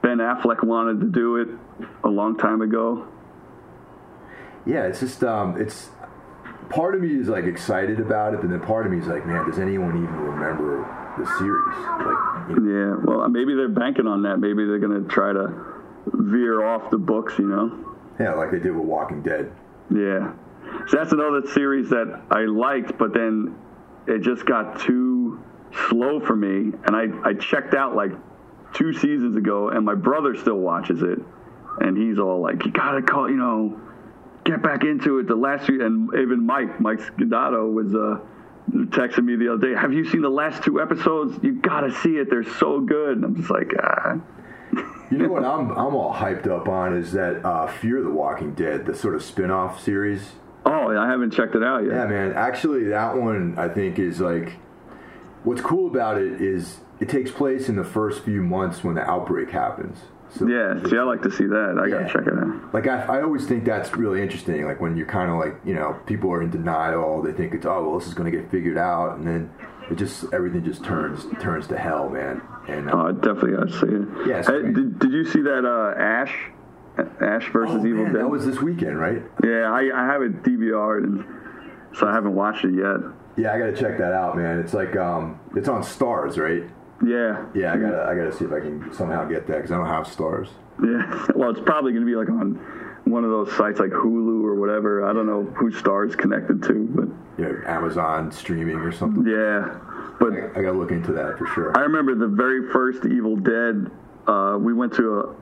Ben 0.00 0.18
Affleck 0.18 0.64
wanted 0.64 1.00
to 1.00 1.06
do 1.06 1.36
it 1.36 1.48
a 2.02 2.08
long 2.08 2.38
time 2.38 2.62
ago. 2.62 3.06
Yeah, 4.64 4.84
it's 4.86 5.00
just 5.00 5.22
um, 5.22 5.60
it's 5.60 5.90
part 6.70 6.94
of 6.94 7.02
me 7.02 7.14
is 7.14 7.28
like 7.28 7.44
excited 7.44 8.00
about 8.00 8.32
it, 8.32 8.40
but 8.40 8.48
then 8.48 8.60
part 8.60 8.86
of 8.86 8.92
me 8.92 8.98
is 8.98 9.06
like, 9.06 9.26
man, 9.26 9.44
does 9.44 9.58
anyone 9.58 10.02
even 10.02 10.16
remember 10.16 10.88
the 11.18 11.26
series? 11.38 11.76
Like, 11.76 12.48
you 12.48 12.60
know? 12.60 12.72
yeah, 12.72 13.04
well, 13.04 13.28
maybe 13.28 13.54
they're 13.54 13.68
banking 13.68 14.06
on 14.06 14.22
that. 14.22 14.38
Maybe 14.38 14.64
they're 14.64 14.78
gonna 14.78 15.06
try 15.06 15.34
to 15.34 15.52
veer 16.06 16.64
off 16.64 16.90
the 16.90 16.98
books, 16.98 17.38
you 17.38 17.46
know. 17.46 17.93
Yeah, 18.18 18.34
like 18.34 18.50
they 18.50 18.58
did 18.58 18.74
with 18.74 18.86
Walking 18.86 19.22
Dead. 19.22 19.50
Yeah. 19.90 20.32
So 20.88 20.96
that's 20.96 21.12
another 21.12 21.46
series 21.48 21.90
that 21.90 22.22
I 22.30 22.40
liked, 22.44 22.98
but 22.98 23.12
then 23.12 23.54
it 24.06 24.22
just 24.22 24.46
got 24.46 24.80
too 24.80 25.42
slow 25.88 26.20
for 26.20 26.36
me, 26.36 26.72
and 26.86 26.94
I, 26.96 27.06
I 27.28 27.34
checked 27.34 27.74
out 27.74 27.96
like 27.96 28.12
two 28.74 28.92
seasons 28.92 29.36
ago, 29.36 29.70
and 29.70 29.84
my 29.84 29.94
brother 29.94 30.34
still 30.34 30.58
watches 30.58 31.02
it, 31.02 31.18
and 31.80 31.96
he's 31.96 32.18
all 32.18 32.40
like, 32.40 32.64
"You 32.64 32.70
gotta 32.70 33.02
call, 33.02 33.30
you 33.30 33.36
know, 33.36 33.80
get 34.44 34.62
back 34.62 34.84
into 34.84 35.18
it." 35.18 35.26
The 35.26 35.34
last 35.34 35.66
few, 35.66 35.84
and 35.84 36.08
even 36.14 36.44
Mike, 36.44 36.80
Mike 36.80 37.00
Scudato 37.00 37.72
was 37.72 37.94
uh, 37.94 38.20
texting 38.90 39.24
me 39.24 39.36
the 39.36 39.52
other 39.52 39.68
day. 39.68 39.80
Have 39.80 39.92
you 39.92 40.04
seen 40.04 40.22
the 40.22 40.28
last 40.28 40.62
two 40.62 40.80
episodes? 40.80 41.38
You 41.42 41.60
gotta 41.60 41.92
see 42.02 42.16
it. 42.16 42.30
They're 42.30 42.44
so 42.44 42.80
good. 42.80 43.16
And 43.16 43.24
I'm 43.24 43.36
just 43.36 43.50
like, 43.50 43.72
ah. 43.82 44.16
You 45.10 45.18
know 45.18 45.28
what 45.28 45.44
I'm 45.44 45.70
I'm 45.72 45.94
all 45.94 46.14
hyped 46.14 46.48
up 46.48 46.68
on 46.68 46.96
is 46.96 47.12
that 47.12 47.44
uh, 47.44 47.66
Fear 47.66 48.02
the 48.02 48.10
Walking 48.10 48.54
Dead, 48.54 48.86
the 48.86 48.94
sort 48.94 49.14
of 49.14 49.22
spin-off 49.22 49.82
series. 49.82 50.32
Oh, 50.66 50.96
I 50.96 51.08
haven't 51.08 51.32
checked 51.32 51.54
it 51.54 51.62
out 51.62 51.84
yet. 51.84 51.92
Yeah, 51.92 52.06
man. 52.06 52.32
Actually, 52.32 52.84
that 52.84 53.16
one 53.16 53.58
I 53.58 53.68
think 53.68 53.98
is 53.98 54.20
like 54.20 54.54
what's 55.44 55.60
cool 55.60 55.86
about 55.86 56.20
it 56.20 56.40
is 56.40 56.78
it 57.00 57.08
takes 57.08 57.30
place 57.30 57.68
in 57.68 57.76
the 57.76 57.84
first 57.84 58.24
few 58.24 58.42
months 58.42 58.82
when 58.82 58.94
the 58.94 59.02
outbreak 59.02 59.50
happens. 59.50 59.98
So 60.30 60.48
yeah, 60.48 60.82
see, 60.88 60.96
I 60.96 61.02
like 61.02 61.22
to 61.22 61.30
see 61.30 61.44
that. 61.44 61.78
I 61.78 61.86
yeah. 61.86 62.02
gotta 62.02 62.12
check 62.12 62.26
it 62.26 62.34
out. 62.34 62.74
Like 62.74 62.88
I, 62.88 63.18
I 63.18 63.22
always 63.22 63.46
think 63.46 63.64
that's 63.64 63.94
really 63.94 64.20
interesting. 64.20 64.64
Like 64.64 64.80
when 64.80 64.96
you're 64.96 65.06
kind 65.06 65.30
of 65.30 65.38
like 65.38 65.54
you 65.64 65.74
know 65.74 66.00
people 66.06 66.32
are 66.32 66.42
in 66.42 66.50
denial, 66.50 67.22
they 67.22 67.32
think 67.32 67.54
it's 67.54 67.66
oh 67.66 67.88
well 67.88 67.98
this 67.98 68.08
is 68.08 68.14
gonna 68.14 68.32
get 68.32 68.50
figured 68.50 68.78
out, 68.78 69.16
and 69.16 69.26
then 69.26 69.52
it 69.90 69.96
just 69.96 70.32
everything 70.32 70.64
just 70.64 70.84
turns 70.84 71.26
turns 71.40 71.66
to 71.68 71.78
hell, 71.78 72.08
man. 72.08 72.40
And 72.68 72.88
uh, 72.88 72.94
oh, 72.94 73.06
I 73.08 73.12
definitely 73.12 73.52
gotta 73.52 73.72
see 73.72 73.86
it. 73.86 74.28
Yes. 74.28 74.46
Yeah, 74.48 74.58
did, 74.72 74.98
did 74.98 75.12
you 75.12 75.24
see 75.24 75.42
that 75.42 75.64
uh, 75.64 76.00
Ash? 76.00 76.34
Ash 77.20 77.50
versus 77.52 77.76
oh, 77.80 77.86
Evil 77.86 78.04
man, 78.04 78.12
Dead. 78.12 78.22
That 78.22 78.28
was 78.28 78.46
this 78.46 78.60
weekend, 78.60 78.98
right? 79.00 79.20
Yeah, 79.42 79.72
I, 79.72 79.90
I 79.92 80.06
have 80.06 80.22
it 80.22 80.44
DVR'd, 80.44 81.04
and 81.04 81.24
so 81.96 82.06
I 82.06 82.12
haven't 82.12 82.34
watched 82.34 82.64
it 82.64 82.74
yet. 82.74 83.10
Yeah, 83.36 83.52
I 83.52 83.58
gotta 83.58 83.74
check 83.76 83.98
that 83.98 84.12
out, 84.12 84.36
man. 84.36 84.60
It's 84.60 84.74
like 84.74 84.96
um, 84.96 85.40
it's 85.56 85.68
on 85.68 85.82
Starz, 85.82 86.38
right? 86.38 86.70
Yeah. 87.04 87.46
Yeah, 87.54 87.72
I 87.72 87.76
gotta 87.76 88.04
I 88.04 88.14
gotta 88.14 88.32
see 88.32 88.44
if 88.44 88.52
I 88.52 88.60
can 88.60 88.92
somehow 88.92 89.24
get 89.24 89.46
that 89.48 89.56
because 89.56 89.72
I 89.72 89.76
don't 89.76 89.86
have 89.86 90.06
Starz. 90.06 90.48
Yeah. 90.82 91.26
Well, 91.34 91.50
it's 91.50 91.60
probably 91.60 91.92
gonna 91.92 92.06
be 92.06 92.14
like 92.16 92.28
on 92.28 92.60
one 93.04 93.24
of 93.24 93.30
those 93.30 93.52
sites 93.56 93.80
like 93.80 93.90
Hulu 93.90 94.44
or 94.44 94.54
whatever. 94.54 95.04
I 95.04 95.12
don't 95.12 95.26
know 95.26 95.44
who 95.44 95.70
Starz 95.70 96.16
connected 96.16 96.62
to, 96.64 96.88
but 96.94 97.08
yeah, 97.42 97.52
Amazon 97.66 98.32
streaming 98.32 98.76
or 98.76 98.92
something. 98.92 99.26
Yeah. 99.26 99.78
But 100.18 100.32
I, 100.32 100.58
I, 100.58 100.62
gotta 100.62 100.78
look 100.78 100.90
into 100.90 101.12
that 101.12 101.38
for 101.38 101.46
sure. 101.48 101.76
I 101.76 101.82
remember 101.82 102.14
the 102.14 102.28
very 102.28 102.70
first 102.70 103.04
Evil 103.04 103.36
Dead. 103.36 103.90
Uh, 104.26 104.56
we 104.58 104.72
went 104.72 104.94
to 104.94 105.36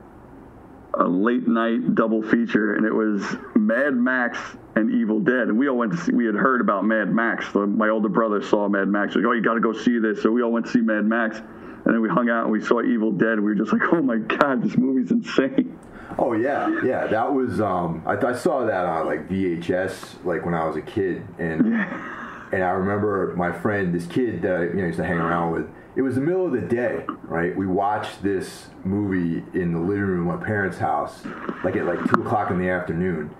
a, 0.95 1.03
a 1.03 1.07
late 1.07 1.47
night 1.47 1.95
double 1.95 2.21
feature, 2.21 2.73
and 2.73 2.85
it 2.85 2.93
was 2.93 3.23
Mad 3.55 3.93
Max 3.95 4.37
and 4.75 4.91
Evil 4.91 5.19
Dead. 5.19 5.47
And 5.47 5.57
we 5.57 5.69
all 5.69 5.77
went 5.77 5.91
to 5.93 5.97
see. 5.97 6.11
We 6.11 6.25
had 6.25 6.35
heard 6.35 6.59
about 6.59 6.83
Mad 6.85 7.13
Max. 7.13 7.51
So 7.53 7.65
my 7.65 7.89
older 7.89 8.09
brother 8.09 8.41
saw 8.41 8.67
Mad 8.67 8.87
Max. 8.87 9.15
Like, 9.15 9.25
oh, 9.25 9.31
you 9.31 9.43
got 9.43 9.53
to 9.53 9.61
go 9.61 9.73
see 9.73 9.99
this. 9.99 10.21
So 10.21 10.31
we 10.31 10.41
all 10.41 10.51
went 10.51 10.65
to 10.65 10.71
see 10.71 10.81
Mad 10.81 11.05
Max, 11.05 11.37
and 11.37 11.93
then 11.93 12.01
we 12.01 12.09
hung 12.09 12.29
out 12.29 12.43
and 12.43 12.51
we 12.51 12.61
saw 12.61 12.81
Evil 12.81 13.11
Dead. 13.11 13.33
And 13.33 13.43
we 13.43 13.53
were 13.53 13.55
just 13.55 13.71
like, 13.71 13.93
oh 13.93 14.01
my 14.01 14.17
god, 14.17 14.63
this 14.63 14.75
movie's 14.75 15.11
insane. 15.11 15.79
Oh 16.17 16.33
yeah, 16.33 16.81
yeah. 16.83 17.07
That 17.07 17.33
was 17.33 17.59
um, 17.59 18.03
I, 18.05 18.15
I 18.15 18.33
saw 18.33 18.65
that 18.65 18.85
on 18.85 19.05
like 19.05 19.27
VHS, 19.27 20.23
like 20.25 20.45
when 20.45 20.53
I 20.53 20.65
was 20.65 20.75
a 20.75 20.81
kid, 20.81 21.25
and. 21.37 21.85
And 22.53 22.63
I 22.63 22.69
remember 22.69 23.33
my 23.35 23.51
friend, 23.51 23.95
this 23.95 24.05
kid 24.05 24.43
that 24.43 24.55
I 24.55 24.61
you 24.65 24.73
know, 24.73 24.85
used 24.85 24.99
to 24.99 25.03
hang 25.03 25.17
around 25.17 25.53
with. 25.53 25.67
It 25.95 26.03
was 26.03 26.13
the 26.13 26.21
middle 26.21 26.45
of 26.45 26.51
the 26.51 26.61
day, 26.61 27.03
right? 27.23 27.55
We 27.57 27.65
watched 27.65 28.21
this 28.21 28.67
movie 28.83 29.43
in 29.59 29.73
the 29.73 29.79
living 29.79 30.03
room 30.03 30.29
of 30.29 30.39
my 30.39 30.45
parents' 30.45 30.77
house, 30.77 31.23
like 31.63 31.75
at 31.75 31.85
like 31.85 31.97
two 32.13 32.21
o'clock 32.21 32.51
in 32.51 32.59
the 32.59 32.69
afternoon, 32.69 33.33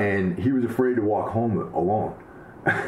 and 0.00 0.38
he 0.38 0.50
was 0.50 0.64
afraid 0.64 0.96
to 0.96 1.02
walk 1.02 1.28
home 1.28 1.58
alone. 1.74 2.14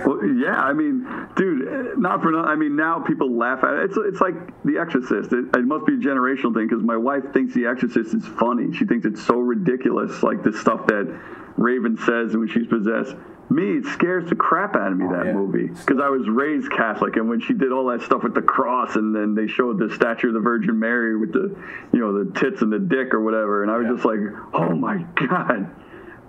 Well, 0.06 0.24
yeah, 0.24 0.56
I 0.56 0.72
mean, 0.72 1.06
dude, 1.36 1.98
not 1.98 2.22
for 2.22 2.30
nothing. 2.30 2.48
I 2.48 2.56
mean, 2.56 2.76
now 2.76 3.00
people 3.00 3.36
laugh 3.36 3.64
at 3.64 3.74
it. 3.74 3.84
It's 3.86 3.96
it's 3.96 4.20
like 4.20 4.34
The 4.64 4.78
Exorcist. 4.78 5.32
It, 5.32 5.56
it 5.56 5.64
must 5.64 5.86
be 5.86 5.94
a 5.94 5.98
generational 5.98 6.54
thing 6.54 6.68
because 6.68 6.82
my 6.82 6.96
wife 6.96 7.32
thinks 7.32 7.54
The 7.54 7.66
Exorcist 7.66 8.14
is 8.14 8.26
funny. 8.38 8.72
She 8.76 8.84
thinks 8.84 9.06
it's 9.06 9.24
so 9.24 9.38
ridiculous, 9.38 10.22
like 10.22 10.42
the 10.42 10.52
stuff 10.52 10.86
that 10.86 11.06
Raven 11.56 11.96
says 11.96 12.36
when 12.36 12.48
she's 12.48 12.66
possessed 12.66 13.14
me, 13.50 13.78
it 13.78 13.84
scares 13.86 14.28
the 14.28 14.36
crap 14.36 14.76
out 14.76 14.92
of 14.92 14.98
me, 14.98 15.06
oh, 15.06 15.12
that 15.12 15.26
yeah. 15.26 15.32
movie. 15.32 15.66
Because 15.66 16.00
I 16.00 16.08
was 16.08 16.28
raised 16.28 16.70
Catholic, 16.70 17.16
and 17.16 17.28
when 17.28 17.40
she 17.40 17.52
did 17.52 17.72
all 17.72 17.86
that 17.86 18.02
stuff 18.02 18.22
with 18.22 18.34
the 18.34 18.42
cross, 18.42 18.94
and 18.94 19.14
then 19.14 19.34
they 19.34 19.48
showed 19.48 19.78
the 19.78 19.92
statue 19.94 20.28
of 20.28 20.34
the 20.34 20.40
Virgin 20.40 20.78
Mary 20.78 21.16
with 21.16 21.32
the, 21.32 21.56
you 21.92 21.98
know, 21.98 22.24
the 22.24 22.30
tits 22.38 22.62
and 22.62 22.72
the 22.72 22.78
dick 22.78 23.12
or 23.12 23.20
whatever, 23.20 23.62
and 23.62 23.70
I 23.70 23.76
was 23.78 23.86
yeah. 23.86 23.94
just 23.94 24.04
like, 24.04 24.20
oh 24.54 24.74
my 24.74 25.04
God. 25.28 25.74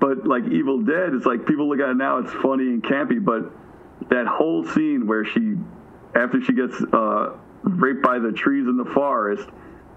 But 0.01 0.25
like 0.25 0.43
Evil 0.51 0.81
Dead, 0.81 1.13
it's 1.13 1.27
like 1.27 1.45
people 1.45 1.69
look 1.69 1.79
at 1.79 1.89
it 1.89 1.95
now, 1.95 2.17
it's 2.17 2.33
funny 2.33 2.65
and 2.65 2.83
campy, 2.83 3.23
but 3.23 3.51
that 4.09 4.25
whole 4.25 4.65
scene 4.65 5.05
where 5.05 5.23
she, 5.23 5.55
after 6.15 6.41
she 6.41 6.53
gets 6.53 6.75
uh, 6.91 7.37
raped 7.61 8.01
by 8.01 8.17
the 8.17 8.31
trees 8.31 8.67
in 8.67 8.77
the 8.77 8.91
forest, 8.93 9.47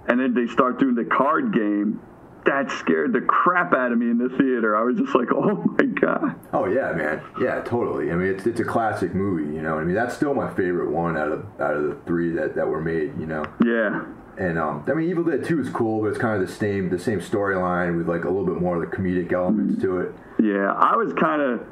and 0.06 0.20
then 0.20 0.34
they 0.34 0.46
start 0.46 0.78
doing 0.78 0.94
the 0.94 1.06
card 1.06 1.54
game, 1.54 2.00
that 2.44 2.70
scared 2.70 3.14
the 3.14 3.22
crap 3.22 3.72
out 3.72 3.92
of 3.92 3.98
me 3.98 4.10
in 4.10 4.18
the 4.18 4.28
theater. 4.28 4.76
I 4.76 4.82
was 4.82 4.98
just 4.98 5.14
like, 5.14 5.28
oh 5.32 5.64
my 5.78 5.86
god. 5.86 6.38
Oh 6.52 6.66
yeah, 6.66 6.92
man. 6.92 7.22
Yeah, 7.40 7.62
totally. 7.62 8.12
I 8.12 8.14
mean, 8.14 8.28
it's 8.28 8.46
it's 8.46 8.60
a 8.60 8.64
classic 8.64 9.14
movie. 9.14 9.54
You 9.54 9.62
know, 9.62 9.78
I 9.78 9.84
mean, 9.84 9.94
that's 9.94 10.14
still 10.14 10.34
my 10.34 10.52
favorite 10.52 10.90
one 10.90 11.16
out 11.16 11.32
of 11.32 11.46
out 11.58 11.74
of 11.74 11.84
the 11.84 11.96
three 12.06 12.30
that 12.32 12.54
that 12.56 12.68
were 12.68 12.82
made. 12.82 13.18
You 13.18 13.26
know. 13.26 13.44
Yeah. 13.64 14.04
And 14.38 14.58
um, 14.58 14.84
I 14.88 14.94
mean, 14.94 15.08
Evil 15.08 15.24
Dead 15.24 15.44
Two 15.44 15.60
is 15.60 15.70
cool, 15.70 16.02
but 16.02 16.08
it's 16.08 16.18
kind 16.18 16.40
of 16.40 16.48
the 16.48 16.52
same 16.52 16.90
the 16.90 16.98
same 16.98 17.20
storyline 17.20 17.96
with 17.98 18.08
like 18.08 18.24
a 18.24 18.28
little 18.28 18.46
bit 18.46 18.60
more 18.60 18.82
of 18.82 18.90
the 18.90 18.96
comedic 18.96 19.32
elements 19.32 19.80
to 19.82 20.00
it. 20.00 20.14
Yeah, 20.42 20.72
I 20.72 20.96
was 20.96 21.12
kind 21.12 21.40
of 21.40 21.66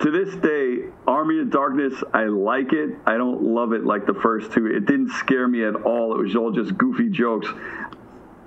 to 0.00 0.10
this 0.10 0.34
day, 0.36 0.90
Army 1.06 1.40
of 1.40 1.50
Darkness, 1.50 1.94
I 2.12 2.24
like 2.24 2.72
it. 2.72 2.90
I 3.06 3.16
don't 3.16 3.42
love 3.42 3.72
it 3.72 3.84
like 3.84 4.06
the 4.06 4.14
first 4.14 4.52
two. 4.52 4.66
It 4.66 4.86
didn't 4.86 5.10
scare 5.10 5.48
me 5.48 5.64
at 5.64 5.74
all. 5.74 6.14
It 6.14 6.22
was 6.22 6.36
all 6.36 6.52
just 6.52 6.76
goofy 6.76 7.08
jokes 7.08 7.48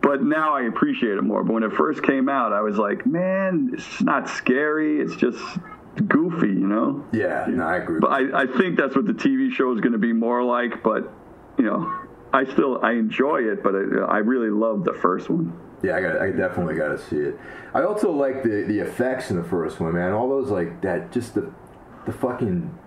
but 0.05 0.21
now 0.21 0.53
I 0.53 0.67
appreciate 0.67 1.17
it 1.17 1.23
more. 1.23 1.43
But 1.43 1.53
when 1.53 1.63
it 1.63 1.73
first 1.73 2.03
came 2.03 2.29
out, 2.29 2.53
I 2.53 2.61
was 2.61 2.77
like, 2.77 3.07
man, 3.07 3.71
it's 3.73 4.01
not 4.03 4.29
scary. 4.29 5.01
It's 5.01 5.15
just 5.15 5.39
goofy, 6.07 6.49
you 6.49 6.67
know? 6.67 7.03
Yeah, 7.11 7.47
no, 7.49 7.65
I 7.65 7.77
agree. 7.77 7.99
But 7.99 8.11
I, 8.11 8.43
I 8.43 8.45
think 8.45 8.77
that's 8.77 8.95
what 8.95 9.07
the 9.07 9.13
TV 9.13 9.51
show 9.51 9.73
is 9.73 9.81
going 9.81 9.93
to 9.93 9.97
be 9.97 10.13
more 10.13 10.43
like. 10.43 10.83
But, 10.83 11.11
you 11.57 11.65
know, 11.65 11.91
I 12.35 12.43
still, 12.51 12.79
I 12.83 12.91
enjoy 12.91 13.43
it, 13.43 13.63
but 13.63 13.73
I, 13.75 14.15
I 14.15 14.17
really 14.17 14.49
love 14.49 14.83
the 14.83 14.93
first 14.93 15.29
one. 15.29 15.57
Yeah, 15.81 15.95
I, 15.95 16.01
got, 16.01 16.21
I 16.21 16.31
definitely 16.31 16.75
got 16.75 16.89
to 16.89 16.97
see 16.97 17.17
it. 17.17 17.39
I 17.73 17.83
also 17.83 18.11
like 18.11 18.43
the, 18.43 18.63
the 18.63 18.79
effects 18.79 19.29
in 19.29 19.37
the 19.37 19.43
first 19.43 19.79
one, 19.79 19.93
man. 19.93 20.11
All 20.11 20.27
those, 20.27 20.49
like, 20.49 20.81
that, 20.81 21.11
just 21.11 21.33
the, 21.35 21.51
the 22.05 22.11
fucking 22.11 22.77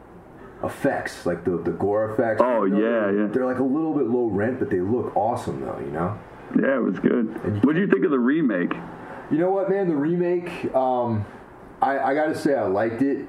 effects, 0.62 1.24
like 1.24 1.44
the, 1.44 1.57
the 1.59 1.70
gore 1.70 2.12
effects. 2.12 2.42
Oh, 2.44 2.64
you 2.64 2.74
know, 2.74 2.80
yeah, 2.80 3.22
yeah. 3.22 3.26
They're 3.28 3.46
like 3.46 3.59
a 3.59 3.64
little 3.64 3.94
bit 3.94 4.07
low 4.07 4.26
rent, 4.26 4.59
but 4.59 4.68
they 4.68 4.80
look 4.80 5.16
awesome, 5.16 5.61
though, 5.61 5.78
you 5.78 5.92
know? 5.92 6.18
Yeah, 6.61 6.76
it 6.76 6.82
was 6.82 6.99
good. 6.99 7.64
What 7.64 7.74
do 7.74 7.80
you 7.80 7.86
think 7.86 8.05
of 8.05 8.11
the 8.11 8.18
remake? 8.18 8.74
You 9.30 9.38
know 9.38 9.51
what, 9.51 9.70
man? 9.70 9.88
The 9.88 9.96
remake, 9.96 10.74
um, 10.74 11.24
I, 11.80 11.99
I 11.99 12.14
got 12.14 12.26
to 12.26 12.36
say, 12.36 12.55
I 12.55 12.66
liked 12.66 13.03
it, 13.03 13.28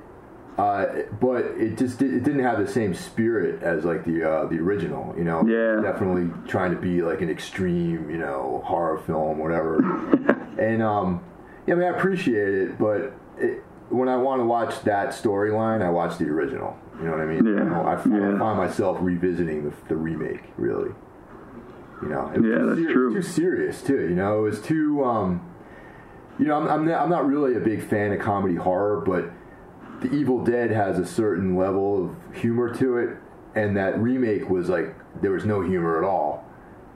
uh, 0.57 1.03
but 1.21 1.45
it 1.57 1.77
just 1.77 1.99
did, 1.99 2.13
it 2.13 2.23
didn't 2.23 2.43
have 2.43 2.59
the 2.59 2.71
same 2.71 2.93
spirit 2.93 3.63
as 3.63 3.85
like 3.85 4.03
the 4.05 4.29
uh, 4.29 4.45
the 4.47 4.57
original. 4.57 5.13
You 5.17 5.23
know, 5.23 5.43
yeah, 5.45 5.81
definitely 5.81 6.29
trying 6.47 6.71
to 6.71 6.77
be 6.77 7.01
like 7.01 7.21
an 7.21 7.29
extreme, 7.29 8.09
you 8.09 8.17
know, 8.17 8.61
horror 8.65 8.99
film, 8.99 9.37
whatever. 9.37 9.77
and 10.59 10.81
um, 10.83 11.23
yeah, 11.65 11.75
I 11.75 11.77
mean, 11.77 11.87
I 11.87 11.97
appreciate 11.97 12.53
it, 12.53 12.77
but 12.77 13.13
it, 13.37 13.63
when 13.89 14.09
I 14.09 14.17
want 14.17 14.41
to 14.41 14.45
watch 14.45 14.81
that 14.83 15.09
storyline, 15.09 15.81
I 15.81 15.89
watch 15.89 16.17
the 16.17 16.25
original. 16.25 16.77
You 16.99 17.05
know 17.05 17.11
what 17.11 17.21
I 17.21 17.25
mean? 17.25 17.45
Yeah. 17.45 17.63
You 17.63 17.69
know, 17.69 17.85
I, 17.85 17.93
yeah. 17.93 18.35
I 18.35 18.39
find 18.39 18.57
myself 18.57 18.97
revisiting 18.99 19.63
the, 19.63 19.73
the 19.87 19.95
remake, 19.95 20.43
really. 20.57 20.91
You 22.01 22.09
know, 22.09 22.31
yeah, 22.35 22.65
that's 22.65 22.81
ser- 22.81 22.93
true. 22.93 23.13
Too 23.13 23.21
serious 23.21 23.81
too. 23.81 24.01
You 24.01 24.15
know, 24.15 24.39
it 24.39 24.49
was 24.49 24.61
too. 24.61 25.03
Um, 25.03 25.45
you 26.37 26.45
know, 26.45 26.57
I'm 26.57 26.67
I'm 26.67 26.85
not, 26.85 27.01
I'm 27.01 27.09
not 27.09 27.27
really 27.27 27.55
a 27.55 27.59
big 27.59 27.83
fan 27.83 28.11
of 28.13 28.19
comedy 28.19 28.55
horror, 28.55 29.01
but 29.05 29.31
The 30.01 30.11
Evil 30.13 30.43
Dead 30.43 30.71
has 30.71 30.97
a 30.99 31.05
certain 31.05 31.55
level 31.55 32.05
of 32.05 32.35
humor 32.35 32.73
to 32.75 32.97
it, 32.97 33.17
and 33.55 33.75
that 33.77 33.99
remake 33.99 34.49
was 34.49 34.69
like 34.69 34.95
there 35.21 35.31
was 35.31 35.45
no 35.45 35.61
humor 35.61 35.97
at 35.97 36.03
all. 36.07 36.45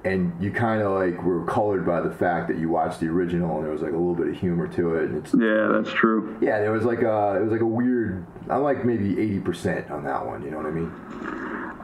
And 0.05 0.33
you 0.41 0.51
kind 0.51 0.81
of 0.81 0.91
like 0.91 1.23
were 1.23 1.45
colored 1.45 1.85
by 1.85 2.01
the 2.01 2.11
fact 2.11 2.49
that 2.49 2.57
you 2.57 2.67
watched 2.69 2.99
the 2.99 3.07
original, 3.07 3.55
and 3.57 3.65
there 3.65 3.71
was 3.71 3.81
like 3.81 3.93
a 3.93 3.97
little 3.97 4.15
bit 4.15 4.27
of 4.27 4.35
humor 4.37 4.67
to 4.67 4.95
it. 4.95 5.09
And 5.09 5.17
it's 5.17 5.33
Yeah, 5.33 5.69
that's 5.71 5.93
true. 5.95 6.37
yeah, 6.41 6.59
there 6.59 6.71
was 6.73 6.83
like 6.83 7.01
a 7.03 7.37
it 7.37 7.43
was 7.43 7.51
like 7.51 7.61
a 7.61 7.65
weird. 7.65 8.25
I 8.49 8.57
like 8.57 8.83
maybe 8.83 9.11
eighty 9.19 9.39
percent 9.39 9.89
on 9.91 10.03
that 10.03 10.25
one. 10.25 10.43
You 10.43 10.51
know 10.51 10.57
what 10.57 10.65
I 10.65 10.71
mean? 10.71 10.91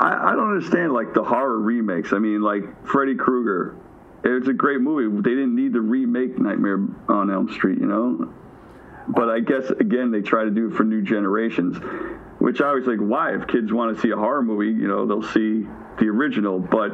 I, 0.02 0.32
I 0.32 0.36
don't 0.36 0.54
understand 0.54 0.92
like 0.94 1.14
the 1.14 1.24
horror 1.24 1.60
remakes. 1.60 2.12
I 2.14 2.20
mean, 2.20 2.42
like 2.42 2.64
Freddy 2.86 3.16
Krueger. 3.16 3.76
It's 4.22 4.50
a 4.50 4.54
great 4.54 4.82
movie. 4.82 5.22
They 5.22 5.30
didn't 5.30 5.56
need 5.56 5.72
to 5.74 5.82
remake 5.82 6.38
Nightmare 6.38 6.80
on 7.08 7.32
Elm 7.32 7.50
Street, 7.54 7.80
you 7.80 7.88
know. 7.88 8.34
But 9.10 9.30
I 9.30 9.40
guess 9.40 9.70
again 9.70 10.12
they 10.12 10.22
try 10.22 10.44
to 10.44 10.52
do 10.52 10.70
it 10.70 10.76
for 10.76 10.84
new 10.84 11.02
generations, 11.02 11.78
which 12.40 12.62
I 12.62 12.74
was 12.74 12.86
like, 12.86 13.00
why? 13.00 13.36
If 13.36 13.48
kids 13.48 13.74
want 13.74 13.96
to 13.96 14.02
see 14.02 14.12
a 14.12 14.16
horror 14.16 14.44
movie, 14.44 14.68
you 14.68 14.88
know, 14.88 15.06
they'll 15.06 15.24
see 15.24 15.68
the 16.00 16.08
original. 16.08 16.60
But 16.60 16.92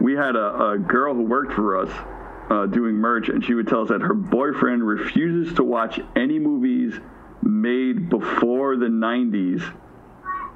we 0.00 0.14
had 0.14 0.36
a, 0.36 0.70
a 0.70 0.78
girl 0.78 1.14
who 1.14 1.22
worked 1.22 1.54
for 1.54 1.78
us 1.78 1.90
uh, 2.50 2.66
doing 2.66 2.94
merch, 2.96 3.28
and 3.28 3.44
she 3.44 3.54
would 3.54 3.68
tell 3.68 3.82
us 3.82 3.88
that 3.88 4.02
her 4.02 4.14
boyfriend 4.14 4.86
refuses 4.86 5.54
to 5.56 5.64
watch 5.64 6.00
any 6.16 6.38
movies 6.38 6.94
made 7.42 8.10
before 8.10 8.76
the 8.76 8.86
90s 8.86 9.62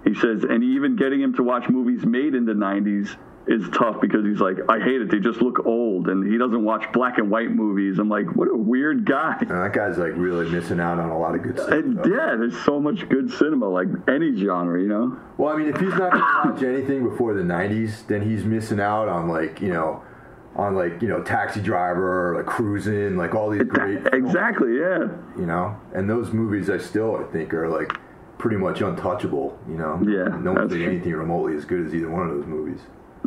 he 0.05 0.15
says, 0.15 0.45
and 0.45 0.63
even 0.63 0.97
getting 0.97 1.21
him 1.21 1.35
to 1.35 1.43
watch 1.43 1.69
movies 1.69 2.05
made 2.05 2.35
in 2.35 2.45
the 2.45 2.53
90s 2.53 3.17
is 3.49 3.69
tough 3.71 4.01
because 4.01 4.25
he's 4.25 4.41
like, 4.41 4.59
I 4.69 4.79
hate 4.79 5.01
it. 5.01 5.11
They 5.11 5.19
just 5.19 5.41
look 5.41 5.65
old. 5.67 6.09
And 6.09 6.31
he 6.31 6.37
doesn't 6.39 6.63
watch 6.65 6.85
black 6.93 7.19
and 7.19 7.31
white 7.31 7.51
movies. 7.51 7.99
I'm 7.99 8.09
like, 8.09 8.27
what 8.37 8.49
a 8.49 8.57
weird 8.57 9.07
guy. 9.07 9.37
And 9.41 9.51
that 9.51 9.73
guy's 9.73 9.97
like 9.97 10.13
really 10.17 10.49
missing 10.51 10.81
out 10.81 10.99
on 10.99 11.09
a 11.09 11.19
lot 11.19 11.35
of 11.35 11.43
good 11.43 11.59
stuff. 11.59 11.71
And 11.71 11.97
yeah, 12.05 12.37
there's 12.37 12.59
so 12.65 12.79
much 12.79 13.09
good 13.09 13.31
cinema, 13.33 13.69
like 13.69 13.89
any 14.07 14.37
genre, 14.37 14.81
you 14.81 14.89
know? 14.89 15.19
Well, 15.39 15.55
I 15.55 15.57
mean, 15.57 15.69
if 15.69 15.81
he's 15.81 15.95
not 15.95 16.11
to 16.11 16.51
watch 16.51 16.63
anything 16.63 17.09
before 17.09 17.33
the 17.35 17.43
'90s, 17.43 18.07
then 18.07 18.23
he's 18.23 18.45
missing 18.45 18.81
out 18.81 19.09
on 19.09 19.29
like 19.29 19.61
you 19.61 19.73
know, 19.73 20.03
on 20.57 20.75
like 20.75 21.01
you 21.01 21.09
know, 21.09 21.23
Taxi 21.23 21.61
Driver, 21.61 22.35
like 22.37 22.47
Cruising, 22.47 23.17
like 23.17 23.35
all 23.35 23.49
these 23.51 23.63
great. 23.63 24.03
films, 24.03 24.09
Exactly, 24.13 24.77
yeah. 24.79 25.07
You 25.39 25.47
know, 25.47 25.77
and 25.95 26.11
those 26.11 26.33
movies 26.33 26.69
I 26.69 26.79
still 26.79 27.17
I 27.17 27.23
think 27.33 27.55
are 27.55 27.69
like 27.69 27.93
pretty 28.37 28.57
much 28.57 28.81
untouchable. 28.83 29.59
You 29.69 29.79
know. 29.79 30.01
Yeah, 30.03 30.37
No 30.39 30.53
one 30.53 30.69
did 30.69 30.83
anything 30.87 31.15
remotely 31.15 31.57
as 31.57 31.65
good 31.65 31.87
as 31.87 31.95
either 31.95 32.11
one 32.11 32.29
of 32.29 32.37
those 32.37 32.47
movies. 32.47 32.81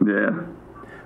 Yeah. 0.05 0.43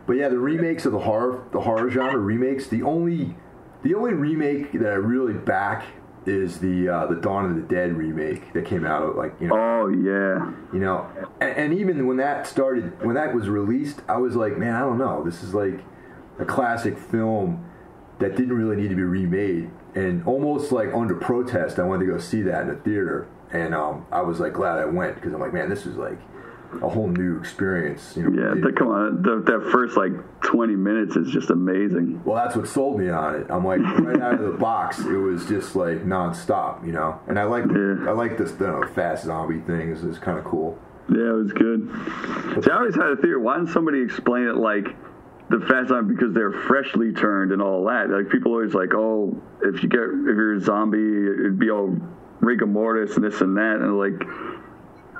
But 0.07 0.13
yeah, 0.17 0.29
the 0.29 0.37
remakes 0.37 0.85
of 0.85 0.91
the 0.91 0.99
horror 0.99 1.43
the 1.51 1.61
horror 1.61 1.89
genre 1.89 2.17
remakes. 2.19 2.67
The 2.67 2.83
only 2.83 3.35
the 3.83 3.95
only 3.95 4.13
remake 4.13 4.71
that 4.73 4.87
I 4.91 4.95
really 4.95 5.33
back 5.33 5.83
is 6.25 6.59
the 6.59 6.89
uh, 6.89 7.05
the 7.07 7.15
Dawn 7.15 7.45
of 7.49 7.55
the 7.55 7.61
Dead 7.61 7.93
remake 7.93 8.53
that 8.53 8.65
came 8.65 8.85
out 8.85 9.03
of, 9.03 9.15
like 9.15 9.33
you 9.39 9.47
know 9.47 9.55
Oh, 9.55 9.87
yeah. 9.87 10.51
you 10.73 10.79
know 10.79 11.07
and, 11.39 11.55
and 11.57 11.73
even 11.73 12.07
when 12.07 12.17
that 12.17 12.47
started 12.47 12.99
when 13.05 13.13
that 13.15 13.35
was 13.35 13.47
released 13.47 14.01
i 14.09 14.17
was 14.17 14.35
like 14.35 14.57
man 14.57 14.73
i 14.73 14.79
don't 14.79 14.97
know 14.97 15.23
this 15.23 15.43
is 15.43 15.53
like 15.53 15.81
a 16.39 16.45
classic 16.45 16.97
film 16.97 17.63
that 18.17 18.35
didn't 18.35 18.53
really 18.53 18.75
need 18.75 18.89
to 18.89 18.95
be 18.95 19.03
remade 19.03 19.69
and 19.93 20.25
almost 20.25 20.71
like 20.71 20.91
under 20.95 21.13
protest 21.13 21.77
i 21.77 21.83
wanted 21.83 22.07
to 22.07 22.11
go 22.11 22.17
see 22.17 22.41
that 22.41 22.63
in 22.63 22.69
the 22.69 22.75
theater 22.77 23.27
and 23.51 23.75
um, 23.75 24.07
i 24.11 24.21
was 24.21 24.39
like 24.39 24.53
glad 24.53 24.79
i 24.79 24.85
went 24.85 25.13
because 25.13 25.31
i'm 25.31 25.39
like 25.39 25.53
man 25.53 25.69
this 25.69 25.85
is 25.85 25.95
like 25.95 26.17
a 26.83 26.89
whole 26.89 27.07
new 27.07 27.37
experience 27.39 28.13
you 28.15 28.23
know 28.29 28.29
Yeah, 28.55 28.61
the, 28.61 28.71
come 28.71 28.87
on. 28.89 29.21
The, 29.21 29.41
that 29.51 29.69
first, 29.71 29.97
like, 29.97 30.11
20 30.41 30.75
minutes 30.75 31.15
is 31.15 31.31
just 31.31 31.49
amazing. 31.49 32.21
well 32.23 32.35
that's 32.35 32.55
what 32.55 32.67
sold 32.67 32.99
me 32.99 33.09
on 33.09 33.35
it 33.35 33.47
i'm 33.49 33.65
like 33.65 33.79
right 33.99 34.21
out 34.21 34.35
of 34.35 34.51
the 34.51 34.57
box 34.57 34.99
it 34.99 35.05
was 35.17 35.45
just 35.47 35.75
like 35.75 36.03
nonstop 36.05 36.85
you 36.85 36.91
know 36.91 37.19
and 37.27 37.39
i 37.39 37.43
like 37.43 37.65
Yeah. 37.65 38.09
i 38.09 38.11
like 38.11 38.37
this 38.37 38.51
you 38.59 38.67
know, 38.67 38.83
fast 38.93 39.25
zombie 39.25 39.59
thing 39.61 39.91
it's, 39.91 40.03
it's 40.03 40.17
kind 40.19 40.37
of 40.37 40.45
cool 40.45 40.77
Yeah, 41.09 41.29
it 41.29 41.37
was 41.43 41.53
good. 41.53 41.87
See, 42.63 42.71
I 42.71 42.77
always 42.77 42.95
had 42.95 43.09
a 43.11 43.15
theory. 43.17 43.37
Why 43.37 43.57
didn't 43.57 43.69
somebody 43.73 44.01
explain 44.01 44.47
it 44.47 44.55
like 44.57 44.87
the 45.49 45.59
fast 45.69 45.89
time 45.89 46.07
because 46.07 46.33
they're 46.33 46.51
freshly 46.65 47.13
turned 47.13 47.51
and 47.51 47.61
all 47.61 47.85
that? 47.85 48.09
Like 48.09 48.29
people 48.31 48.51
always 48.53 48.73
like, 48.73 48.89
oh, 48.95 49.39
if 49.61 49.83
you 49.83 49.89
get 49.89 49.99
if 50.01 50.35
you're 50.35 50.55
a 50.55 50.59
zombie, 50.61 50.97
it'd 50.97 51.59
be 51.59 51.69
all 51.69 51.95
rigor 52.41 52.65
mortis 52.65 53.15
and 53.17 53.23
this 53.23 53.41
and 53.41 53.55
that, 53.57 53.81
and 53.81 53.99
like, 53.99 54.17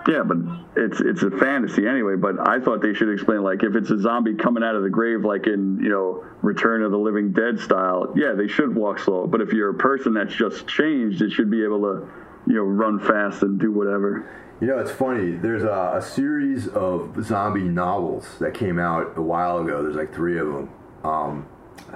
yeah, 0.08 0.24
but 0.24 0.38
it's 0.76 1.00
it's 1.02 1.24
a 1.24 1.32
fantasy 1.32 1.88
anyway. 1.88 2.16
But 2.16 2.48
I 2.48 2.60
thought 2.60 2.82
they 2.82 2.94
should 2.94 3.12
explain 3.12 3.42
like 3.44 3.64
if 3.64 3.76
it's 3.76 3.90
a 3.90 4.00
zombie 4.00 4.36
coming 4.36 4.64
out 4.64 4.76
of 4.76 4.84
the 4.84 4.90
grave, 4.90 5.26
like 5.26 5.48
in 5.48 5.80
you 5.82 5.90
know 5.90 6.24
Return 6.42 6.84
of 6.84 6.92
the 6.92 6.98
Living 6.98 7.32
Dead 7.32 7.60
style, 7.60 8.14
yeah, 8.16 8.34
they 8.34 8.48
should 8.48 8.76
walk 8.76 9.00
slow. 9.00 9.26
But 9.26 9.42
if 9.42 9.52
you're 9.52 9.72
a 9.72 9.78
person 9.78 10.14
that's 10.14 10.36
just 10.36 10.68
changed, 10.68 11.22
it 11.22 11.32
should 11.32 11.50
be 11.50 11.64
able 11.64 11.82
to 11.82 12.08
you 12.48 12.56
know 12.56 12.64
run 12.64 13.00
fast 13.00 13.42
and 13.42 13.60
do 13.60 13.72
whatever. 13.72 14.30
You 14.62 14.68
know, 14.68 14.80
it's 14.80 14.92
funny. 14.92 15.32
There's 15.32 15.64
a, 15.64 15.94
a 15.96 16.02
series 16.02 16.68
of 16.68 17.18
zombie 17.24 17.62
novels 17.62 18.38
that 18.40 18.54
came 18.54 18.80
out 18.80 19.18
a 19.18 19.22
while 19.22 19.60
ago. 19.60 19.82
There's 19.82 19.96
like 19.96 20.14
three 20.14 20.40
of 20.40 20.48
them. 20.48 20.70
Um, 21.04 21.48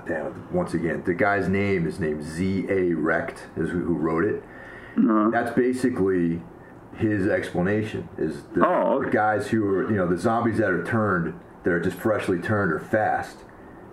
damn 0.08 0.48
once 0.54 0.74
again, 0.74 1.04
the 1.06 1.14
guy's 1.14 1.48
name 1.48 1.88
is 1.88 2.00
named 2.00 2.24
Z.A. 2.24 2.94
Recht, 2.94 3.44
is 3.56 3.70
who, 3.70 3.80
who 3.80 3.94
wrote 3.96 4.26
it. 4.26 4.44
That's 5.32 5.56
basically 5.56 6.42
his 7.00 7.28
explanation. 7.28 8.08
Is 8.18 8.44
the, 8.54 8.66
Oh, 8.66 8.98
okay. 8.98 9.06
the 9.06 9.12
guys 9.12 9.48
who 9.48 9.66
are, 9.74 9.90
you 9.90 9.98
know, 9.98 10.08
the 10.08 10.18
zombies 10.18 10.58
that 10.60 10.70
are 10.70 10.84
turned, 10.84 11.34
that 11.64 11.72
are 11.72 11.80
just 11.80 11.98
freshly 11.98 12.40
turned, 12.40 12.72
are 12.72 12.80
fast, 12.80 13.38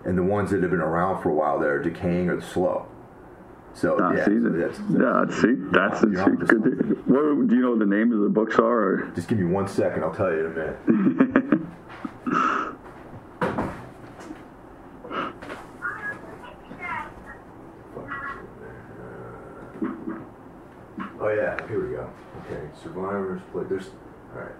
and 0.04 0.16
the 0.18 0.22
ones 0.22 0.50
that 0.50 0.62
have 0.62 0.70
been 0.70 0.80
around 0.80 1.22
for 1.22 1.30
a 1.30 1.34
while 1.34 1.58
that 1.60 1.68
are 1.68 1.82
decaying 1.82 2.28
are 2.28 2.40
slow. 2.40 2.86
So 3.74 3.98
Ah, 4.00 4.12
yeah, 4.12 4.24
see, 4.24 4.40
so 4.40 4.48
that- 4.48 4.58
that's, 4.58 4.80
yeah, 4.90 5.40
see, 5.40 5.54
that's 5.70 6.02
You're 6.02 6.36
good. 6.36 6.48
to- 6.48 6.94
What, 7.06 7.48
do 7.48 7.54
you 7.54 7.62
know 7.62 7.70
what 7.70 7.78
the 7.80 7.86
name 7.86 8.12
of 8.12 8.20
the 8.20 8.28
books 8.28 8.58
are? 8.58 8.64
Or? 8.78 9.12
just 9.14 9.28
give 9.28 9.38
me 9.38 9.44
one 9.44 9.68
second. 9.68 10.02
I'll 10.02 10.14
tell 10.14 10.32
you 10.32 10.46
in 10.46 10.46
a 10.46 10.54
minute. 10.54 11.62
Oh 21.26 21.30
yeah, 21.30 21.56
here 21.66 21.84
we 21.84 21.96
go. 21.96 22.08
Okay, 22.42 22.68
survivors 22.80 23.42
play. 23.50 23.64
There's 23.68 23.90
all 24.32 24.42
right. 24.42 24.54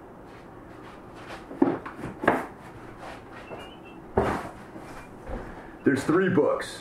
There's 5.85 6.03
three 6.03 6.27
books. 6.27 6.79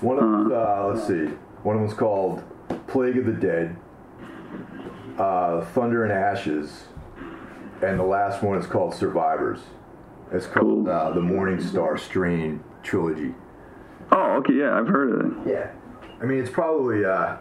One 0.00 0.16
of 0.16 0.24
them, 0.24 0.52
uh, 0.52 0.88
let's 0.88 1.06
see. 1.06 1.26
One 1.62 1.76
of 1.76 1.82
them's 1.82 1.94
called 1.94 2.42
Plague 2.88 3.16
of 3.16 3.26
the 3.26 3.32
Dead, 3.32 3.76
uh, 5.18 5.64
Thunder 5.66 6.02
and 6.02 6.12
Ashes, 6.12 6.86
and 7.80 7.96
the 7.96 8.04
last 8.04 8.42
one 8.42 8.58
is 8.58 8.66
called 8.66 8.92
Survivors. 8.92 9.60
It's 10.32 10.48
called 10.48 10.88
uh, 10.88 11.12
the 11.12 11.20
Morning 11.20 11.62
Star 11.62 11.96
Strain 11.96 12.64
trilogy. 12.82 13.36
Oh, 14.10 14.38
okay, 14.38 14.54
yeah, 14.54 14.76
I've 14.76 14.88
heard 14.88 15.12
of 15.12 15.46
it. 15.46 15.52
Yeah, 15.52 15.70
I 16.20 16.24
mean 16.24 16.40
it's 16.40 16.50
probably 16.50 17.04
uh, 17.04 17.36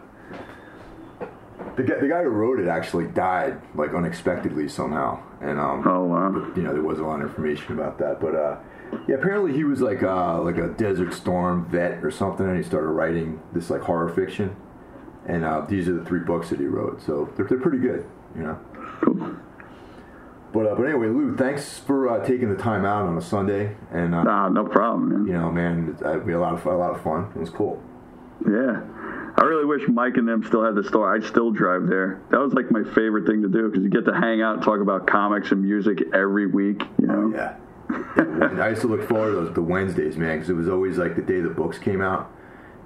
the 1.75 1.83
guy, 1.83 1.99
the 1.99 2.07
guy 2.07 2.23
who 2.23 2.29
wrote 2.29 2.59
it 2.59 2.67
actually 2.67 3.07
died 3.07 3.61
like 3.75 3.93
unexpectedly 3.93 4.67
somehow, 4.67 5.21
and 5.41 5.59
um, 5.59 5.83
Oh 5.87 6.03
wow. 6.05 6.51
you 6.55 6.63
know 6.63 6.73
there 6.73 6.81
wasn't 6.83 7.07
a 7.07 7.09
lot 7.09 7.21
of 7.21 7.27
information 7.29 7.73
about 7.73 7.97
that, 7.99 8.19
but 8.19 8.35
uh, 8.35 8.57
yeah, 9.07 9.15
apparently 9.15 9.53
he 9.53 9.63
was 9.63 9.81
like 9.81 10.03
uh, 10.03 10.41
like 10.41 10.57
a 10.57 10.69
Desert 10.69 11.13
Storm 11.13 11.65
vet 11.69 12.03
or 12.03 12.11
something, 12.11 12.45
and 12.47 12.57
he 12.57 12.63
started 12.63 12.87
writing 12.89 13.39
this 13.53 13.69
like 13.69 13.81
horror 13.81 14.09
fiction, 14.09 14.55
and 15.25 15.43
uh, 15.43 15.61
these 15.67 15.87
are 15.89 15.93
the 15.93 16.05
three 16.05 16.19
books 16.21 16.49
that 16.49 16.59
he 16.59 16.65
wrote, 16.65 17.01
so 17.01 17.29
they're 17.35 17.45
they're 17.45 17.59
pretty 17.59 17.79
good, 17.79 18.05
you 18.35 18.43
know. 18.43 18.59
Cool. 19.01 19.35
But 20.53 20.67
uh, 20.67 20.75
but 20.75 20.83
anyway, 20.83 21.07
Lou, 21.07 21.35
thanks 21.35 21.79
for 21.79 22.07
uh, 22.09 22.25
taking 22.25 22.49
the 22.49 22.55
time 22.61 22.85
out 22.85 23.03
on 23.07 23.17
a 23.17 23.21
Sunday, 23.21 23.75
and 23.91 24.15
uh, 24.15 24.23
Nah, 24.23 24.47
no 24.49 24.63
problem, 24.65 25.09
man. 25.09 25.27
you 25.27 25.33
know, 25.33 25.51
man, 25.51 25.97
it, 25.99 26.05
uh, 26.05 26.19
we 26.19 26.31
had 26.31 26.37
a 26.37 26.41
lot 26.41 26.53
of 26.53 26.65
a 26.65 26.77
lot 26.77 26.91
of 26.95 27.01
fun. 27.01 27.29
It 27.35 27.39
was 27.39 27.49
cool. 27.49 27.81
Yeah. 28.49 28.81
I 29.37 29.43
really 29.43 29.65
wish 29.65 29.81
Mike 29.89 30.15
and 30.17 30.27
them 30.27 30.43
still 30.45 30.63
had 30.63 30.75
the 30.75 30.83
store. 30.83 31.13
I'd 31.13 31.23
still 31.25 31.51
drive 31.51 31.87
there. 31.87 32.21
That 32.31 32.39
was 32.39 32.53
like 32.53 32.71
my 32.71 32.83
favorite 32.93 33.25
thing 33.27 33.41
to 33.41 33.49
do 33.49 33.67
because 33.69 33.83
you 33.83 33.89
get 33.89 34.05
to 34.05 34.13
hang 34.13 34.41
out 34.41 34.55
and 34.55 34.63
talk 34.63 34.79
about 34.79 35.07
comics 35.07 35.51
and 35.51 35.61
music 35.61 36.01
every 36.13 36.47
week. 36.47 36.83
You 36.99 37.07
know. 37.07 37.31
Yeah. 37.35 37.57
I 38.61 38.69
used 38.69 38.81
to 38.81 38.87
look 38.87 39.07
forward 39.07 39.31
to 39.31 39.35
those, 39.45 39.53
the 39.53 39.61
Wednesdays, 39.61 40.15
man, 40.17 40.37
because 40.37 40.49
it 40.49 40.53
was 40.53 40.69
always 40.69 40.97
like 40.97 41.15
the 41.15 41.21
day 41.21 41.41
the 41.41 41.49
books 41.49 41.77
came 41.77 42.01
out. 42.01 42.31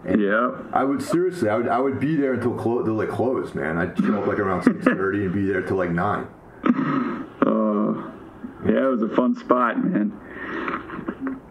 And 0.05 0.19
Yeah. 0.21 0.51
I 0.73 0.83
would 0.83 1.01
seriously, 1.03 1.49
I 1.49 1.55
would, 1.55 1.67
I 1.67 1.79
would 1.79 1.99
be 1.99 2.15
there 2.15 2.33
until 2.33 2.55
clo- 2.55 2.83
till 2.83 2.95
like 2.95 3.09
close, 3.09 3.53
man. 3.53 3.77
I'd 3.77 3.97
show 3.97 4.19
up 4.19 4.27
like 4.27 4.39
around 4.39 4.63
six 4.63 4.83
thirty 4.83 5.25
and 5.25 5.33
be 5.33 5.45
there 5.45 5.61
till 5.61 5.77
like 5.77 5.91
nine. 5.91 6.27
Uh, 7.45 7.93
yeah, 8.65 8.85
it 8.87 8.91
was 8.91 9.01
a 9.03 9.09
fun 9.15 9.35
spot, 9.35 9.77
man. 9.83 10.11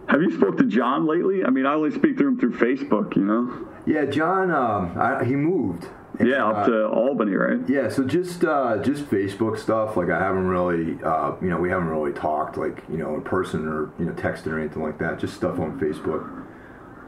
Have 0.08 0.22
you 0.22 0.30
spoke 0.36 0.56
to 0.58 0.64
John 0.64 1.06
lately? 1.06 1.44
I 1.44 1.50
mean, 1.50 1.66
I 1.66 1.74
only 1.74 1.90
speak 1.92 2.16
to 2.18 2.26
him 2.26 2.38
through 2.38 2.54
Facebook. 2.58 3.14
You 3.16 3.24
know. 3.24 3.68
Yeah, 3.88 4.04
John, 4.04 4.50
um, 4.50 4.92
I, 5.00 5.24
he 5.24 5.34
moved. 5.34 5.86
And, 6.18 6.28
Yeah, 6.28 6.44
uh, 6.44 6.50
up 6.52 6.66
to 6.66 6.86
Albany, 6.88 7.32
right? 7.34 7.58
Yeah, 7.68 7.88
so 7.88 8.04
just 8.04 8.44
uh, 8.44 8.78
just 8.82 9.04
Facebook 9.04 9.58
stuff. 9.58 9.96
Like 9.96 10.10
I 10.10 10.18
haven't 10.18 10.46
really, 10.46 10.98
uh, 11.02 11.34
you 11.40 11.48
know, 11.48 11.58
we 11.58 11.70
haven't 11.70 11.88
really 11.88 12.12
talked 12.12 12.56
like 12.56 12.82
you 12.90 12.96
know 12.98 13.14
in 13.14 13.22
person 13.22 13.66
or 13.66 13.90
you 13.98 14.04
know 14.06 14.12
texting 14.12 14.48
or 14.48 14.58
anything 14.60 14.82
like 14.82 14.98
that. 14.98 15.18
Just 15.18 15.34
stuff 15.34 15.58
on 15.58 15.78
Facebook. 15.80 16.44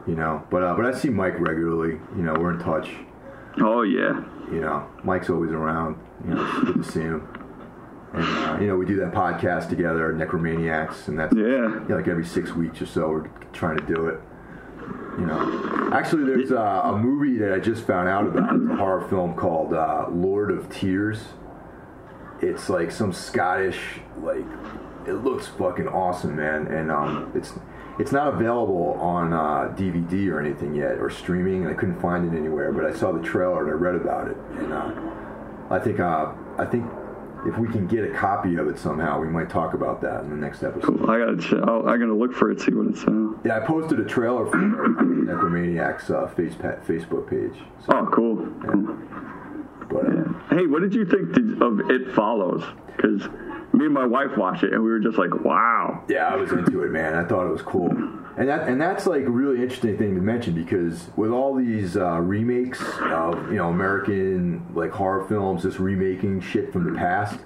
You 0.07 0.15
know, 0.15 0.43
but 0.49 0.63
uh, 0.63 0.73
but 0.75 0.85
I 0.85 0.93
see 0.97 1.09
Mike 1.09 1.39
regularly. 1.39 1.99
You 2.15 2.23
know, 2.23 2.33
we're 2.33 2.53
in 2.53 2.59
touch. 2.59 2.89
Oh 3.59 3.81
yeah. 3.83 4.23
You 4.51 4.61
know, 4.61 4.87
Mike's 5.03 5.29
always 5.29 5.51
around. 5.51 5.97
You 6.27 6.33
know, 6.35 6.45
it's 6.45 6.65
good 6.65 6.83
to 6.83 6.91
see 6.91 7.01
him. 7.01 7.27
And 8.13 8.23
uh, 8.23 8.57
you 8.59 8.67
know, 8.67 8.75
we 8.75 8.85
do 8.85 8.95
that 8.97 9.11
podcast 9.13 9.69
together, 9.69 10.11
Necromaniacs, 10.13 11.07
and 11.07 11.19
that's 11.19 11.35
Yeah. 11.35 11.43
you 11.43 11.85
know, 11.87 11.95
like 11.97 12.07
every 12.07 12.25
six 12.25 12.53
weeks 12.53 12.81
or 12.81 12.85
so. 12.85 13.09
We're 13.09 13.27
trying 13.53 13.77
to 13.77 13.85
do 13.85 14.07
it. 14.07 14.19
You 15.17 15.25
know, 15.25 15.89
actually, 15.91 16.23
there's 16.23 16.51
a 16.51 16.97
movie 16.97 17.37
that 17.39 17.53
I 17.53 17.59
just 17.59 17.85
found 17.85 18.07
out 18.07 18.27
about. 18.27 18.55
It's 18.55 18.71
a 18.71 18.75
horror 18.75 19.07
film 19.09 19.35
called 19.35 19.73
uh, 19.73 20.05
Lord 20.09 20.51
of 20.51 20.69
Tears. 20.69 21.19
It's 22.41 22.69
like 22.69 22.91
some 22.91 23.11
Scottish, 23.11 23.79
like 24.21 24.45
it 25.05 25.15
looks 25.15 25.47
fucking 25.47 25.87
awesome, 25.87 26.35
man. 26.37 26.67
And 26.67 26.91
um, 26.91 27.31
it's 27.35 27.53
it's 27.99 28.11
not 28.11 28.33
available 28.33 28.93
on 29.01 29.33
uh, 29.33 29.73
DVD 29.75 30.31
or 30.31 30.39
anything 30.39 30.73
yet, 30.73 30.93
or 30.93 31.09
streaming. 31.09 31.67
I 31.67 31.73
couldn't 31.73 31.99
find 32.01 32.33
it 32.33 32.37
anywhere, 32.37 32.71
but 32.71 32.85
I 32.85 32.93
saw 32.93 33.11
the 33.11 33.21
trailer 33.21 33.63
and 33.63 33.69
I 33.69 33.73
read 33.73 33.95
about 33.95 34.29
it, 34.29 34.37
and 34.53 34.71
uh, 34.73 34.91
I 35.69 35.79
think 35.79 35.99
uh, 35.99 36.31
I 36.57 36.65
think 36.65 36.85
if 37.45 37.57
we 37.57 37.67
can 37.67 37.87
get 37.87 38.03
a 38.03 38.09
copy 38.13 38.55
of 38.55 38.67
it 38.67 38.77
somehow, 38.77 39.19
we 39.19 39.27
might 39.27 39.49
talk 39.49 39.73
about 39.73 40.01
that 40.01 40.23
in 40.23 40.29
the 40.29 40.35
next 40.35 40.63
episode. 40.63 41.01
I 41.09 41.17
gotta. 41.19 41.63
I'll, 41.67 41.87
I'm 41.89 41.99
gonna 41.99 42.13
look 42.13 42.33
for 42.33 42.51
it. 42.51 42.61
See 42.61 42.71
what 42.73 42.87
it's. 42.87 43.03
Uh... 43.03 43.33
Yeah, 43.43 43.57
I 43.57 43.65
posted 43.65 43.99
a 43.99 44.05
trailer 44.05 44.45
for 44.45 44.57
Necromaniacs 44.57 46.09
uh, 46.11 46.27
face 46.27 46.53
Facebook 46.55 47.29
page. 47.29 47.59
So, 47.85 47.93
Oh, 47.97 48.05
cool. 48.11 48.37
cool. 48.67 48.97
but 49.89 50.05
uh, 50.05 50.55
Hey, 50.55 50.67
what 50.67 50.81
did 50.81 50.93
you 50.93 51.05
think 51.05 51.33
did- 51.33 51.61
of 51.61 51.79
It 51.89 52.13
Follows? 52.13 52.63
Because 52.95 53.23
me 53.73 53.85
and 53.85 53.93
my 53.93 54.05
wife 54.05 54.35
watched 54.37 54.63
it, 54.63 54.73
and 54.73 54.83
we 54.83 54.89
were 54.89 54.99
just 54.99 55.17
like, 55.17 55.33
"Wow." 55.43 56.03
yeah, 56.09 56.27
I 56.27 56.35
was 56.35 56.51
into 56.51 56.83
it, 56.83 56.91
man. 56.91 57.15
I 57.15 57.23
thought 57.23 57.45
it 57.45 57.51
was 57.51 57.61
cool, 57.61 57.89
and 57.89 58.47
that 58.47 58.67
and 58.67 58.81
that's 58.81 59.05
like 59.07 59.23
a 59.25 59.29
really 59.29 59.61
interesting 59.61 59.97
thing 59.97 60.15
to 60.15 60.21
mention 60.21 60.53
because 60.53 61.09
with 61.15 61.31
all 61.31 61.55
these 61.55 61.95
uh, 61.97 62.19
remakes 62.19 62.81
of 63.01 63.49
you 63.51 63.57
know 63.57 63.69
American 63.69 64.65
like 64.73 64.91
horror 64.91 65.25
films, 65.27 65.63
just 65.63 65.79
remaking 65.79 66.41
shit 66.41 66.71
from 66.73 66.91
the 66.91 66.97
past, 66.97 67.39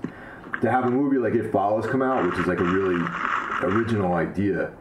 to 0.61 0.71
have 0.71 0.86
a 0.86 0.91
movie 0.91 1.17
like 1.17 1.34
It 1.36 1.51
Follows 1.51 1.86
come 1.86 2.01
out, 2.01 2.26
which 2.26 2.39
is 2.39 2.47
like 2.47 2.59
a 2.59 2.63
really 2.65 3.01
original 3.61 4.13
idea. 4.13 4.71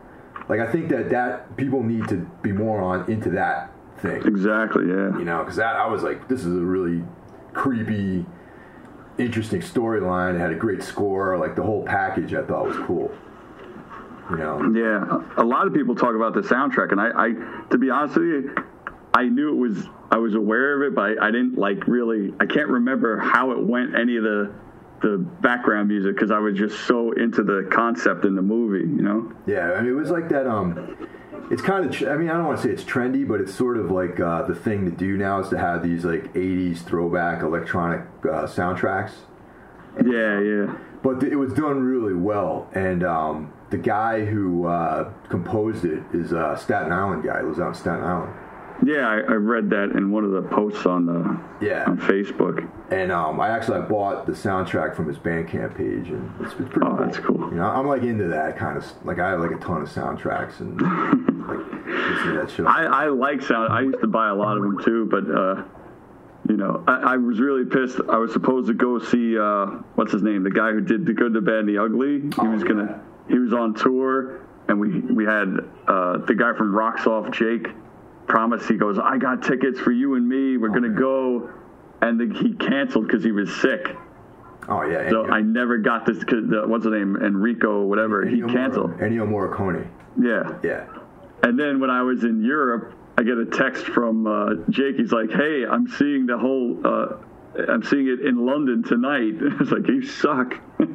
Like 0.48 0.60
I 0.60 0.70
think 0.70 0.88
that 0.90 1.10
that 1.10 1.56
people 1.56 1.82
need 1.82 2.08
to 2.08 2.16
be 2.42 2.52
more 2.52 2.80
on 2.80 3.10
into 3.10 3.30
that 3.30 3.70
thing. 3.98 4.22
Exactly. 4.26 4.86
Yeah. 4.88 5.16
you 5.18 5.24
know 5.24 5.38
because 5.38 5.56
that 5.56 5.76
i 5.76 5.86
was 5.86 6.02
like 6.02 6.28
this 6.28 6.40
is 6.40 6.54
a 6.54 6.60
really 6.60 7.02
creepy 7.54 8.26
interesting 9.18 9.60
storyline. 9.60 10.34
It 10.34 10.38
had 10.38 10.50
a 10.50 10.56
great 10.56 10.82
score. 10.82 11.38
Like 11.38 11.56
the 11.56 11.62
whole 11.62 11.84
package 11.84 12.34
i 12.34 12.42
thought 12.42 12.66
was 12.66 12.76
cool. 12.86 13.12
You 14.30 14.36
know? 14.38 14.72
Yeah, 14.74 15.22
a 15.36 15.44
lot 15.44 15.66
of 15.66 15.74
people 15.74 15.94
talk 15.94 16.14
about 16.14 16.32
the 16.32 16.40
soundtrack, 16.40 16.92
and 16.92 17.00
I, 17.00 17.10
I, 17.14 17.32
to 17.70 17.76
be 17.76 17.90
honest 17.90 18.16
with 18.16 18.24
you, 18.24 18.54
I 19.12 19.24
knew 19.24 19.50
it 19.52 19.56
was, 19.56 19.84
I 20.10 20.16
was 20.16 20.34
aware 20.34 20.82
of 20.82 20.90
it, 20.90 20.94
but 20.94 21.02
I, 21.02 21.28
I 21.28 21.30
didn't 21.30 21.58
like 21.58 21.86
really, 21.86 22.32
I 22.40 22.46
can't 22.46 22.68
remember 22.68 23.18
how 23.18 23.50
it 23.50 23.62
went, 23.62 23.94
any 23.94 24.16
of 24.16 24.22
the, 24.22 24.50
the 25.02 25.18
background 25.18 25.88
music, 25.88 26.14
because 26.14 26.30
I 26.30 26.38
was 26.38 26.56
just 26.56 26.86
so 26.86 27.12
into 27.12 27.42
the 27.42 27.68
concept 27.70 28.24
in 28.24 28.34
the 28.34 28.42
movie, 28.42 28.88
you 28.88 29.02
know. 29.02 29.30
yeah 29.46 29.72
i 29.72 29.82
mean 29.82 29.90
it 29.90 29.94
was 29.94 30.10
like 30.10 30.30
that 30.30 30.46
um 30.46 30.96
it's 31.50 31.62
kind 31.62 31.84
of 31.84 31.92
tr- 31.92 32.10
i 32.10 32.16
mean 32.16 32.28
i 32.30 32.34
don't 32.34 32.46
want 32.46 32.56
to 32.58 32.62
say 32.66 32.70
it's 32.72 32.84
trendy 32.84 33.26
but 33.26 33.40
it's 33.40 33.54
sort 33.54 33.76
of 33.76 33.90
like 33.90 34.18
uh, 34.20 34.42
the 34.42 34.54
thing 34.54 34.84
to 34.84 34.90
do 34.90 35.16
now 35.16 35.40
is 35.40 35.48
to 35.48 35.58
have 35.58 35.82
these 35.82 36.04
like 36.04 36.32
80s 36.34 36.78
throwback 36.84 37.42
electronic 37.42 38.00
uh, 38.22 38.46
soundtracks 38.46 39.12
Yeah, 40.04 40.40
yeah. 40.40 40.76
but 41.02 41.20
th- 41.20 41.32
it 41.32 41.36
was 41.36 41.52
done 41.52 41.82
really 41.82 42.14
well 42.14 42.68
and 42.74 43.04
um, 43.04 43.52
the 43.70 43.78
guy 43.78 44.24
who 44.24 44.66
uh, 44.66 45.12
composed 45.28 45.84
it 45.84 46.02
is 46.12 46.32
a 46.32 46.56
staten 46.60 46.92
island 46.92 47.24
guy 47.24 47.40
he 47.40 47.46
lives 47.46 47.58
out 47.60 47.68
in 47.68 47.74
staten 47.74 48.04
island 48.04 48.32
Yeah, 48.84 49.08
I, 49.08 49.16
I 49.18 49.34
read 49.34 49.70
that 49.70 49.90
in 49.92 50.10
one 50.10 50.24
of 50.24 50.32
the 50.32 50.42
posts 50.42 50.84
on 50.84 51.06
the 51.06 51.40
yeah 51.64 51.84
on 51.86 51.96
Facebook. 51.98 52.68
And 52.90 53.12
um, 53.12 53.40
I 53.40 53.48
actually 53.50 53.78
I 53.78 53.82
bought 53.82 54.26
the 54.26 54.32
soundtrack 54.32 54.94
from 54.96 55.06
his 55.08 55.16
Bandcamp 55.16 55.76
page, 55.76 56.08
and 56.10 56.30
it's, 56.40 56.52
it's 56.54 56.68
pretty 56.70 56.80
Oh, 56.86 56.96
cool. 56.96 56.96
that's 57.06 57.18
cool. 57.18 57.50
You 57.50 57.56
know, 57.56 57.64
I'm 57.66 57.86
like 57.86 58.02
into 58.02 58.24
that 58.28 58.56
kind 58.58 58.76
of 58.76 58.84
like 59.04 59.18
I 59.20 59.30
have 59.30 59.40
like 59.40 59.52
a 59.52 59.58
ton 59.58 59.82
of 59.82 59.88
soundtracks 59.88 60.60
and 60.60 60.80
like 61.48 62.34
that 62.34 62.50
shit. 62.54 62.66
I, 62.66 62.84
I 62.84 63.06
like 63.08 63.42
sound. 63.42 63.72
I 63.72 63.82
used 63.82 64.00
to 64.00 64.06
buy 64.06 64.28
a 64.28 64.34
lot 64.34 64.56
of 64.56 64.62
them 64.62 64.78
too, 64.84 65.06
but 65.10 65.24
uh, 65.30 65.62
you 66.48 66.56
know, 66.56 66.82
I, 66.86 67.14
I 67.14 67.16
was 67.16 67.40
really 67.40 67.64
pissed. 67.64 68.00
I 68.10 68.18
was 68.18 68.32
supposed 68.32 68.66
to 68.68 68.74
go 68.74 68.98
see 68.98 69.38
uh, 69.38 69.66
what's 69.94 70.12
his 70.12 70.22
name, 70.22 70.42
the 70.42 70.50
guy 70.50 70.72
who 70.72 70.80
did 70.80 71.06
the 71.06 71.12
Good, 71.12 71.32
the 71.32 71.40
Bad, 71.40 71.60
and 71.60 71.68
the 71.68 71.78
Ugly. 71.78 72.20
He 72.22 72.30
Oh, 72.38 72.50
was 72.50 72.64
gonna. 72.64 73.00
He 73.28 73.38
was 73.38 73.54
on 73.54 73.72
tour, 73.74 74.40
and 74.68 74.78
we 74.78 74.98
we 75.00 75.24
had 75.24 75.56
uh, 75.88 76.18
the 76.18 76.34
guy 76.34 76.52
from 76.54 76.74
Rocks 76.74 77.06
Off, 77.06 77.30
Jake, 77.30 77.68
promised. 78.26 78.68
He 78.68 78.76
goes, 78.76 78.98
"I 78.98 79.18
got 79.18 79.42
tickets 79.42 79.78
for 79.80 79.92
you 79.92 80.14
and 80.14 80.28
me. 80.28 80.56
We're 80.56 80.68
gonna 80.68 80.88
man. 80.88 80.94
go," 80.98 81.50
and 82.02 82.18
the, 82.20 82.38
he 82.38 82.52
canceled 82.54 83.06
because 83.06 83.24
he 83.24 83.32
was 83.32 83.54
sick. 83.60 83.96
oh 84.68 84.82
yeah, 84.82 85.08
So 85.10 85.26
I 85.26 85.40
never 85.40 85.78
got 85.78 86.06
this. 86.06 86.22
Cause 86.24 86.44
the, 86.48 86.62
what's 86.66 86.84
his 86.84 86.92
name, 86.92 87.16
Enrico, 87.16 87.82
whatever. 87.82 88.24
He 88.26 88.40
canceled. 88.42 88.90
Mor- 88.90 89.08
Ennio 89.08 89.26
Morricone. 89.28 89.86
Yeah. 90.20 90.58
Yeah. 90.62 90.86
And 91.42 91.58
then 91.58 91.80
when 91.80 91.90
I 91.90 92.02
was 92.02 92.24
in 92.24 92.42
Europe, 92.42 92.94
I 93.18 93.22
get 93.22 93.36
a 93.38 93.44
text 93.46 93.84
from 93.86 94.26
uh, 94.26 94.54
Jake. 94.70 94.96
He's 94.96 95.12
like, 95.12 95.30
"Hey, 95.30 95.64
I'm 95.70 95.86
seeing 95.88 96.26
the 96.26 96.38
whole. 96.38 96.80
Uh, 96.84 97.16
I'm 97.68 97.82
seeing 97.82 98.08
it 98.08 98.20
in 98.20 98.44
London 98.46 98.82
tonight." 98.82 99.34
It's 99.60 99.70
like 99.70 99.86
you 99.88 100.02
suck. 100.02 100.58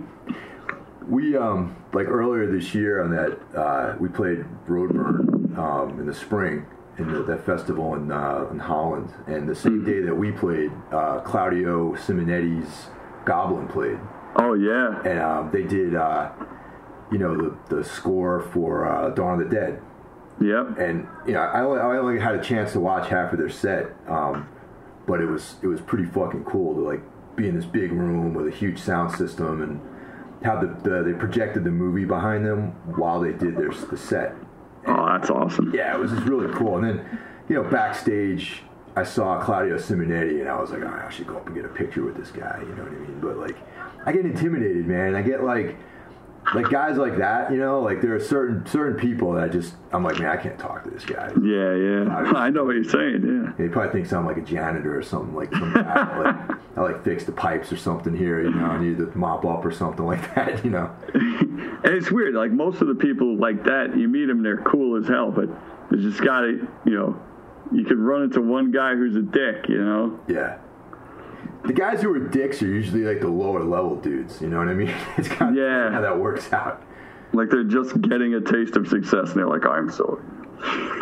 We 1.07 1.35
um 1.35 1.75
like 1.91 2.07
earlier 2.07 2.45
this 2.51 2.75
year 2.75 3.01
on 3.03 3.09
that 3.15 3.39
uh, 3.57 3.95
we 3.99 4.09
played 4.09 4.45
Roadburn 4.67 5.57
um, 5.57 5.99
in 5.99 6.05
the 6.05 6.13
spring 6.13 6.67
in 6.99 7.11
the, 7.11 7.23
that 7.23 7.45
festival 7.45 7.95
in 7.95 8.11
uh, 8.11 8.47
in 8.51 8.59
Holland, 8.59 9.13
and 9.27 9.47
the 9.47 9.55
same 9.55 9.83
day 9.83 10.01
that 10.01 10.15
we 10.15 10.31
played, 10.31 10.71
uh, 10.91 11.19
Claudio 11.21 11.95
Simonetti's 11.95 12.87
Goblin 13.25 13.67
played. 13.67 13.99
oh 14.35 14.53
yeah. 14.53 15.01
and 15.03 15.19
um, 15.19 15.49
they 15.51 15.63
did 15.63 15.95
uh, 15.95 16.31
you 17.11 17.17
know 17.17 17.35
the 17.35 17.75
the 17.75 17.83
score 17.83 18.41
for 18.53 18.85
uh, 18.87 19.09
Dawn 19.11 19.41
of 19.41 19.49
the 19.49 19.55
Dead, 19.55 19.81
Yep. 20.41 20.77
and 20.79 21.07
you 21.25 21.33
know 21.33 21.41
I 21.41 21.61
only, 21.61 21.79
I 21.79 21.97
only 21.97 22.19
had 22.19 22.35
a 22.35 22.43
chance 22.43 22.71
to 22.73 22.79
watch 22.79 23.09
half 23.09 23.31
of 23.33 23.39
their 23.39 23.49
set, 23.49 23.87
um, 24.07 24.47
but 25.07 25.21
it 25.21 25.25
was 25.25 25.55
it 25.61 25.67
was 25.67 25.81
pretty 25.81 26.05
fucking 26.05 26.43
cool 26.45 26.75
to 26.75 26.81
like 26.81 27.01
be 27.35 27.47
in 27.47 27.55
this 27.55 27.65
big 27.65 27.91
room 27.91 28.33
with 28.33 28.47
a 28.47 28.51
huge 28.51 28.79
sound 28.79 29.15
system 29.15 29.61
and 29.61 29.81
have 30.43 30.61
the, 30.61 30.89
the 30.89 31.03
they 31.03 31.13
projected 31.13 31.63
the 31.63 31.71
movie 31.71 32.05
behind 32.05 32.45
them 32.45 32.71
while 32.97 33.19
they 33.19 33.31
did 33.31 33.55
their 33.57 33.69
the 33.71 33.97
set. 33.97 34.33
Oh, 34.89 35.05
that's 35.05 35.29
awesome. 35.29 35.71
Yeah, 35.73 35.95
it 35.95 35.99
was 35.99 36.11
just 36.11 36.23
really 36.23 36.51
cool. 36.53 36.77
And 36.77 36.85
then 36.85 37.19
you 37.47 37.55
know 37.55 37.63
backstage. 37.69 38.63
I 38.95 39.03
saw 39.03 39.39
Claudio 39.39 39.77
Simonetti, 39.77 40.41
and 40.41 40.49
I 40.49 40.59
was 40.59 40.71
like, 40.71 40.81
oh, 40.81 41.03
I 41.07 41.09
should 41.09 41.27
go 41.27 41.37
up 41.37 41.45
and 41.45 41.55
get 41.55 41.63
a 41.63 41.69
picture 41.69 42.03
with 42.03 42.17
this 42.17 42.31
guy. 42.31 42.59
You 42.61 42.75
know 42.75 42.83
what 42.83 42.91
I 42.91 42.95
mean? 42.95 43.19
But 43.21 43.37
like, 43.37 43.55
I 44.05 44.11
get 44.11 44.25
intimidated, 44.25 44.87
man. 44.87 45.15
I 45.15 45.21
get 45.21 45.43
like, 45.43 45.77
like 46.53 46.69
guys 46.69 46.97
like 46.97 47.17
that. 47.17 47.51
You 47.51 47.57
know, 47.57 47.81
like 47.81 48.01
there 48.01 48.15
are 48.15 48.19
certain 48.19 48.65
certain 48.65 48.99
people 48.99 49.33
that 49.33 49.43
I 49.43 49.47
just, 49.47 49.73
I'm 49.91 50.03
like, 50.03 50.19
man, 50.19 50.29
I 50.29 50.37
can't 50.37 50.57
talk 50.57 50.83
to 50.83 50.89
this 50.89 51.05
guy. 51.05 51.31
Yeah, 51.41 51.75
yeah. 51.75 52.33
I 52.35 52.49
know 52.49 52.65
what 52.65 52.75
you're 52.75 52.83
saying. 52.83 53.53
Yeah, 53.57 53.63
he 53.63 53.69
probably 53.69 53.91
thinks 53.91 54.13
I'm 54.13 54.25
like 54.25 54.37
a 54.37 54.41
janitor 54.41 54.97
or 54.97 55.03
something, 55.03 55.35
like 55.35 55.51
some 55.51 55.73
guy. 55.73 56.17
like, 56.23 56.59
I 56.77 56.81
like 56.81 57.03
fix 57.03 57.25
the 57.25 57.31
pipes 57.31 57.71
or 57.71 57.77
something 57.77 58.15
here. 58.15 58.41
You 58.41 58.51
know, 58.51 58.65
I 58.65 58.81
need 58.81 58.97
to 58.97 59.11
mop 59.17 59.45
up 59.45 59.65
or 59.65 59.71
something 59.71 60.05
like 60.05 60.35
that. 60.35 60.63
You 60.63 60.71
know. 60.71 60.91
And 61.81 61.93
it's 61.93 62.11
weird. 62.11 62.35
Like 62.35 62.51
most 62.51 62.81
of 62.81 62.89
the 62.89 62.95
people 62.95 63.37
like 63.37 63.63
that, 63.63 63.97
you 63.97 64.09
meet 64.09 64.25
them, 64.25 64.43
they're 64.43 64.57
cool 64.57 65.01
as 65.01 65.07
hell. 65.07 65.31
But 65.31 65.47
there's 65.89 66.03
just 66.03 66.21
gotta, 66.21 66.67
you 66.83 66.93
know, 66.93 67.17
you 67.71 67.85
could 67.85 67.97
run 67.97 68.23
into 68.23 68.41
one 68.41 68.71
guy 68.71 68.95
who's 68.95 69.15
a 69.15 69.21
dick. 69.21 69.69
You 69.69 69.83
know. 69.83 70.19
Yeah. 70.27 70.57
The 71.65 71.73
guys 71.73 72.01
who 72.01 72.13
are 72.13 72.19
dicks 72.19 72.61
are 72.63 72.67
usually 72.67 73.03
like 73.03 73.19
the 73.21 73.27
lower 73.27 73.63
level 73.63 73.95
dudes. 73.97 74.41
You 74.41 74.47
know 74.47 74.57
what 74.59 74.69
I 74.69 74.73
mean? 74.73 74.93
It's 75.17 75.27
kind 75.27 75.57
of 75.57 75.63
Yeah. 75.63 75.91
how 75.91 76.01
that 76.01 76.17
works 76.17 76.51
out. 76.53 76.81
Like 77.33 77.49
they're 77.49 77.63
just 77.63 77.99
getting 78.01 78.33
a 78.33 78.41
taste 78.41 78.75
of 78.75 78.87
success, 78.87 79.29
and 79.31 79.35
they're 79.37 79.47
like, 79.47 79.65
"I'm 79.65 79.89
so." 79.91 80.19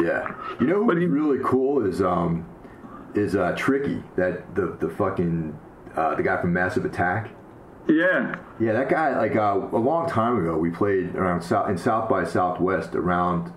Yeah. 0.00 0.34
You 0.60 0.66
know 0.66 0.82
what's 0.82 0.98
he- 0.98 1.06
really 1.06 1.38
cool 1.44 1.86
is 1.86 2.00
um 2.02 2.46
is 3.14 3.36
uh 3.36 3.54
Tricky 3.56 4.02
that 4.16 4.54
the 4.54 4.76
the 4.80 4.88
fucking 4.88 5.56
uh, 5.96 6.14
the 6.14 6.22
guy 6.22 6.40
from 6.40 6.52
Massive 6.52 6.84
Attack. 6.84 7.30
Yeah. 7.86 8.36
Yeah, 8.58 8.72
that 8.72 8.88
guy 8.88 9.16
like 9.18 9.36
uh, 9.36 9.60
a 9.72 9.76
long 9.78 10.08
time 10.08 10.38
ago 10.38 10.56
we 10.56 10.70
played 10.70 11.14
around 11.14 11.42
South 11.42 11.68
in 11.68 11.76
South 11.76 12.08
by 12.08 12.24
Southwest 12.24 12.94
around 12.94 13.52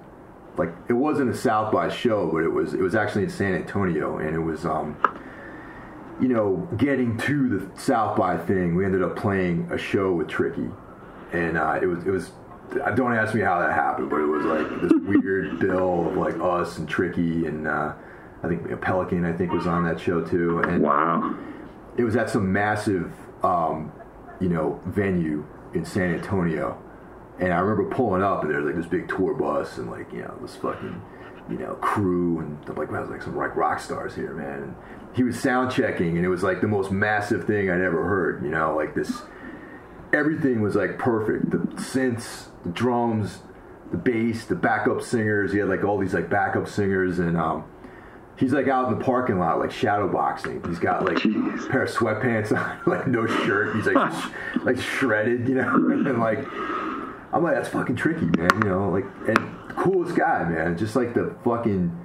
like 0.58 0.74
it 0.90 0.94
wasn't 0.94 1.30
a 1.32 1.36
South 1.36 1.72
by 1.72 1.90
show, 1.90 2.30
but 2.32 2.44
it 2.44 2.50
was 2.52 2.74
it 2.74 2.82
was 2.82 2.96
actually 2.96 3.24
in 3.24 3.30
San 3.30 3.54
Antonio 3.56 4.18
and 4.18 4.36
it 4.36 4.40
was 4.40 4.66
um 4.66 4.98
you 6.22 6.28
know 6.30 6.68
getting 6.78 7.18
to 7.20 7.50
the 7.60 7.80
South 7.80 8.18
by 8.18 8.38
thing. 8.38 8.76
We 8.76 8.86
ended 8.86 9.02
up 9.02 9.16
playing 9.16 9.70
a 9.72 9.78
show 9.78 10.14
with 10.14 10.28
Tricky, 10.28 10.70
and 11.34 11.58
uh, 11.58 11.80
it 11.82 11.86
was 11.88 12.06
it 12.06 12.12
was. 12.12 12.32
Don't 12.96 13.14
ask 13.14 13.36
me 13.36 13.42
how 13.42 13.60
that 13.60 13.74
happened, 13.74 14.10
but 14.10 14.20
it 14.20 14.26
was 14.26 14.44
like 14.44 14.82
this 14.82 14.92
weird 15.04 15.60
bill 15.60 16.08
of 16.10 16.18
like 16.18 16.36
us 16.40 16.78
and 16.80 16.90
Tricky 16.90 17.46
and 17.46 17.68
uh, 17.68 17.94
I 18.44 18.48
think 18.48 18.82
Pelican 18.82 19.24
I 19.24 19.34
think 19.34 19.52
was 19.52 19.68
on 19.68 19.84
that 19.86 20.00
show 20.00 20.22
too, 20.22 20.60
and 20.60 20.82
Wow. 20.82 21.38
it 21.96 22.04
was 22.04 22.16
at 22.16 22.30
some 22.30 22.52
massive, 22.52 23.12
um, 23.44 23.92
you 24.40 24.50
know, 24.50 24.82
venue 24.88 25.46
in 25.74 25.86
San 25.86 26.14
Antonio, 26.16 26.78
And 27.40 27.54
I 27.54 27.60
remember 27.60 27.94
pulling 27.96 28.24
up, 28.24 28.44
and 28.44 28.52
there's 28.52 28.66
like 28.66 28.76
this 28.76 28.88
big 28.88 29.08
tour 29.08 29.34
bus, 29.36 29.78
and 29.78 29.90
like 29.92 30.12
you 30.12 30.22
know 30.24 30.36
this 30.42 30.56
fucking 30.56 31.02
you 31.50 31.58
know 31.60 31.76
crew, 31.76 32.40
and 32.40 32.58
like, 32.78 32.90
wow, 32.92 32.98
there's 32.98 33.10
like 33.10 33.22
some 33.22 33.36
like 33.38 33.56
rock 33.56 33.80
stars 33.80 34.16
here, 34.16 34.34
man. 34.34 34.64
And 34.64 34.76
he 35.16 35.24
was 35.24 35.40
sound 35.40 35.72
checking, 35.72 36.18
and 36.18 36.26
it 36.26 36.30
was 36.30 36.44
like 36.44 36.60
the 36.60 36.68
most 36.68 36.92
massive 36.92 37.46
thing 37.46 37.70
I'd 37.70 37.82
ever 37.82 38.06
heard. 38.06 38.44
You 38.44 38.50
know, 38.50 38.76
like 38.76 38.94
this, 38.94 39.22
everything 40.12 40.62
was 40.62 40.76
like 40.76 41.00
perfect. 41.00 41.52
The 41.52 41.60
synths, 41.82 42.48
the 42.64 42.70
drums, 42.70 43.40
the 43.92 43.98
bass, 43.98 44.46
the 44.46 44.56
backup 44.56 45.02
singers. 45.02 45.54
He 45.54 45.60
had 45.60 45.70
like 45.70 45.86
all 45.86 45.98
these 45.98 46.14
like 46.14 46.30
backup 46.30 46.68
singers, 46.68 47.20
and 47.20 47.38
um, 47.38 47.64
he's 48.38 48.52
like 48.52 48.68
out 48.68 48.92
in 48.92 49.00
the 49.00 49.06
parking 49.06 49.40
lot 49.40 49.58
like 49.58 49.72
shadow 49.72 50.12
boxing. 50.12 50.62
He's 50.68 50.80
got 50.80 51.06
like 51.06 51.18
Jeez. 51.18 51.66
a 51.66 51.70
pair 51.70 51.84
of 51.84 51.90
sweatpants 51.90 52.52
on, 52.52 52.82
like 52.86 53.08
no 53.08 53.26
shirt. 53.26 53.74
He's 53.74 53.86
like 53.86 54.12
sh- 54.14 54.28
like 54.64 54.78
shredded, 54.78 55.48
you 55.48 55.56
know, 55.56 55.74
and 55.76 56.20
like 56.20 56.46
I'm 57.32 57.42
like 57.42 57.56
that's 57.56 57.70
fucking 57.70 57.96
tricky, 57.96 58.26
man. 58.38 58.50
You 58.64 58.70
know, 58.70 58.90
like 58.90 59.06
and 59.30 59.70
coolest 59.70 60.18
guy, 60.18 60.44
man. 60.44 60.78
Just 60.78 60.98
like 60.98 61.14
the 61.14 61.34
fucking 61.46 62.05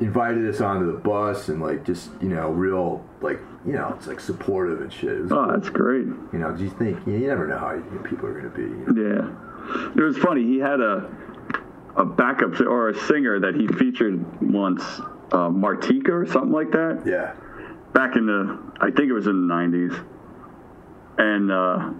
invited 0.00 0.48
us 0.48 0.60
onto 0.60 0.90
the 0.90 0.98
bus 0.98 1.48
and 1.48 1.60
like 1.60 1.84
just 1.84 2.10
you 2.22 2.28
know 2.28 2.50
real 2.50 3.04
like 3.20 3.38
you 3.66 3.72
know 3.72 3.92
it's 3.96 4.06
like 4.06 4.18
supportive 4.20 4.80
and 4.80 4.92
shit. 4.92 5.20
Was, 5.22 5.32
Oh, 5.32 5.50
that's 5.52 5.68
great. 5.68 6.06
you 6.06 6.38
know, 6.38 6.52
do 6.52 6.64
you 6.64 6.70
think 6.70 6.98
you, 7.06 7.18
never 7.18 7.46
know 7.46 7.58
how 7.58 7.74
you, 7.74 8.00
people 8.08 8.26
are 8.26 8.34
gonna 8.34 8.48
be. 8.48 8.62
You 8.62 8.84
know? 8.88 9.36
Yeah, 9.76 9.90
it 9.96 10.02
was 10.02 10.16
funny. 10.18 10.42
He 10.44 10.58
had 10.58 10.80
a 10.80 11.10
a 11.96 12.04
backup 12.04 12.58
or 12.60 12.88
a 12.90 12.94
singer 13.06 13.40
that 13.40 13.54
he 13.56 13.66
featured 13.66 14.24
once, 14.52 14.82
uh, 15.32 15.50
Martina 15.50 16.14
or 16.14 16.24
something 16.26 16.52
like 16.52 16.70
that. 16.70 17.02
Yeah, 17.04 17.34
Back 17.92 18.14
in 18.16 18.26
the, 18.26 18.58
I 18.80 18.86
think 18.92 19.10
it 19.10 19.12
was 19.12 19.26
in 19.26 19.48
the 19.48 19.54
'90s, 19.54 20.06
and 21.18 21.50
uh, 21.50 21.90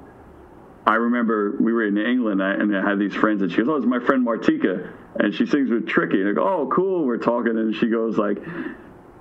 I 0.86 0.94
remember 0.94 1.56
we 1.60 1.72
were 1.72 1.84
in 1.84 1.98
England 1.98 2.40
and 2.40 2.74
I 2.74 2.88
had 2.88 2.98
these 2.98 3.14
friends, 3.14 3.42
and 3.42 3.50
she 3.50 3.58
goes, 3.58 3.68
"Oh, 3.68 3.76
it's 3.76 3.84
my 3.86 3.98
friend 3.98 4.24
Martina," 4.24 4.90
and 5.18 5.34
she 5.34 5.46
sings 5.46 5.70
with 5.70 5.88
Tricky, 5.88 6.20
and 6.20 6.28
I 6.28 6.32
go, 6.32 6.42
"Oh, 6.42 6.70
cool." 6.72 7.04
We're 7.04 7.18
talking, 7.18 7.58
and 7.58 7.74
she 7.74 7.88
goes 7.88 8.16
like, 8.16 8.36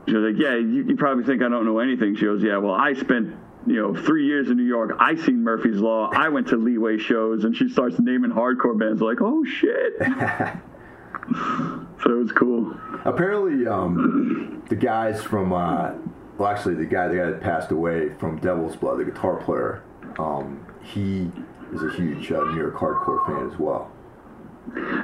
"She 0.07 0.13
was 0.13 0.33
like, 0.33 0.41
yeah, 0.41 0.55
you, 0.55 0.85
you 0.87 0.95
probably 0.95 1.23
think 1.23 1.41
I 1.41 1.49
don't 1.49 1.65
know 1.65 1.79
anything." 1.79 2.15
She 2.15 2.25
goes, 2.25 2.43
"Yeah, 2.43 2.57
well, 2.57 2.73
I 2.73 2.93
spent." 2.93 3.35
You 3.67 3.75
know, 3.75 3.93
three 3.93 4.25
years 4.25 4.49
in 4.49 4.55
New 4.55 4.63
York. 4.63 4.95
I 4.99 5.15
seen 5.15 5.43
Murphy's 5.43 5.75
Law. 5.75 6.09
I 6.13 6.29
went 6.29 6.47
to 6.47 6.55
Leeway 6.55 6.97
shows, 6.97 7.43
and 7.43 7.53
she 7.53 7.67
starts 7.67 7.97
naming 7.99 8.31
hardcore 8.31 8.79
bands. 8.79 9.01
Like, 9.01 9.17
oh 9.19 9.43
shit! 9.43 9.95
so 12.01 12.05
it 12.05 12.17
was 12.17 12.31
cool. 12.31 12.73
apparently 13.03 13.67
um, 13.67 14.63
the 14.69 14.75
guys 14.75 15.21
from 15.21 15.51
uh, 15.51 15.91
well, 16.37 16.49
actually 16.49 16.75
the 16.75 16.85
guy 16.85 17.09
the 17.09 17.17
guy 17.17 17.25
that 17.25 17.41
passed 17.41 17.71
away 17.71 18.13
from 18.17 18.39
Devil's 18.39 18.77
Blood, 18.77 18.99
the 18.99 19.05
guitar 19.05 19.35
player, 19.43 19.83
um, 20.17 20.65
he 20.81 21.29
is 21.73 21.83
a 21.83 21.91
huge 21.95 22.31
uh, 22.31 22.41
New 22.45 22.57
York 22.57 22.75
hardcore 22.75 23.23
fan 23.27 23.51
as 23.51 23.59
well. 23.59 23.91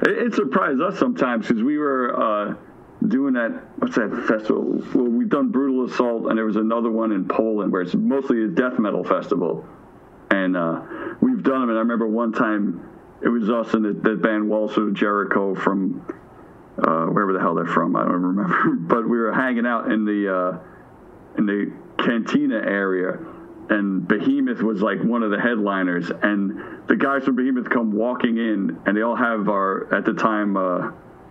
It, 0.02 0.26
it 0.26 0.34
surprised 0.34 0.80
us 0.80 0.98
sometimes 0.98 1.46
because 1.46 1.62
we 1.62 1.78
were 1.78 2.14
uh, 2.14 2.54
doing 3.06 3.34
that. 3.34 3.50
What's 3.78 3.96
that 3.96 4.24
festival? 4.28 4.82
Well, 4.94 5.10
we've 5.10 5.28
done 5.28 5.50
Brutal 5.50 5.86
Assault, 5.86 6.26
and 6.28 6.38
there 6.38 6.44
was 6.44 6.56
another 6.56 6.90
one 6.90 7.12
in 7.12 7.26
Poland 7.26 7.72
where 7.72 7.82
it's 7.82 7.94
mostly 7.94 8.44
a 8.44 8.48
death 8.48 8.78
metal 8.78 9.04
festival, 9.04 9.66
and 10.30 10.56
uh, 10.56 10.82
we've 11.20 11.42
done 11.42 11.60
them. 11.60 11.70
And 11.70 11.78
I 11.78 11.82
remember 11.82 12.06
one 12.06 12.32
time 12.32 12.88
it 13.22 13.28
was 13.28 13.50
us 13.50 13.74
and 13.74 13.84
the, 13.84 13.92
the 13.92 14.16
band 14.16 14.48
Walls 14.48 14.76
of 14.76 14.94
Jericho 14.94 15.54
from 15.54 16.06
uh, 16.78 17.06
wherever 17.06 17.32
the 17.32 17.40
hell 17.40 17.54
they're 17.54 17.66
from. 17.66 17.96
I 17.96 18.04
don't 18.04 18.22
remember, 18.22 18.70
but 18.80 19.08
we 19.08 19.18
were 19.18 19.32
hanging 19.32 19.66
out 19.66 19.90
in 19.90 20.04
the 20.04 20.34
uh, 20.34 20.58
in 21.38 21.46
the 21.46 21.72
cantina 21.98 22.56
area 22.56 23.18
and 23.68 24.06
Behemoth 24.06 24.62
was 24.62 24.80
like 24.80 25.02
one 25.02 25.22
of 25.22 25.30
the 25.30 25.40
headliners 25.40 26.10
and 26.22 26.86
the 26.86 26.96
guys 26.96 27.24
from 27.24 27.36
Behemoth 27.36 27.68
come 27.68 27.92
walking 27.92 28.36
in 28.38 28.80
and 28.86 28.96
they 28.96 29.02
all 29.02 29.16
have 29.16 29.48
our 29.48 29.92
at 29.94 30.04
the 30.04 30.12
time 30.14 30.56
uh, 30.56 30.90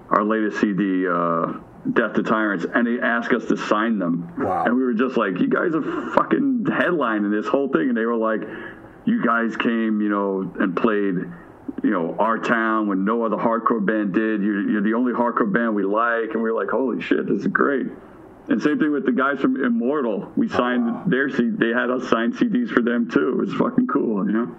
our 0.09 0.23
latest 0.23 0.59
CD 0.59 1.07
uh, 1.07 1.53
Death 1.93 2.13
to 2.15 2.23
Tyrants 2.23 2.65
and 2.73 2.85
they 2.87 3.01
ask 3.01 3.31
us 3.33 3.45
to 3.45 3.57
sign 3.57 3.99
them. 3.99 4.33
Wow. 4.37 4.65
and 4.65 4.75
we 4.75 4.83
were 4.83 4.93
just 4.93 5.17
like 5.17 5.39
you 5.39 5.47
guys 5.49 5.73
are 5.75 6.11
fucking 6.13 6.65
headlining 6.67 7.31
this 7.31 7.47
whole 7.47 7.69
thing 7.69 7.89
and 7.89 7.97
they 7.97 8.05
were 8.05 8.15
like 8.15 8.41
you 9.05 9.23
guys 9.23 9.55
came 9.55 10.01
you 10.01 10.09
know 10.09 10.51
and 10.59 10.75
played 10.75 11.15
you 11.83 11.91
know 11.91 12.15
our 12.19 12.37
town 12.37 12.87
when 12.87 13.05
no 13.05 13.23
other 13.23 13.37
hardcore 13.37 13.85
band 13.85 14.13
did. 14.13 14.41
You're, 14.41 14.69
you're 14.69 14.81
the 14.81 14.93
only 14.93 15.13
hardcore 15.13 15.51
band 15.51 15.75
we 15.75 15.83
like 15.83 16.31
and 16.33 16.41
we 16.41 16.51
were 16.51 16.59
like 16.59 16.69
holy 16.69 17.01
shit 17.01 17.27
this 17.27 17.41
is 17.41 17.47
great 17.47 17.87
and 18.47 18.61
same 18.61 18.79
thing 18.79 18.91
with 18.91 19.05
the 19.05 19.11
guys 19.11 19.39
from 19.39 19.63
Immortal. 19.63 20.31
We 20.35 20.47
signed 20.47 21.11
their 21.11 21.29
C 21.29 21.49
They 21.49 21.69
had 21.69 21.89
us 21.89 22.07
sign 22.09 22.31
CDs 22.33 22.69
for 22.69 22.81
them 22.81 23.09
too. 23.09 23.29
It 23.29 23.37
was 23.37 23.53
fucking 23.53 23.87
cool, 23.87 24.25
you 24.25 24.33
know. 24.33 24.55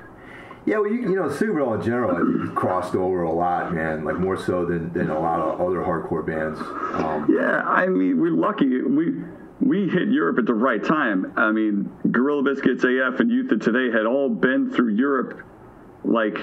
Yeah, 0.66 0.78
well, 0.78 0.90
you, 0.90 1.02
you 1.02 1.14
know, 1.14 1.30
Sick 1.30 1.48
of 1.48 1.56
It 1.56 1.60
All 1.60 1.74
in 1.74 1.82
general, 1.82 2.10
I 2.10 2.16
think, 2.16 2.28
you've 2.28 2.54
crossed 2.56 2.96
over 2.96 3.22
a 3.22 3.30
lot, 3.30 3.72
man. 3.72 4.02
Like 4.04 4.18
more 4.18 4.36
so 4.36 4.66
than, 4.66 4.92
than 4.92 5.10
a 5.10 5.20
lot 5.20 5.38
of 5.38 5.60
other 5.60 5.76
hardcore 5.76 6.26
bands. 6.26 6.58
Um, 6.60 7.24
Yeah, 7.30 7.62
I 7.62 7.86
mean, 7.86 8.20
we're 8.20 8.32
lucky. 8.32 8.82
We 8.82 9.22
we 9.60 9.88
hit 9.88 10.08
Europe 10.08 10.38
at 10.38 10.46
the 10.46 10.54
right 10.54 10.82
time. 10.82 11.32
I 11.36 11.52
mean, 11.52 11.88
Gorilla 12.10 12.42
Biscuits, 12.42 12.82
AF, 12.82 13.20
and 13.20 13.30
Youth 13.30 13.52
of 13.52 13.60
Today 13.60 13.96
had 13.96 14.06
all 14.06 14.28
been 14.28 14.70
through 14.72 14.94
Europe 14.94 15.40
like 16.04 16.38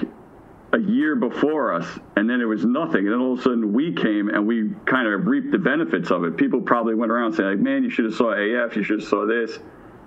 a 0.74 0.80
year 0.80 1.14
before 1.14 1.72
us, 1.72 1.86
and 2.16 2.28
then 2.28 2.40
it 2.40 2.46
was 2.46 2.64
nothing. 2.64 3.06
And 3.06 3.12
then 3.12 3.20
all 3.20 3.34
of 3.34 3.38
a 3.38 3.42
sudden, 3.42 3.72
we 3.72 3.92
came 3.92 4.28
and 4.28 4.46
we 4.46 4.70
kind 4.86 5.06
of 5.06 5.26
reaped 5.26 5.52
the 5.52 5.58
benefits 5.58 6.10
of 6.10 6.24
it. 6.24 6.36
People 6.36 6.60
probably 6.60 6.94
went 6.94 7.12
around 7.12 7.32
saying, 7.34 7.48
like, 7.48 7.58
"Man, 7.60 7.84
you 7.84 7.90
should 7.90 8.06
have 8.06 8.14
saw 8.14 8.32
AF. 8.32 8.76
You 8.76 8.82
should 8.82 9.00
have 9.00 9.08
saw 9.08 9.24
this," 9.26 9.58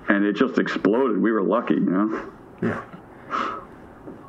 and 0.10 0.26
it 0.26 0.34
just 0.34 0.58
exploded. 0.60 1.22
We 1.22 1.32
were 1.32 1.42
lucky, 1.42 1.76
you 1.76 1.80
know. 1.82 2.30
yeah. 2.62 2.82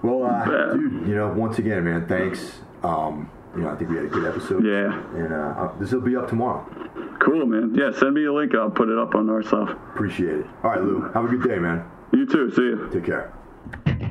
Well, 0.02 0.24
uh, 0.24 0.74
dude, 0.74 1.08
you 1.08 1.16
know, 1.16 1.28
once 1.32 1.58
again, 1.58 1.84
man, 1.84 2.06
thanks. 2.06 2.60
Um, 2.84 3.28
you 3.56 3.62
know, 3.62 3.70
I 3.70 3.76
think 3.76 3.90
we 3.90 3.96
had 3.96 4.04
a 4.04 4.08
good 4.08 4.24
episode. 4.26 4.64
Yeah. 4.64 5.02
And 5.16 5.32
uh, 5.32 5.36
uh, 5.36 5.78
this 5.78 5.90
will 5.90 6.00
be 6.00 6.14
up 6.14 6.28
tomorrow. 6.28 6.64
Cool, 7.18 7.46
man. 7.46 7.74
Yeah, 7.74 7.90
send 7.98 8.14
me 8.14 8.24
a 8.24 8.32
link. 8.32 8.54
I'll 8.54 8.70
put 8.70 8.88
it 8.88 8.98
up 8.98 9.16
on 9.16 9.28
our 9.28 9.42
stuff. 9.42 9.70
Appreciate 9.70 10.38
it. 10.38 10.46
All 10.62 10.70
right, 10.70 10.80
Lou. 10.80 11.10
Have 11.12 11.24
a 11.24 11.28
good 11.28 11.42
day, 11.42 11.58
man. 11.58 11.84
You 12.12 12.26
too. 12.26 12.50
See 12.52 12.62
you. 12.62 12.88
Take 12.92 13.06
care. 13.06 14.04